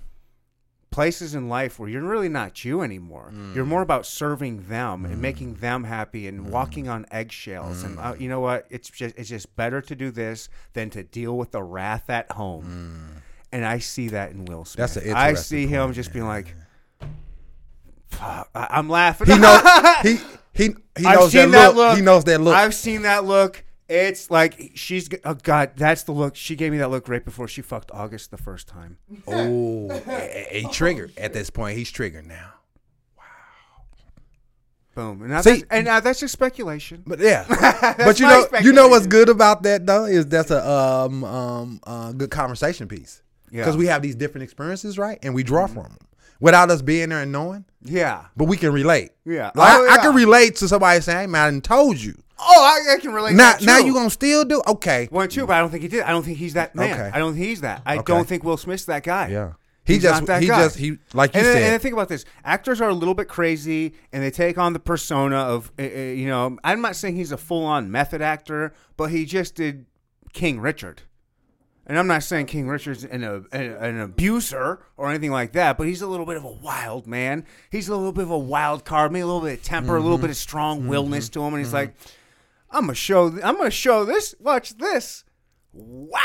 places 0.90 1.36
in 1.36 1.48
life 1.50 1.80
where 1.80 1.90
you're 1.90 2.02
really 2.02 2.30
not 2.30 2.64
you 2.66 2.82
anymore. 2.82 3.32
You're 3.54 3.66
Mm. 3.66 3.68
more 3.68 3.82
about 3.82 4.06
serving 4.06 4.68
them 4.68 5.06
and 5.06 5.22
making 5.22 5.56
them 5.56 5.84
happy 5.84 6.28
and 6.28 6.50
walking 6.50 6.88
on 6.88 7.06
eggshells. 7.12 7.84
And 7.84 8.00
uh, 8.00 8.16
you 8.18 8.30
know 8.30 8.40
what? 8.40 8.66
It's 8.70 8.90
just 8.90 9.16
it's 9.18 9.30
just 9.30 9.56
better 9.56 9.82
to 9.82 9.96
do 9.96 10.12
this 10.12 10.50
than 10.74 10.90
to 10.92 11.04
deal 11.04 11.38
with 11.38 11.52
the 11.52 11.62
wrath 11.62 12.10
at 12.10 12.32
home. 12.32 13.22
And 13.52 13.66
I 13.66 13.80
see 13.80 14.10
that 14.10 14.32
in 14.32 14.46
Will 14.46 14.66
Smith. 14.66 14.94
That's 14.94 15.06
an 15.06 15.14
I 15.14 15.34
see 15.34 15.68
him 15.68 15.86
point, 15.86 15.96
just 15.96 16.12
being 16.14 16.26
like, 16.26 16.54
"Fuck," 18.10 18.50
I- 18.54 18.68
I'm 18.72 18.90
laughing. 18.90 19.28
He 19.28 19.38
knows. 19.40 19.62
he 20.04 20.18
he 20.54 20.76
he 20.98 21.06
I've 21.06 21.20
knows 21.20 21.32
seen 21.32 21.52
that 21.52 21.76
look. 21.76 21.96
He 21.98 22.04
knows 22.04 22.24
that 22.26 22.42
look. 22.42 22.56
I've 22.56 22.74
seen 22.76 23.04
that 23.04 23.24
look. 23.26 23.64
It's 23.90 24.30
like 24.30 24.72
she's 24.76 25.08
oh 25.24 25.36
god, 25.36 25.72
that's 25.78 26.04
the 26.04 26.12
look. 26.12 26.36
She 26.36 26.58
gave 26.58 26.74
me 26.74 26.80
that 26.80 26.90
look 26.92 27.08
right 27.08 27.24
before 27.24 27.48
she 27.48 27.62
fucked 27.62 27.90
August 27.94 28.32
the 28.32 28.38
first 28.38 28.68
time. 28.68 28.98
oh, 29.28 29.90
he 30.52 30.68
triggered 30.72 31.14
at 31.18 31.32
this 31.32 31.50
point. 31.50 31.78
He's 31.78 31.90
triggered 31.90 32.28
now. 32.28 32.50
Wow. 33.18 33.24
Boom. 34.94 35.22
And 35.22 35.32
now, 35.32 35.40
See- 35.42 35.52
that's, 35.60 35.64
and 35.72 35.86
now 35.86 36.02
that's 36.02 36.20
just 36.20 36.34
speculation. 36.34 37.04
But 37.08 37.20
yeah, 37.20 37.46
but 37.98 38.20
you 38.20 38.26
my 38.26 38.32
know, 38.52 38.60
you 38.60 38.74
know 38.74 38.90
what's 38.90 39.06
speculation. 39.06 39.10
good 39.10 39.30
about 39.30 39.64
that 39.64 39.86
though 39.86 40.04
is 40.04 40.26
that's 40.26 40.52
a 40.52 40.70
um 40.70 41.24
um 41.24 41.80
uh, 41.86 42.12
good 42.12 42.30
conversation 42.30 42.90
piece 42.90 43.22
Yeah. 43.52 43.62
because 43.64 43.78
we 43.78 43.88
have 43.88 44.02
these 44.02 44.16
different 44.16 44.44
experiences, 44.44 44.98
right? 44.98 45.20
And 45.24 45.34
we 45.34 45.44
draw 45.44 45.68
from 45.68 45.84
them 45.84 45.98
without 46.40 46.70
us 46.70 46.82
being 46.82 47.10
there 47.10 47.22
and 47.22 47.32
knowing, 47.32 47.66
Yeah. 47.82 48.26
but 48.36 48.46
we 48.46 48.58
can 48.58 48.72
relate. 48.74 49.12
Yeah. 49.26 49.52
Like, 49.56 49.74
Oh, 49.74 49.88
I, 49.90 49.94
I 49.96 49.98
can 50.00 50.14
relate 50.16 50.56
to 50.58 50.68
somebody 50.68 51.02
saying, 51.02 51.20
"Hey, 51.20 51.28
man, 51.28 51.42
I 51.48 51.50
done 51.52 51.62
told 51.62 51.98
you." 52.00 52.16
Oh, 52.40 52.84
I, 52.90 52.94
I 52.96 53.00
can 53.00 53.14
relate. 53.14 53.36
Now, 53.36 53.54
to 53.54 53.66
that 53.66 53.66
now 53.66 53.78
you 53.80 53.94
gonna 53.94 54.10
still 54.12 54.46
do? 54.46 54.62
Okay, 54.68 55.08
one 55.10 55.28
too, 55.30 55.48
but 55.48 55.54
I 55.54 55.60
don't 55.60 55.70
think 55.72 55.82
he 55.82 55.88
did. 55.88 56.04
I 56.04 56.10
don't 56.12 56.24
think 56.24 56.38
he's 56.38 56.54
that 56.54 56.76
man. 56.76 56.94
Okay. 56.94 57.10
I 57.14 57.18
don't 57.20 57.34
think 57.34 57.46
he's 57.46 57.62
that. 57.62 57.82
I 57.86 57.98
Okay. 57.98 58.14
don't 58.14 58.28
think 58.28 58.44
Will 58.44 58.58
Smith's 58.58 58.86
that 58.86 59.04
guy. 59.04 59.30
yeah. 59.30 59.54
He 59.86 59.94
He's 59.94 60.04
just 60.04 60.20
he 60.22 60.28
guy. 60.28 60.42
just 60.46 60.78
he 60.78 60.98
like 61.14 61.34
you 61.34 61.40
and, 61.40 61.46
said. 61.46 61.56
and 61.56 61.64
then 61.72 61.80
think 61.80 61.94
about 61.94 62.10
this: 62.10 62.26
actors 62.44 62.82
are 62.82 62.90
a 62.90 62.94
little 62.94 63.14
bit 63.16 63.30
crazy, 63.30 63.94
and 64.12 64.22
they 64.22 64.30
take 64.30 64.58
on 64.58 64.74
the 64.74 64.80
persona 64.80 65.38
of, 65.38 65.72
uh, 65.80 65.82
uh, 65.84 65.86
you 65.88 66.28
know. 66.28 66.58
I'm 66.62 66.82
not 66.82 66.98
saying 66.98 67.16
he's 67.16 67.32
a 67.32 67.38
full-on 67.38 67.90
method 67.90 68.22
actor, 68.22 68.74
but 68.98 69.12
he 69.12 69.24
just 69.26 69.56
did 69.56 69.86
King 70.34 70.60
Richard, 70.60 71.04
and 71.88 71.98
I'm 71.98 72.06
not 72.06 72.22
saying 72.22 72.48
King 72.48 72.68
Richard's 72.68 73.06
an, 73.06 73.24
a, 73.24 73.38
an, 73.54 73.72
an 73.72 74.00
abuser 74.02 74.80
or 74.98 75.10
anything 75.10 75.32
like 75.32 75.54
that, 75.54 75.78
but 75.78 75.88
he's 75.88 76.02
a 76.02 76.08
little 76.08 76.26
bit 76.26 76.36
of 76.36 76.44
a 76.44 76.52
wild 76.52 77.08
man. 77.08 77.46
He's 77.72 77.88
a 77.88 77.96
little 77.96 78.12
bit 78.12 78.26
of 78.26 78.32
a 78.32 78.38
wild 78.38 78.84
card, 78.84 79.14
maybe 79.14 79.22
a 79.22 79.26
little 79.26 79.42
bit 79.42 79.60
of 79.60 79.64
temper, 79.64 79.96
a 79.96 80.02
little 80.02 80.18
mm-hmm. 80.18 80.24
bit 80.24 80.32
of 80.32 80.38
strong 80.38 80.82
mm-hmm. 80.82 80.90
willness 80.90 81.30
to 81.30 81.42
him, 81.42 81.54
and 81.54 81.60
he's 81.60 81.68
mm-hmm. 81.68 81.76
like, 81.78 81.96
"I'm 82.70 82.82
gonna 82.82 82.94
show, 82.94 83.28
I'm 83.42 83.56
gonna 83.56 83.72
show 83.72 84.04
this. 84.04 84.36
Watch 84.40 84.78
this." 84.78 85.24
Wow. 85.72 86.20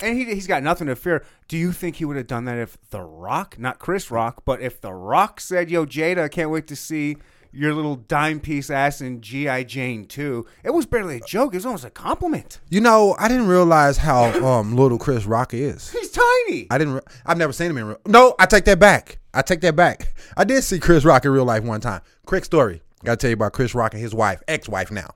And 0.00 0.16
he, 0.16 0.24
he's 0.24 0.46
got 0.46 0.62
nothing 0.62 0.86
to 0.86 0.96
fear. 0.96 1.24
Do 1.46 1.56
you 1.58 1.72
think 1.72 1.96
he 1.96 2.04
would 2.04 2.16
have 2.16 2.26
done 2.26 2.46
that 2.46 2.58
if 2.58 2.78
The 2.90 3.02
Rock, 3.02 3.58
not 3.58 3.78
Chris 3.78 4.10
Rock, 4.10 4.42
but 4.44 4.60
if 4.60 4.80
The 4.80 4.92
Rock 4.92 5.40
said, 5.40 5.70
Yo, 5.70 5.84
Jada, 5.84 6.24
I 6.24 6.28
can't 6.28 6.50
wait 6.50 6.66
to 6.68 6.76
see 6.76 7.18
your 7.52 7.74
little 7.74 7.96
dime 7.96 8.40
piece 8.40 8.70
ass 8.70 9.00
in 9.00 9.20
G.I. 9.20 9.64
Jane 9.64 10.06
2? 10.06 10.46
It 10.64 10.70
was 10.70 10.86
barely 10.86 11.16
a 11.16 11.20
joke. 11.20 11.52
It 11.54 11.58
was 11.58 11.66
almost 11.66 11.84
a 11.84 11.90
compliment. 11.90 12.60
you 12.70 12.80
know, 12.80 13.14
I 13.18 13.28
didn't 13.28 13.48
realize 13.48 13.98
how 13.98 14.24
um 14.44 14.74
little 14.76 14.98
Chris 14.98 15.26
Rock 15.26 15.52
is. 15.54 15.90
He's 15.90 16.10
tiny. 16.10 16.66
I 16.70 16.78
didn't. 16.78 16.94
Re- 16.94 17.00
I've 17.26 17.38
never 17.38 17.52
seen 17.52 17.70
him 17.70 17.78
in 17.78 17.84
real. 17.86 17.98
No, 18.06 18.34
I 18.38 18.46
take 18.46 18.64
that 18.64 18.78
back. 18.78 19.18
I 19.34 19.42
take 19.42 19.60
that 19.62 19.76
back. 19.76 20.14
I 20.36 20.44
did 20.44 20.62
see 20.64 20.78
Chris 20.78 21.04
Rock 21.04 21.24
in 21.24 21.30
real 21.30 21.44
life 21.44 21.62
one 21.64 21.80
time. 21.80 22.02
Quick 22.26 22.44
story. 22.44 22.82
Got 23.04 23.12
to 23.12 23.16
tell 23.16 23.30
you 23.30 23.34
about 23.34 23.52
Chris 23.52 23.74
Rock 23.74 23.94
and 23.94 24.02
his 24.02 24.14
wife, 24.14 24.42
ex-wife 24.46 24.90
now. 24.90 25.10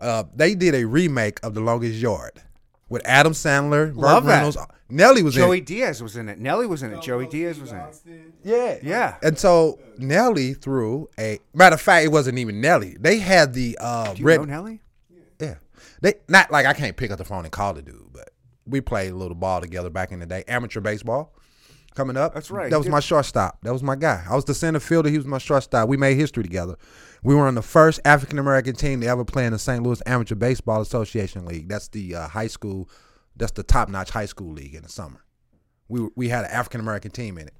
Uh, 0.00 0.24
they 0.34 0.54
did 0.54 0.74
a 0.74 0.84
remake 0.84 1.38
of 1.44 1.54
The 1.54 1.60
Longest 1.60 1.96
Yard 1.96 2.40
with 2.92 3.02
Adam 3.04 3.32
Sandler, 3.32 3.86
Burt 3.92 3.96
Love 3.96 4.24
that. 4.26 4.36
Reynolds. 4.36 4.56
Nelly 4.88 5.22
was 5.22 5.34
Joey 5.34 5.42
in. 5.58 5.62
It. 5.62 5.66
Joey 5.66 5.76
Diaz 5.76 6.02
was 6.02 6.16
in 6.16 6.28
it. 6.28 6.38
Nelly 6.38 6.66
was 6.66 6.82
in 6.82 6.92
it. 6.92 7.00
Joey 7.00 7.26
Diaz 7.26 7.58
was 7.58 7.72
in 7.72 7.78
it. 7.78 7.96
Yeah, 8.44 8.78
Yeah. 8.82 9.16
And 9.22 9.38
so 9.38 9.78
Nelly 9.98 10.52
threw 10.54 11.08
a 11.18 11.38
matter 11.54 11.74
of 11.74 11.80
fact, 11.80 12.04
it 12.04 12.08
wasn't 12.08 12.38
even 12.38 12.60
Nelly. 12.60 12.96
They 13.00 13.18
had 13.18 13.54
the 13.54 13.78
uh, 13.80 14.12
Do 14.12 14.20
you 14.20 14.26
red. 14.26 14.40
know 14.40 14.44
Nelly? 14.44 14.82
Yeah. 15.40 15.54
They 16.02 16.14
not 16.28 16.50
like 16.50 16.66
I 16.66 16.74
can't 16.74 16.96
pick 16.96 17.10
up 17.10 17.18
the 17.18 17.24
phone 17.24 17.44
and 17.44 17.52
call 17.52 17.72
the 17.74 17.80
dude, 17.82 18.12
but 18.12 18.30
we 18.66 18.80
played 18.82 19.12
a 19.12 19.16
little 19.16 19.34
ball 19.34 19.60
together 19.62 19.88
back 19.88 20.12
in 20.12 20.18
the 20.20 20.26
day. 20.26 20.44
Amateur 20.46 20.80
baseball 20.80 21.32
coming 21.94 22.16
up. 22.18 22.34
That's 22.34 22.50
right. 22.50 22.70
That 22.70 22.76
was 22.76 22.86
Did- 22.86 22.92
my 22.92 23.00
shortstop. 23.00 23.58
That 23.62 23.72
was 23.72 23.82
my 23.82 23.96
guy. 23.96 24.22
I 24.28 24.34
was 24.34 24.44
the 24.44 24.54
center 24.54 24.80
fielder. 24.80 25.08
He 25.08 25.16
was 25.16 25.26
my 25.26 25.38
shortstop. 25.38 25.88
We 25.88 25.96
made 25.96 26.16
history 26.16 26.42
together. 26.42 26.76
We 27.24 27.34
were 27.34 27.46
on 27.46 27.54
the 27.54 27.62
first 27.62 28.00
African 28.04 28.38
American 28.38 28.74
team 28.74 29.00
to 29.00 29.06
ever 29.06 29.24
play 29.24 29.46
in 29.46 29.52
the 29.52 29.58
St. 29.58 29.82
Louis 29.82 30.02
Amateur 30.06 30.34
Baseball 30.34 30.80
Association 30.80 31.44
League. 31.46 31.68
That's 31.68 31.88
the 31.88 32.16
uh, 32.16 32.28
high 32.28 32.48
school. 32.48 32.88
That's 33.36 33.52
the 33.52 33.62
top 33.62 33.88
notch 33.88 34.10
high 34.10 34.26
school 34.26 34.52
league 34.52 34.74
in 34.74 34.82
the 34.82 34.88
summer. 34.88 35.24
We 35.88 36.08
we 36.16 36.28
had 36.28 36.44
an 36.44 36.50
African 36.50 36.80
American 36.80 37.10
team 37.10 37.38
in 37.38 37.46
it. 37.48 37.54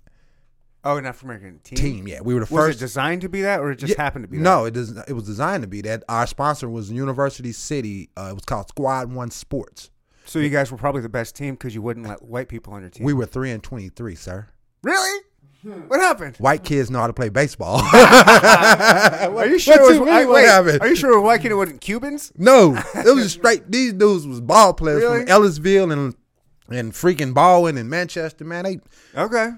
Oh, 0.84 0.96
an 0.96 1.06
African 1.06 1.28
American 1.30 1.58
team. 1.60 1.76
Team, 1.76 2.08
yeah. 2.08 2.20
We 2.22 2.34
were 2.34 2.40
the 2.44 2.52
Was 2.52 2.64
first. 2.66 2.78
it 2.78 2.80
designed 2.80 3.20
to 3.22 3.28
be 3.28 3.42
that, 3.42 3.60
or 3.60 3.70
it 3.70 3.76
just 3.76 3.92
Yeah, 3.96 4.02
happened 4.02 4.24
to 4.24 4.28
be 4.28 4.38
that? 4.38 4.42
No, 4.42 4.64
it 4.64 4.72
does. 4.72 4.96
It 5.06 5.12
was 5.12 5.24
designed 5.24 5.62
to 5.62 5.68
be 5.68 5.80
that. 5.82 6.02
Our 6.08 6.26
sponsor 6.26 6.68
was 6.68 6.90
University 6.90 7.52
City. 7.52 8.10
Uh, 8.16 8.30
it 8.32 8.34
was 8.34 8.44
called 8.44 8.68
Squad 8.68 9.12
One 9.12 9.30
Sports. 9.30 9.90
So 10.24 10.40
you 10.40 10.50
guys 10.50 10.72
were 10.72 10.78
probably 10.78 11.02
the 11.02 11.08
best 11.08 11.36
team 11.36 11.54
because 11.54 11.72
you 11.74 11.82
wouldn't 11.82 12.06
let 12.08 12.22
white 12.22 12.48
people 12.48 12.72
on 12.72 12.80
your 12.80 12.90
team. 12.90 13.04
We 13.06 13.12
were 13.12 13.26
three 13.26 13.52
and 13.52 13.62
twenty 13.62 13.90
three, 13.90 14.16
sir. 14.16 14.48
really? 14.82 15.20
Hmm. 15.62 15.70
What 15.88 16.00
happened? 16.00 16.36
White 16.38 16.64
kids 16.64 16.90
know 16.90 16.98
how 17.00 17.06
to 17.06 17.12
play 17.12 17.28
baseball. 17.28 17.80
Are 17.92 19.46
you 19.46 19.58
sure? 19.58 19.80
What 19.80 19.90
it 19.92 19.94
you 19.94 20.00
was, 20.00 20.06
mean, 20.08 20.08
I- 20.08 20.24
what 20.24 20.34
wait, 20.34 20.46
happened? 20.46 20.80
Are 20.80 20.88
you 20.88 20.96
sure 20.96 21.20
white 21.20 21.40
kid 21.42 21.52
wasn't 21.54 21.80
Cubans? 21.80 22.32
no, 22.36 22.74
it 22.94 23.14
was 23.14 23.32
straight. 23.32 23.70
These 23.70 23.92
dudes 23.94 24.26
was 24.26 24.40
ball 24.40 24.74
players 24.74 25.02
Really? 25.02 25.20
from 25.20 25.28
Ellisville 25.28 25.92
and 25.92 26.14
and 26.68 26.92
freaking 26.92 27.32
Ballwin 27.34 27.76
and 27.78 27.88
Manchester. 27.88 28.44
Man, 28.44 28.64
they 28.64 28.80
Okay. 29.16 29.50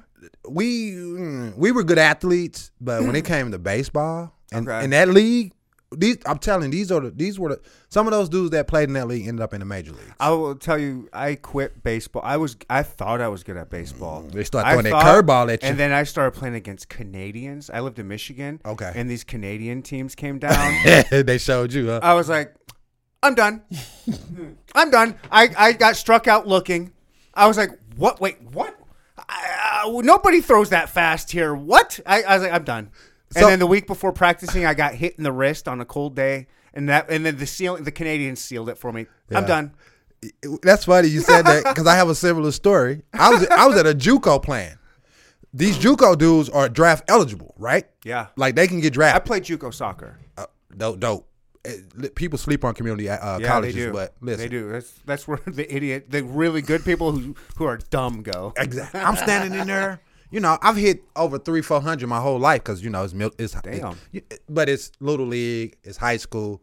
we 0.49 1.53
we 1.57 1.73
were 1.73 1.85
good 1.85 1.99
athletes, 1.99 2.71
but 2.81 3.03
when 3.03 3.17
it 3.17 3.25
came 3.27 3.51
to 3.53 3.59
baseball 3.59 4.35
and 4.53 4.69
Okay. 4.69 4.85
in 4.85 4.91
that 4.91 5.09
league, 5.09 5.53
these 5.93 6.17
I'm 6.27 6.39
telling 6.39 6.71
these 6.71 6.91
are 6.91 7.01
the 7.01 7.11
these 7.11 7.39
were 7.39 7.51
the 7.51 7.61
some 7.89 8.07
of 8.09 8.13
those 8.13 8.29
dudes 8.29 8.51
that 8.51 8.67
played 8.67 8.89
in 8.89 8.95
that 8.95 9.07
league 9.07 9.29
ended 9.29 9.43
up 9.43 9.55
in 9.55 9.61
the 9.61 9.67
major 9.67 9.93
leagues. 9.93 10.13
I 10.19 10.31
will 10.31 10.57
tell 10.57 10.79
you, 10.79 11.09
I 11.13 11.37
quit 11.37 11.83
baseball. 11.85 12.23
I 12.25 12.37
was, 12.37 12.57
I 12.69 12.83
thought 12.83 13.21
I 13.21 13.29
was 13.29 13.45
good 13.45 13.57
at 13.57 13.71
baseball. 13.71 14.23
They 14.23 14.43
start 14.43 14.67
I 14.67 14.71
throwing 14.73 14.85
that 14.85 14.91
thought- 14.91 15.25
curveball 15.25 15.53
at 15.53 15.63
you. 15.63 15.69
and 15.69 15.79
then 15.79 15.93
I 15.93 16.03
started 16.03 16.37
playing 16.37 16.57
against 16.57 16.89
Canadians. 16.89 17.71
I 17.71 17.79
lived 17.81 17.99
in 18.01 18.09
Michigan. 18.09 18.61
Okay. 18.65 18.91
and 18.97 19.09
these 19.09 19.23
Canadian 19.23 19.83
teams 19.83 20.15
came 20.17 20.39
down. 20.41 20.75
they 21.11 21.39
showed 21.39 21.73
you, 21.73 21.89
huh? 21.91 22.01
I 22.03 22.15
was 22.15 22.29
like, 22.29 22.55
I'm 23.23 23.35
done. 23.37 23.63
I'm 24.75 24.91
done. 24.91 25.15
I, 25.31 25.51
I 25.57 25.73
got 25.73 25.97
struck 25.97 26.27
out 26.27 26.47
looking. 26.49 26.93
I 27.33 27.47
was 27.47 27.57
like, 27.57 27.71
what? 27.97 28.21
Wait, 28.21 28.43
what? 28.43 28.77
I, 29.29 29.83
uh, 29.87 30.01
nobody 30.03 30.41
throws 30.41 30.71
that 30.71 30.89
fast 30.91 31.31
here. 31.31 31.55
What? 31.55 32.01
I, 32.05 32.23
I 32.23 32.35
was 32.35 32.43
like, 32.43 32.53
I'm 32.53 32.65
done. 32.65 32.91
So- 33.35 33.41
and 33.43 33.53
then 33.53 33.59
the 33.59 33.67
week 33.67 33.87
before 33.87 34.13
practicing, 34.13 34.65
I 34.67 34.75
got 34.75 34.95
hit 34.95 35.17
in 35.19 35.25
the 35.25 35.33
wrist 35.33 35.67
on 35.69 35.81
a 35.81 35.85
cold 35.85 36.15
day, 36.17 36.47
and 36.73 36.89
that, 36.89 37.11
and 37.11 37.25
then 37.27 37.37
the 37.37 37.47
seal, 37.47 37.77
the 37.77 37.93
Canadians 37.93 38.41
sealed 38.41 38.69
it 38.69 38.79
for 38.79 38.93
me. 38.93 39.07
I'm 39.35 39.47
done. 39.47 39.73
That's 40.63 40.87
funny 40.87 41.09
you 41.09 41.21
said 41.21 41.43
that 41.43 41.65
because 41.65 41.87
I 41.87 41.97
have 41.97 42.09
a 42.09 42.15
similar 42.15 42.51
story. 42.53 43.03
I 43.13 43.31
was 43.31 43.47
I 43.49 43.67
was 43.67 43.77
at 43.77 43.87
a 43.87 43.95
JUCO 43.95 44.43
playing. 44.43 44.79
These 45.53 45.77
JUCO 45.79 46.17
dudes 46.19 46.49
are 46.49 46.69
draft 46.69 47.05
eligible, 47.09 47.55
right? 47.59 47.85
Yeah. 48.05 48.29
Like 48.37 48.55
they 48.55 48.67
can 48.67 48.81
get 48.81 48.93
drafted. 48.95 49.23
I 49.23 49.25
played 49.25 49.45
JUCO 49.45 49.73
soccer. 49.75 50.19
Uh, 50.39 50.47
dope, 50.77 50.99
dope. 51.01 51.29
Uh, 51.67 52.09
People 52.15 52.39
sleep 52.39 52.65
on 52.65 52.75
community 52.75 53.09
uh, 53.09 53.39
Yeah, 53.39 53.47
colleges, 53.49 53.75
they 53.75 53.81
do. 53.87 53.93
but 53.93 54.15
listen, 54.21 54.41
they 54.41 54.49
do. 54.49 54.73
That's 54.73 54.93
that's 55.05 55.29
where 55.29 55.39
the 55.47 55.73
idiot, 55.75 56.07
the 56.11 56.25
really 56.25 56.63
good 56.63 56.85
people 56.85 57.13
who 57.13 57.35
who 57.57 57.65
are 57.67 57.77
dumb 57.91 58.23
go. 58.23 58.53
Exactly. 58.57 59.01
I'm 59.01 59.17
standing 59.17 59.59
in 59.59 59.67
there. 59.67 60.01
You 60.35 60.41
know, 60.41 60.59
I've 60.63 60.77
hit 60.77 61.05
over 61.15 61.39
three, 61.39 61.63
four 61.63 61.81
hundred 61.81 62.09
my 62.09 62.21
whole 62.21 62.39
life 62.41 62.63
because 62.65 62.83
you 62.83 62.91
know 62.91 63.05
it's 63.05 63.15
mil- 63.15 63.31
it's 63.39 63.55
Damn. 63.55 63.97
it- 64.13 64.43
but 64.49 64.69
it's 64.69 64.91
little 65.01 65.27
league, 65.27 65.77
it's 65.85 65.97
high 65.97 66.17
school. 66.17 66.61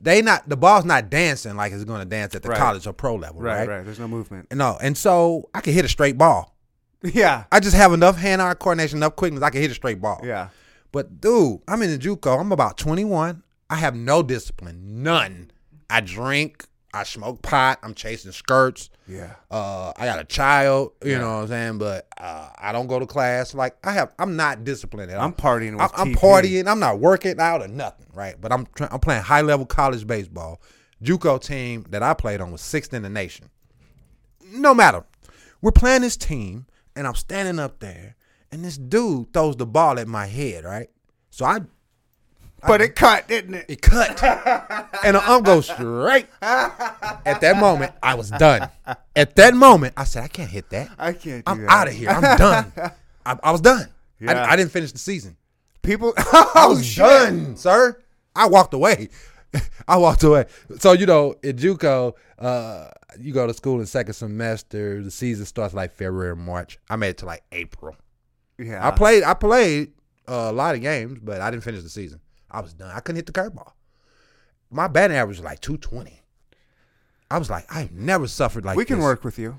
They 0.00 0.22
not 0.22 0.48
the 0.48 0.56
ball's 0.56 0.84
not 0.84 1.10
dancing 1.10 1.56
like 1.56 1.72
it's 1.72 1.84
going 1.84 1.98
to 2.00 2.04
dance 2.06 2.34
at 2.34 2.42
the 2.42 2.48
Right. 2.50 2.58
college 2.58 2.86
or 2.86 2.92
pro 2.92 3.16
level, 3.16 3.42
Right, 3.42 3.58
right? 3.58 3.68
right. 3.68 3.84
There's 3.84 3.98
no 3.98 4.08
movement. 4.08 4.52
No, 4.54 4.78
and 4.80 4.96
so 4.96 5.48
I 5.54 5.60
can 5.60 5.72
hit 5.72 5.84
a 5.84 5.88
straight 5.88 6.16
ball. 6.16 6.56
Yeah, 7.02 7.44
I 7.50 7.60
just 7.60 7.74
have 7.76 7.92
enough 7.94 8.16
hand-eye 8.18 8.54
coordination, 8.54 8.98
enough 8.98 9.16
quickness. 9.16 9.42
I 9.42 9.48
can 9.50 9.62
hit 9.62 9.70
a 9.70 9.74
straight 9.74 10.00
ball. 10.00 10.20
yeah. 10.22 10.48
But 10.92 11.20
dude, 11.20 11.60
I'm 11.66 11.80
in 11.82 11.90
the 11.90 11.98
JUCO. 11.98 12.38
I'm 12.40 12.52
about 12.52 12.76
21. 12.76 13.42
I 13.70 13.76
have 13.76 13.94
no 13.96 14.22
discipline, 14.22 15.02
none. 15.02 15.50
I 15.88 16.00
drink. 16.00 16.66
I 16.92 17.04
smoke 17.04 17.40
pot. 17.42 17.78
I'm 17.82 17.94
chasing 17.94 18.32
skirts. 18.32 18.90
Yeah. 19.06 19.34
Uh, 19.50 19.92
I 19.96 20.06
got 20.06 20.18
a 20.18 20.24
child. 20.24 20.92
You 21.04 21.18
know 21.18 21.36
what 21.36 21.42
I'm 21.42 21.48
saying? 21.48 21.78
But 21.78 22.08
uh, 22.18 22.48
I 22.58 22.72
don't 22.72 22.86
go 22.88 22.98
to 22.98 23.06
class. 23.06 23.54
Like 23.54 23.76
I 23.86 23.92
have, 23.92 24.12
I'm 24.18 24.36
not 24.36 24.64
disciplined 24.64 25.10
at 25.10 25.18
all. 25.18 25.24
I'm 25.24 25.32
partying 25.32 25.72
with 25.72 25.82
I'm, 25.82 26.08
I'm 26.08 26.14
partying. 26.14 26.66
I'm 26.66 26.80
not 26.80 26.98
working 26.98 27.38
out 27.38 27.62
or 27.62 27.68
nothing, 27.68 28.06
right? 28.12 28.34
But 28.40 28.52
I'm 28.52 28.66
try- 28.74 28.88
I'm 28.90 29.00
playing 29.00 29.22
high 29.22 29.40
level 29.42 29.66
college 29.66 30.06
baseball. 30.06 30.60
JUCO 31.02 31.40
team 31.42 31.86
that 31.90 32.02
I 32.02 32.12
played 32.14 32.40
on 32.40 32.52
was 32.52 32.60
sixth 32.60 32.92
in 32.92 33.02
the 33.02 33.08
nation. 33.08 33.48
No 34.52 34.74
matter, 34.74 35.04
we're 35.62 35.70
playing 35.70 36.02
this 36.02 36.16
team, 36.16 36.66
and 36.96 37.06
I'm 37.06 37.14
standing 37.14 37.58
up 37.58 37.78
there, 37.78 38.16
and 38.50 38.64
this 38.64 38.76
dude 38.76 39.32
throws 39.32 39.56
the 39.56 39.66
ball 39.66 39.98
at 39.98 40.08
my 40.08 40.26
head, 40.26 40.64
right? 40.64 40.90
So 41.30 41.44
I 41.46 41.60
But 42.66 42.80
it 42.82 42.94
cut, 42.96 43.26
didn't 43.28 43.54
it? 43.54 43.66
it 43.68 43.82
cut, 43.82 44.22
and 45.04 45.16
the 45.16 45.22
arm 45.26 45.42
goes 45.42 45.66
straight. 45.68 46.26
At 46.42 47.40
that 47.40 47.56
moment, 47.58 47.92
I 48.02 48.14
was 48.14 48.30
done. 48.30 48.68
At 49.16 49.36
that 49.36 49.54
moment, 49.54 49.94
I 49.96 50.04
said, 50.04 50.24
I 50.24 50.28
can't 50.28 50.50
hit 50.50 50.70
that. 50.70 50.90
I 50.98 51.12
can't. 51.12 51.44
Do 51.44 51.52
I'm 51.52 51.68
out 51.68 51.88
of 51.88 51.94
here. 51.94 52.10
I'm 52.10 52.36
done. 52.38 52.72
I, 53.26 53.38
I 53.42 53.50
was 53.52 53.60
done. 53.60 53.82
I- 54.20 54.24
Yeah. 54.24 54.46
I, 54.48 54.56
didn't 54.56 54.72
finish 54.72 54.92
the 54.92 54.98
season. 54.98 55.36
People. 55.82 56.12
I 56.18 56.50
Oh 56.54 56.70
was 56.70 56.84
shit. 56.86 57.04
done, 57.04 57.56
sir. 57.56 57.98
I 58.36 58.46
walked 58.48 58.74
away. 58.74 59.08
I 59.88 59.96
walked 59.96 60.22
away. 60.22 60.44
So 60.78 60.92
you 60.92 61.06
know, 61.06 61.32
at 61.42 61.56
JUCO, 61.56 62.12
uh, 62.38 62.88
you 63.18 63.32
go 63.32 63.46
to 63.46 63.54
school 63.54 63.80
in 63.80 63.86
second 63.86 64.12
semester. 64.14 65.02
The 65.02 65.10
season 65.10 65.46
starts 65.46 65.72
like 65.74 65.92
February, 65.92 66.36
March. 66.36 66.78
I 66.90 66.96
made 66.96 67.10
it 67.10 67.18
to 67.18 67.26
like 67.26 67.42
April. 67.52 67.96
Yeah. 68.58 68.86
I 68.86 68.90
played. 68.90 69.22
I 69.22 69.32
played 69.34 69.92
uh, 70.28 70.48
a 70.50 70.52
lot 70.52 70.74
of 70.74 70.82
games, 70.82 71.18
but 71.22 71.40
I 71.40 71.50
didn't 71.50 71.64
finish 71.64 71.82
the 71.82 71.88
season. 71.88 72.20
I 72.50 72.60
was 72.60 72.72
done. 72.74 72.90
I 72.94 73.00
couldn't 73.00 73.16
hit 73.16 73.26
the 73.26 73.32
curveball. 73.32 73.72
My 74.70 74.88
batting 74.88 75.16
average 75.16 75.38
was 75.38 75.44
like 75.44 75.60
two 75.60 75.76
twenty. 75.76 76.22
I 77.30 77.38
was 77.38 77.48
like, 77.50 77.64
I've 77.74 77.92
never 77.92 78.26
suffered 78.26 78.64
like 78.64 78.76
we 78.76 78.84
can 78.84 78.96
this. 78.98 79.04
work 79.04 79.24
with 79.24 79.38
you. 79.38 79.56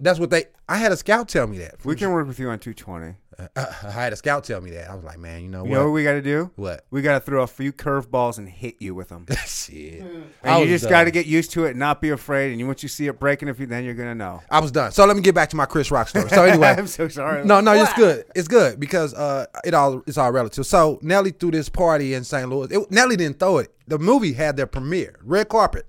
That's 0.00 0.18
what 0.20 0.30
they. 0.30 0.44
I 0.68 0.76
had 0.76 0.92
a 0.92 0.96
scout 0.96 1.28
tell 1.28 1.46
me 1.46 1.58
that. 1.58 1.84
We 1.84 1.96
can 1.96 2.12
work 2.12 2.26
with 2.28 2.38
you 2.38 2.48
on 2.50 2.58
220. 2.58 3.16
I 3.56 3.90
had 3.90 4.12
a 4.12 4.16
scout 4.16 4.42
tell 4.44 4.60
me 4.60 4.70
that. 4.72 4.90
I 4.90 4.94
was 4.96 5.04
like, 5.04 5.18
man, 5.18 5.42
you 5.42 5.48
know 5.48 5.64
You 5.64 5.70
what? 5.70 5.76
know 5.78 5.84
what 5.84 5.92
we 5.92 6.02
got 6.02 6.12
to 6.14 6.22
do? 6.22 6.50
What? 6.56 6.84
We 6.90 7.02
got 7.02 7.14
to 7.14 7.20
throw 7.20 7.42
a 7.42 7.46
few 7.46 7.72
curveballs 7.72 8.38
and 8.38 8.48
hit 8.48 8.76
you 8.80 8.94
with 8.96 9.08
them. 9.10 9.26
Shit. 9.46 10.02
I 10.42 10.50
And 10.58 10.64
you 10.68 10.76
just 10.76 10.88
got 10.88 11.04
to 11.04 11.10
get 11.12 11.26
used 11.26 11.52
to 11.52 11.64
it 11.66 11.70
and 11.70 11.78
not 11.78 12.00
be 12.00 12.10
afraid. 12.10 12.50
And 12.50 12.58
you, 12.58 12.66
once 12.66 12.82
you 12.82 12.88
see 12.88 13.06
it 13.06 13.20
breaking, 13.20 13.48
if 13.48 13.60
you 13.60 13.66
then 13.66 13.84
you're 13.84 13.94
gonna 13.94 14.14
know. 14.16 14.42
I 14.50 14.58
was 14.60 14.72
done. 14.72 14.90
So 14.90 15.04
let 15.06 15.14
me 15.16 15.22
get 15.22 15.34
back 15.36 15.50
to 15.50 15.56
my 15.56 15.66
Chris 15.66 15.90
Rock 15.90 16.08
story. 16.08 16.28
So 16.30 16.42
anyway, 16.44 16.68
I'm 16.78 16.88
so 16.88 17.06
sorry. 17.08 17.44
no, 17.44 17.60
no, 17.60 17.72
it's 17.74 17.92
good. 17.92 18.24
It's 18.34 18.48
good 18.48 18.80
because 18.80 19.14
uh, 19.14 19.46
it 19.64 19.72
all 19.74 20.02
it's 20.06 20.18
all 20.18 20.32
relative. 20.32 20.66
So 20.66 20.98
Nelly 21.02 21.30
threw 21.30 21.52
this 21.52 21.68
party 21.68 22.14
in 22.14 22.24
St. 22.24 22.48
Louis. 22.48 22.68
It, 22.72 22.90
Nelly 22.90 23.16
didn't 23.16 23.38
throw 23.38 23.58
it. 23.58 23.72
The 23.86 23.98
movie 23.98 24.32
had 24.32 24.56
their 24.56 24.66
premiere, 24.66 25.14
red 25.22 25.48
carpet, 25.48 25.86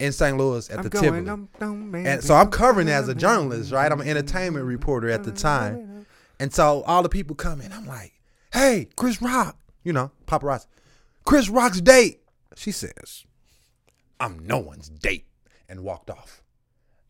in 0.00 0.12
St. 0.12 0.36
Louis 0.36 0.68
at 0.70 0.78
I'm 0.78 0.82
the 0.82 0.88
going. 0.90 1.04
Tivoli. 1.04 1.24
dum, 1.24 1.48
dum, 1.60 1.92
baby. 1.92 2.08
And 2.08 2.24
so 2.24 2.34
I'm 2.34 2.50
covering 2.50 2.88
as 2.88 3.08
a 3.08 3.14
journalist, 3.14 3.70
right? 3.72 3.90
I'm 3.92 4.00
an 4.00 4.08
entertainment 4.08 4.64
reporter 4.64 5.10
at 5.10 5.22
the 5.24 5.30
time. 5.32 5.99
And 6.40 6.52
so 6.52 6.82
all 6.86 7.02
the 7.02 7.08
people 7.10 7.36
come 7.36 7.60
in. 7.60 7.70
I'm 7.70 7.86
like, 7.86 8.14
hey, 8.52 8.88
Chris 8.96 9.20
Rock, 9.20 9.58
you 9.84 9.92
know, 9.92 10.10
paparazzi. 10.26 10.66
Chris 11.24 11.50
Rock's 11.50 11.82
date. 11.82 12.22
She 12.56 12.72
says, 12.72 13.26
I'm 14.18 14.38
no 14.46 14.58
one's 14.58 14.88
date. 14.88 15.26
And 15.68 15.84
walked 15.84 16.10
off. 16.10 16.42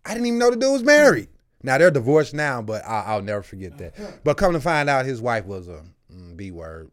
I 0.04 0.12
didn't 0.12 0.26
even 0.26 0.38
know 0.38 0.50
the 0.50 0.56
dude 0.56 0.72
was 0.72 0.82
married. 0.82 1.28
Now 1.62 1.78
they're 1.78 1.90
divorced 1.90 2.34
now, 2.34 2.60
but 2.60 2.84
I, 2.84 3.04
I'll 3.06 3.22
never 3.22 3.42
forget 3.42 3.78
that. 3.78 3.94
But 4.24 4.36
come 4.36 4.52
to 4.52 4.60
find 4.60 4.90
out, 4.90 5.06
his 5.06 5.22
wife 5.22 5.46
was 5.46 5.68
a 5.68 5.82
mm, 6.12 6.36
B 6.36 6.50
word. 6.50 6.90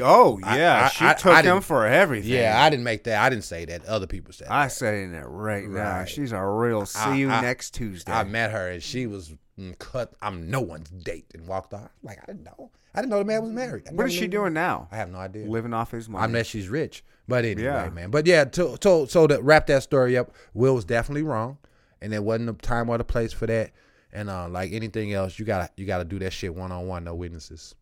Oh 0.00 0.38
yeah, 0.38 0.84
I- 0.84 0.88
she 0.88 1.04
I- 1.06 1.14
took 1.14 1.32
I 1.32 1.42
him 1.42 1.60
for 1.60 1.86
everything. 1.86 2.30
Yeah, 2.30 2.62
I 2.62 2.70
didn't 2.70 2.84
make 2.84 3.04
that. 3.04 3.22
I 3.22 3.28
didn't 3.28 3.44
say 3.44 3.64
that. 3.64 3.84
Other 3.86 4.06
people 4.06 4.32
said. 4.32 4.48
I 4.48 4.64
that. 4.66 4.72
said 4.72 4.94
it 4.94 5.22
right 5.26 5.64
now. 5.68 5.98
Right. 5.98 6.08
She's 6.08 6.32
a 6.32 6.44
real. 6.44 6.86
See 6.86 7.18
you 7.18 7.28
next 7.28 7.74
Tuesday. 7.74 8.12
I 8.12 8.24
met 8.24 8.52
her 8.52 8.68
and 8.68 8.82
she 8.82 9.06
was 9.06 9.34
mm, 9.58 9.76
cut. 9.78 10.12
I'm 10.22 10.48
no 10.50 10.60
one's 10.60 10.90
date 10.90 11.26
and 11.34 11.46
walked 11.48 11.74
off. 11.74 11.90
Like 12.02 12.18
I 12.22 12.26
didn't 12.26 12.44
know. 12.44 12.70
I 12.94 13.00
didn't 13.00 13.10
know 13.10 13.18
the 13.18 13.24
man 13.24 13.42
was 13.42 13.52
married. 13.52 13.84
What 13.92 14.06
is 14.06 14.12
she 14.14 14.26
doing 14.28 14.52
now? 14.52 14.88
I 14.90 14.96
have 14.96 15.10
no 15.10 15.18
idea. 15.18 15.46
Living 15.46 15.74
off 15.74 15.90
his 15.90 16.08
money. 16.08 16.22
I 16.22 16.26
Unless 16.26 16.46
she's 16.46 16.68
rich. 16.68 17.04
But 17.26 17.44
anyway, 17.44 17.62
Yeah. 17.64 17.90
man. 17.90 18.10
But 18.10 18.26
yeah, 18.26 18.44
to, 18.44 18.76
to, 18.78 19.06
so 19.06 19.26
to 19.26 19.40
wrap 19.42 19.66
that 19.66 19.82
story 19.82 20.16
up, 20.16 20.32
Will 20.54 20.74
was 20.74 20.86
definitely 20.86 21.22
wrong, 21.22 21.58
and 22.00 22.10
there 22.12 22.22
wasn't 22.22 22.48
a 22.48 22.54
time 22.54 22.88
or 22.88 22.96
the 22.96 23.04
place 23.04 23.32
for 23.34 23.46
that. 23.46 23.72
And 24.12 24.30
uh, 24.30 24.48
like 24.48 24.72
anything 24.72 25.12
else, 25.12 25.38
you 25.38 25.44
gotta 25.44 25.68
you 25.76 25.84
gotta 25.84 26.04
do 26.06 26.18
that 26.20 26.32
shit 26.32 26.54
one 26.54 26.72
on 26.72 26.86
one, 26.86 27.04
no 27.04 27.14
witnesses. 27.14 27.74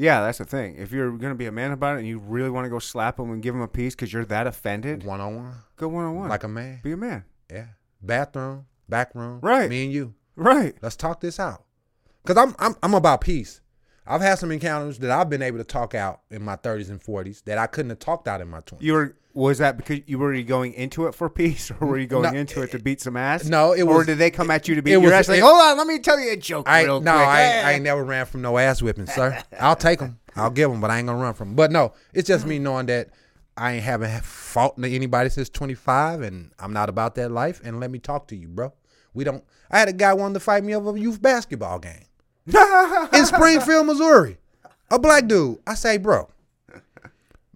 Yeah, 0.00 0.22
that's 0.22 0.38
the 0.38 0.44
thing. 0.46 0.76
If 0.78 0.92
you're 0.92 1.10
gonna 1.18 1.34
be 1.34 1.44
a 1.46 1.52
man 1.52 1.72
about 1.72 1.96
it 1.96 1.98
and 2.00 2.08
you 2.08 2.18
really 2.18 2.48
want 2.48 2.64
to 2.64 2.70
go 2.70 2.78
slap 2.78 3.18
him 3.20 3.30
and 3.30 3.42
give 3.42 3.54
him 3.54 3.60
a 3.60 3.68
piece 3.68 3.94
because 3.94 4.12
you're 4.12 4.24
that 4.24 4.46
offended, 4.46 5.04
One 5.04 5.20
on 5.20 5.36
one, 5.36 5.54
go 5.76 5.88
one 5.88 6.04
on 6.06 6.14
one. 6.16 6.28
like 6.30 6.42
a 6.44 6.48
man. 6.48 6.80
be 6.82 6.92
a 6.92 6.96
man. 6.96 7.24
Yeah, 7.50 7.66
bathroom, 8.00 8.64
back 8.88 9.14
room, 9.14 9.40
Right. 9.42 9.68
Me 9.68 9.84
and 9.84 9.92
you. 9.92 10.14
Right. 10.36 10.74
Let's 10.80 10.96
talk 10.96 11.20
this 11.20 11.38
out. 11.38 11.64
Cause 12.24 12.36
I'm 12.38 12.54
I'm 12.58 12.74
I'm 12.82 12.94
about 12.94 13.20
peace. 13.20 13.60
I've 14.06 14.20
had 14.20 14.36
some 14.38 14.50
encounters 14.50 14.98
that 14.98 15.10
I've 15.10 15.30
been 15.30 15.42
able 15.42 15.58
to 15.58 15.64
talk 15.64 15.94
out 15.94 16.20
in 16.30 16.42
my 16.42 16.56
30s 16.56 16.88
and 16.90 17.00
40s 17.02 17.44
that 17.44 17.58
I 17.58 17.66
couldn't 17.66 17.90
have 17.90 17.98
talked 18.00 18.26
out 18.26 18.40
in 18.40 18.48
my 18.48 18.60
20s. 18.60 18.82
You 18.82 18.92
were. 18.94 19.16
Was 19.32 19.58
that 19.58 19.76
because 19.76 20.00
you 20.06 20.18
were 20.18 20.34
you 20.34 20.42
going 20.42 20.72
into 20.74 21.06
it 21.06 21.14
for 21.14 21.30
peace, 21.30 21.70
or 21.80 21.86
were 21.86 21.98
you 21.98 22.08
going 22.08 22.32
No, 22.32 22.36
into 22.36 22.62
it 22.62 22.72
to 22.72 22.80
beat 22.80 23.00
some 23.00 23.16
ass? 23.16 23.44
no, 23.44 23.72
it 23.72 23.82
Or 23.82 23.98
was- 23.98 24.06
did 24.06 24.18
they 24.18 24.28
come 24.32 24.50
at 24.50 24.66
you 24.66 24.74
to 24.74 24.82
beat 24.82 24.90
your 24.90 25.02
was- 25.02 25.12
ass? 25.12 25.28
Like, 25.28 25.38
it- 25.38 25.42
hold 25.42 25.60
on, 25.60 25.78
let 25.78 25.86
me 25.86 26.00
tell 26.00 26.18
you 26.18 26.32
a 26.32 26.36
joke 26.36 26.68
I 26.68 26.82
no. 26.82 26.98
I 26.98 27.40
ain't, 27.42 27.66
I 27.66 27.72
ain't 27.74 27.84
never 27.84 28.02
ran 28.02 28.26
from 28.26 28.42
no 28.42 28.58
ass 28.58 28.82
whipping, 28.82 29.06
sir. 29.06 29.40
I'll 29.60 29.76
take 29.76 30.00
them. 30.00 30.18
I'll 30.34 30.50
give 30.50 30.68
them, 30.68 30.80
but 30.80 30.90
I 30.90 30.98
ain't 30.98 31.06
gonna 31.06 31.22
run 31.22 31.34
from 31.34 31.50
'em. 31.50 31.54
But 31.54 31.70
no, 31.70 31.92
it's 32.12 32.26
just 32.26 32.44
me 32.44 32.58
knowing 32.58 32.86
that 32.86 33.10
I 33.56 33.74
ain't 33.74 33.84
haven't 33.84 34.24
fought 34.24 34.74
anybody 34.82 35.30
since 35.30 35.48
25, 35.48 36.22
and 36.22 36.50
I'm 36.58 36.72
not 36.72 36.88
about 36.88 37.14
that 37.14 37.30
life. 37.30 37.60
And 37.62 37.78
let 37.78 37.92
me 37.92 38.00
talk 38.00 38.26
to 38.28 38.36
you, 38.36 38.48
bro. 38.48 38.72
We 39.14 39.22
don't. 39.22 39.44
I 39.70 39.78
had 39.78 39.88
a 39.88 39.92
guy 39.92 40.12
wanting 40.12 40.34
to 40.34 40.40
fight 40.40 40.64
me 40.64 40.74
over 40.74 40.90
a 40.96 40.98
youth 40.98 41.22
basketball 41.22 41.78
game 41.78 42.06
in 43.12 43.26
Springfield, 43.26 43.86
Missouri. 43.86 44.38
A 44.90 44.98
black 44.98 45.26
dude. 45.26 45.58
I 45.66 45.74
say, 45.74 45.96
bro. 45.98 46.28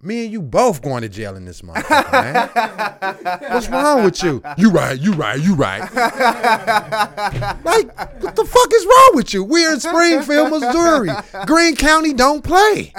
Me 0.01 0.23
and 0.25 0.31
you 0.31 0.39
both 0.39 0.83
going 0.83 1.01
to 1.01 1.09
jail 1.09 1.35
in 1.35 1.45
this 1.45 1.63
month. 1.63 1.89
man. 1.89 2.49
What's 3.49 3.67
wrong 3.69 4.03
with 4.03 4.21
you? 4.21 4.43
You 4.55 4.69
right, 4.69 4.99
you 4.99 5.13
right, 5.13 5.39
you 5.41 5.55
right. 5.55 5.81
Like, 7.63 8.21
what 8.21 8.35
the 8.35 8.45
fuck 8.45 8.73
is 8.73 8.85
wrong 8.85 9.11
with 9.15 9.33
you? 9.33 9.43
We're 9.43 9.73
in 9.73 9.79
Springfield, 9.79 10.51
Missouri. 10.51 11.09
Greene 11.47 11.75
County 11.75 12.13
don't 12.13 12.43
play. 12.43 12.93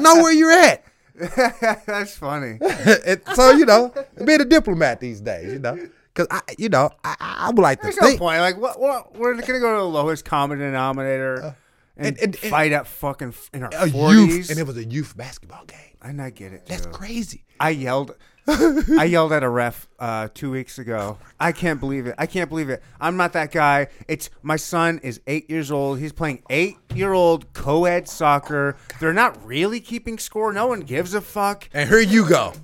Know 0.00 0.16
where 0.16 0.32
you're 0.32 0.50
at. 0.50 0.84
That's 1.86 2.16
funny. 2.16 2.58
So 3.34 3.50
you 3.52 3.64
know, 3.66 3.92
being 4.24 4.40
a 4.40 4.44
diplomat 4.44 5.00
these 5.00 5.20
days, 5.20 5.52
you 5.52 5.58
know, 5.60 5.78
because 6.18 6.26
I, 6.48 6.54
you 6.58 6.68
know, 6.68 6.90
I, 7.04 7.16
I 7.20 7.46
would 7.50 7.58
like 7.62 7.78
to 7.80 7.84
There's 7.84 7.96
no 8.00 8.08
think. 8.08 8.18
point. 8.18 8.40
Like, 8.40 8.58
what? 8.58 8.80
What? 8.80 9.14
We're 9.16 9.34
gonna 9.34 9.60
go 9.60 9.74
to 9.76 9.80
the 9.80 9.88
lowest 9.88 10.24
common 10.24 10.58
denominator. 10.58 11.54
and, 11.96 12.06
And- 12.08 12.18
and- 12.18 12.36
and- 12.42 12.50
fight 12.50 12.72
at 12.72 12.86
fucking 12.86 13.34
in 13.54 13.62
our 13.62 13.70
forties. 13.88 14.50
and 14.50 14.58
it 14.58 14.66
was 14.66 14.76
a 14.76 14.84
youth 14.84 15.16
basketball 15.16 15.64
game. 15.66 15.78
and 16.02 16.20
I 16.20 16.30
get 16.30 16.52
it. 16.52 16.66
That's 16.66 16.86
too. 16.86 16.90
crazy. 16.92 17.44
I 17.60 17.70
yelled. 17.70 18.14
I 18.50 19.04
yelled 19.04 19.32
at 19.34 19.42
a 19.42 19.48
ref 19.48 19.86
uh, 19.98 20.28
two 20.32 20.50
weeks 20.50 20.78
ago. 20.78 21.18
I 21.38 21.52
can't 21.52 21.78
believe 21.80 22.06
it. 22.06 22.14
I 22.16 22.24
can't 22.24 22.48
believe 22.48 22.70
it. 22.70 22.82
I'm 22.98 23.18
not 23.18 23.34
that 23.34 23.52
guy. 23.52 23.88
It's 24.08 24.30
my 24.42 24.56
son 24.56 25.00
is 25.02 25.20
eight 25.26 25.50
years 25.50 25.70
old. 25.70 25.98
He's 25.98 26.12
playing 26.14 26.42
eight 26.48 26.76
year 26.94 27.12
old 27.12 27.52
co-ed 27.52 28.08
soccer. 28.08 28.76
They're 29.00 29.12
not 29.12 29.44
really 29.46 29.80
keeping 29.80 30.18
score. 30.18 30.50
No 30.54 30.66
one 30.66 30.80
gives 30.80 31.12
a 31.12 31.20
fuck. 31.20 31.68
And 31.74 31.90
here 31.90 32.00
you 32.00 32.26
go. 32.26 32.54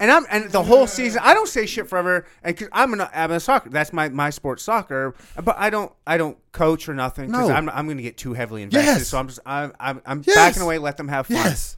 And 0.00 0.10
I'm 0.10 0.24
and 0.30 0.50
the 0.50 0.62
whole 0.62 0.86
season 0.86 1.20
I 1.24 1.34
don't 1.34 1.48
say 1.48 1.66
shit 1.66 1.88
forever. 1.88 2.26
And 2.42 2.56
cause 2.56 2.68
I'm 2.72 2.92
an 2.94 3.06
I'm 3.14 3.30
a 3.32 3.40
soccer. 3.40 3.70
That's 3.70 3.92
my 3.92 4.08
my 4.08 4.30
sport 4.30 4.60
soccer. 4.60 5.14
But 5.42 5.56
I 5.58 5.70
don't 5.70 5.92
I 6.06 6.16
don't 6.18 6.36
coach 6.52 6.88
or 6.88 6.94
nothing 6.94 7.26
because 7.30 7.48
No. 7.48 7.54
I'm 7.54 7.68
I'm 7.70 7.86
going 7.86 7.96
to 7.98 8.02
get 8.02 8.16
too 8.16 8.32
heavily 8.34 8.62
invested. 8.62 8.86
Yes. 8.90 9.08
So 9.08 9.18
I'm 9.18 9.28
just 9.28 9.40
I'm 9.46 9.72
I'm, 9.78 10.02
I'm 10.06 10.22
Yes. 10.26 10.34
backing 10.36 10.62
away. 10.62 10.78
Let 10.78 10.96
them 10.96 11.08
have 11.08 11.26
fun. 11.26 11.36
Yes. 11.36 11.76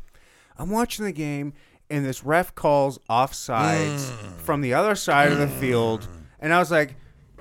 I'm 0.59 0.71
watching 0.71 1.05
the 1.05 1.13
game, 1.13 1.53
and 1.91 2.05
this 2.05 2.25
ref 2.25 2.55
calls 2.55 2.99
offsides 3.11 3.99
Mm. 4.11 4.37
from 4.41 4.61
the 4.63 4.75
other 4.75 4.95
side 4.95 5.31
of 5.33 5.39
the 5.39 5.49
field, 5.49 6.07
and 6.41 6.53
I 6.53 6.59
was 6.59 6.71
like, 6.71 6.97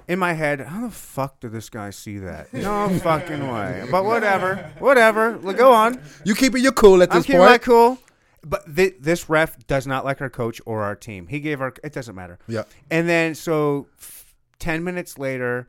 in 0.08 0.20
my 0.20 0.34
head, 0.34 0.60
how 0.62 0.82
the 0.82 0.92
fuck 0.92 1.40
did 1.40 1.52
this 1.52 1.70
guy 1.70 1.90
see 1.90 2.18
that? 2.20 2.54
No 2.54 2.90
fucking 3.04 3.48
way. 3.52 3.88
But 3.90 4.04
whatever, 4.06 4.70
whatever. 4.80 5.38
Well, 5.38 5.54
Go 5.56 5.72
on. 5.72 6.00
You 6.26 6.36
keeping 6.36 6.62
your 6.62 6.74
cool 6.74 7.02
at 7.02 7.10
this 7.10 7.16
point. 7.16 7.18
I'm 7.20 7.24
keeping 7.24 7.40
point. 7.40 7.52
my 7.52 7.58
cool. 7.58 7.98
But 8.48 8.76
th- 8.76 8.96
this 9.00 9.28
ref 9.30 9.66
does 9.66 9.88
not 9.88 10.06
like 10.06 10.22
our 10.22 10.30
coach 10.30 10.62
or 10.66 10.84
our 10.84 10.96
team. 10.96 11.28
He 11.28 11.40
gave 11.40 11.62
our. 11.62 11.74
It 11.84 11.94
doesn't 11.94 12.14
matter. 12.16 12.38
Yeah. 12.48 12.64
And 12.92 13.10
then 13.10 13.34
so, 13.34 13.88
f- 14.00 14.36
ten 14.60 14.84
minutes 14.84 15.18
later, 15.18 15.68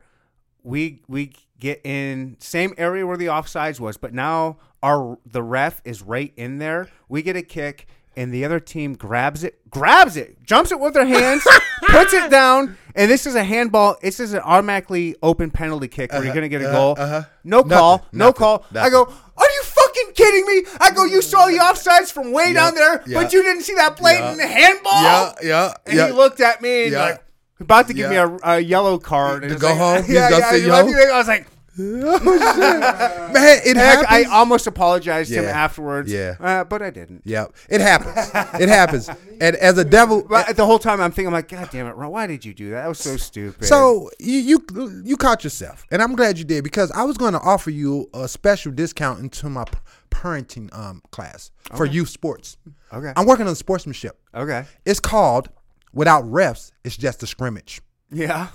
we 0.63 1.01
we 1.07 1.33
get 1.59 1.81
in 1.83 2.37
same 2.39 2.73
area 2.77 3.05
where 3.07 3.17
the 3.17 3.25
offsides 3.25 3.79
was, 3.79 3.97
but 3.97 4.13
now 4.13 4.57
our 4.83 5.17
the 5.25 5.41
ref 5.41 5.81
is 5.85 6.01
right 6.03 6.31
in 6.37 6.59
there. 6.59 6.87
We 7.09 7.23
get 7.23 7.35
a 7.35 7.41
kick, 7.41 7.87
and 8.15 8.31
the 8.31 8.45
other 8.45 8.59
team 8.59 8.93
grabs 8.93 9.43
it, 9.43 9.67
grabs 9.71 10.15
it, 10.17 10.43
jumps 10.43 10.71
it 10.71 10.79
with 10.79 10.93
their 10.93 11.05
hands, 11.07 11.43
puts 11.89 12.13
it 12.13 12.29
down, 12.29 12.77
and 12.93 13.09
this 13.09 13.25
is 13.25 13.33
a 13.33 13.43
handball. 13.43 13.95
This 14.03 14.19
is 14.19 14.33
an 14.33 14.41
automatically 14.41 15.15
open 15.23 15.49
penalty 15.49 15.87
kick 15.87 16.11
where 16.11 16.23
you're 16.23 16.33
gonna 16.35 16.47
get 16.47 16.61
a 16.61 16.65
goal. 16.65 16.95
uh-huh. 16.95 17.23
No 17.43 17.63
call, 17.63 17.97
Nothing, 17.97 18.09
no 18.19 18.25
nothing, 18.27 18.37
call. 18.39 18.65
I 18.75 18.89
go, 18.91 19.03
are 19.05 19.49
you 19.49 19.63
fucking 20.05 20.13
kidding 20.15 20.45
me? 20.45 20.63
I 20.79 20.91
go, 20.91 21.05
you 21.05 21.21
saw 21.21 21.45
the 21.47 21.57
offsides 21.57 22.11
from 22.11 22.31
way 22.31 22.53
down 22.53 22.75
there, 22.75 23.03
yeah. 23.07 23.21
but 23.21 23.33
you 23.33 23.43
didn't 23.43 23.63
see 23.63 23.75
that 23.75 23.97
blatant 23.97 24.39
handball. 24.41 25.03
Yeah, 25.03 25.33
yeah, 25.43 25.73
And 25.85 25.95
yeah. 25.97 26.07
he 26.07 26.13
looked 26.13 26.39
at 26.41 26.61
me 26.61 26.83
and 26.83 26.91
Yeah. 26.93 27.01
like 27.05 27.23
about 27.59 27.87
to 27.87 27.93
give 27.93 28.11
Yeah. 28.11 28.25
me 28.27 28.37
a, 28.43 28.49
a 28.55 28.59
yellow 28.59 28.97
card 28.99 29.43
and 29.43 29.53
To 29.53 29.59
go 29.59 29.69
like- 29.69 29.77
home? 29.77 30.05
Yeah, 30.09 30.29
yeah. 30.29 30.53
you 30.55 30.67
let 30.67 30.83
home? 30.83 30.91
me 30.91 30.97
think- 30.97 31.11
I 31.11 31.17
was 31.17 31.27
like, 31.27 31.47
Man, 31.79 33.59
it 33.65 33.77
heck, 33.77 34.09
I 34.11 34.23
almost 34.23 34.65
apologized 34.65 35.29
to 35.31 35.35
him 35.41 35.45
afterwards. 35.45 36.11
Yeah. 36.11 36.35
uh, 36.39 36.63
but 36.63 36.81
I 36.81 36.89
didn't. 36.89 37.21
yeah, 37.23 37.45
it 37.69 37.81
happens. 37.81 38.15
it 38.59 38.67
happens. 38.67 39.09
And 39.39 39.55
as 39.57 39.77
a 39.77 39.85
devil, 39.85 40.23
But 40.27 40.57
the 40.57 40.65
whole 40.65 40.79
time 40.79 40.99
I'm 40.99 41.11
thinking, 41.11 41.27
I'm 41.27 41.33
like, 41.33 41.47
God 41.49 41.69
damn 41.71 41.85
it, 41.85 41.91
Ron, 41.91 42.09
why 42.09 42.25
did 42.25 42.43
you 42.43 42.55
do 42.55 42.71
that? 42.71 42.81
That 42.81 42.87
was 42.87 42.97
so 42.97 43.15
stupid. 43.17 43.65
So 43.65 44.09
you, 44.19 44.39
you 44.39 45.01
you 45.05 45.15
caught 45.17 45.43
yourself, 45.43 45.85
and 45.91 46.01
I'm 46.01 46.15
glad 46.15 46.39
you 46.39 46.43
did 46.45 46.63
because 46.63 46.89
I 46.93 47.03
was 47.03 47.17
going 47.17 47.33
to 47.33 47.39
offer 47.39 47.69
you 47.69 48.09
a 48.15 48.27
special 48.27 48.71
discount 48.71 49.19
into 49.19 49.47
my 49.47 49.65
parenting 50.09 50.75
um 50.77 51.01
class 51.11 51.51
for 51.75 51.85
youth 51.85 52.09
sports. 52.09 52.57
Okay. 52.93 53.13
I'm 53.15 53.25
working 53.25 53.47
on 53.47 53.55
sportsmanship. 53.55 54.19
okay, 54.33 54.65
It's 54.85 54.99
called 54.99 55.49
without 55.93 56.23
refs. 56.25 56.71
It's 56.83 56.97
just 56.97 57.23
a 57.23 57.27
scrimmage 57.27 57.81
yeah, 58.11 58.47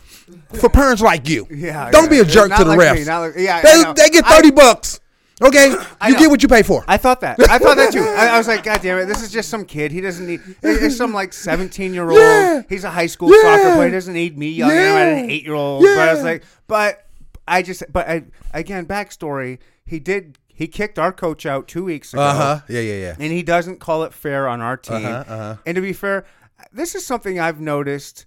for 0.55 0.71
parents 0.71 1.03
like 1.03 1.29
you. 1.29 1.47
yeah. 1.51 1.91
Don't 1.91 2.05
yeah. 2.05 2.11
be 2.11 2.19
a 2.21 2.25
jerk 2.25 2.55
to 2.57 2.65
the 2.65 2.71
like 2.75 2.79
refs. 2.79 2.95
me, 2.95 3.05
like- 3.05 3.35
yeah, 3.37 3.61
they, 3.61 4.03
they 4.03 4.09
get 4.11 4.25
I- 4.25 4.37
thirty 4.37 4.51
bucks. 4.51 5.01
Okay, 5.43 5.71
you 6.09 6.17
get 6.19 6.31
what 6.31 6.43
you 6.43 6.49
pay 6.49 6.63
for. 6.63 6.85
I 6.87 6.97
thought 6.97 7.21
that. 7.23 7.39
I 7.51 7.59
thought 7.59 7.77
that 7.77 7.93
too. 7.93 8.03
I, 8.03 8.29
I 8.29 8.39
was 8.39 8.47
like, 8.47 8.63
God 8.63 8.81
damn 8.81 8.99
it, 8.99 9.07
this 9.07 9.23
is 9.23 9.33
just 9.33 9.49
some 9.49 9.65
kid. 9.65 9.91
He 9.91 10.01
doesn't 10.01 10.25
need. 10.27 10.41
It's 10.63 10.97
some 10.97 11.13
like 11.13 11.33
seventeen 11.33 11.93
year 11.95 12.09
old. 12.09 12.19
Yeah. 12.19 12.63
He's 12.69 12.85
a 12.85 12.91
high 12.91 13.07
school 13.07 13.29
Yeah. 13.31 13.43
soccer 13.43 13.75
player. 13.75 13.87
He 13.89 13.93
doesn't 13.93 14.15
need 14.15 14.39
me 14.39 14.51
yelling 14.51 14.77
him 14.77 14.83
at 14.83 15.19
an 15.25 15.31
eight 15.31 15.43
year 15.45 15.55
old. 15.55 15.83
But 15.83 15.99
I 15.99 16.15
was 16.15 16.23
like, 16.23 16.45
but 16.69 17.07
I 17.47 17.63
just, 17.63 17.83
but 17.93 18.09
I 18.09 18.25
again, 18.55 18.87
backstory. 18.87 19.59
He 19.85 19.99
did. 19.99 20.39
He 20.63 20.69
kicked 20.69 20.97
our 20.97 21.13
coach 21.13 21.45
out 21.45 21.67
two 21.67 21.83
weeks 21.85 22.13
ago. 22.13 22.23
Uh 22.23 22.35
huh. 22.35 22.61
Yeah, 22.69 22.79
yeah, 22.81 22.95
yeah. 23.01 23.17
and 23.19 23.33
he 23.33 23.43
doesn't 23.43 23.81
call 23.81 24.05
it 24.05 24.13
fair 24.15 24.47
on 24.47 24.61
our 24.61 24.77
team. 24.77 25.05
Uh-huh, 25.07 25.25
uh-huh. 25.27 25.57
And 25.67 25.75
to 25.75 25.81
be 25.81 25.93
fair, 25.93 26.25
this 26.73 26.95
is 26.95 27.05
something 27.05 27.41
I've 27.41 27.59
noticed 27.61 28.27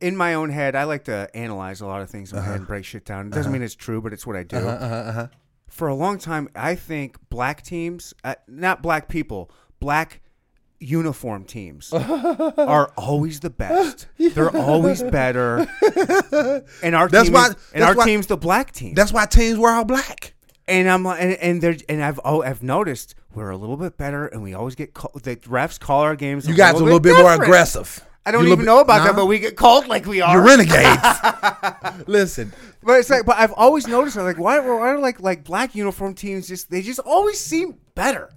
in 0.00 0.16
my 0.16 0.34
own 0.34 0.50
head. 0.50 0.74
I 0.74 0.82
like 0.82 1.04
to 1.04 1.30
analyze 1.32 1.80
a 1.80 1.86
lot 1.86 2.02
of 2.02 2.10
things 2.10 2.32
in 2.32 2.40
my 2.40 2.44
head 2.44 2.56
and 2.56 2.66
break 2.66 2.84
shit 2.84 3.04
down. 3.04 3.28
It 3.28 3.34
doesn't 3.34 3.52
mean 3.52 3.62
it's 3.62 3.76
true, 3.76 4.02
but 4.02 4.12
it's 4.12 4.26
what 4.26 4.34
I 4.34 4.42
do. 4.42 4.56
Uh-huh, 4.56 4.68
uh-huh, 4.84 4.94
uh-huh. 5.10 5.26
For 5.68 5.86
a 5.86 5.94
long 5.94 6.18
time, 6.18 6.48
I 6.56 6.74
think 6.74 7.16
black 7.30 7.62
teams, 7.62 8.12
uh, 8.24 8.34
not 8.48 8.82
black 8.82 9.08
people, 9.08 9.48
black 9.78 10.22
uniform 10.80 11.44
teams 11.44 11.92
are 11.92 12.90
always 12.96 13.38
the 13.38 13.50
best. 13.50 14.08
They're 14.18 14.54
always 14.56 15.04
better. 15.04 15.68
And 16.82 16.96
our 16.96 17.08
That's 17.08 17.26
team 17.28 17.34
why- 17.34 17.46
is, 17.50 17.56
and 17.72 17.84
our 17.84 17.94
why- 17.94 18.04
team's 18.06 18.26
the 18.26 18.36
black 18.36 18.72
team. 18.72 18.94
That's 18.94 19.12
why 19.12 19.26
teams 19.26 19.56
were 19.58 19.70
all 19.70 19.84
black. 19.84 20.34
And 20.68 20.88
I'm 20.88 21.02
like, 21.04 21.20
and 21.20 21.32
and 21.34 21.60
there, 21.62 21.76
and 21.88 22.02
I've 22.04 22.20
oh, 22.24 22.42
I've 22.42 22.62
noticed 22.62 23.14
we're 23.34 23.50
a 23.50 23.56
little 23.56 23.76
bit 23.76 23.96
better, 23.96 24.26
and 24.28 24.42
we 24.42 24.54
always 24.54 24.74
get 24.76 24.94
called. 24.94 25.22
The 25.22 25.36
refs 25.36 25.78
call 25.80 26.00
our 26.02 26.14
games. 26.16 26.46
You 26.48 26.54
guys 26.54 26.74
are 26.74 26.76
a 26.76 26.84
little 26.84 27.00
bit 27.00 27.14
more 27.14 27.22
different. 27.30 27.42
aggressive. 27.42 28.04
I 28.24 28.30
don't 28.30 28.46
You 28.46 28.52
even 28.52 28.64
know 28.64 28.78
about 28.78 28.98
Nah. 28.98 29.04
that, 29.06 29.16
but 29.16 29.26
we 29.26 29.40
get 29.40 29.56
called 29.56 29.88
like 29.88 30.06
we 30.06 30.20
are. 30.20 30.34
You're 30.36 30.44
renegades. 30.44 31.02
Listen, 32.06 32.52
But 32.82 33.00
it's 33.00 33.10
like, 33.10 33.26
but 33.26 33.36
I've 33.36 33.52
always 33.54 33.88
noticed, 33.88 34.16
I'm 34.16 34.22
like, 34.24 34.38
why, 34.38 34.60
why 34.60 34.90
are 34.90 34.98
like 35.00 35.20
like 35.20 35.42
black 35.42 35.74
uniform 35.74 36.14
teams 36.14 36.46
just 36.46 36.70
they 36.70 36.82
just 36.82 37.00
always 37.00 37.40
seem 37.40 37.76
better? 37.96 38.30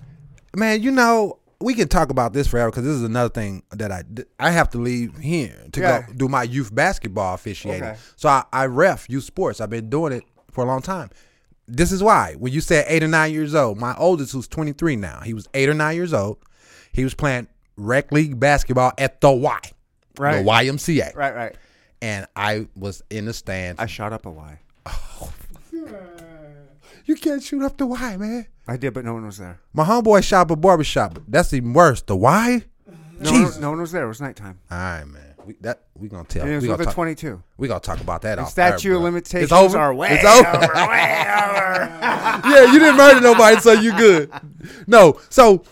man, 0.55 0.81
you 0.81 0.89
know 0.89 1.37
we 1.61 1.73
can 1.73 1.87
talk 1.87 2.09
about 2.09 2.33
this 2.33 2.47
forever 2.47 2.69
because 2.71 2.83
this 2.83 2.93
is 2.95 3.03
another 3.03 3.29
thing 3.29 3.61
that 3.71 3.91
I 3.91 4.03
I 4.39 4.49
have 4.51 4.69
to 4.71 4.77
leave 4.79 5.17
here 5.17 5.55
to 5.73 5.79
Yeah. 5.79 6.01
go 6.07 6.13
do 6.13 6.27
my 6.29 6.43
youth 6.43 6.73
basketball 6.73 7.33
officiating. 7.35 7.83
Okay. 7.83 7.97
So 8.15 8.27
I, 8.29 8.43
I 8.51 8.65
ref 8.65 9.05
youth 9.09 9.23
sports. 9.25 9.61
I've 9.61 9.69
been 9.69 9.89
doing 9.89 10.13
it 10.13 10.23
for 10.51 10.63
a 10.63 10.67
long 10.67 10.81
time. 10.81 11.09
This 11.67 11.91
is 11.91 12.03
why 12.03 12.35
when 12.37 12.53
you 12.53 12.61
said 12.61 12.85
eight 12.87 13.01
or 13.03 13.07
nine 13.07 13.31
years 13.33 13.55
old, 13.55 13.77
my 13.79 13.95
oldest 13.97 14.31
who's 14.33 14.47
23 14.47 14.95
now, 14.97 15.21
he 15.21 15.33
was 15.33 15.47
eight 15.53 15.67
or 15.69 15.73
nine 15.73 15.95
years 15.95 16.13
old. 16.13 16.37
He 16.91 17.03
was 17.03 17.13
playing 17.13 17.47
rec 17.75 18.11
league 18.11 18.39
basketball 18.39 18.91
at 18.97 19.19
the 19.21 19.31
Y, 19.31 19.59
Right. 20.17 20.37
the 20.37 20.43
YMCA, 20.43 21.15
Right, 21.15 21.35
right. 21.35 21.55
and 22.01 22.27
I 22.35 22.67
was 22.75 23.01
in 23.09 23.25
the 23.25 23.33
stands. 23.33 23.81
I 23.81 23.85
shot 23.87 24.13
up 24.13 24.25
a 24.25 24.29
Y. 24.31 24.59
Oh, 24.85 25.31
you 27.05 27.15
can't 27.15 27.43
shoot 27.43 27.63
up 27.63 27.77
the 27.77 27.85
Y, 27.85 28.17
man. 28.17 28.47
I 28.67 28.77
did, 28.77 28.93
but 28.93 29.05
no 29.05 29.13
one 29.13 29.25
was 29.25 29.37
there. 29.37 29.59
My 29.73 29.83
homeboy 29.85 30.23
shot 30.23 30.41
up 30.41 30.51
a 30.51 30.55
barbershop, 30.55 31.13
but 31.15 31.23
that's 31.27 31.53
even 31.53 31.73
worse. 31.73 32.01
The 32.01 32.15
Y. 32.15 32.63
No, 33.19 33.29
Jesus. 33.29 33.53
one, 33.55 33.61
no 33.61 33.69
one 33.71 33.81
was 33.81 33.91
there. 33.91 34.05
It 34.05 34.07
was 34.07 34.21
nighttime, 34.21 34.59
All 34.71 34.77
right, 34.77 35.05
man. 35.05 35.34
We, 35.45 35.55
that 35.61 35.81
we 35.95 36.09
gonna 36.09 36.23
tell. 36.25 36.43
and 36.43 36.51
it 36.51 36.55
was 36.55 36.63
we 36.63 36.67
gonna 36.69 36.85
talk, 36.85 36.93
22. 36.93 37.41
We 37.57 37.67
gonna 37.67 37.79
talk 37.79 38.01
about 38.01 38.21
that. 38.23 38.39
And 38.39 38.47
statute 38.47 38.89
air, 38.89 38.95
of 38.95 39.03
limitations 39.03 39.43
It's 39.43 39.51
over. 39.51 39.77
are 39.77 39.93
way 39.93 40.09
it's 40.11 40.25
over. 40.25 40.47
over, 40.47 40.73
way 40.89 41.25
over. 41.37 42.49
yeah, 42.49 42.71
you 42.73 42.79
didn't 42.79 42.97
murder 42.97 43.21
nobody, 43.21 43.59
so 43.59 43.73
you 43.73 43.95
good. 43.97 44.31
No, 44.87 45.19
so 45.29 45.63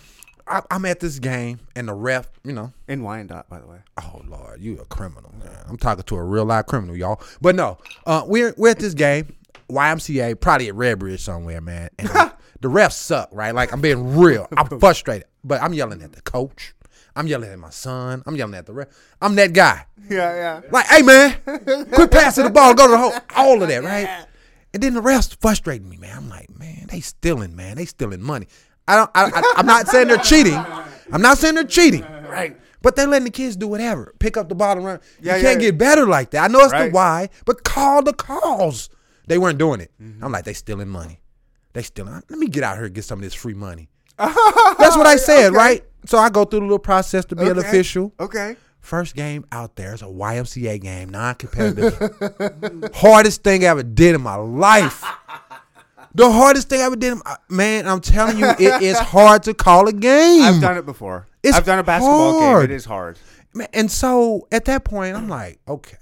I, 0.48 0.62
I'm 0.70 0.86
at 0.86 1.00
this 1.00 1.20
game, 1.20 1.60
and 1.76 1.88
the 1.88 1.94
ref, 1.94 2.28
you 2.44 2.54
know, 2.54 2.74
In 2.88 3.02
Wyandotte, 3.04 3.50
by 3.50 3.60
the 3.60 3.68
way. 3.68 3.78
oh 4.02 4.22
lord, 4.28 4.62
you 4.62 4.80
a 4.80 4.86
criminal, 4.86 5.34
man. 5.40 5.50
I'm 5.68 5.78
talking 5.78 6.04
to 6.04 6.16
a 6.16 6.24
real 6.24 6.46
life 6.46 6.66
criminal, 6.68 6.96
y'all. 6.96 7.22
But 7.42 7.56
no, 7.56 7.78
uh, 8.06 8.24
we're 8.28 8.54
we're 8.58 8.70
at 8.72 8.80
this 8.80 8.94
game, 8.94 9.34
YMCA, 9.70 10.40
probably 10.40 10.70
at 10.70 10.76
Redbridge 10.76 11.20
somewhere, 11.20 11.62
man. 11.62 11.90
And 11.98 12.08
the, 12.10 12.34
the 12.62 12.68
refs 12.68 12.94
suck, 12.94 13.30
right? 13.32 13.54
Like 13.56 13.74
I'm 13.74 13.82
being 13.82 14.18
real. 14.18 14.48
I'm 14.56 14.68
frustrated, 14.80 15.28
but 15.44 15.62
I'm 15.62 15.74
yelling 15.74 16.02
at 16.02 16.14
the 16.14 16.22
coach. 16.22 16.74
I'm 17.16 17.28
yelling 17.28 17.52
at 17.52 17.60
my 17.60 17.70
son. 17.70 18.24
I'm 18.26 18.36
yelling 18.36 18.56
at 18.56 18.66
the 18.66 18.74
ref. 18.74 18.88
I'm 19.22 19.36
that 19.36 19.54
guy. 19.54 19.86
Yeah, 20.10 20.36
yeah. 20.36 20.62
Like, 20.70 20.86
hey 20.88 21.02
man, 21.02 21.38
quit 21.94 22.12
passing 22.12 22.44
the 22.44 22.50
ball, 22.50 22.74
go 22.74 22.88
to 22.88 22.92
the 22.92 22.98
hole. 22.98 23.14
All 23.38 23.62
of 23.62 23.70
that, 23.70 23.84
right? 23.84 24.26
And 24.74 24.84
then 24.84 24.94
the 24.96 25.02
refs 25.02 25.36
frustrating 25.40 25.88
me, 25.88 25.96
man. 25.98 26.18
I'm 26.18 26.30
like, 26.30 26.50
man, 26.60 26.88
they 26.90 27.00
stealing, 27.00 27.56
man. 27.56 27.78
They 27.78 27.86
stealing 27.86 28.22
money. 28.22 28.48
I 28.86 28.98
don't. 28.98 29.10
I, 29.16 29.26
I, 29.34 29.54
I'm 29.56 29.66
not 29.66 29.88
saying 29.88 30.10
they're 30.10 30.18
cheating. 30.18 30.56
I'm 30.56 31.22
not 31.22 31.38
saying 31.38 31.56
they're 31.56 31.64
cheating. 31.64 32.02
Right. 32.02 32.58
But 32.82 32.98
they're 32.98 33.08
letting 33.08 33.24
the 33.26 33.32
kids 33.32 33.56
do 33.56 33.68
whatever. 33.70 34.14
Pick 34.20 34.36
up 34.36 34.50
the 34.50 34.56
ball 34.56 34.74
and 34.76 34.86
run. 34.86 35.00
Yeah, 35.22 35.38
you 35.38 35.42
can't 35.42 35.62
yeah. 35.62 35.70
get 35.70 35.78
better 35.78 36.06
like 36.06 36.32
that. 36.32 36.44
I 36.44 36.48
know 36.50 36.60
it's 36.60 36.74
Right. 36.74 36.88
the 36.90 36.92
why, 36.96 37.30
but 37.46 37.64
call 37.64 38.04
the 38.04 38.12
calls. 38.14 38.90
They 39.28 39.38
weren't 39.38 39.58
doing 39.58 39.80
it. 39.80 39.92
Mm-hmm. 40.02 40.22
I'm 40.26 40.32
like, 40.34 40.44
they 40.44 40.54
stealing 40.54 40.90
money. 40.90 41.22
They 41.72 41.82
stealing. 41.84 42.14
Let 42.14 42.40
me 42.40 42.48
get 42.48 42.64
out 42.64 42.76
here 42.76 42.86
and 42.86 42.94
get 42.94 43.06
some 43.06 43.20
of 43.20 43.24
this 43.24 43.34
free 43.34 43.54
money. 43.54 43.88
That's 44.18 44.98
what 44.98 45.08
I 45.08 45.16
said, 45.16 45.48
Okay. 45.48 45.56
right? 45.56 45.84
So 46.06 46.18
I 46.18 46.30
go 46.30 46.46
through 46.46 46.60
the 46.60 46.66
little 46.66 46.80
process 46.80 47.26
to 47.26 47.36
be 47.36 47.48
an 47.48 47.58
official. 47.58 48.14
Okay. 48.20 48.56
First 48.80 49.16
game 49.16 49.46
out 49.52 49.78
there 49.78 49.94
is 49.94 50.02
a 50.02 50.06
YMCA 50.06 50.82
game, 50.82 51.10
non-competitive. 51.10 52.92
hardest 52.94 53.42
thing 53.44 53.64
I 53.64 53.68
ever 53.68 53.84
did 53.84 54.16
in 54.16 54.22
my 54.22 54.36
life. 54.36 55.04
The 56.16 56.32
hardest 56.32 56.70
thing 56.70 56.80
I 56.80 56.84
ever 56.84 56.96
did, 56.96 57.14
in 57.14 57.22
my, 57.26 57.38
man. 57.50 57.88
I'm 57.88 58.00
telling 58.00 58.38
you, 58.38 58.46
it 58.46 58.84
is 58.84 59.00
hard 59.00 59.42
to 59.44 59.56
call 59.56 59.88
a 59.88 59.94
game. 59.94 60.44
I've 60.44 60.62
done 60.62 60.78
it 60.78 60.86
before. 60.86 61.26
It's 61.42 61.58
I've 61.58 61.66
done 61.66 61.80
a 61.80 61.84
basketball 61.84 62.40
hard. 62.40 62.68
game. 62.68 62.72
It 62.72 62.76
is 62.76 62.86
hard. 62.86 63.18
And 63.74 63.90
so 63.90 64.48
at 64.52 64.66
that 64.66 64.86
point, 64.86 65.16
I'm 65.16 65.28
like, 65.28 65.60
okay, 65.68 65.98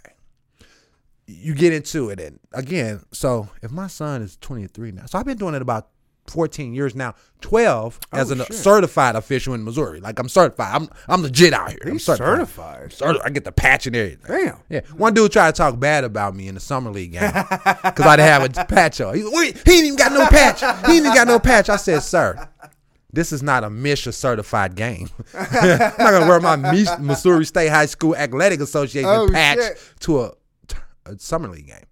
you 1.27 1.53
get 1.55 1.71
into 1.71 2.09
it, 2.09 2.19
and 2.19 2.39
again, 2.51 3.03
so 3.13 3.47
if 3.61 3.71
my 3.71 3.87
son 3.87 4.21
is 4.21 4.37
23 4.41 4.91
now, 4.91 5.05
so 5.05 5.17
I've 5.17 5.25
been 5.25 5.37
doing 5.37 5.55
it 5.55 5.61
about 5.61 5.87
14 6.27 6.73
years 6.73 6.95
now, 6.95 7.13
12 7.41 7.99
as 8.13 8.31
Oh, 8.31 8.35
a 8.35 8.37
shit. 8.45 8.53
certified 8.53 9.15
official 9.15 9.53
in 9.53 9.63
Missouri. 9.63 9.99
Like 9.99 10.17
I'm 10.19 10.29
certified. 10.29 10.73
I'm 10.75 10.89
I'm 11.07 11.21
legit 11.23 11.51
out 11.53 11.69
here. 11.71 11.79
I'm 11.85 11.93
He's 11.93 12.05
certified. 12.05 12.91
certified. 12.93 13.15
Certi- 13.17 13.21
I 13.25 13.29
get 13.31 13.43
the 13.43 13.51
patch 13.51 13.87
and 13.87 13.95
everything. 13.95 14.19
Damn. 14.27 14.57
Yeah, 14.69 14.81
one 14.95 15.13
dude 15.13 15.31
tried 15.31 15.53
to 15.53 15.57
talk 15.57 15.79
bad 15.79 16.03
about 16.03 16.35
me 16.35 16.47
in 16.47 16.53
the 16.55 16.61
summer 16.61 16.91
league 16.91 17.13
game 17.13 17.21
because 17.21 18.05
I 18.05 18.15
didn't 18.15 18.29
have 18.29 18.57
a 18.57 18.65
patch 18.65 19.01
on. 19.01 19.15
He, 19.15 19.23
Wait, 19.25 19.61
he 19.65 19.73
ain't 19.77 19.85
even 19.85 19.95
got 19.97 20.11
no 20.13 20.25
patch. 20.27 20.61
He 20.87 20.93
ain't 20.97 21.05
even 21.05 21.13
got 21.15 21.27
no 21.27 21.39
patch. 21.39 21.69
I 21.69 21.75
said, 21.75 22.01
sir, 22.01 22.47
this 23.11 23.33
is 23.33 23.43
not 23.43 23.63
a 23.65 23.69
MSHSAA 23.69 24.13
certified 24.13 24.75
game. 24.75 25.09
I'm 25.33 25.51
not 25.51 25.97
gonna 25.97 26.27
wear 26.27 26.39
my 26.39 26.55
Missouri 26.99 27.45
State 27.45 27.69
High 27.69 27.87
School 27.87 28.15
Athletic 28.15 28.61
Association 28.61 29.09
Oh, 29.09 29.27
patch 29.29 29.57
shit. 29.59 29.83
to 30.01 30.21
a, 30.21 30.31
a 31.07 31.17
summer 31.19 31.49
league 31.49 31.67
game. 31.67 31.83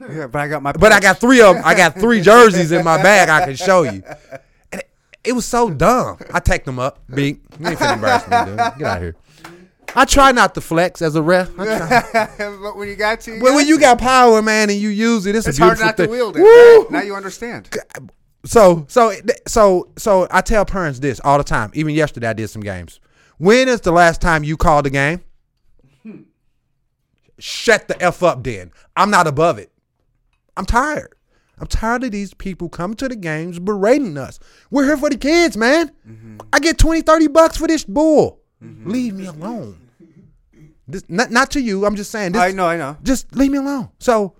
Yeah, 0.10 0.26
but 0.26 0.40
I 0.40 0.48
got 0.48 0.62
my. 0.62 0.72
But 0.72 0.92
I 0.92 1.00
got 1.00 1.18
three 1.18 1.40
of 1.40 1.54
them. 1.54 1.62
I 1.64 1.74
got 1.74 1.94
three 1.94 2.20
jerseys 2.28 2.72
in 2.72 2.84
my 2.84 3.00
bag. 3.02 3.28
I 3.28 3.44
can 3.46 3.54
show 3.56 3.82
you. 3.84 4.02
And 4.72 4.80
it, 4.80 4.90
it 5.24 5.32
was 5.32 5.46
so 5.46 5.70
dumb. 5.70 6.18
I 6.32 6.40
tacked 6.40 6.64
them 6.66 6.78
up. 6.78 7.00
Big. 7.08 7.40
You 7.60 7.68
ain't 7.68 7.78
finna 7.78 7.94
embarrass 7.94 8.24
me, 8.28 8.50
dude. 8.50 8.78
Get 8.78 8.82
out 8.82 8.96
of 8.96 9.02
here. 9.02 9.16
I 9.94 10.04
try 10.06 10.32
not 10.32 10.54
to 10.54 10.60
flex 10.60 11.02
as 11.02 11.14
a 11.16 11.22
ref. 11.22 11.50
But 11.56 12.76
when 12.76 12.88
you 12.88 12.96
got 12.96 13.20
to, 13.22 13.40
Well, 13.40 13.54
when 13.54 13.66
you 13.66 13.78
got 13.78 13.98
power, 13.98 14.40
man, 14.42 14.70
and 14.70 14.78
you 14.78 14.88
use 14.88 15.26
it, 15.26 15.36
it's, 15.36 15.46
it's 15.46 15.58
a 15.58 15.62
hard 15.62 15.78
beautiful 15.78 15.86
not 15.86 15.96
to 15.98 16.02
thing. 16.04 16.10
wield 16.10 16.36
it. 16.36 16.40
Right? 16.40 16.86
Now 16.90 17.02
you 17.02 17.14
understand. 17.14 17.68
So, 18.44 18.86
so, 18.88 19.12
so, 19.46 19.88
so, 19.96 20.26
I 20.30 20.40
tell 20.40 20.64
parents 20.64 20.98
this 20.98 21.20
all 21.22 21.38
the 21.38 21.44
time. 21.44 21.70
Even 21.74 21.94
yesterday, 21.94 22.28
I 22.28 22.32
did 22.32 22.48
some 22.48 22.62
games. 22.62 23.00
When 23.38 23.68
is 23.68 23.82
the 23.82 23.92
last 23.92 24.20
time 24.20 24.42
you 24.44 24.56
called 24.56 24.86
a 24.86 24.90
game? 24.90 25.20
Hmm. 26.02 26.22
Shut 27.38 27.86
the 27.88 28.02
f 28.02 28.22
up, 28.22 28.42
then. 28.42 28.72
I'm 28.96 29.10
not 29.10 29.26
above 29.26 29.58
it. 29.58 29.70
I'm 30.56 30.66
tired. 30.66 31.14
I'm 31.58 31.66
tired 31.66 32.04
of 32.04 32.10
these 32.10 32.34
people 32.34 32.68
coming 32.68 32.96
to 32.96 33.08
the 33.08 33.16
games 33.16 33.58
berating 33.58 34.18
us. 34.18 34.40
We're 34.70 34.84
here 34.84 34.96
for 34.96 35.10
the 35.10 35.16
kids, 35.16 35.56
man. 35.56 35.92
Mm-hmm. 36.08 36.38
I 36.52 36.58
get 36.58 36.78
20, 36.78 37.02
30 37.02 37.28
bucks 37.28 37.56
for 37.56 37.68
this 37.68 37.84
bull. 37.84 38.40
Mm-hmm. 38.62 38.90
Leave 38.90 39.14
me 39.14 39.26
alone. 39.26 39.78
This, 40.88 41.04
not, 41.08 41.30
not 41.30 41.50
to 41.52 41.60
you. 41.60 41.86
I'm 41.86 41.96
just 41.96 42.10
saying. 42.10 42.32
This, 42.32 42.42
I 42.42 42.50
know, 42.50 42.66
I 42.66 42.76
know. 42.76 42.96
just 43.02 43.34
leave 43.34 43.50
me 43.50 43.58
alone. 43.58 43.90
So 43.98 44.34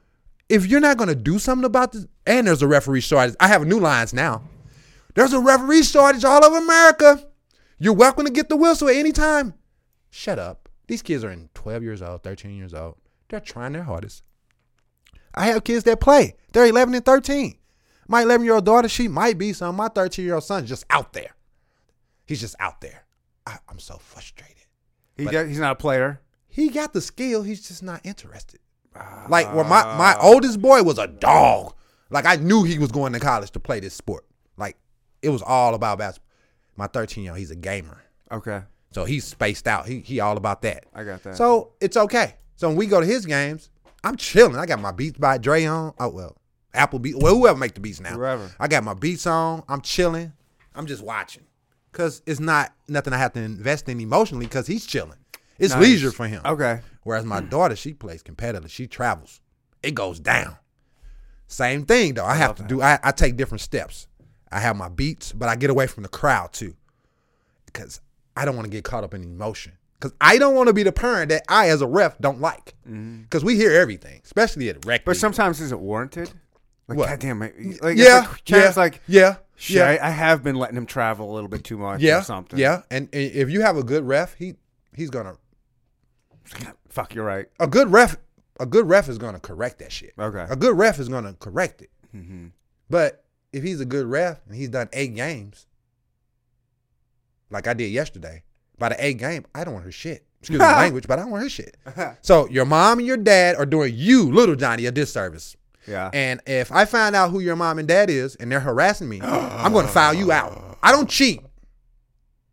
if 0.48 0.66
you're 0.66 0.80
not 0.80 0.96
gonna 0.96 1.14
do 1.14 1.38
something 1.38 1.64
about 1.64 1.92
this, 1.92 2.06
and 2.26 2.46
there's 2.46 2.62
a 2.62 2.68
referee 2.68 3.00
shortage, 3.00 3.36
I 3.40 3.48
have 3.48 3.66
new 3.66 3.80
lines 3.80 4.12
now. 4.12 4.42
There's 5.14 5.32
a 5.32 5.40
referee 5.40 5.82
shortage 5.82 6.24
all 6.24 6.44
over 6.44 6.58
America. 6.58 7.26
You're 7.78 7.94
welcome 7.94 8.24
to 8.24 8.30
get 8.32 8.48
the 8.48 8.56
whistle 8.56 8.88
at 8.88 8.96
any 8.96 9.12
time. 9.12 9.54
Shut 10.10 10.38
up. 10.38 10.68
These 10.88 11.02
kids 11.02 11.24
are 11.24 11.30
in 11.30 11.48
12 11.54 11.82
years 11.82 12.02
old, 12.02 12.22
13 12.22 12.56
years 12.56 12.74
old. 12.74 12.96
They're 13.28 13.40
trying 13.40 13.72
their 13.72 13.84
hardest. 13.84 14.22
I 15.34 15.46
have 15.46 15.64
kids 15.64 15.84
that 15.84 16.00
play. 16.00 16.34
They're 16.52 16.66
11 16.66 16.94
and 16.94 17.04
13. 17.04 17.56
My 18.08 18.22
11 18.22 18.44
year 18.44 18.54
old 18.54 18.64
daughter, 18.64 18.88
she 18.88 19.08
might 19.08 19.38
be 19.38 19.52
some. 19.52 19.76
My 19.76 19.88
13 19.88 20.24
year 20.24 20.34
old 20.34 20.44
son's 20.44 20.68
just 20.68 20.84
out 20.90 21.12
there. 21.12 21.34
He's 22.26 22.40
just 22.40 22.56
out 22.60 22.80
there. 22.80 23.04
I, 23.46 23.58
I'm 23.68 23.78
so 23.78 23.96
frustrated. 23.96 24.56
He 25.16 25.24
got, 25.24 25.46
he's 25.46 25.58
not 25.58 25.72
a 25.72 25.76
player. 25.76 26.20
He 26.48 26.68
got 26.68 26.92
the 26.92 27.00
skill. 27.00 27.42
He's 27.42 27.66
just 27.66 27.82
not 27.82 28.00
interested. 28.04 28.60
Like, 29.28 29.54
well, 29.54 29.64
my 29.64 29.84
my 29.96 30.14
ah. 30.18 30.20
oldest 30.22 30.60
boy 30.60 30.82
was 30.82 30.98
a 30.98 31.06
dog. 31.06 31.74
Like, 32.10 32.26
I 32.26 32.36
knew 32.36 32.62
he 32.62 32.78
was 32.78 32.92
going 32.92 33.14
to 33.14 33.20
college 33.20 33.50
to 33.52 33.60
play 33.60 33.80
this 33.80 33.94
sport. 33.94 34.26
Like, 34.58 34.76
it 35.22 35.30
was 35.30 35.40
all 35.40 35.74
about 35.74 35.98
basketball. 35.98 36.28
My 36.76 36.86
13 36.86 37.24
year 37.24 37.32
old, 37.32 37.38
he's 37.38 37.50
a 37.50 37.56
gamer, 37.56 38.02
Okay, 38.30 38.62
so 38.90 39.04
he's 39.04 39.24
spaced 39.24 39.66
out. 39.66 39.86
He 39.86 40.00
he 40.00 40.20
all 40.20 40.36
about 40.36 40.62
that. 40.62 40.84
I 40.94 41.04
got 41.04 41.22
that. 41.22 41.36
So 41.36 41.72
it's 41.80 41.96
okay. 41.96 42.36
So 42.56 42.68
when 42.68 42.76
we 42.76 42.86
go 42.86 43.00
to 43.00 43.06
his 43.06 43.24
games, 43.24 43.70
I'm 44.04 44.16
chilling. 44.16 44.56
I 44.56 44.66
got 44.66 44.80
my 44.80 44.92
Beats 44.92 45.18
by 45.18 45.38
Dre 45.38 45.64
on. 45.64 45.94
Oh 45.98 46.08
well, 46.08 46.36
Apple 46.74 46.98
Beats. 46.98 47.16
Well, 47.18 47.36
whoever 47.36 47.58
make 47.58 47.74
the 47.74 47.80
beats 47.80 48.00
now. 48.00 48.14
Whoever. 48.16 48.50
I 48.58 48.68
got 48.68 48.82
my 48.84 48.94
beats 48.94 49.26
on. 49.26 49.62
I'm 49.68 49.80
chilling. 49.80 50.32
I'm 50.74 50.86
just 50.86 51.02
watching. 51.04 51.44
Cause 51.92 52.22
it's 52.26 52.40
not 52.40 52.72
nothing 52.88 53.12
I 53.12 53.18
have 53.18 53.34
to 53.34 53.40
invest 53.40 53.88
in 53.88 54.00
emotionally. 54.00 54.46
Cause 54.46 54.66
he's 54.66 54.86
chilling. 54.86 55.18
It's 55.58 55.74
Nice. 55.74 55.82
leisure 55.82 56.10
for 56.10 56.26
him. 56.26 56.40
Okay. 56.44 56.80
Whereas 57.02 57.24
my 57.24 57.40
daughter, 57.40 57.76
she 57.76 57.92
plays 57.92 58.22
competitive. 58.22 58.70
She 58.70 58.86
travels. 58.86 59.40
It 59.82 59.94
goes 59.94 60.18
down. 60.18 60.56
Same 61.48 61.84
thing 61.84 62.14
though. 62.14 62.24
I 62.24 62.34
have 62.36 62.54
to 62.56 62.62
do. 62.62 62.80
I, 62.80 62.98
I 63.02 63.12
take 63.12 63.36
different 63.36 63.60
steps. 63.60 64.06
I 64.50 64.60
have 64.60 64.76
my 64.76 64.88
beats, 64.88 65.32
but 65.32 65.48
I 65.48 65.56
get 65.56 65.70
away 65.70 65.86
from 65.86 66.02
the 66.02 66.08
crowd 66.08 66.52
too, 66.52 66.74
because 67.66 68.00
I 68.36 68.44
don't 68.44 68.56
want 68.56 68.66
to 68.66 68.70
get 68.70 68.84
caught 68.84 69.04
up 69.04 69.12
in 69.14 69.22
emotion. 69.22 69.72
Because 70.02 70.16
I 70.20 70.36
don't 70.36 70.56
want 70.56 70.66
to 70.66 70.72
be 70.72 70.82
the 70.82 70.90
parent 70.90 71.28
that 71.28 71.44
I, 71.48 71.68
as 71.68 71.80
a 71.80 71.86
ref, 71.86 72.18
don't 72.18 72.40
like. 72.40 72.74
Because 72.84 73.44
we 73.44 73.54
hear 73.54 73.70
everything, 73.70 74.20
especially 74.24 74.68
at 74.68 74.84
rec. 74.84 75.02
Mm-hmm. 75.02 75.10
But 75.10 75.16
sometimes 75.16 75.60
is 75.60 75.70
it 75.70 75.78
warranted? 75.78 76.32
Like, 76.88 76.98
What? 76.98 77.08
goddamn, 77.08 77.38
like, 77.38 77.54
like 77.80 77.96
yeah, 77.96 78.24
it's 78.24 78.28
like, 78.32 78.48
yeah, 78.48 78.72
like, 78.76 79.00
yeah, 79.06 79.36
shit, 79.54 79.76
yeah, 79.76 79.84
I, 80.02 80.08
I 80.08 80.10
have 80.10 80.42
been 80.42 80.56
letting 80.56 80.76
him 80.76 80.86
travel 80.86 81.30
a 81.30 81.32
little 81.32 81.48
bit 81.48 81.62
too 81.62 81.78
much 81.78 82.00
yeah, 82.00 82.18
or 82.18 82.22
something. 82.22 82.58
yeah. 82.58 82.82
And, 82.90 83.08
and 83.12 83.30
if 83.32 83.48
you 83.48 83.60
have 83.60 83.76
a 83.76 83.84
good 83.84 84.02
ref, 84.02 84.34
he 84.34 84.54
he's 84.92 85.08
gonna 85.08 85.36
Fuck, 86.88 87.14
you're 87.14 87.24
right. 87.24 87.46
a 87.60 87.68
good 87.68 87.92
ref. 87.92 88.16
A 88.58 88.66
good 88.66 88.88
ref 88.88 89.08
is 89.08 89.18
gonna 89.18 89.38
correct 89.38 89.78
that 89.78 89.92
shit. 89.92 90.14
Okay. 90.18 90.46
A 90.50 90.56
good 90.56 90.76
ref 90.76 90.98
is 90.98 91.08
gonna 91.08 91.34
correct 91.34 91.80
it. 91.80 91.90
Mm-hmm. 92.14 92.46
But 92.90 93.24
if 93.52 93.62
he's 93.62 93.80
a 93.80 93.84
good 93.86 94.06
ref 94.06 94.40
and 94.48 94.56
he's 94.56 94.68
done 94.68 94.88
eight 94.92 95.14
games, 95.14 95.66
like 97.50 97.68
I 97.68 97.74
did 97.74 97.92
yesterday, 97.92 98.42
by 98.82 98.88
the 98.88 99.04
eight 99.06 99.18
game, 99.18 99.44
I 99.54 99.62
don't 99.62 99.74
want 99.74 99.86
her 99.86 99.92
shit. 99.92 100.24
Excuse 100.40 100.58
my 100.58 100.76
language, 100.76 101.06
but 101.06 101.20
I 101.20 101.22
don't 101.22 101.30
want 101.30 101.44
her 101.44 101.48
shit. 101.48 101.76
So 102.22 102.48
your 102.48 102.64
mom 102.64 102.98
and 102.98 103.06
your 103.06 103.16
dad 103.16 103.54
are 103.54 103.64
doing 103.64 103.92
you, 103.94 104.28
little 104.32 104.56
Johnny, 104.56 104.86
a 104.86 104.90
disservice. 104.90 105.56
Yeah. 105.86 106.10
And 106.12 106.40
if 106.46 106.72
I 106.72 106.84
find 106.84 107.14
out 107.14 107.30
who 107.30 107.38
your 107.38 107.54
mom 107.54 107.78
and 107.78 107.86
dad 107.86 108.10
is 108.10 108.34
and 108.34 108.50
they're 108.50 108.58
harassing 108.58 109.08
me, 109.08 109.20
I'm 109.22 109.72
going 109.72 109.86
to 109.90 109.92
file 109.92 110.12
you 110.14 110.32
out. 110.32 110.78
I 110.82 110.90
don't 110.90 111.08
cheat, 111.08 111.42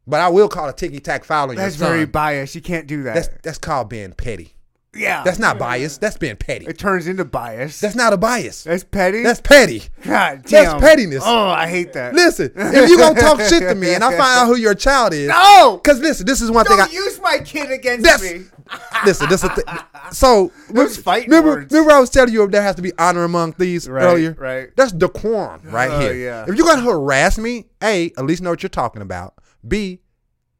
but 0.06 0.20
I 0.20 0.30
will 0.30 0.50
call 0.50 0.70
a 0.70 0.74
ticky 0.74 1.00
tack 1.00 1.24
foul 1.24 1.50
on 1.50 1.56
That's 1.56 1.80
your 1.80 1.88
son. 1.88 1.94
very 1.94 2.06
biased. 2.06 2.54
You 2.54 2.62
can't 2.62 2.86
do 2.86 3.02
that. 3.04 3.16
that's 3.16 3.30
that's 3.42 3.58
called 3.58 3.90
being 3.90 4.14
petty. 4.14 4.54
Yeah. 4.96 5.24
That's 5.24 5.40
not 5.40 5.58
bias. 5.60 5.98
That's 5.98 6.18
being 6.18 6.36
petty. 6.36 6.66
It 6.66 6.78
turns 6.80 7.08
into 7.08 7.24
bias. 7.26 7.80
That's 7.80 7.96
not 7.96 8.12
a 8.14 8.18
bias. 8.18 8.64
That's 8.64 8.84
petty. 8.84 9.24
That's 9.24 9.40
petty. 9.42 9.84
God 10.04 10.44
damn. 10.46 10.66
that's 10.66 10.82
pettiness. 10.84 11.24
Oh, 11.26 11.50
I 11.50 11.68
hate 11.68 11.94
that. 11.94 12.14
Listen, 12.16 12.52
if 12.56 12.90
you 12.90 12.98
gonna 12.98 13.20
talk 13.20 13.40
shit 13.42 13.62
to 13.62 13.76
me 13.76 13.94
and 13.94 14.04
I 14.04 14.10
find 14.12 14.22
out 14.40 14.48
who 14.48 14.56
your 14.56 14.74
child 14.74 15.14
is, 15.14 15.28
No. 15.30 15.80
Cause 15.84 16.00
listen, 16.00 16.26
this 16.26 16.42
is 16.42 16.50
one 16.52 16.66
thing. 16.66 16.78
Don't 16.78 16.90
I, 16.90 16.94
use 16.94 17.20
my 17.22 17.38
kid 17.40 17.72
against 17.72 18.04
That's- 18.04 18.34
me. 18.34 18.46
listen, 19.06 19.28
this 19.30 19.44
is 19.44 19.50
the 19.50 19.86
so. 20.12 20.52
Those 20.70 20.96
fighting 20.98 21.30
remember, 21.32 21.50
words. 21.56 21.72
remember, 21.74 21.92
I 21.92 22.00
was 22.00 22.12
telling 22.12 22.32
you 22.34 22.48
there 22.48 22.62
has 22.62 22.76
to 22.76 22.84
be 22.84 22.92
honor 23.00 23.24
among 23.24 23.54
thieves 23.54 23.90
Right, 23.90 24.04
earlier. 24.04 24.34
right. 24.34 24.70
That's 24.76 24.92
decorum 24.92 25.62
right 25.64 25.90
Oh, 25.90 26.00
here. 26.00 26.14
yeah. 26.14 26.46
If 26.48 26.56
you're 26.56 26.68
gonna 26.68 26.84
harass 26.84 27.40
me, 27.40 27.66
a 27.82 28.12
at 28.16 28.26
least 28.26 28.44
know 28.44 28.52
what 28.52 28.62
you're 28.62 28.70
talking 28.70 29.02
about. 29.02 29.34
B, 29.68 30.02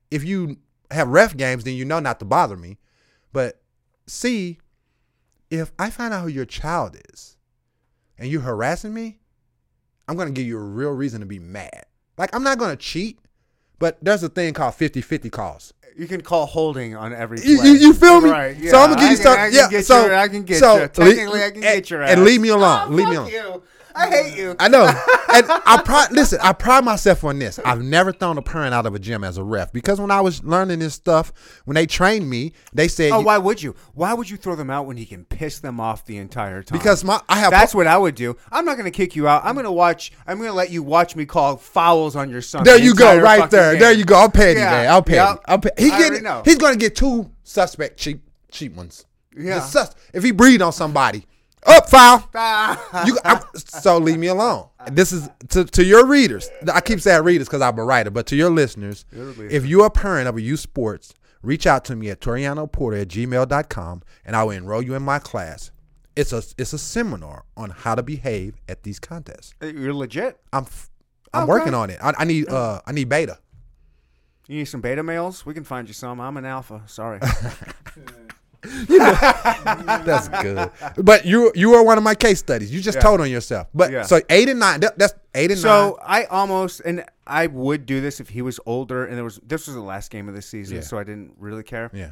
if 0.10 0.24
you 0.24 0.58
have 0.90 1.08
ref 1.08 1.38
games, 1.38 1.64
then 1.66 1.76
you 1.76 1.86
know 1.86 2.00
not 2.00 2.18
to 2.20 2.26
bother 2.26 2.58
me. 2.58 2.78
But 3.32 3.59
C, 4.10 4.58
if 5.50 5.72
I 5.80 5.90
find 5.90 6.14
out 6.14 6.22
who 6.24 6.28
your 6.30 6.46
child 6.46 6.98
is, 7.14 7.38
and 8.18 8.30
you're 8.30 8.42
harassing 8.42 8.94
me, 8.94 9.20
I'm 10.08 10.18
gonna 10.18 10.32
give 10.32 10.46
you 10.46 10.58
a 10.58 10.64
real 10.64 10.92
reason 10.92 11.20
to 11.22 11.26
be 11.26 11.40
mad. 11.40 11.86
Like 12.18 12.36
I'm 12.36 12.44
not 12.44 12.58
gonna 12.58 12.76
cheat, 12.76 13.20
but 13.80 13.98
there's 14.02 14.24
a 14.24 14.30
thing 14.30 14.54
called 14.54 14.74
50-50 14.74 15.32
calls. 15.32 15.74
You 15.98 16.08
can 16.08 16.22
call 16.22 16.46
holding 16.46 16.96
on 16.96 17.14
every 17.14 17.38
play. 17.40 17.48
You, 17.50 17.64
you, 17.64 17.72
you 17.74 17.94
feel 17.94 18.22
me? 18.22 18.30
Right. 18.30 18.58
Yeah. 18.58 18.72
So 18.72 18.80
I'm 18.80 18.90
gonna 18.94 19.02
give 19.02 19.12
you 19.12 19.14
I 19.14 19.16
can- 19.16 19.24
something. 19.24 19.54
Yeah. 19.54 19.70
get 19.70 19.86
so 19.86 20.06
your, 20.06 20.16
I 20.16 20.28
can 20.28 20.44
get 20.44 20.60
so 20.60 20.76
you. 20.76 20.82
le- 20.82 20.88
Technically, 20.90 21.44
I 21.44 21.48
can 21.52 21.56
and, 21.56 21.64
get 21.64 21.90
your 21.90 22.04
ass. 22.04 22.12
and 22.12 22.24
leave 22.24 22.42
me 22.42 22.50
alone. 22.50 22.88
Oh, 22.88 22.94
leave 22.94 23.10
me 23.10 23.16
fuck 23.16 23.32
alone. 23.34 23.62
I 23.96 24.08
hate 24.10 24.38
you. 24.38 24.56
I 24.60 24.68
know. 24.68 24.86
and 25.34 25.46
I 25.50 25.82
pride 25.84 26.12
listen, 26.12 26.40
I 26.42 26.54
pride 26.54 26.84
myself 26.86 27.24
on 27.24 27.40
this. 27.40 27.60
I've 27.60 27.82
never 27.82 28.12
thrown 28.14 28.38
a 28.38 28.42
parent 28.42 28.74
out 28.74 28.86
of 28.86 28.96
a 28.96 29.00
gym 29.00 29.24
as 29.24 29.38
a 29.38 29.44
ref 29.44 29.72
because 29.74 30.00
when 30.00 30.12
I 30.12 30.22
was 30.22 30.44
learning 30.44 30.80
this 30.80 30.94
stuff, 30.94 31.34
when 31.66 31.76
they 31.76 31.86
trained 31.86 32.30
me, 32.30 32.54
they 32.74 32.88
said 32.88 33.12
Oh, 33.12 33.22
why 33.22 33.38
would 33.38 33.62
you? 33.62 33.76
Why 33.94 34.14
would 34.14 34.30
you 34.30 34.38
throw 34.38 34.56
them 34.56 34.70
out 34.70 34.86
when 34.86 34.98
he 34.98 35.06
can 35.06 35.26
piss 35.26 35.60
them 35.60 35.80
off 35.80 36.06
the 36.06 36.18
entire 36.18 36.62
time? 36.64 36.78
because 36.78 37.04
my 37.04 37.20
I 37.28 37.40
have 37.40 37.52
that's 37.52 37.74
what 37.76 37.88
I 37.88 37.98
would 37.98 38.16
do. 38.16 38.36
I'm 38.52 38.66
not 38.66 38.78
going 38.78 38.86
to 38.92 38.96
kick 38.96 39.16
you 39.16 39.28
out. 39.28 39.44
I'm 39.44 39.56
going 39.56 39.66
to 39.66 39.72
watch. 39.72 40.12
I'm 40.28 40.38
going 40.38 40.50
to 40.50 40.56
let 40.56 40.70
you 40.72 40.84
watch 40.84 41.16
me 41.16 41.26
call 41.26 41.58
fouls 41.58 42.16
on 42.16 42.30
your 42.30 42.42
son. 42.42 42.64
there 42.64 42.78
the 42.78 42.84
you 42.84 42.96
go, 42.96 43.20
right 43.20 43.50
there. 43.50 43.72
game. 43.74 43.80
There 43.82 43.92
you 43.92 44.06
go. 44.06 44.16
I'm 44.24 44.32
petty, 44.32 44.60
Yeah. 44.60 44.72
man. 44.72 44.88
I'll 44.90 45.02
pay 45.04 45.16
Yep. 45.16 45.42
I'm 45.46 45.62
petty. 45.62 45.84
He 45.84 45.92
I 45.92 45.98
getting, 45.98 46.26
he's 46.46 46.58
gonna 46.58 46.78
get 46.78 46.96
two 46.96 47.32
suspect 47.44 47.98
cheap 47.98 48.22
cheap 48.52 48.76
ones. 48.76 49.06
Yeah. 49.38 49.60
Sus- 49.62 49.96
if 50.14 50.24
he 50.24 50.32
breathe 50.32 50.62
on 50.62 50.74
somebody, 50.74 51.26
up 51.66 51.90
foul. 51.90 52.30
Ah. 52.36 53.06
You, 53.06 53.18
I'm, 53.24 53.42
so 53.56 53.98
leave 53.98 54.18
me 54.18 54.28
alone. 54.28 54.68
This 54.92 55.12
is 55.12 55.30
to, 55.50 55.66
to 55.66 55.84
your 55.84 56.06
readers. 56.06 56.50
I 56.74 56.82
keep 56.82 57.02
saying 57.02 57.24
readers 57.24 57.48
because 57.48 57.62
I'm 57.62 57.78
a 57.78 57.84
writer, 57.84 58.10
but 58.10 58.26
to 58.28 58.36
your 58.36 58.50
listeners, 58.50 59.06
if 59.12 59.66
you're 59.66 59.86
a 59.86 59.90
parent 59.92 60.28
of 60.28 60.38
a 60.38 60.42
youth 60.42 60.60
sports, 60.62 61.14
reach 61.42 61.68
out 61.68 61.86
to 61.86 61.96
me 61.96 62.10
at 62.10 62.20
torianoporter 62.22 63.02
at 63.02 63.08
gmail.com 63.10 64.02
and 64.26 64.36
I 64.36 64.44
will 64.44 64.52
enroll 64.52 64.82
you 64.82 64.96
in 64.96 65.04
my 65.04 65.20
class. 65.20 65.72
It's 66.16 66.34
a 66.34 66.44
it's 66.58 66.74
a 66.74 66.78
seminar 66.78 67.46
on 67.56 67.70
how 67.70 67.96
to 67.96 68.04
behave 68.04 68.56
at 68.68 68.84
these 68.84 69.00
contests. 69.00 69.54
You're 69.62 69.94
legit. 69.94 70.38
I'm 70.52 70.66
I'm 71.34 71.44
Okay. 71.44 71.50
working 71.50 71.74
on 71.74 71.90
it. 71.90 72.00
I, 72.02 72.14
I 72.18 72.26
need 72.26 72.50
uh 72.50 72.82
I 72.86 72.92
need 72.92 73.08
beta. 73.08 73.38
You 74.48 74.58
need 74.58 74.66
some 74.66 74.82
beta 74.82 75.04
males? 75.04 75.46
We 75.46 75.54
can 75.54 75.64
find 75.64 75.88
you 75.88 75.94
some. 75.94 76.20
I'm 76.20 76.36
an 76.36 76.44
alpha. 76.46 76.82
Sorry. 76.88 77.20
That's 78.88 80.28
good. 80.28 80.70
But 80.98 81.26
you 81.26 81.52
you 81.56 81.74
are 81.76 81.84
one 81.84 81.98
of 81.98 82.04
my 82.04 82.16
case 82.16 82.40
studies. 82.40 82.74
You 82.74 82.82
just 82.82 82.98
Yeah. 82.98 83.02
told 83.02 83.22
on 83.22 83.30
yourself. 83.30 83.68
But 83.74 83.92
Yeah. 83.92 84.04
so 84.04 84.20
eight 84.30 84.50
and 84.50 84.60
nine. 84.60 84.82
that- 84.82 84.98
that's 84.98 85.14
eight 85.34 85.52
and 85.52 85.60
So 85.60 85.98
nine. 86.02 86.24
I 86.24 86.24
almost 86.26 86.82
and 86.82 87.06
I 87.26 87.48
would 87.48 87.86
do 87.86 88.02
this 88.02 88.20
if 88.20 88.30
he 88.30 88.42
was 88.42 88.60
older 88.66 89.06
and 89.06 89.16
there 89.16 89.24
was 89.24 89.40
this 89.46 89.68
was 89.68 89.76
the 89.76 89.82
last 89.82 90.12
game 90.12 90.28
of 90.28 90.36
the 90.36 90.42
season, 90.42 90.78
Yeah. 90.78 90.84
so 90.84 90.98
I 90.98 91.04
didn't 91.04 91.34
really 91.38 91.64
care. 91.64 91.90
Yeah. 91.94 92.12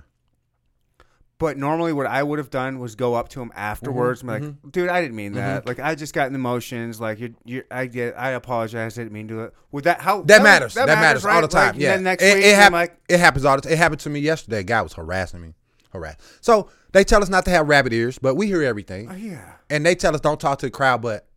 But 1.39 1.55
normally, 1.55 1.93
what 1.93 2.07
I 2.07 2.23
would 2.23 2.39
have 2.39 2.49
done 2.49 2.79
was 2.79 2.95
go 2.95 3.13
up 3.13 3.29
to 3.29 3.41
him 3.41 3.51
afterwards 3.55 4.21
and 4.21 4.29
be 4.29 4.33
mm-hmm, 4.33 4.43
like, 4.45 4.53
mm-hmm. 4.55 4.69
"Dude, 4.69 4.89
I 4.89 5.01
didn't 5.01 5.15
mean 5.15 5.33
that. 5.33 5.59
Mm-hmm. 5.59 5.67
Like, 5.67 5.79
I 5.79 5.93
just 5.93 6.11
got 6.11 6.25
in 6.25 6.33
the 6.33 6.39
motions. 6.39 6.99
Like, 6.99 7.19
you, 7.19 7.35
you, 7.45 7.63
I 7.69 7.85
get, 7.85 8.15
I 8.17 8.31
apologize. 8.31 8.97
I 8.97 9.03
didn't 9.03 9.13
mean 9.13 9.27
to 9.27 9.33
do 9.35 9.39
it. 9.41 9.53
Would 9.71 9.83
that 9.83 10.01
how 10.01 10.23
That 10.23 10.41
matters. 10.41 10.73
That, 10.73 10.87
matters, 10.87 11.25
all 11.25 11.43
the 11.43 11.47
time. 11.47 11.73
Like, 11.73 11.81
yeah. 11.81 11.93
Then 11.93 12.03
next 12.05 12.23
it, 12.23 12.37
week, 12.37 12.43
it, 12.45 12.55
hap- 12.55 12.71
like, 12.71 12.97
it 13.07 13.19
happens 13.19 13.45
all 13.45 13.55
the 13.55 13.61
time. 13.61 13.71
It 13.71 13.77
happened 13.77 13.99
to 14.01 14.09
me 14.09 14.19
yesterday. 14.19 14.61
A 14.61 14.63
guy 14.63 14.81
was 14.81 14.93
harassing 14.93 15.41
me. 15.41 15.53
Harass. 15.91 16.15
So 16.41 16.69
they 16.91 17.03
tell 17.03 17.21
us 17.21 17.29
not 17.29 17.45
to 17.45 17.51
have 17.51 17.67
rabbit 17.67 17.93
ears, 17.93 18.19
but 18.19 18.35
we 18.35 18.47
hear 18.47 18.63
everything. 18.63 19.09
oh, 19.11 19.15
yeah, 19.15 19.53
And 19.69 19.85
they 19.85 19.95
tell 19.95 20.13
us 20.15 20.21
don't 20.21 20.39
talk 20.39 20.59
to 20.59 20.65
the 20.65 20.71
crowd, 20.71 21.01
but 21.01 21.27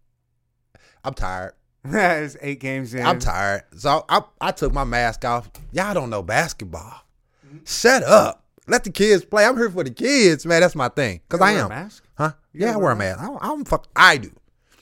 I'm 1.05 1.15
tired. 1.15 1.53
it's 1.85 2.37
eight 2.43 2.61
games 2.61 2.93
in. 2.95 3.05
I'm 3.07 3.19
tired. 3.19 3.63
So 3.77 4.05
I, 4.09 4.23
I 4.41 4.51
took 4.53 4.73
my 4.73 4.85
mask 4.85 5.25
off. 5.25 5.51
Y'all 5.73 5.95
don't 5.95 6.11
know 6.11 6.23
basketball. 6.23 7.05
Mm-hmm. 7.47 7.59
Shut 7.65 8.03
up. 8.05 8.45
Let 8.67 8.85
the 8.85 8.91
kids 8.91 9.25
play. 9.25 9.45
I'm 9.45 9.57
here 9.57 9.71
for 9.71 9.83
the 9.83 9.91
kids, 9.91 10.45
man. 10.47 10.61
That's 10.61 10.75
my 10.77 10.89
thing. 10.91 11.21
Because 11.29 11.41
You 11.41 11.47
I 11.47 11.53
wear 11.53 11.61
a 11.61 11.65
am. 11.65 11.69
mask? 11.71 12.05
Huh? 12.17 12.33
You 12.53 12.61
Yeah, 12.61 12.67
I 12.67 12.69
gotta 12.73 12.79
wear 12.81 12.93
a 12.93 12.97
wear 12.97 13.11
a 13.13 13.15
mask. 13.17 13.21
I 13.21 13.27
don't, 13.27 13.43
I 13.43 13.47
don't 13.47 13.69
fuck. 13.69 13.87
I 13.97 14.17
do. 14.19 14.31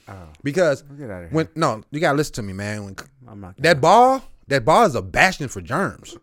Oh, 0.09 0.13
Because 0.43 0.81
get 0.81 1.09
out 1.09 1.23
of 1.23 1.29
here. 1.29 1.35
when 1.35 1.49
no, 1.55 1.83
you 1.91 1.99
gotta 1.99 2.17
listen 2.17 2.33
to 2.35 2.43
me, 2.43 2.53
man. 2.53 2.83
When 2.83 2.95
I'm 3.27 3.39
not. 3.41 3.57
that 3.61 3.79
ball, 3.79 4.21
that 4.47 4.65
ball 4.65 4.85
is 4.85 4.95
a 4.95 5.01
bastion 5.01 5.47
for 5.47 5.61
germs. 5.61 6.17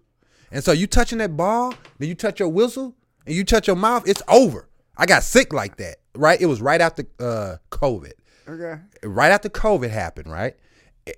And 0.53 0.63
so 0.63 0.73
you 0.73 0.87
touching 0.87 1.19
that 1.19 1.37
ball, 1.37 1.75
then 1.99 2.09
you 2.09 2.15
touch 2.15 2.39
your 2.39 2.49
whistle, 2.49 2.95
and 3.27 3.35
you 3.35 3.45
touch 3.45 3.67
your 3.67 3.77
mouth, 3.77 4.09
it's 4.09 4.23
over. 4.29 4.69
I 4.97 5.07
got 5.07 5.23
sick 5.23 5.53
like 5.53 5.77
that, 5.77 5.97
right? 6.15 6.41
It 6.41 6.47
was 6.47 6.61
right 6.63 6.81
after 6.81 7.05
uh, 7.21 7.57
COVID. 7.71 8.13
Okay. 8.49 8.81
Right 9.03 9.31
after 9.33 9.49
COVID 9.49 9.91
happened, 9.91 10.31
right? 10.31 10.55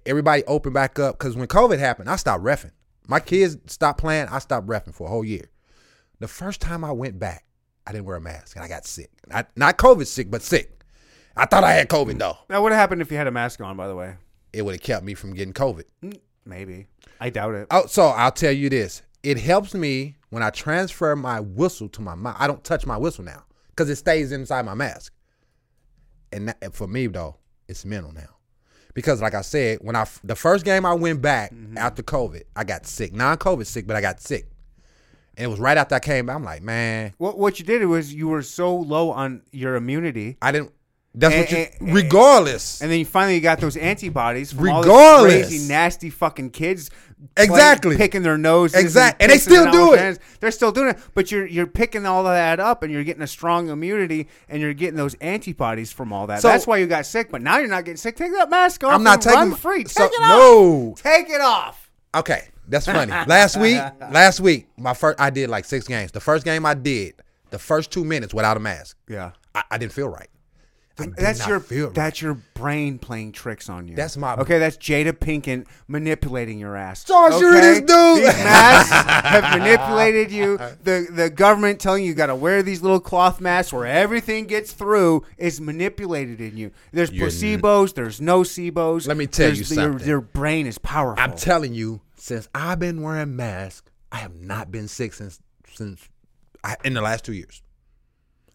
Everybody 0.05 0.43
opened 0.45 0.75
back 0.75 0.99
up 0.99 1.19
because 1.19 1.37
when 1.37 1.47
COVID 1.47 1.79
happened, 1.79 2.11
I 2.11 2.17
stopped 2.17 2.43
refing. 2.43 2.73
My 3.07 3.21
kids 3.21 3.57
stopped 3.67 4.01
playing. 4.01 4.29
I 4.29 4.39
stopped 4.39 4.67
refing 4.67 4.95
for 4.95 5.07
a 5.07 5.11
whole 5.11 5.25
year. 5.25 5.49
The 6.21 6.29
first 6.29 6.61
time 6.61 6.85
I 6.85 6.93
went 6.93 7.19
back, 7.19 7.45
I 7.87 7.93
didn't 7.93 8.05
wear 8.07 8.17
a 8.17 8.21
mask 8.21 8.57
and 8.57 8.65
I 8.65 8.69
got 8.69 8.85
sick. 8.87 9.11
Not, 9.29 9.49
not 9.57 9.79
COVID 9.79 10.07
sick, 10.07 10.31
but 10.31 10.43
sick. 10.43 10.83
I 11.37 11.47
thought 11.47 11.65
I 11.65 11.73
had 11.73 11.89
COVID 11.89 12.19
though. 12.19 12.37
Now, 12.51 12.63
what 12.63 12.73
happened 12.73 13.01
if 13.01 13.11
you 13.11 13.17
had 13.17 13.29
a 13.29 13.31
mask 13.31 13.61
on? 13.61 13.77
By 13.77 13.87
the 13.87 13.95
way, 13.95 14.17
It 14.53 14.63
would 14.63 14.75
have 14.75 14.83
kept 14.83 15.05
me 15.05 15.15
from 15.15 15.35
getting 15.35 15.55
COVID. 15.55 15.85
Maybe. 16.45 16.87
I 17.21 17.31
doubt 17.31 17.55
it. 17.55 17.67
Oh, 17.71 17.87
so 17.87 18.07
I'll 18.09 18.33
tell 18.33 18.53
you 18.53 18.69
this. 18.69 19.03
It 19.23 19.39
helps 19.39 19.75
me 19.75 20.17
when 20.31 20.43
I 20.43 20.51
transfer 20.51 21.15
my 21.17 21.41
whistle 21.41 21.89
to 21.91 22.01
my 22.01 22.15
mouth. 22.15 22.37
I 22.39 22.47
don't 22.47 22.63
touch 22.63 22.87
my 22.87 22.97
whistle 22.97 23.25
now 23.25 23.45
because 23.71 23.91
it 23.91 23.97
stays 23.97 24.33
inside 24.33 24.65
my 24.65 24.75
mask. 24.75 25.13
And 26.33 26.49
that, 26.49 26.75
for 26.75 26.87
me 26.87 27.07
though, 27.07 27.37
it's 27.69 27.85
mental 27.85 28.13
now. 28.13 28.37
Because 28.95 29.21
like 29.21 29.35
I 29.35 29.43
said, 29.43 29.79
when 29.81 29.97
I 29.97 30.07
the 30.25 30.35
first 30.35 30.65
game 30.65 30.85
I 30.85 30.95
went 30.95 31.23
back 31.23 31.53
mm-hmm. 31.53 31.79
after 31.79 32.03
COVID, 32.03 32.43
I 32.57 32.65
got 32.65 32.87
sick. 32.87 33.13
Non-COVID 33.13 33.67
sick, 33.67 33.87
but 33.87 33.97
I 33.97 34.01
got 34.01 34.21
sick. 34.21 34.49
And 35.37 35.45
it 35.45 35.49
was 35.49 35.61
right 35.61 35.79
after 35.79 35.95
I 35.95 36.01
came 36.01 36.27
back. 36.27 36.37
I'm 36.37 36.45
like, 36.45 36.63
man, 36.63 37.15
What 37.19 37.39
what 37.39 37.59
you 37.59 37.65
did 37.65 37.85
was 37.87 38.13
you 38.13 38.29
were 38.29 38.43
so 38.43 38.75
low 38.75 39.11
on 39.11 39.43
your 39.53 39.77
immunity, 39.77 40.37
I 40.43 40.53
didn't. 40.53 40.73
That's 41.21 41.35
what 41.35 41.51
you. 41.51 41.57
And- 41.59 41.71
and- 41.81 41.95
regardless, 41.95 42.81
and 42.81 42.91
then 42.91 42.99
you 43.01 43.05
finally 43.05 43.41
got 43.41 43.61
those 43.61 43.77
antibodies 43.77 44.53
from 44.53 44.69
all 44.71 44.83
Regardless. 44.83 45.49
crazy, 45.49 45.69
nasty 45.69 46.11
fucking 46.11 46.51
kids. 46.51 46.91
playing- 47.35 47.51
Exactly. 47.51 47.97
picking 47.97 48.23
their 48.23 48.39
nose. 48.39 48.75
Exactly. 48.75 49.25
and 49.25 49.33
they 49.33 49.39
still 49.39 49.69
do 49.73 49.93
it. 49.95 49.99
hands. 49.99 50.19
They're 50.39 50.53
still 50.53 50.71
doing 50.71 50.91
it, 50.91 50.99
but 51.15 51.33
you're 51.33 51.47
you're 51.47 51.67
picking 51.67 52.07
all 52.07 52.25
of 52.25 52.33
that 52.33 52.61
up, 52.61 52.85
and 52.85 52.93
you're 52.93 53.03
getting 53.03 53.23
a 53.25 53.27
strong 53.27 53.69
immunity, 53.71 54.29
and 54.49 54.63
you're 54.63 54.73
getting 54.73 54.95
those 54.97 55.15
antibodies 55.15 55.91
from 55.91 56.13
all 56.13 56.29
that. 56.29 56.43
So- 56.43 56.49
That's 56.49 56.65
why 56.69 56.77
you 56.77 56.87
got 56.87 57.07
sick. 57.07 57.31
But 57.33 57.43
now 57.43 57.59
you're 57.59 57.67
not 57.69 57.85
getting 57.85 57.97
sick. 57.97 58.15
Take 58.17 58.33
that 58.35 58.49
mask 58.51 58.85
off. 58.85 58.93
I'm 58.93 59.03
not 59.03 59.15
and 59.15 59.23
taking 59.23 59.39
Run 59.41 59.55
free. 59.57 59.83
Take 59.83 59.89
so- 59.89 60.05
it 60.05 60.13
off. 60.21 60.29
no. 60.39 60.95
Take 61.03 61.29
it 61.29 61.41
off. 61.41 61.91
Okay, 62.15 62.43
that's 62.69 62.87
funny. 62.87 63.11
last 63.27 63.57
week, 63.57 63.81
last 64.13 64.39
week, 64.39 64.69
my 64.77 64.95
first, 64.95 65.21
I 65.21 65.31
did 65.31 65.51
like 65.51 65.65
six 65.65 65.89
games. 65.89 66.13
The 66.13 66.21
first 66.21 66.45
game 66.45 66.65
I 66.65 66.75
did, 66.75 67.15
the 67.51 67.59
first 67.59 67.91
two 67.91 68.05
minutes 68.05 68.33
without 68.33 68.57
a 68.57 68.61
mask, 68.61 68.97
Yeah. 69.09 69.33
I, 69.57 69.65
I 69.73 69.79
didn't 69.79 69.93
feel 69.93 70.09
right. 70.09 70.29
That's 71.17 71.47
your 71.47 71.59
right. 71.61 71.95
that's 71.95 72.21
your 72.21 72.35
brain 72.55 72.99
playing 72.99 73.33
tricks 73.33 73.69
on 73.69 73.87
you. 73.89 73.95
That's 73.95 74.17
my- 74.17 74.35
okay. 74.35 74.59
That's 74.59 74.77
Jada 74.77 75.13
Pinkett 75.13 75.67
manipulating 75.87 76.59
your 76.59 76.77
ass. 76.77 77.05
So 77.07 77.31
sure 77.39 77.57
it 77.57 77.65
is, 77.65 77.79
okay? 77.79 77.87
dude. 77.87 78.17
These 78.25 78.45
masks 78.45 78.91
have 79.27 79.59
manipulated 79.59 80.33
you. 80.33 80.59
The 80.83 81.07
the 81.11 81.31
government 81.31 81.81
telling 81.81 82.03
you 82.03 82.09
you 82.09 82.15
got 82.15 82.27
to 82.27 82.35
wear 82.35 82.63
these 82.63 82.83
little 82.83 83.01
cloth 83.01 83.41
masks 83.41 83.73
where 83.73 83.87
everything 83.87 84.47
gets 84.47 84.73
through 84.73 85.25
is 85.37 85.61
manipulated 85.61 86.41
in 86.41 86.57
you. 86.57 86.73
There's 86.93 87.13
You're 87.13 87.27
n- 87.29 87.33
placebos. 87.33 87.95
There's 87.95 88.21
nocebos. 88.21 89.07
Let 89.07 89.17
me 89.17 89.27
tell 89.27 89.47
There's- 89.47 89.71
you 89.71 89.77
your- 89.77 89.91
something. 89.93 90.09
Your, 90.09 90.21
brain 90.21 90.67
is 90.67 90.79
powerful. 90.79 91.23
I'm 91.23 91.35
telling 91.37 91.75
you, 91.75 92.01
since 92.17 92.49
I've 92.55 92.79
been 92.81 93.03
wearing 93.03 93.37
masks, 93.37 93.91
I 94.11 94.17
have 94.19 94.35
not 94.35 94.71
been 94.73 94.89
sick 94.89 95.13
since 95.15 95.39
since 95.75 96.09
I, 96.65 96.77
in 96.85 96.95
the 96.95 97.01
last 97.03 97.25
two 97.25 97.33
years. 97.35 97.63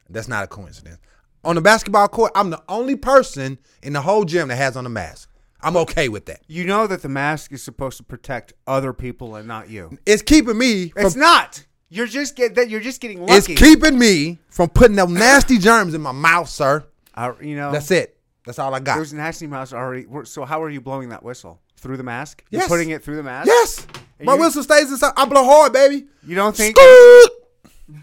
That's 0.10 0.28
not 0.28 0.44
a 0.44 0.48
coincidence. 0.48 0.98
On 1.44 1.56
the 1.56 1.62
basketball 1.62 2.08
court, 2.08 2.32
I'm 2.36 2.50
the 2.50 2.62
only 2.70 2.96
person 2.96 3.58
in 3.82 3.94
the 3.94 4.02
whole 4.02 4.24
gym 4.26 4.48
that 4.48 4.56
has 4.56 4.78
on 4.78 4.86
a 4.86 4.90
mask. 4.90 5.30
I'm 5.62 5.78
okay 5.78 6.10
with 6.10 6.26
that. 6.26 6.42
you 6.48 6.66
know 6.66 6.88
that 6.88 7.02
the 7.02 7.10
mask 7.10 7.54
is 7.54 7.64
supposed 7.64 7.96
to 7.98 8.04
protect 8.04 8.52
other 8.68 8.92
people 8.92 9.36
and 9.36 9.48
not 9.48 9.70
you. 9.70 9.98
It's 10.06 10.22
keeping 10.22 10.58
me 10.58 10.90
from 10.90 11.06
It's 11.06 11.16
not. 11.16 11.66
You're 11.90 12.08
just 12.08 12.36
get 12.36 12.56
that. 12.56 12.70
You're 12.70 12.82
just 12.82 13.00
getting 13.00 13.22
lucky. 13.22 13.34
it's 13.54 13.62
keeping 13.62 13.98
me 13.98 14.40
from 14.50 14.70
putting 14.70 14.96
them 14.98 15.14
nasty 15.14 15.58
germs 15.58 15.94
in 15.94 16.02
my 16.02 16.12
mouth, 16.12 16.50
sir. 16.50 16.84
Uh, 17.16 17.34
you 17.40 17.56
know. 17.56 17.72
That's 17.72 17.92
it. 17.92 18.18
That's 18.46 18.60
all 18.60 18.74
I 18.74 18.80
got. 18.82 18.98
Those 18.98 19.14
nasty 19.14 19.48
mouths 19.48 19.74
already. 19.74 20.06
So 20.26 20.44
how 20.44 20.62
are 20.64 20.70
you 20.70 20.82
blowing 20.82 21.10
that 21.10 21.24
whistle 21.24 21.62
through 21.78 21.96
the 21.98 22.04
mask? 22.04 22.44
Yes. 22.50 22.62
You're 22.62 22.68
putting 22.70 22.90
it 22.90 23.04
through 23.04 23.16
the 23.18 23.24
mask. 23.24 23.48
Yes. 23.48 23.88
And 24.20 24.26
My 24.26 24.34
you- 24.36 24.42
whistle 24.42 24.64
stays 24.64 24.92
inside. 24.92 25.14
I 25.16 25.26
blow 25.26 25.46
hard, 25.46 25.72
baby. 25.72 26.06
You 26.26 26.36
don't 26.36 26.56
think 26.56 26.76
Scoot. 26.78 27.32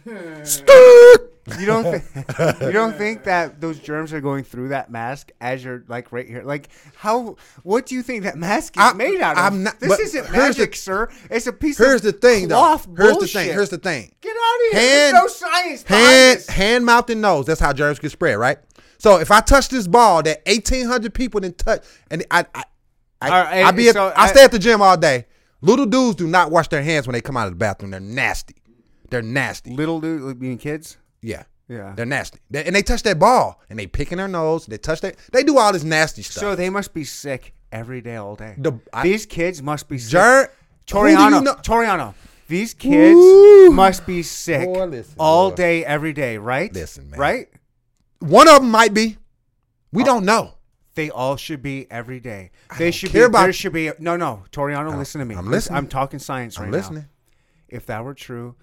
Scoot. 0.46 1.29
You 1.58 1.66
don't 1.66 1.84
th- 1.84 2.02
you 2.60 2.72
don't 2.72 2.96
think 2.96 3.24
that 3.24 3.60
those 3.60 3.78
germs 3.78 4.12
are 4.12 4.20
going 4.20 4.44
through 4.44 4.68
that 4.68 4.90
mask 4.90 5.30
as 5.40 5.64
you're 5.64 5.84
like 5.88 6.12
right 6.12 6.26
here? 6.26 6.42
Like 6.42 6.68
how? 6.96 7.36
What 7.62 7.86
do 7.86 7.94
you 7.94 8.02
think 8.02 8.24
that 8.24 8.36
mask 8.36 8.76
is 8.76 8.82
I- 8.82 8.92
made 8.92 9.20
out 9.20 9.38
of? 9.38 9.44
I'm 9.44 9.62
not- 9.64 9.80
this 9.80 9.98
isn't 9.98 10.26
here's 10.26 10.56
the- 10.56 10.62
magic, 10.62 10.76
sir. 10.76 11.08
It's 11.30 11.46
a 11.46 11.52
piece 11.52 11.78
Here's 11.78 11.96
of 11.96 12.02
the 12.02 12.12
thing, 12.12 12.48
though. 12.48 12.56
cloth 12.56 12.86
Here's 12.96 13.12
bullshit. 13.12 13.32
the 13.32 13.38
thing. 13.40 13.52
Here's 13.52 13.68
the 13.70 13.78
thing. 13.78 14.14
Get 14.20 14.30
out 14.36 14.36
of 14.36 14.72
here. 14.72 14.80
Hand- 14.80 15.14
There's 15.16 15.22
no 15.22 15.26
science 15.28 15.82
Hand, 15.84 16.44
hand, 16.48 16.84
mouth, 16.86 17.08
and 17.10 17.20
nose. 17.20 17.46
That's 17.46 17.60
how 17.60 17.72
germs 17.72 17.98
get 17.98 18.10
spread, 18.12 18.34
right? 18.38 18.58
So 18.98 19.18
if 19.18 19.30
I 19.30 19.40
touch 19.40 19.68
this 19.70 19.86
ball 19.86 20.22
that 20.24 20.42
eighteen 20.46 20.86
hundred 20.86 21.14
people 21.14 21.40
didn't 21.40 21.58
touch, 21.58 21.84
and 22.10 22.24
I, 22.30 22.44
I, 22.54 22.64
I, 23.22 23.28
right, 23.30 23.64
I 23.64 23.70
be, 23.70 23.88
at, 23.88 23.94
so 23.94 24.08
I, 24.08 24.24
I- 24.24 24.26
stay 24.28 24.44
at 24.44 24.52
the 24.52 24.58
gym 24.58 24.82
all 24.82 24.96
day. 24.96 25.26
Little 25.62 25.84
dudes 25.86 26.16
do 26.16 26.26
not 26.26 26.50
wash 26.50 26.68
their 26.68 26.82
hands 26.82 27.06
when 27.06 27.12
they 27.12 27.20
come 27.20 27.36
out 27.36 27.46
of 27.46 27.52
the 27.52 27.56
bathroom. 27.56 27.90
They're 27.90 28.00
nasty. 28.00 28.54
They're 29.10 29.20
nasty. 29.22 29.74
Little 29.74 30.00
dude, 30.00 30.38
being 30.38 30.56
kids. 30.56 30.96
Yeah. 31.22 31.44
Yeah. 31.68 31.92
They're 31.94 32.06
nasty. 32.06 32.40
They- 32.50 32.64
and 32.64 32.74
they 32.74 32.82
touch 32.82 33.02
that 33.04 33.18
ball 33.18 33.60
and 33.70 33.78
they 33.78 33.86
picking 33.86 34.18
their 34.18 34.26
nose. 34.28 34.66
They 34.66 34.78
touch 34.78 35.00
that. 35.02 35.16
They 35.32 35.44
do 35.44 35.58
all 35.58 35.72
this 35.72 35.84
nasty 35.84 36.22
stuff. 36.22 36.40
So 36.40 36.54
they 36.56 36.68
must 36.68 36.92
be 36.92 37.04
sick 37.04 37.54
every 37.70 38.00
day, 38.00 38.16
all 38.16 38.34
day. 38.34 38.54
The- 38.58 38.80
I- 38.92 39.04
These 39.04 39.26
kids 39.26 39.62
must 39.62 39.88
be 39.88 39.98
sick. 39.98 40.20
Who 40.20 40.46
do 41.04 41.10
you 41.10 41.16
Toriano, 41.16 41.42
know- 41.44 41.54
Toriano. 41.56 42.14
These 42.48 42.74
kids 42.74 43.14
Ooh. 43.16 43.70
must 43.70 44.04
be 44.06 44.24
sick 44.24 44.64
Boy, 44.66 44.84
listen, 44.86 45.14
all 45.20 45.50
boy. 45.50 45.56
day, 45.56 45.84
every 45.84 46.12
day, 46.12 46.36
right? 46.36 46.72
Listen, 46.74 47.08
man. 47.10 47.20
Right? 47.20 47.48
One 48.18 48.48
of 48.48 48.62
them 48.62 48.72
might 48.72 48.92
be. 48.92 49.18
We 49.92 50.02
oh. 50.02 50.06
don't 50.06 50.24
know. 50.24 50.54
They 50.96 51.10
all 51.10 51.36
should 51.36 51.62
be 51.62 51.88
every 51.92 52.18
day. 52.18 52.50
They 52.76 52.86
don't 52.86 52.92
should 52.92 53.10
care 53.10 53.28
be. 53.28 53.38
there 53.38 53.52
should 53.52 53.72
be. 53.72 53.92
No, 54.00 54.16
no, 54.16 54.42
Toriano, 54.50 54.98
listen 54.98 55.20
to 55.20 55.24
me. 55.24 55.36
I'm 55.36 55.48
listening. 55.48 55.76
I'm 55.76 55.86
talking 55.86 56.18
science 56.18 56.58
right 56.58 56.64
I'm 56.64 56.72
now. 56.72 56.76
listening. 56.78 57.06
If 57.68 57.86
that 57.86 58.02
were 58.04 58.14
true, 58.14 58.56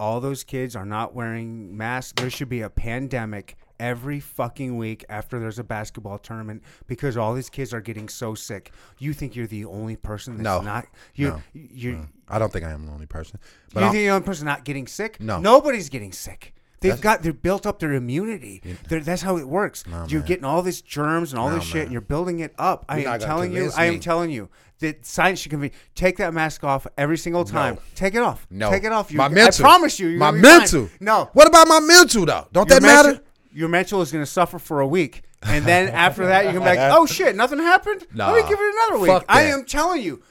all 0.00 0.20
those 0.20 0.44
kids 0.44 0.76
are 0.76 0.84
not 0.86 1.14
wearing 1.14 1.76
masks. 1.76 2.12
There 2.16 2.30
should 2.30 2.48
be 2.48 2.60
a 2.60 2.70
pandemic 2.70 3.56
every 3.80 4.20
fucking 4.20 4.76
week 4.76 5.04
after 5.08 5.38
there's 5.38 5.58
a 5.58 5.64
basketball 5.64 6.18
tournament 6.18 6.62
because 6.86 7.16
all 7.16 7.34
these 7.34 7.48
kids 7.50 7.72
are 7.72 7.80
getting 7.80 8.08
so 8.08 8.34
sick. 8.34 8.72
You 8.98 9.12
think 9.12 9.36
you're 9.36 9.46
the 9.46 9.64
only 9.64 9.96
person 9.96 10.34
that's 10.36 10.44
No. 10.44 10.60
not? 10.60 10.86
You, 11.14 11.28
No. 11.28 11.42
you, 11.52 12.08
I 12.28 12.38
don't 12.38 12.52
think 12.52 12.64
I 12.64 12.70
am 12.70 12.86
the 12.86 12.92
only 12.92 13.06
person. 13.06 13.38
But 13.72 13.80
you 13.80 13.86
I'll- 13.86 13.92
think 13.92 14.02
the 14.02 14.10
only 14.10 14.26
person 14.26 14.46
not 14.46 14.64
getting 14.64 14.86
sick? 14.86 15.20
No. 15.20 15.38
nobody's 15.40 15.88
getting 15.88 16.12
sick. 16.12 16.54
They've 16.80 16.92
That's- 16.92 17.02
got 17.02 17.22
they've 17.22 17.42
built 17.42 17.66
up 17.66 17.80
their 17.80 17.92
immunity. 17.92 18.62
They're- 18.88 19.00
that's 19.00 19.22
how 19.22 19.36
it 19.36 19.48
works. 19.48 19.84
you're 20.08 20.20
man. 20.20 20.26
getting 20.28 20.44
all 20.44 20.62
this 20.62 20.80
germs 20.80 21.32
and 21.32 21.40
all 21.40 21.48
No, 21.50 21.56
this 21.56 21.64
shit, 21.64 21.82
and 21.84 21.92
you're 21.92 22.00
building 22.00 22.38
it 22.40 22.54
up. 22.58 22.84
I 22.88 22.98
You're 22.98 23.08
am 23.14 23.20
telling 23.20 23.50
you. 23.52 23.56
convince 23.58 23.78
I 23.78 23.84
am 23.86 24.00
telling 24.00 24.30
you 24.30 24.48
that 24.80 25.04
science 25.04 25.40
should 25.40 25.50
convince. 25.50 25.74
Take 25.96 26.18
that 26.18 26.32
mask 26.32 26.62
off 26.62 26.86
every 26.96 27.18
single 27.18 27.44
time. 27.44 27.78
Take 27.96 28.14
it 28.14 28.22
off. 28.22 28.46
no. 28.50 28.70
take 28.70 28.84
it 28.84 28.92
off. 28.92 29.10
You, 29.10 29.18
my 29.18 29.28
mental. 29.28 29.66
I 29.66 29.68
promise 29.68 29.98
you. 29.98 30.10
My 30.18 30.30
gonna 30.30 30.42
fine. 30.42 30.58
mental. 30.58 30.88
No. 31.00 31.30
What 31.32 31.48
about 31.48 31.66
my 31.66 31.80
mental 31.80 32.24
though? 32.26 32.46
Don't 32.52 32.68
Your 32.70 32.78
that 32.80 32.86
matter? 32.86 33.20
Your 33.52 33.68
mental 33.68 34.00
is 34.02 34.12
going 34.12 34.22
to 34.22 34.30
suffer 34.30 34.60
for 34.60 34.78
a 34.80 34.86
week, 34.86 35.22
and 35.42 35.64
then 35.64 35.88
after 35.88 36.26
that, 36.26 36.44
you're 36.44 36.52
going 36.52 36.64
to 36.64 36.70
be 36.72 36.76
like, 36.76 36.92
"Oh 36.96 37.06
shit, 37.06 37.34
nothing 37.34 37.58
happened. 37.58 38.06
Let 38.14 38.34
me 38.36 38.42
give 38.48 38.58
it 38.60 38.74
another 38.90 38.98
week." 39.02 39.24
I 39.28 39.42
am 39.44 39.64
telling 39.64 40.00
you. 40.02 40.22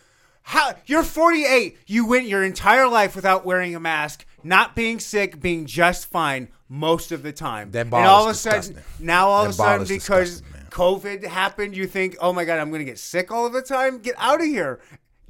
How 0.50 0.74
you're 0.86 1.04
48. 1.04 1.78
You 1.88 2.06
went 2.08 2.26
your 2.28 2.42
entire 2.42 2.88
life 2.88 3.18
without 3.18 3.46
wearing 3.46 3.76
a 3.76 3.82
mask, 3.82 4.26
not 4.44 4.76
being 4.78 4.98
sick, 4.98 5.42
being 5.42 5.66
just 5.66 6.10
fine 6.10 6.48
most 6.70 7.12
of 7.12 7.22
the 7.22 7.34
time. 7.34 7.72
That 7.72 7.88
and 7.88 7.94
all 7.96 8.24
of 8.26 8.32
a 8.32 8.34
sudden, 8.34 8.60
disgusting. 8.62 9.06
now 9.06 9.28
all 9.28 9.44
That 9.44 9.50
of 9.50 9.54
a 9.56 9.58
sudden 9.58 9.82
is 9.84 9.90
because 9.90 10.30
disgusting, 10.42 10.62
man. 10.62 10.68
COVID 10.70 11.26
happened, 11.26 11.76
you 11.76 11.86
think, 11.86 12.16
oh 12.22 12.32
my 12.32 12.46
god, 12.46 12.60
I'm 12.60 12.72
gonna 12.72 12.86
get 12.86 12.98
sick 12.98 13.30
all 13.30 13.46
of 13.46 13.52
the 13.52 13.62
time. 13.62 14.00
Get 14.00 14.16
out 14.18 14.40
of 14.40 14.46
here. 14.48 14.80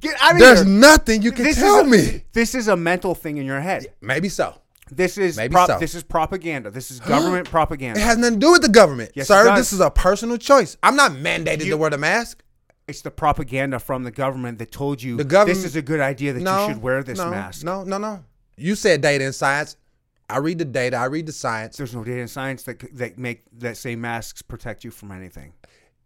Get 0.00 0.14
out 0.20 0.32
of 0.32 0.36
here. 0.38 0.46
There's 0.46 0.62
here. 0.64 0.68
nothing 0.78 1.22
you 1.22 1.32
can 1.32 1.42
This 1.46 1.56
tell 1.58 1.80
is 1.80 1.86
a, 1.86 2.12
me. 2.14 2.22
This 2.32 2.54
is 2.54 2.68
a 2.68 2.76
mental 2.76 3.16
thing 3.16 3.38
in 3.38 3.44
your 3.44 3.60
head. 3.60 3.86
Maybe 4.00 4.28
so. 4.28 4.54
This 4.88 5.18
is 5.18 5.36
Maybe 5.36 5.52
prop- 5.52 5.66
so. 5.68 5.78
this 5.80 5.96
is 5.96 6.04
propaganda. 6.04 6.70
This 6.70 6.92
is 6.92 7.00
government 7.14 7.50
propaganda. 7.50 7.98
It 7.98 8.04
has 8.04 8.18
nothing 8.18 8.34
to 8.38 8.46
do 8.46 8.52
with 8.52 8.62
the 8.62 8.68
government, 8.68 9.10
Yes, 9.16 9.24
it 9.24 9.28
sir. 9.34 9.44
does. 9.46 9.58
This 9.58 9.72
is 9.72 9.80
a 9.80 9.90
personal 9.90 10.36
choice. 10.38 10.76
I'm 10.80 10.94
not 10.94 11.10
mandated 11.10 11.64
You- 11.64 11.70
to 11.72 11.76
wear 11.76 11.90
the 11.90 11.98
mask. 11.98 12.44
It's 12.88 13.02
the 13.02 13.10
propaganda 13.10 13.78
from 13.78 14.02
the 14.02 14.10
government 14.10 14.58
that 14.58 14.72
told 14.72 15.02
you 15.02 15.16
The 15.18 15.24
government- 15.24 15.58
this 15.58 15.64
is 15.66 15.76
a 15.76 15.82
good 15.82 16.00
idea 16.00 16.32
that 16.32 16.40
no, 16.42 16.66
you 16.66 16.72
should 16.72 16.82
wear 16.82 17.02
this 17.02 17.18
no, 17.18 17.30
mask. 17.30 17.62
No, 17.64 17.84
no, 17.84 17.98
no. 17.98 18.24
You 18.56 18.74
said 18.74 19.02
data 19.02 19.24
and 19.24 19.34
science. 19.34 19.76
I 20.30 20.38
read 20.38 20.58
the 20.58 20.64
data. 20.64 20.96
I 20.96 21.04
read 21.04 21.26
the 21.26 21.32
science. 21.32 21.76
There's 21.76 21.94
no 21.94 22.02
data 22.02 22.20
and 22.20 22.30
science 22.30 22.62
that 22.64 22.82
that 22.96 23.18
make 23.18 23.42
that 23.58 23.76
say 23.76 23.94
masks 23.94 24.42
protect 24.42 24.84
you 24.84 24.90
from 24.90 25.12
anything. 25.12 25.52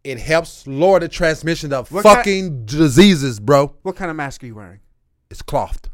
It 0.04 0.18
helps 0.18 0.66
lower 0.66 0.98
the 0.98 1.08
transmission 1.08 1.72
of 1.72 1.90
What 1.92 2.02
kind- 2.04 2.16
fucking 2.18 2.66
diseases, 2.66 3.38
bro. 3.40 3.74
What 3.82 3.94
kind 3.96 4.10
of 4.10 4.16
mask 4.16 4.42
are 4.42 4.46
you 4.46 4.56
wearing? 4.56 4.80
It's 5.30 5.42
clothed. 5.42 5.88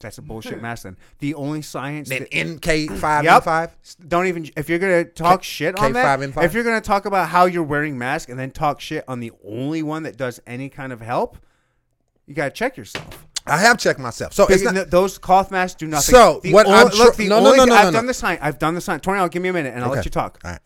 That's 0.00 0.16
a 0.16 0.22
bullshit 0.22 0.54
hmm. 0.54 0.62
mask. 0.62 0.84
Then 0.84 0.96
the 1.18 1.34
only 1.34 1.62
science 1.62 2.08
Then 2.08 2.26
that, 2.30 2.88
NK 2.90 2.90
five 2.98 3.24
Yep. 3.24 3.34
and 3.34 3.44
five. 3.44 3.76
don't 4.06 4.26
even 4.26 4.50
if 4.56 4.68
you're 4.68 4.78
gonna 4.78 5.04
talk 5.04 5.42
shit 5.42 5.78
on 5.78 5.92
that. 5.92 6.18
K5 6.18 6.24
and 6.24 6.34
five? 6.34 6.44
If 6.44 6.54
you're 6.54 6.64
gonna 6.64 6.80
talk 6.80 7.04
about 7.04 7.28
how 7.28 7.44
you're 7.44 7.62
wearing 7.62 7.98
mask 7.98 8.28
and 8.28 8.38
then 8.38 8.50
talk 8.50 8.80
shit 8.80 9.04
on 9.06 9.20
the 9.20 9.32
only 9.44 9.82
one 9.82 10.02
that 10.04 10.16
does 10.16 10.40
any 10.46 10.68
kind 10.68 10.92
of 10.92 11.00
help, 11.00 11.36
you 12.26 12.34
gotta 12.34 12.50
check 12.50 12.76
yourself. 12.76 13.26
I 13.46 13.58
have 13.58 13.78
checked 13.78 13.98
myself. 13.98 14.32
So 14.32 14.44
it's 14.44 14.58
Because 14.58 14.64
not. 14.64 14.74
th- 14.74 14.86
those 14.88 15.18
cloth 15.18 15.50
masks 15.50 15.78
do 15.78 15.86
nothing. 15.86 16.14
So, 16.14 16.40
The 16.42 16.52
what 16.52 16.66
only- 16.66 16.78
I'm 16.78 16.90
tr- 16.90 16.96
look, 16.96 17.16
the 17.16 17.28
no, 17.28 17.40
no, 17.40 17.46
only 17.46 17.58
no, 17.58 17.64
no, 17.66 17.74
I've 17.74 17.84
no, 17.86 17.92
done 17.92 18.06
the 18.06 18.14
sign. 18.14 18.38
I've 18.40 18.58
done 18.58 18.74
the 18.74 18.80
sign. 18.80 19.00
Toriano, 19.00 19.30
give 19.30 19.42
me 19.42 19.48
a 19.48 19.52
minute 19.52 19.74
and 19.74 19.82
I'll 19.82 19.90
let 19.90 20.04
you 20.04 20.10
talk. 20.10 20.38
All 20.44 20.52
right. 20.52 20.60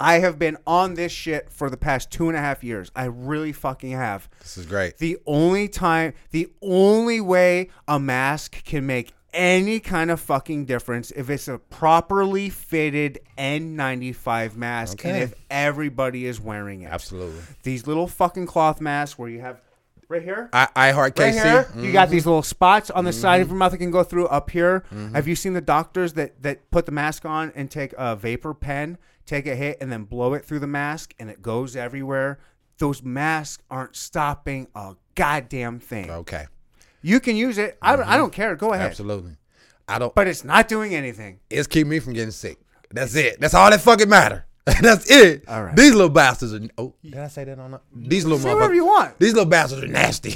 I 0.00 0.20
have 0.20 0.38
been 0.38 0.56
on 0.66 0.94
this 0.94 1.12
shit 1.12 1.52
for 1.52 1.68
the 1.68 1.76
past 1.76 2.10
two 2.10 2.28
and 2.28 2.36
a 2.36 2.40
half 2.40 2.64
years. 2.64 2.90
I 2.96 3.04
really 3.04 3.52
fucking 3.52 3.90
have. 3.92 4.28
This 4.40 4.56
is 4.56 4.64
great. 4.66 4.96
The 4.98 5.18
only 5.26 5.68
time, 5.68 6.14
the 6.30 6.48
only 6.62 7.20
way 7.20 7.68
a 7.86 8.00
mask 8.00 8.64
can 8.64 8.86
make 8.86 9.12
any 9.32 9.78
kind 9.78 10.10
of 10.10 10.18
fucking 10.18 10.64
difference 10.64 11.10
if 11.12 11.28
it's 11.30 11.46
a 11.46 11.58
properly 11.58 12.48
fitted 12.50 13.20
N95 13.38 14.56
mask 14.56 15.04
and 15.04 15.16
if 15.16 15.34
everybody 15.50 16.26
is 16.26 16.40
wearing 16.40 16.82
it. 16.82 16.90
Absolutely. 16.90 17.40
These 17.62 17.86
little 17.86 18.06
fucking 18.08 18.46
cloth 18.46 18.80
masks 18.80 19.18
where 19.18 19.28
you 19.28 19.40
have 19.40 19.60
right 20.08 20.22
here. 20.22 20.48
I, 20.52 20.68
I 20.74 20.90
heart 20.90 21.16
Right 21.18 21.32
here, 21.34 21.42
Mm-hmm. 21.70 21.84
you 21.84 21.92
got 21.92 22.10
these 22.10 22.26
little 22.26 22.42
spots 22.42 22.90
on 22.90 23.04
the 23.04 23.12
side 23.12 23.40
of 23.42 23.48
your 23.48 23.56
mouth 23.56 23.70
that 23.72 23.78
can 23.78 23.90
go 23.92 24.02
through. 24.02 24.26
Up 24.26 24.50
here, 24.50 24.82
have 25.12 25.28
you 25.28 25.36
seen 25.36 25.52
the 25.52 25.60
doctors 25.60 26.14
that 26.14 26.42
that 26.42 26.70
put 26.70 26.86
the 26.86 26.92
mask 26.92 27.24
on 27.24 27.52
and 27.54 27.70
take 27.70 27.94
a 27.96 28.16
vapor 28.16 28.52
pen, 28.54 28.98
take 29.26 29.46
a 29.46 29.54
hit, 29.54 29.78
and 29.80 29.90
then 29.90 30.04
blow 30.04 30.34
it 30.34 30.44
through 30.44 30.60
the 30.60 30.66
mask, 30.66 31.14
and 31.18 31.30
it 31.30 31.42
goes 31.42 31.76
everywhere? 31.76 32.38
Those 32.78 33.02
masks 33.02 33.62
aren't 33.70 33.96
stopping 33.96 34.68
a 34.74 34.94
goddamn 35.14 35.78
thing. 35.80 36.10
Okay. 36.10 36.46
You 37.02 37.20
can 37.20 37.36
use 37.36 37.58
it. 37.58 37.78
I, 37.82 37.96
don't, 37.96 38.04
I 38.04 38.12
mm-hmm. 38.12 38.18
don't 38.18 38.32
care. 38.32 38.56
Go 38.56 38.72
ahead. 38.72 38.86
Absolutely. 38.86 39.36
I 39.88 39.98
don't. 39.98 40.14
But 40.14 40.28
it's 40.28 40.44
not 40.44 40.68
doing 40.68 40.94
anything. 40.94 41.40
it's 41.50 41.66
keep 41.66 41.86
me 41.86 41.98
from 41.98 42.12
getting 42.12 42.30
sick. 42.30 42.58
That's 42.90 43.14
it. 43.14 43.40
That's 43.40 43.54
all 43.54 43.70
that 43.70 43.80
fucking 43.80 44.08
matter. 44.08 44.46
That's 44.82 45.10
it. 45.10 45.48
All 45.48 45.64
right. 45.64 45.74
These 45.74 45.94
little 45.94 46.10
bastards 46.10 46.52
are. 46.52 46.60
Oh, 46.76 46.94
did 47.02 47.16
I 47.16 47.28
say 47.28 47.44
that 47.44 47.58
on? 47.58 47.70
The, 47.72 47.80
these 47.94 48.24
little 48.24 48.38
Say 48.38 48.52
whatever 48.52 48.74
you 48.74 48.84
want. 48.84 49.18
These 49.18 49.32
little 49.32 49.48
bastards 49.48 49.82
are 49.82 49.86
nasty. 49.86 50.30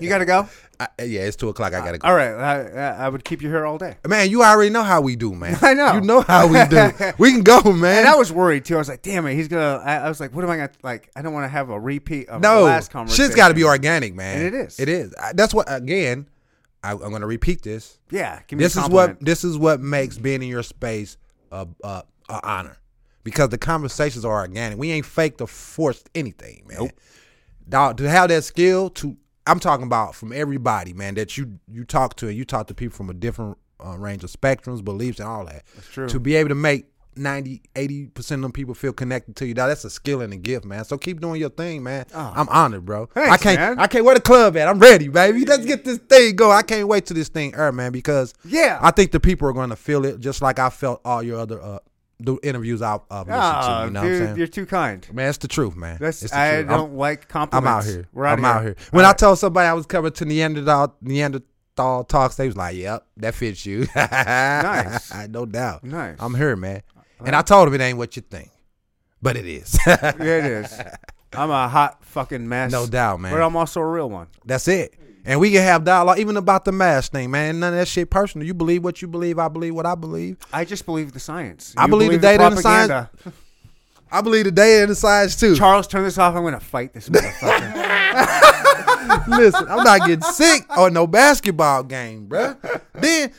You 0.00 0.08
got 0.08 0.18
to 0.18 0.24
go. 0.24 0.48
I, 0.80 0.88
yeah, 1.02 1.20
it's 1.22 1.36
two 1.36 1.50
o'clock. 1.50 1.74
I 1.74 1.80
gotta 1.80 1.98
go. 1.98 2.08
All 2.08 2.14
right. 2.14 2.30
I, 2.32 2.60
I- 2.70 3.04
I 3.04 3.08
would 3.10 3.24
keep 3.24 3.42
you 3.42 3.50
here 3.50 3.66
all 3.66 3.76
day. 3.76 3.96
Man, 4.06 4.30
you 4.30 4.42
already 4.42 4.70
know 4.70 4.82
how 4.82 5.02
we 5.02 5.14
do, 5.16 5.34
man. 5.34 5.58
I 5.62 5.74
know. 5.74 5.92
You 5.92 6.00
know 6.00 6.22
how 6.22 6.46
we 6.46 6.64
do. 6.64 6.90
we 7.18 7.30
can 7.32 7.42
go, 7.42 7.60
man. 7.72 7.98
And 7.98 8.08
I 8.08 8.16
was 8.16 8.32
worried 8.32 8.64
too. 8.64 8.76
I 8.76 8.78
was 8.78 8.88
like, 8.88 9.02
damn 9.02 9.26
it, 9.26 9.34
he's 9.34 9.48
gonna. 9.48 9.82
I, 9.84 9.96
I 9.96 10.08
was 10.08 10.20
like, 10.20 10.34
what 10.34 10.42
am 10.42 10.50
I 10.50 10.56
gonna 10.56 10.70
like? 10.82 11.10
I 11.14 11.20
don't 11.22 11.34
want 11.34 11.44
to 11.44 11.48
have 11.48 11.68
a 11.68 11.78
repeat 11.78 12.30
of 12.30 12.40
the 12.40 12.48
no, 12.48 12.62
last 12.62 12.90
conversation. 12.90 13.24
shit's 13.26 13.36
got 13.36 13.48
to 13.48 13.54
be 13.54 13.64
organic, 13.64 14.14
man. 14.14 14.38
And 14.38 14.46
it 14.46 14.54
is. 14.54 14.80
It 14.80 14.88
is. 14.88 15.14
I, 15.20 15.34
that's 15.34 15.52
what. 15.52 15.66
Again, 15.70 16.26
I, 16.82 16.92
I'm 16.92 16.98
going 16.98 17.20
to 17.20 17.26
repeat 17.26 17.60
this. 17.62 17.98
Yeah, 18.10 18.40
give 18.46 18.58
me 18.58 18.64
This 18.64 18.76
a 18.76 18.80
is 18.84 18.88
what. 18.88 19.22
This 19.22 19.44
is 19.44 19.58
what 19.58 19.80
makes 19.80 20.16
being 20.16 20.42
in 20.42 20.48
your 20.48 20.62
space 20.62 21.18
a, 21.52 21.68
a, 21.84 22.04
a 22.30 22.40
honor, 22.46 22.78
because 23.24 23.48
the 23.50 23.58
conversations 23.58 24.24
are 24.24 24.40
organic. 24.40 24.78
We 24.78 24.90
ain't 24.92 25.06
faked 25.06 25.40
or 25.40 25.46
forced 25.46 26.08
anything, 26.14 26.64
man. 26.66 26.90
Dog, 27.68 27.98
to 27.98 28.08
have 28.08 28.28
that 28.30 28.44
skill 28.44 28.90
to. 28.90 29.16
I'm 29.46 29.58
talking 29.58 29.86
about 29.86 30.14
from 30.14 30.32
everybody, 30.32 30.92
man, 30.92 31.14
that 31.14 31.36
you 31.36 31.58
you 31.68 31.84
talk 31.84 32.14
to 32.16 32.28
and 32.28 32.36
you 32.36 32.44
talk 32.44 32.66
to 32.68 32.74
people 32.74 32.96
from 32.96 33.10
a 33.10 33.14
different 33.14 33.56
uh, 33.84 33.96
range 33.96 34.22
of 34.24 34.30
spectrums, 34.30 34.84
beliefs, 34.84 35.18
and 35.18 35.28
all 35.28 35.44
that. 35.46 35.64
That's 35.74 35.88
true. 35.88 36.08
To 36.08 36.20
be 36.20 36.36
able 36.36 36.50
to 36.50 36.54
make 36.54 36.86
90, 37.16 37.60
80% 37.74 38.16
of 38.34 38.40
them 38.42 38.52
people 38.52 38.74
feel 38.74 38.92
connected 38.92 39.34
to 39.36 39.46
you, 39.46 39.54
dog, 39.54 39.68
that's 39.68 39.84
a 39.84 39.90
skill 39.90 40.20
and 40.20 40.32
a 40.32 40.36
gift, 40.36 40.64
man. 40.64 40.84
So 40.84 40.96
keep 40.98 41.20
doing 41.20 41.40
your 41.40 41.48
thing, 41.50 41.82
man. 41.82 42.06
I'm 42.14 42.48
honored, 42.50 42.84
bro. 42.84 43.08
I 43.16 43.20
Oh. 43.20 43.24
Thanks, 43.26 43.42
can't 43.42 43.60
man. 43.60 43.78
I 43.78 43.86
can't 43.88 44.04
where 44.04 44.14
the 44.14 44.20
club 44.20 44.56
at. 44.56 44.68
I'm 44.68 44.78
ready, 44.78 45.08
baby. 45.08 45.44
Let's 45.44 45.64
get 45.64 45.84
this 45.84 45.98
thing 45.98 46.36
going. 46.36 46.56
I 46.56 46.62
can't 46.62 46.86
wait 46.86 47.06
till 47.06 47.16
this 47.16 47.28
thing 47.28 47.54
air, 47.54 47.72
man, 47.72 47.92
because 47.92 48.34
Yeah. 48.44 48.78
I 48.80 48.90
think 48.90 49.10
the 49.12 49.20
people 49.20 49.48
are 49.48 49.52
going 49.52 49.70
to 49.70 49.76
feel 49.76 50.04
it 50.04 50.20
just 50.20 50.40
like 50.42 50.58
I 50.58 50.70
felt 50.70 51.00
all 51.04 51.22
your 51.22 51.38
other 51.40 51.60
uh, 51.60 51.78
the 52.22 52.36
interviews 52.42 52.80
listened 52.80 53.02
Ah, 53.10 53.80
to. 53.80 53.86
You 53.86 53.90
know 53.92 54.02
dude, 54.02 54.10
what 54.12 54.18
I'm 54.20 54.26
saying? 54.26 54.36
you're 54.38 54.46
too 54.46 54.66
kind. 54.66 55.06
Man, 55.12 55.28
it's 55.28 55.38
the 55.38 55.48
truth, 55.48 55.76
man. 55.76 55.98
That's 56.00 56.20
the 56.20 56.26
I 56.38 56.50
truth. 56.56 56.68
I'm- 56.70 56.78
don't 56.78 56.94
like 56.96 57.34
I'm 57.34 57.66
out 57.66 57.84
here. 57.84 58.06
We're 58.12 58.26
out 58.26 58.38
I'm 58.38 58.44
here. 58.44 58.52
out 58.52 58.62
here. 58.62 58.76
When 58.90 59.04
All 59.04 59.08
I 59.08 59.10
right. 59.12 59.18
told 59.18 59.38
somebody 59.38 59.66
I 59.68 59.72
was 59.72 59.86
coming 59.86 60.12
to 60.12 60.24
Neanderthal 60.24 60.94
Neandertalks, 61.04 62.36
they 62.36 62.46
was 62.46 62.56
like, 62.56 62.76
"Yep, 62.76 63.06
that 63.18 63.34
fits 63.34 63.64
you." 63.66 63.86
Nice. 63.94 65.12
no 65.28 65.46
doubt. 65.46 65.84
Nice. 65.84 66.16
I'm 66.20 66.34
here, 66.34 66.56
man. 66.56 66.82
And 67.24 67.34
I 67.36 67.42
told 67.42 67.68
him 67.68 67.74
it 67.74 67.80
ain't 67.82 67.98
what 67.98 68.16
you 68.16 68.22
think, 68.22 68.50
but 69.20 69.36
it 69.36 69.46
is. 69.46 69.78
yeah, 69.86 70.14
it 70.16 70.44
is. 70.44 70.80
I'm 71.32 71.50
a 71.50 71.68
hot 71.68 72.04
fucking 72.04 72.48
mess. 72.48 72.72
No 72.72 72.86
doubt, 72.86 73.20
man. 73.20 73.32
But 73.32 73.40
I'm 73.42 73.54
also 73.56 73.80
a 73.80 73.86
real 73.86 74.10
one. 74.10 74.26
That's 74.44 74.66
it. 74.68 74.94
And 75.30 75.38
we 75.38 75.52
can 75.52 75.62
have 75.62 75.84
dialogue 75.84 76.18
even 76.18 76.36
about 76.36 76.64
the 76.64 76.72
mask 76.72 77.12
thing, 77.12 77.30
man. 77.30 77.60
None 77.60 77.72
of 77.72 77.78
that 77.78 77.86
shit 77.86 78.10
personal. 78.10 78.44
You 78.44 78.52
believe 78.52 78.82
what 78.82 79.00
you 79.00 79.06
believe. 79.06 79.38
I 79.38 79.46
believe 79.46 79.72
what 79.76 79.86
I 79.86 79.94
believe. 79.94 80.38
I 80.52 80.64
just 80.64 80.84
believe 80.84 81.12
the 81.12 81.20
science. 81.20 81.72
I 81.76 81.84
You 81.84 81.88
believe 81.88 82.10
the 82.10 82.18
data 82.18 82.46
and 82.46 82.56
the 82.56 82.60
science. 82.60 83.08
I 84.10 84.22
believe 84.22 84.46
the 84.46 84.50
data 84.50 84.82
and 84.82 84.90
the 84.90 84.96
science 84.96 85.36
too. 85.36 85.54
Charles, 85.54 85.86
turn 85.86 86.02
this 86.02 86.18
off. 86.18 86.34
I'm 86.34 86.42
gonna 86.42 86.58
fight 86.58 86.92
this 86.92 87.08
motherfucker. 87.08 87.78
Listen, 89.28 89.68
I'm 89.68 89.84
not 89.84 90.00
getting 90.00 90.22
sick 90.22 90.66
or 90.76 90.90
no 90.90 91.06
basketball 91.06 91.84
game, 91.84 92.26
bruh. 92.26 92.56
Then, 92.94 93.32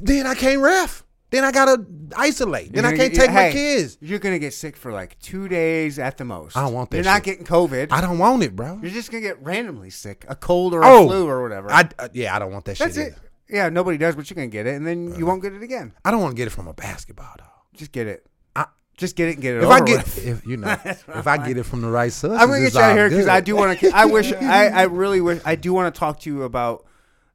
then 0.00 0.26
I 0.26 0.34
can't 0.34 0.62
ref. 0.62 1.04
Then 1.36 1.44
I 1.44 1.52
gotta 1.52 1.84
isolate. 2.16 2.72
Then 2.72 2.84
I 2.86 2.96
can't 2.96 3.12
get- 3.12 3.20
take 3.26 3.30
my 3.30 3.42
hey, 3.44 3.52
kids. 3.52 3.98
You're 4.00 4.18
gonna 4.18 4.38
get 4.38 4.54
sick 4.54 4.76
for 4.76 4.90
like 4.92 5.18
two 5.20 5.48
days 5.48 5.98
at 5.98 6.16
the 6.16 6.24
most. 6.24 6.56
I 6.56 6.62
don't 6.62 6.72
want 6.72 6.90
that 6.90 6.96
You're 6.96 7.04
not 7.04 7.22
getting 7.22 7.44
COVID. 7.44 7.88
I 7.90 8.00
don't 8.00 8.18
want 8.18 8.42
it, 8.42 8.56
bro. 8.56 8.78
You're 8.82 8.90
just 8.90 9.10
gonna 9.10 9.20
get 9.20 9.42
randomly 9.42 9.90
sick, 9.90 10.24
a 10.28 10.34
cold 10.34 10.72
or 10.72 10.82
Oh, 10.84 11.04
a 11.04 11.06
flu 11.08 11.26
or 11.28 11.42
whatever. 11.42 11.70
I 11.70 11.88
uh, 11.98 12.08
yeah, 12.14 12.34
I 12.34 12.38
don't 12.38 12.52
want 12.52 12.64
that 12.64 12.78
That's 12.78 12.94
shit. 12.94 13.08
it. 13.08 13.12
Either. 13.12 13.20
Yeah, 13.48 13.68
nobody 13.68 13.98
does, 13.98 14.16
but 14.16 14.28
you're 14.30 14.34
gonna 14.34 14.48
get 14.48 14.66
it, 14.66 14.74
and 14.76 14.86
then 14.86 15.14
you 15.16 15.26
won't 15.26 15.42
get 15.42 15.52
it 15.52 15.62
again. 15.62 15.92
I 16.04 16.10
don't 16.10 16.20
want 16.22 16.32
to 16.32 16.36
get 16.36 16.46
it 16.46 16.50
from 16.50 16.66
a 16.68 16.74
basketball 16.74 17.34
dog. 17.38 17.46
Just 17.74 17.92
get 17.92 18.06
it. 18.06 18.26
I, 18.56 18.64
Just 18.96 19.14
get 19.14 19.28
it 19.28 19.32
and 19.34 19.42
get 19.42 19.54
it 19.54 19.58
if 19.58 19.64
over 19.64 19.72
I 19.74 19.80
get, 19.80 20.04
with. 20.04 20.26
if 20.26 20.46
you 20.46 20.56
know, 20.62 20.74
if 20.84 21.26
I 21.26 21.36
get 21.46 21.56
it 21.58 21.64
from 21.64 21.82
the 21.82 21.90
right 21.90 22.12
source, 22.12 22.40
I'm 22.40 22.48
gonna 22.48 22.62
get 22.62 22.74
you 22.74 22.80
out 22.80 22.92
of 22.92 22.96
here 22.96 23.08
because 23.10 23.28
I 23.28 23.40
do 23.40 23.54
want 23.54 23.78
to. 23.78 23.90
I 23.90 24.06
wish. 24.06 24.32
I, 24.40 24.68
I 24.68 24.82
really 24.84 25.20
wish. 25.20 25.40
I 25.44 25.54
do 25.54 25.72
want 25.74 25.94
to 25.94 25.98
talk 25.98 26.20
to 26.20 26.30
you 26.30 26.42
about 26.44 26.86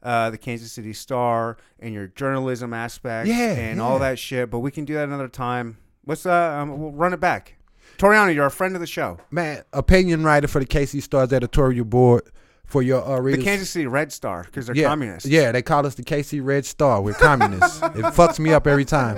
uh, 0.04 0.30
the 0.30 0.38
Kansas 0.38 0.72
City 0.72 0.94
Star 0.94 1.58
and 1.80 1.94
your 1.94 2.08
journalism 2.08 2.74
aspect. 2.74 3.28
Yeah, 3.28 3.52
and 3.52 3.78
yeah. 3.78 3.84
all 3.84 4.00
that 4.00 4.20
shit. 4.20 4.50
But 4.50 4.60
we 4.60 4.72
can 4.72 4.86
do 4.86 4.94
that 4.96 5.04
another 5.04 5.28
time. 5.28 5.78
Let's. 6.06 6.26
Uh, 6.26 6.60
um, 6.60 6.80
we'll 6.80 6.92
run 6.92 7.14
it 7.14 7.20
back. 7.20 7.56
Toriano, 7.98 8.34
you're 8.34 8.46
a 8.46 8.52
friend 8.52 8.74
of 8.76 8.82
the 8.82 8.88
show. 8.88 9.20
man, 9.30 9.64
opinion 9.74 10.24
writer 10.24 10.48
for 10.48 10.60
the 10.60 10.66
KC 10.66 11.02
Stars 11.04 11.32
editorial 11.32 11.86
board 11.86 12.24
for 12.72 12.82
your 12.82 13.04
uh, 13.04 13.22
The. 13.22 13.44
Kansas 13.44 13.70
City 13.70 13.86
Red 13.86 14.12
Star 14.12 14.44
because 14.44 14.66
they're 14.66 14.76
yeah, 14.76 14.88
communists. 14.88 15.30
Yeah, 15.30 15.52
they 15.52 15.62
call 15.62 15.86
us 15.86 15.96
the 15.96 16.04
KC 16.04 16.44
Red 16.44 16.66
Star. 16.66 17.02
We're 17.02 17.14
communists. 17.14 17.78
it 17.84 18.06
fucks 18.16 18.40
me 18.40 18.54
up 18.54 18.66
every 18.66 18.86
time. 18.86 19.18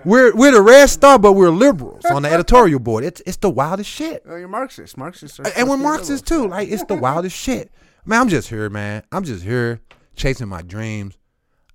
We're 0.04 0.34
we're 0.34 0.52
the 0.52 0.62
Red 0.62 0.88
Star, 0.88 1.18
but 1.18 1.32
we're 1.32 1.50
liberals 1.50 2.04
on 2.06 2.22
the 2.22 2.30
editorial 2.30 2.80
board. 2.80 3.04
It's 3.04 3.22
it's 3.26 3.36
the 3.36 3.50
wildest 3.50 3.88
shit. 3.88 4.22
Oh, 4.26 4.36
you're 4.36 4.48
Marxist. 4.48 4.96
Marxists 4.96 5.38
are. 5.38 5.46
and 5.56 5.68
we're 5.68 5.76
Marxists 5.76 6.26
too. 6.26 6.48
Like 6.48 6.68
it's 6.68 6.84
the 6.84 6.96
wildest 6.96 7.36
shit. 7.36 7.70
Man, 8.04 8.22
I'm 8.22 8.28
just 8.28 8.48
here, 8.48 8.68
man. 8.68 9.02
I'm 9.12 9.24
just 9.24 9.44
here 9.44 9.80
chasing 10.20 10.48
my 10.48 10.62
dreams. 10.62 11.16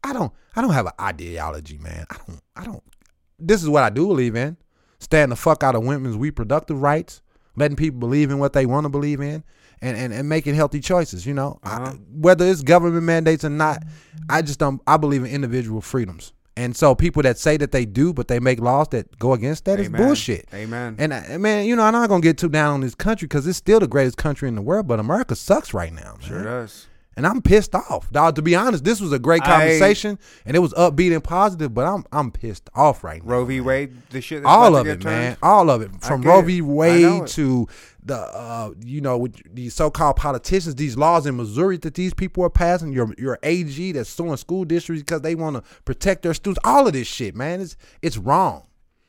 I 0.04 0.14
don't 0.14 0.32
I 0.56 0.62
don't 0.62 0.74
have 0.74 0.86
an 0.86 0.94
ideology, 1.02 1.78
man. 1.78 2.06
I 2.10 2.18
don't 2.28 2.42
I 2.56 2.64
don't 2.64 2.84
this 3.40 3.62
is 3.62 3.70
what 3.70 3.84
I 3.84 3.90
do 3.90 4.08
believe 4.08 4.36
in. 4.36 4.56
Stand 5.00 5.32
the 5.32 5.36
fuck 5.36 5.64
out 5.64 5.76
of 5.76 5.84
women's 5.84 6.16
reproductive 6.16 6.82
rights, 6.82 7.22
letting 7.56 7.76
people 7.76 8.00
believe 8.00 8.32
in 8.32 8.40
what 8.40 8.54
they 8.54 8.66
want 8.66 8.86
to 8.86 8.90
believe 8.90 9.20
in. 9.20 9.44
And, 9.82 9.98
and, 9.98 10.14
and 10.14 10.28
making 10.30 10.56
healthy 10.56 10.80
choices, 10.80 11.26
you 11.26 11.34
know, 11.34 11.60
I, 11.62 11.76
uh-huh. 11.76 11.94
whether 12.10 12.46
it's 12.46 12.62
government 12.62 13.04
mandates 13.04 13.44
or 13.44 13.50
not, 13.50 13.84
I 14.30 14.42
just 14.42 14.58
don't. 14.58 14.82
I 14.88 14.96
believe 14.96 15.24
in 15.24 15.30
individual 15.30 15.82
freedoms, 15.82 16.32
And 16.56 16.76
so 16.76 16.96
people 16.96 17.22
that 17.24 17.38
say 17.38 17.58
that 17.58 17.74
they 17.74 17.86
do, 17.86 18.14
but 18.14 18.30
they 18.30 18.40
make 18.40 18.62
laws 18.62 18.88
that 18.92 19.20
go 19.20 19.34
against 19.34 19.66
that 19.66 19.80
is 19.82 19.88
Amen. 19.88 20.02
bullshit. 20.02 20.48
Amen. 20.54 20.96
And 20.98 21.14
I- 21.14 21.38
man, 21.38 21.66
you 21.66 21.76
know, 21.76 21.84
I'm 21.84 21.92
not 21.92 22.08
gonna 22.08 22.22
get 22.22 22.38
too 22.38 22.48
down 22.48 22.74
on 22.76 22.82
this 22.82 22.96
country 22.96 23.28
because 23.28 23.46
it's 23.46 23.58
still 23.58 23.82
the 23.82 23.88
greatest 23.88 24.18
country 24.18 24.48
in 24.48 24.56
the 24.56 24.62
world, 24.62 24.88
but 24.88 25.00
America 25.00 25.36
sucks 25.36 25.74
right 25.74 25.94
now, 25.94 26.16
man. 26.20 26.30
sure 26.30 26.44
does. 26.44 26.88
And 27.18 27.26
I'm 27.26 27.42
pissed 27.42 27.74
off, 27.74 28.12
dog. 28.12 28.36
To 28.36 28.42
be 28.42 28.56
honest, 28.56 28.84
this 28.84 29.00
was 29.00 29.14
a 29.14 29.20
great 29.20 29.42
I- 29.44 29.46
conversation, 29.46 30.20
and 30.46 30.56
it 30.56 30.60
was 30.60 30.74
upbeat 30.74 31.14
and 31.14 31.24
positive. 31.24 31.74
But 31.74 31.86
I'm 31.86 32.04
I'm 32.12 32.30
pissed 32.32 32.70
off 32.76 33.04
right 33.04 33.24
now. 33.24 33.32
Roe 33.32 33.46
v. 33.46 33.62
Wade, 33.62 33.96
the 34.10 34.20
shit. 34.20 34.44
That's 34.44 34.54
all 34.54 34.76
of 34.76 34.86
it, 34.86 35.02
turned. 35.02 35.06
man. 35.06 35.38
All 35.42 35.70
of 35.70 35.82
it, 35.82 35.92
from 36.02 36.24
Roe 36.24 36.42
v. 36.42 36.58
I 36.58 36.62
Wade 36.62 37.28
to 37.28 37.68
the 38.04 38.18
uh, 38.18 38.72
you 38.84 39.00
know 39.00 39.18
with 39.18 39.42
these 39.54 39.74
so-called 39.74 40.18
politicians, 40.18 40.76
these 40.76 40.98
laws 40.98 41.26
in 41.26 41.38
Missouri 41.38 41.78
that 41.78 41.94
these 41.94 42.14
people 42.14 42.44
are 42.44 42.50
passing. 42.50 42.92
Your 42.92 43.14
your 43.18 43.40
AG 43.44 43.92
that's 43.94 44.10
suing 44.10 44.36
school 44.38 44.66
districts 44.66 45.02
because 45.04 45.22
they 45.22 45.36
want 45.36 45.56
to 45.56 45.64
protect 45.86 46.24
their 46.24 46.34
students. 46.34 46.60
All 46.66 46.86
of 46.86 46.94
this 46.94 47.08
shit, 47.08 47.34
man, 47.34 47.62
it's 47.62 47.78
it's 48.02 48.18
wrong. 48.18 48.68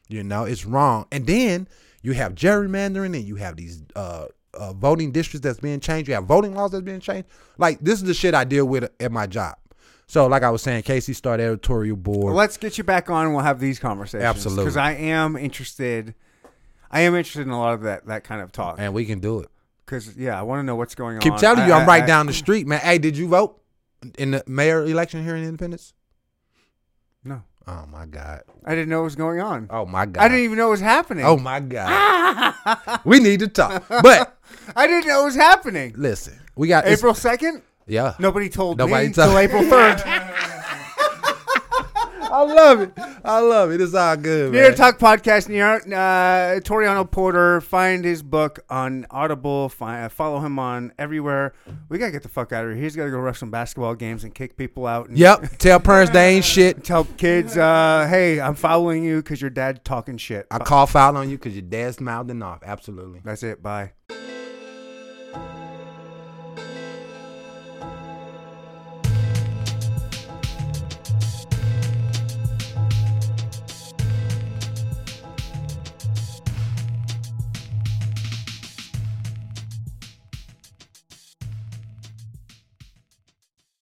You 0.08 0.22
know, 0.22 0.44
it's 0.44 0.64
wrong. 0.64 1.06
And 1.10 1.26
then 1.26 1.66
you 2.02 2.12
have 2.12 2.36
gerrymandering, 2.36 3.16
and 3.16 3.24
you 3.24 3.34
have 3.36 3.56
these 3.56 3.82
uh, 3.96 4.26
uh, 4.56 4.72
voting 4.72 5.12
districts 5.12 5.44
that's 5.44 5.60
being 5.60 5.80
changed. 5.80 6.08
You 6.08 6.14
have 6.14 6.24
voting 6.24 6.54
laws 6.54 6.72
that's 6.72 6.84
being 6.84 7.00
changed. 7.00 7.28
Like 7.58 7.78
this 7.80 8.00
is 8.00 8.04
the 8.04 8.14
shit 8.14 8.34
I 8.34 8.44
deal 8.44 8.66
with 8.66 8.90
at 9.00 9.12
my 9.12 9.26
job. 9.26 9.56
So, 10.08 10.26
like 10.28 10.44
I 10.44 10.50
was 10.50 10.62
saying, 10.62 10.84
KC 10.84 11.14
Star 11.16 11.34
editorial 11.34 11.96
board. 11.96 12.34
Let's 12.34 12.56
get 12.56 12.78
you 12.78 12.84
back 12.84 13.10
on. 13.10 13.26
and 13.26 13.34
We'll 13.34 13.42
have 13.44 13.58
these 13.58 13.78
conversations. 13.80 14.22
Absolutely. 14.24 14.64
Because 14.64 14.76
I 14.76 14.92
am 14.92 15.36
interested. 15.36 16.14
I 16.90 17.00
am 17.00 17.14
interested 17.16 17.42
in 17.42 17.50
a 17.50 17.58
lot 17.58 17.74
of 17.74 17.82
that 17.82 18.06
that 18.06 18.22
kind 18.24 18.40
of 18.40 18.52
talk. 18.52 18.76
and 18.78 18.94
we 18.94 19.04
can 19.04 19.18
do 19.18 19.40
it. 19.40 19.48
Because 19.84 20.16
yeah, 20.16 20.38
I 20.38 20.42
want 20.42 20.60
to 20.60 20.62
know 20.64 20.76
what's 20.76 20.94
going 20.94 21.18
Keep 21.18 21.32
on. 21.32 21.38
Keep 21.38 21.40
telling 21.40 21.66
you, 21.68 21.74
I- 21.74 21.80
I'm 21.80 21.88
right 21.88 22.02
I- 22.02 22.06
down 22.06 22.26
the 22.26 22.32
street, 22.32 22.66
man. 22.66 22.80
Hey, 22.80 22.98
did 22.98 23.16
you 23.16 23.28
vote 23.28 23.60
in 24.18 24.32
the 24.32 24.44
mayor 24.46 24.84
election 24.84 25.24
here 25.24 25.34
in 25.36 25.42
Independence? 25.44 25.92
Oh 27.68 27.84
my 27.90 28.06
God. 28.06 28.42
I 28.64 28.70
didn't 28.74 28.88
know 28.90 28.98
what 29.00 29.04
was 29.06 29.16
going 29.16 29.40
on. 29.40 29.66
Oh 29.70 29.86
my 29.86 30.06
God. 30.06 30.22
I 30.22 30.28
didn't 30.28 30.44
even 30.44 30.56
know 30.56 30.68
it 30.68 30.70
was 30.70 30.80
happening. 30.80 31.24
Oh 31.24 31.36
my 31.36 31.58
God. 31.60 32.54
we 33.04 33.18
need 33.18 33.40
to 33.40 33.48
talk. 33.48 33.84
But 33.88 34.36
I 34.76 34.86
didn't 34.86 35.08
know 35.08 35.22
it 35.22 35.24
was 35.26 35.34
happening. 35.34 35.92
listen, 35.96 36.38
we 36.54 36.68
got 36.68 36.84
it's- 36.84 36.98
April 36.98 37.14
second. 37.14 37.62
Yeah. 37.88 38.14
Nobody 38.18 38.48
told 38.48 38.78
Nobody 38.78 39.08
me 39.08 39.12
told- 39.12 39.28
until 39.36 39.38
April 39.38 39.62
third. 39.70 40.02
I 42.36 42.42
love 42.42 42.80
it. 42.82 42.92
I 43.24 43.40
love 43.40 43.70
it. 43.70 43.80
It's 43.80 43.94
all 43.94 44.14
good, 44.14 44.52
Near 44.52 44.68
man. 44.68 44.76
Talk 44.76 44.98
Podcast. 44.98 45.48
Near 45.48 45.76
uh, 45.76 46.60
Toriano 46.60 47.10
Porter. 47.10 47.62
Find 47.62 48.04
his 48.04 48.22
book 48.22 48.62
on 48.68 49.06
Audible. 49.10 49.70
Find, 49.70 50.12
follow 50.12 50.40
him 50.40 50.58
on 50.58 50.92
everywhere. 50.98 51.54
We 51.88 51.96
gotta 51.96 52.12
get 52.12 52.22
the 52.22 52.28
fuck 52.28 52.52
out 52.52 52.66
of 52.66 52.74
here. 52.74 52.82
He's 52.82 52.94
gotta 52.94 53.10
go 53.10 53.18
ref 53.18 53.38
some 53.38 53.50
basketball 53.50 53.94
games 53.94 54.22
and 54.22 54.34
kick 54.34 54.58
people 54.58 54.86
out. 54.86 55.08
And 55.08 55.16
Yep. 55.16 55.56
Tell 55.56 55.80
parents 55.80 56.12
they 56.12 56.34
ain't 56.34 56.44
shit. 56.44 56.84
Tell 56.84 57.04
kids, 57.04 57.56
uh, 57.56 58.06
hey, 58.10 58.38
I'm 58.38 58.54
following 58.54 59.02
you 59.02 59.22
because 59.22 59.40
your 59.40 59.50
dad 59.50 59.82
talking 59.82 60.18
shit. 60.18 60.46
I 60.50 60.58
call 60.58 60.86
foul 60.86 61.16
on 61.16 61.30
you 61.30 61.38
because 61.38 61.54
your 61.54 61.62
dad's 61.62 62.00
mouthing 62.00 62.42
off. 62.42 62.60
Absolutely. 62.62 63.22
That's 63.24 63.42
it. 63.42 63.62
Bye. 63.62 63.92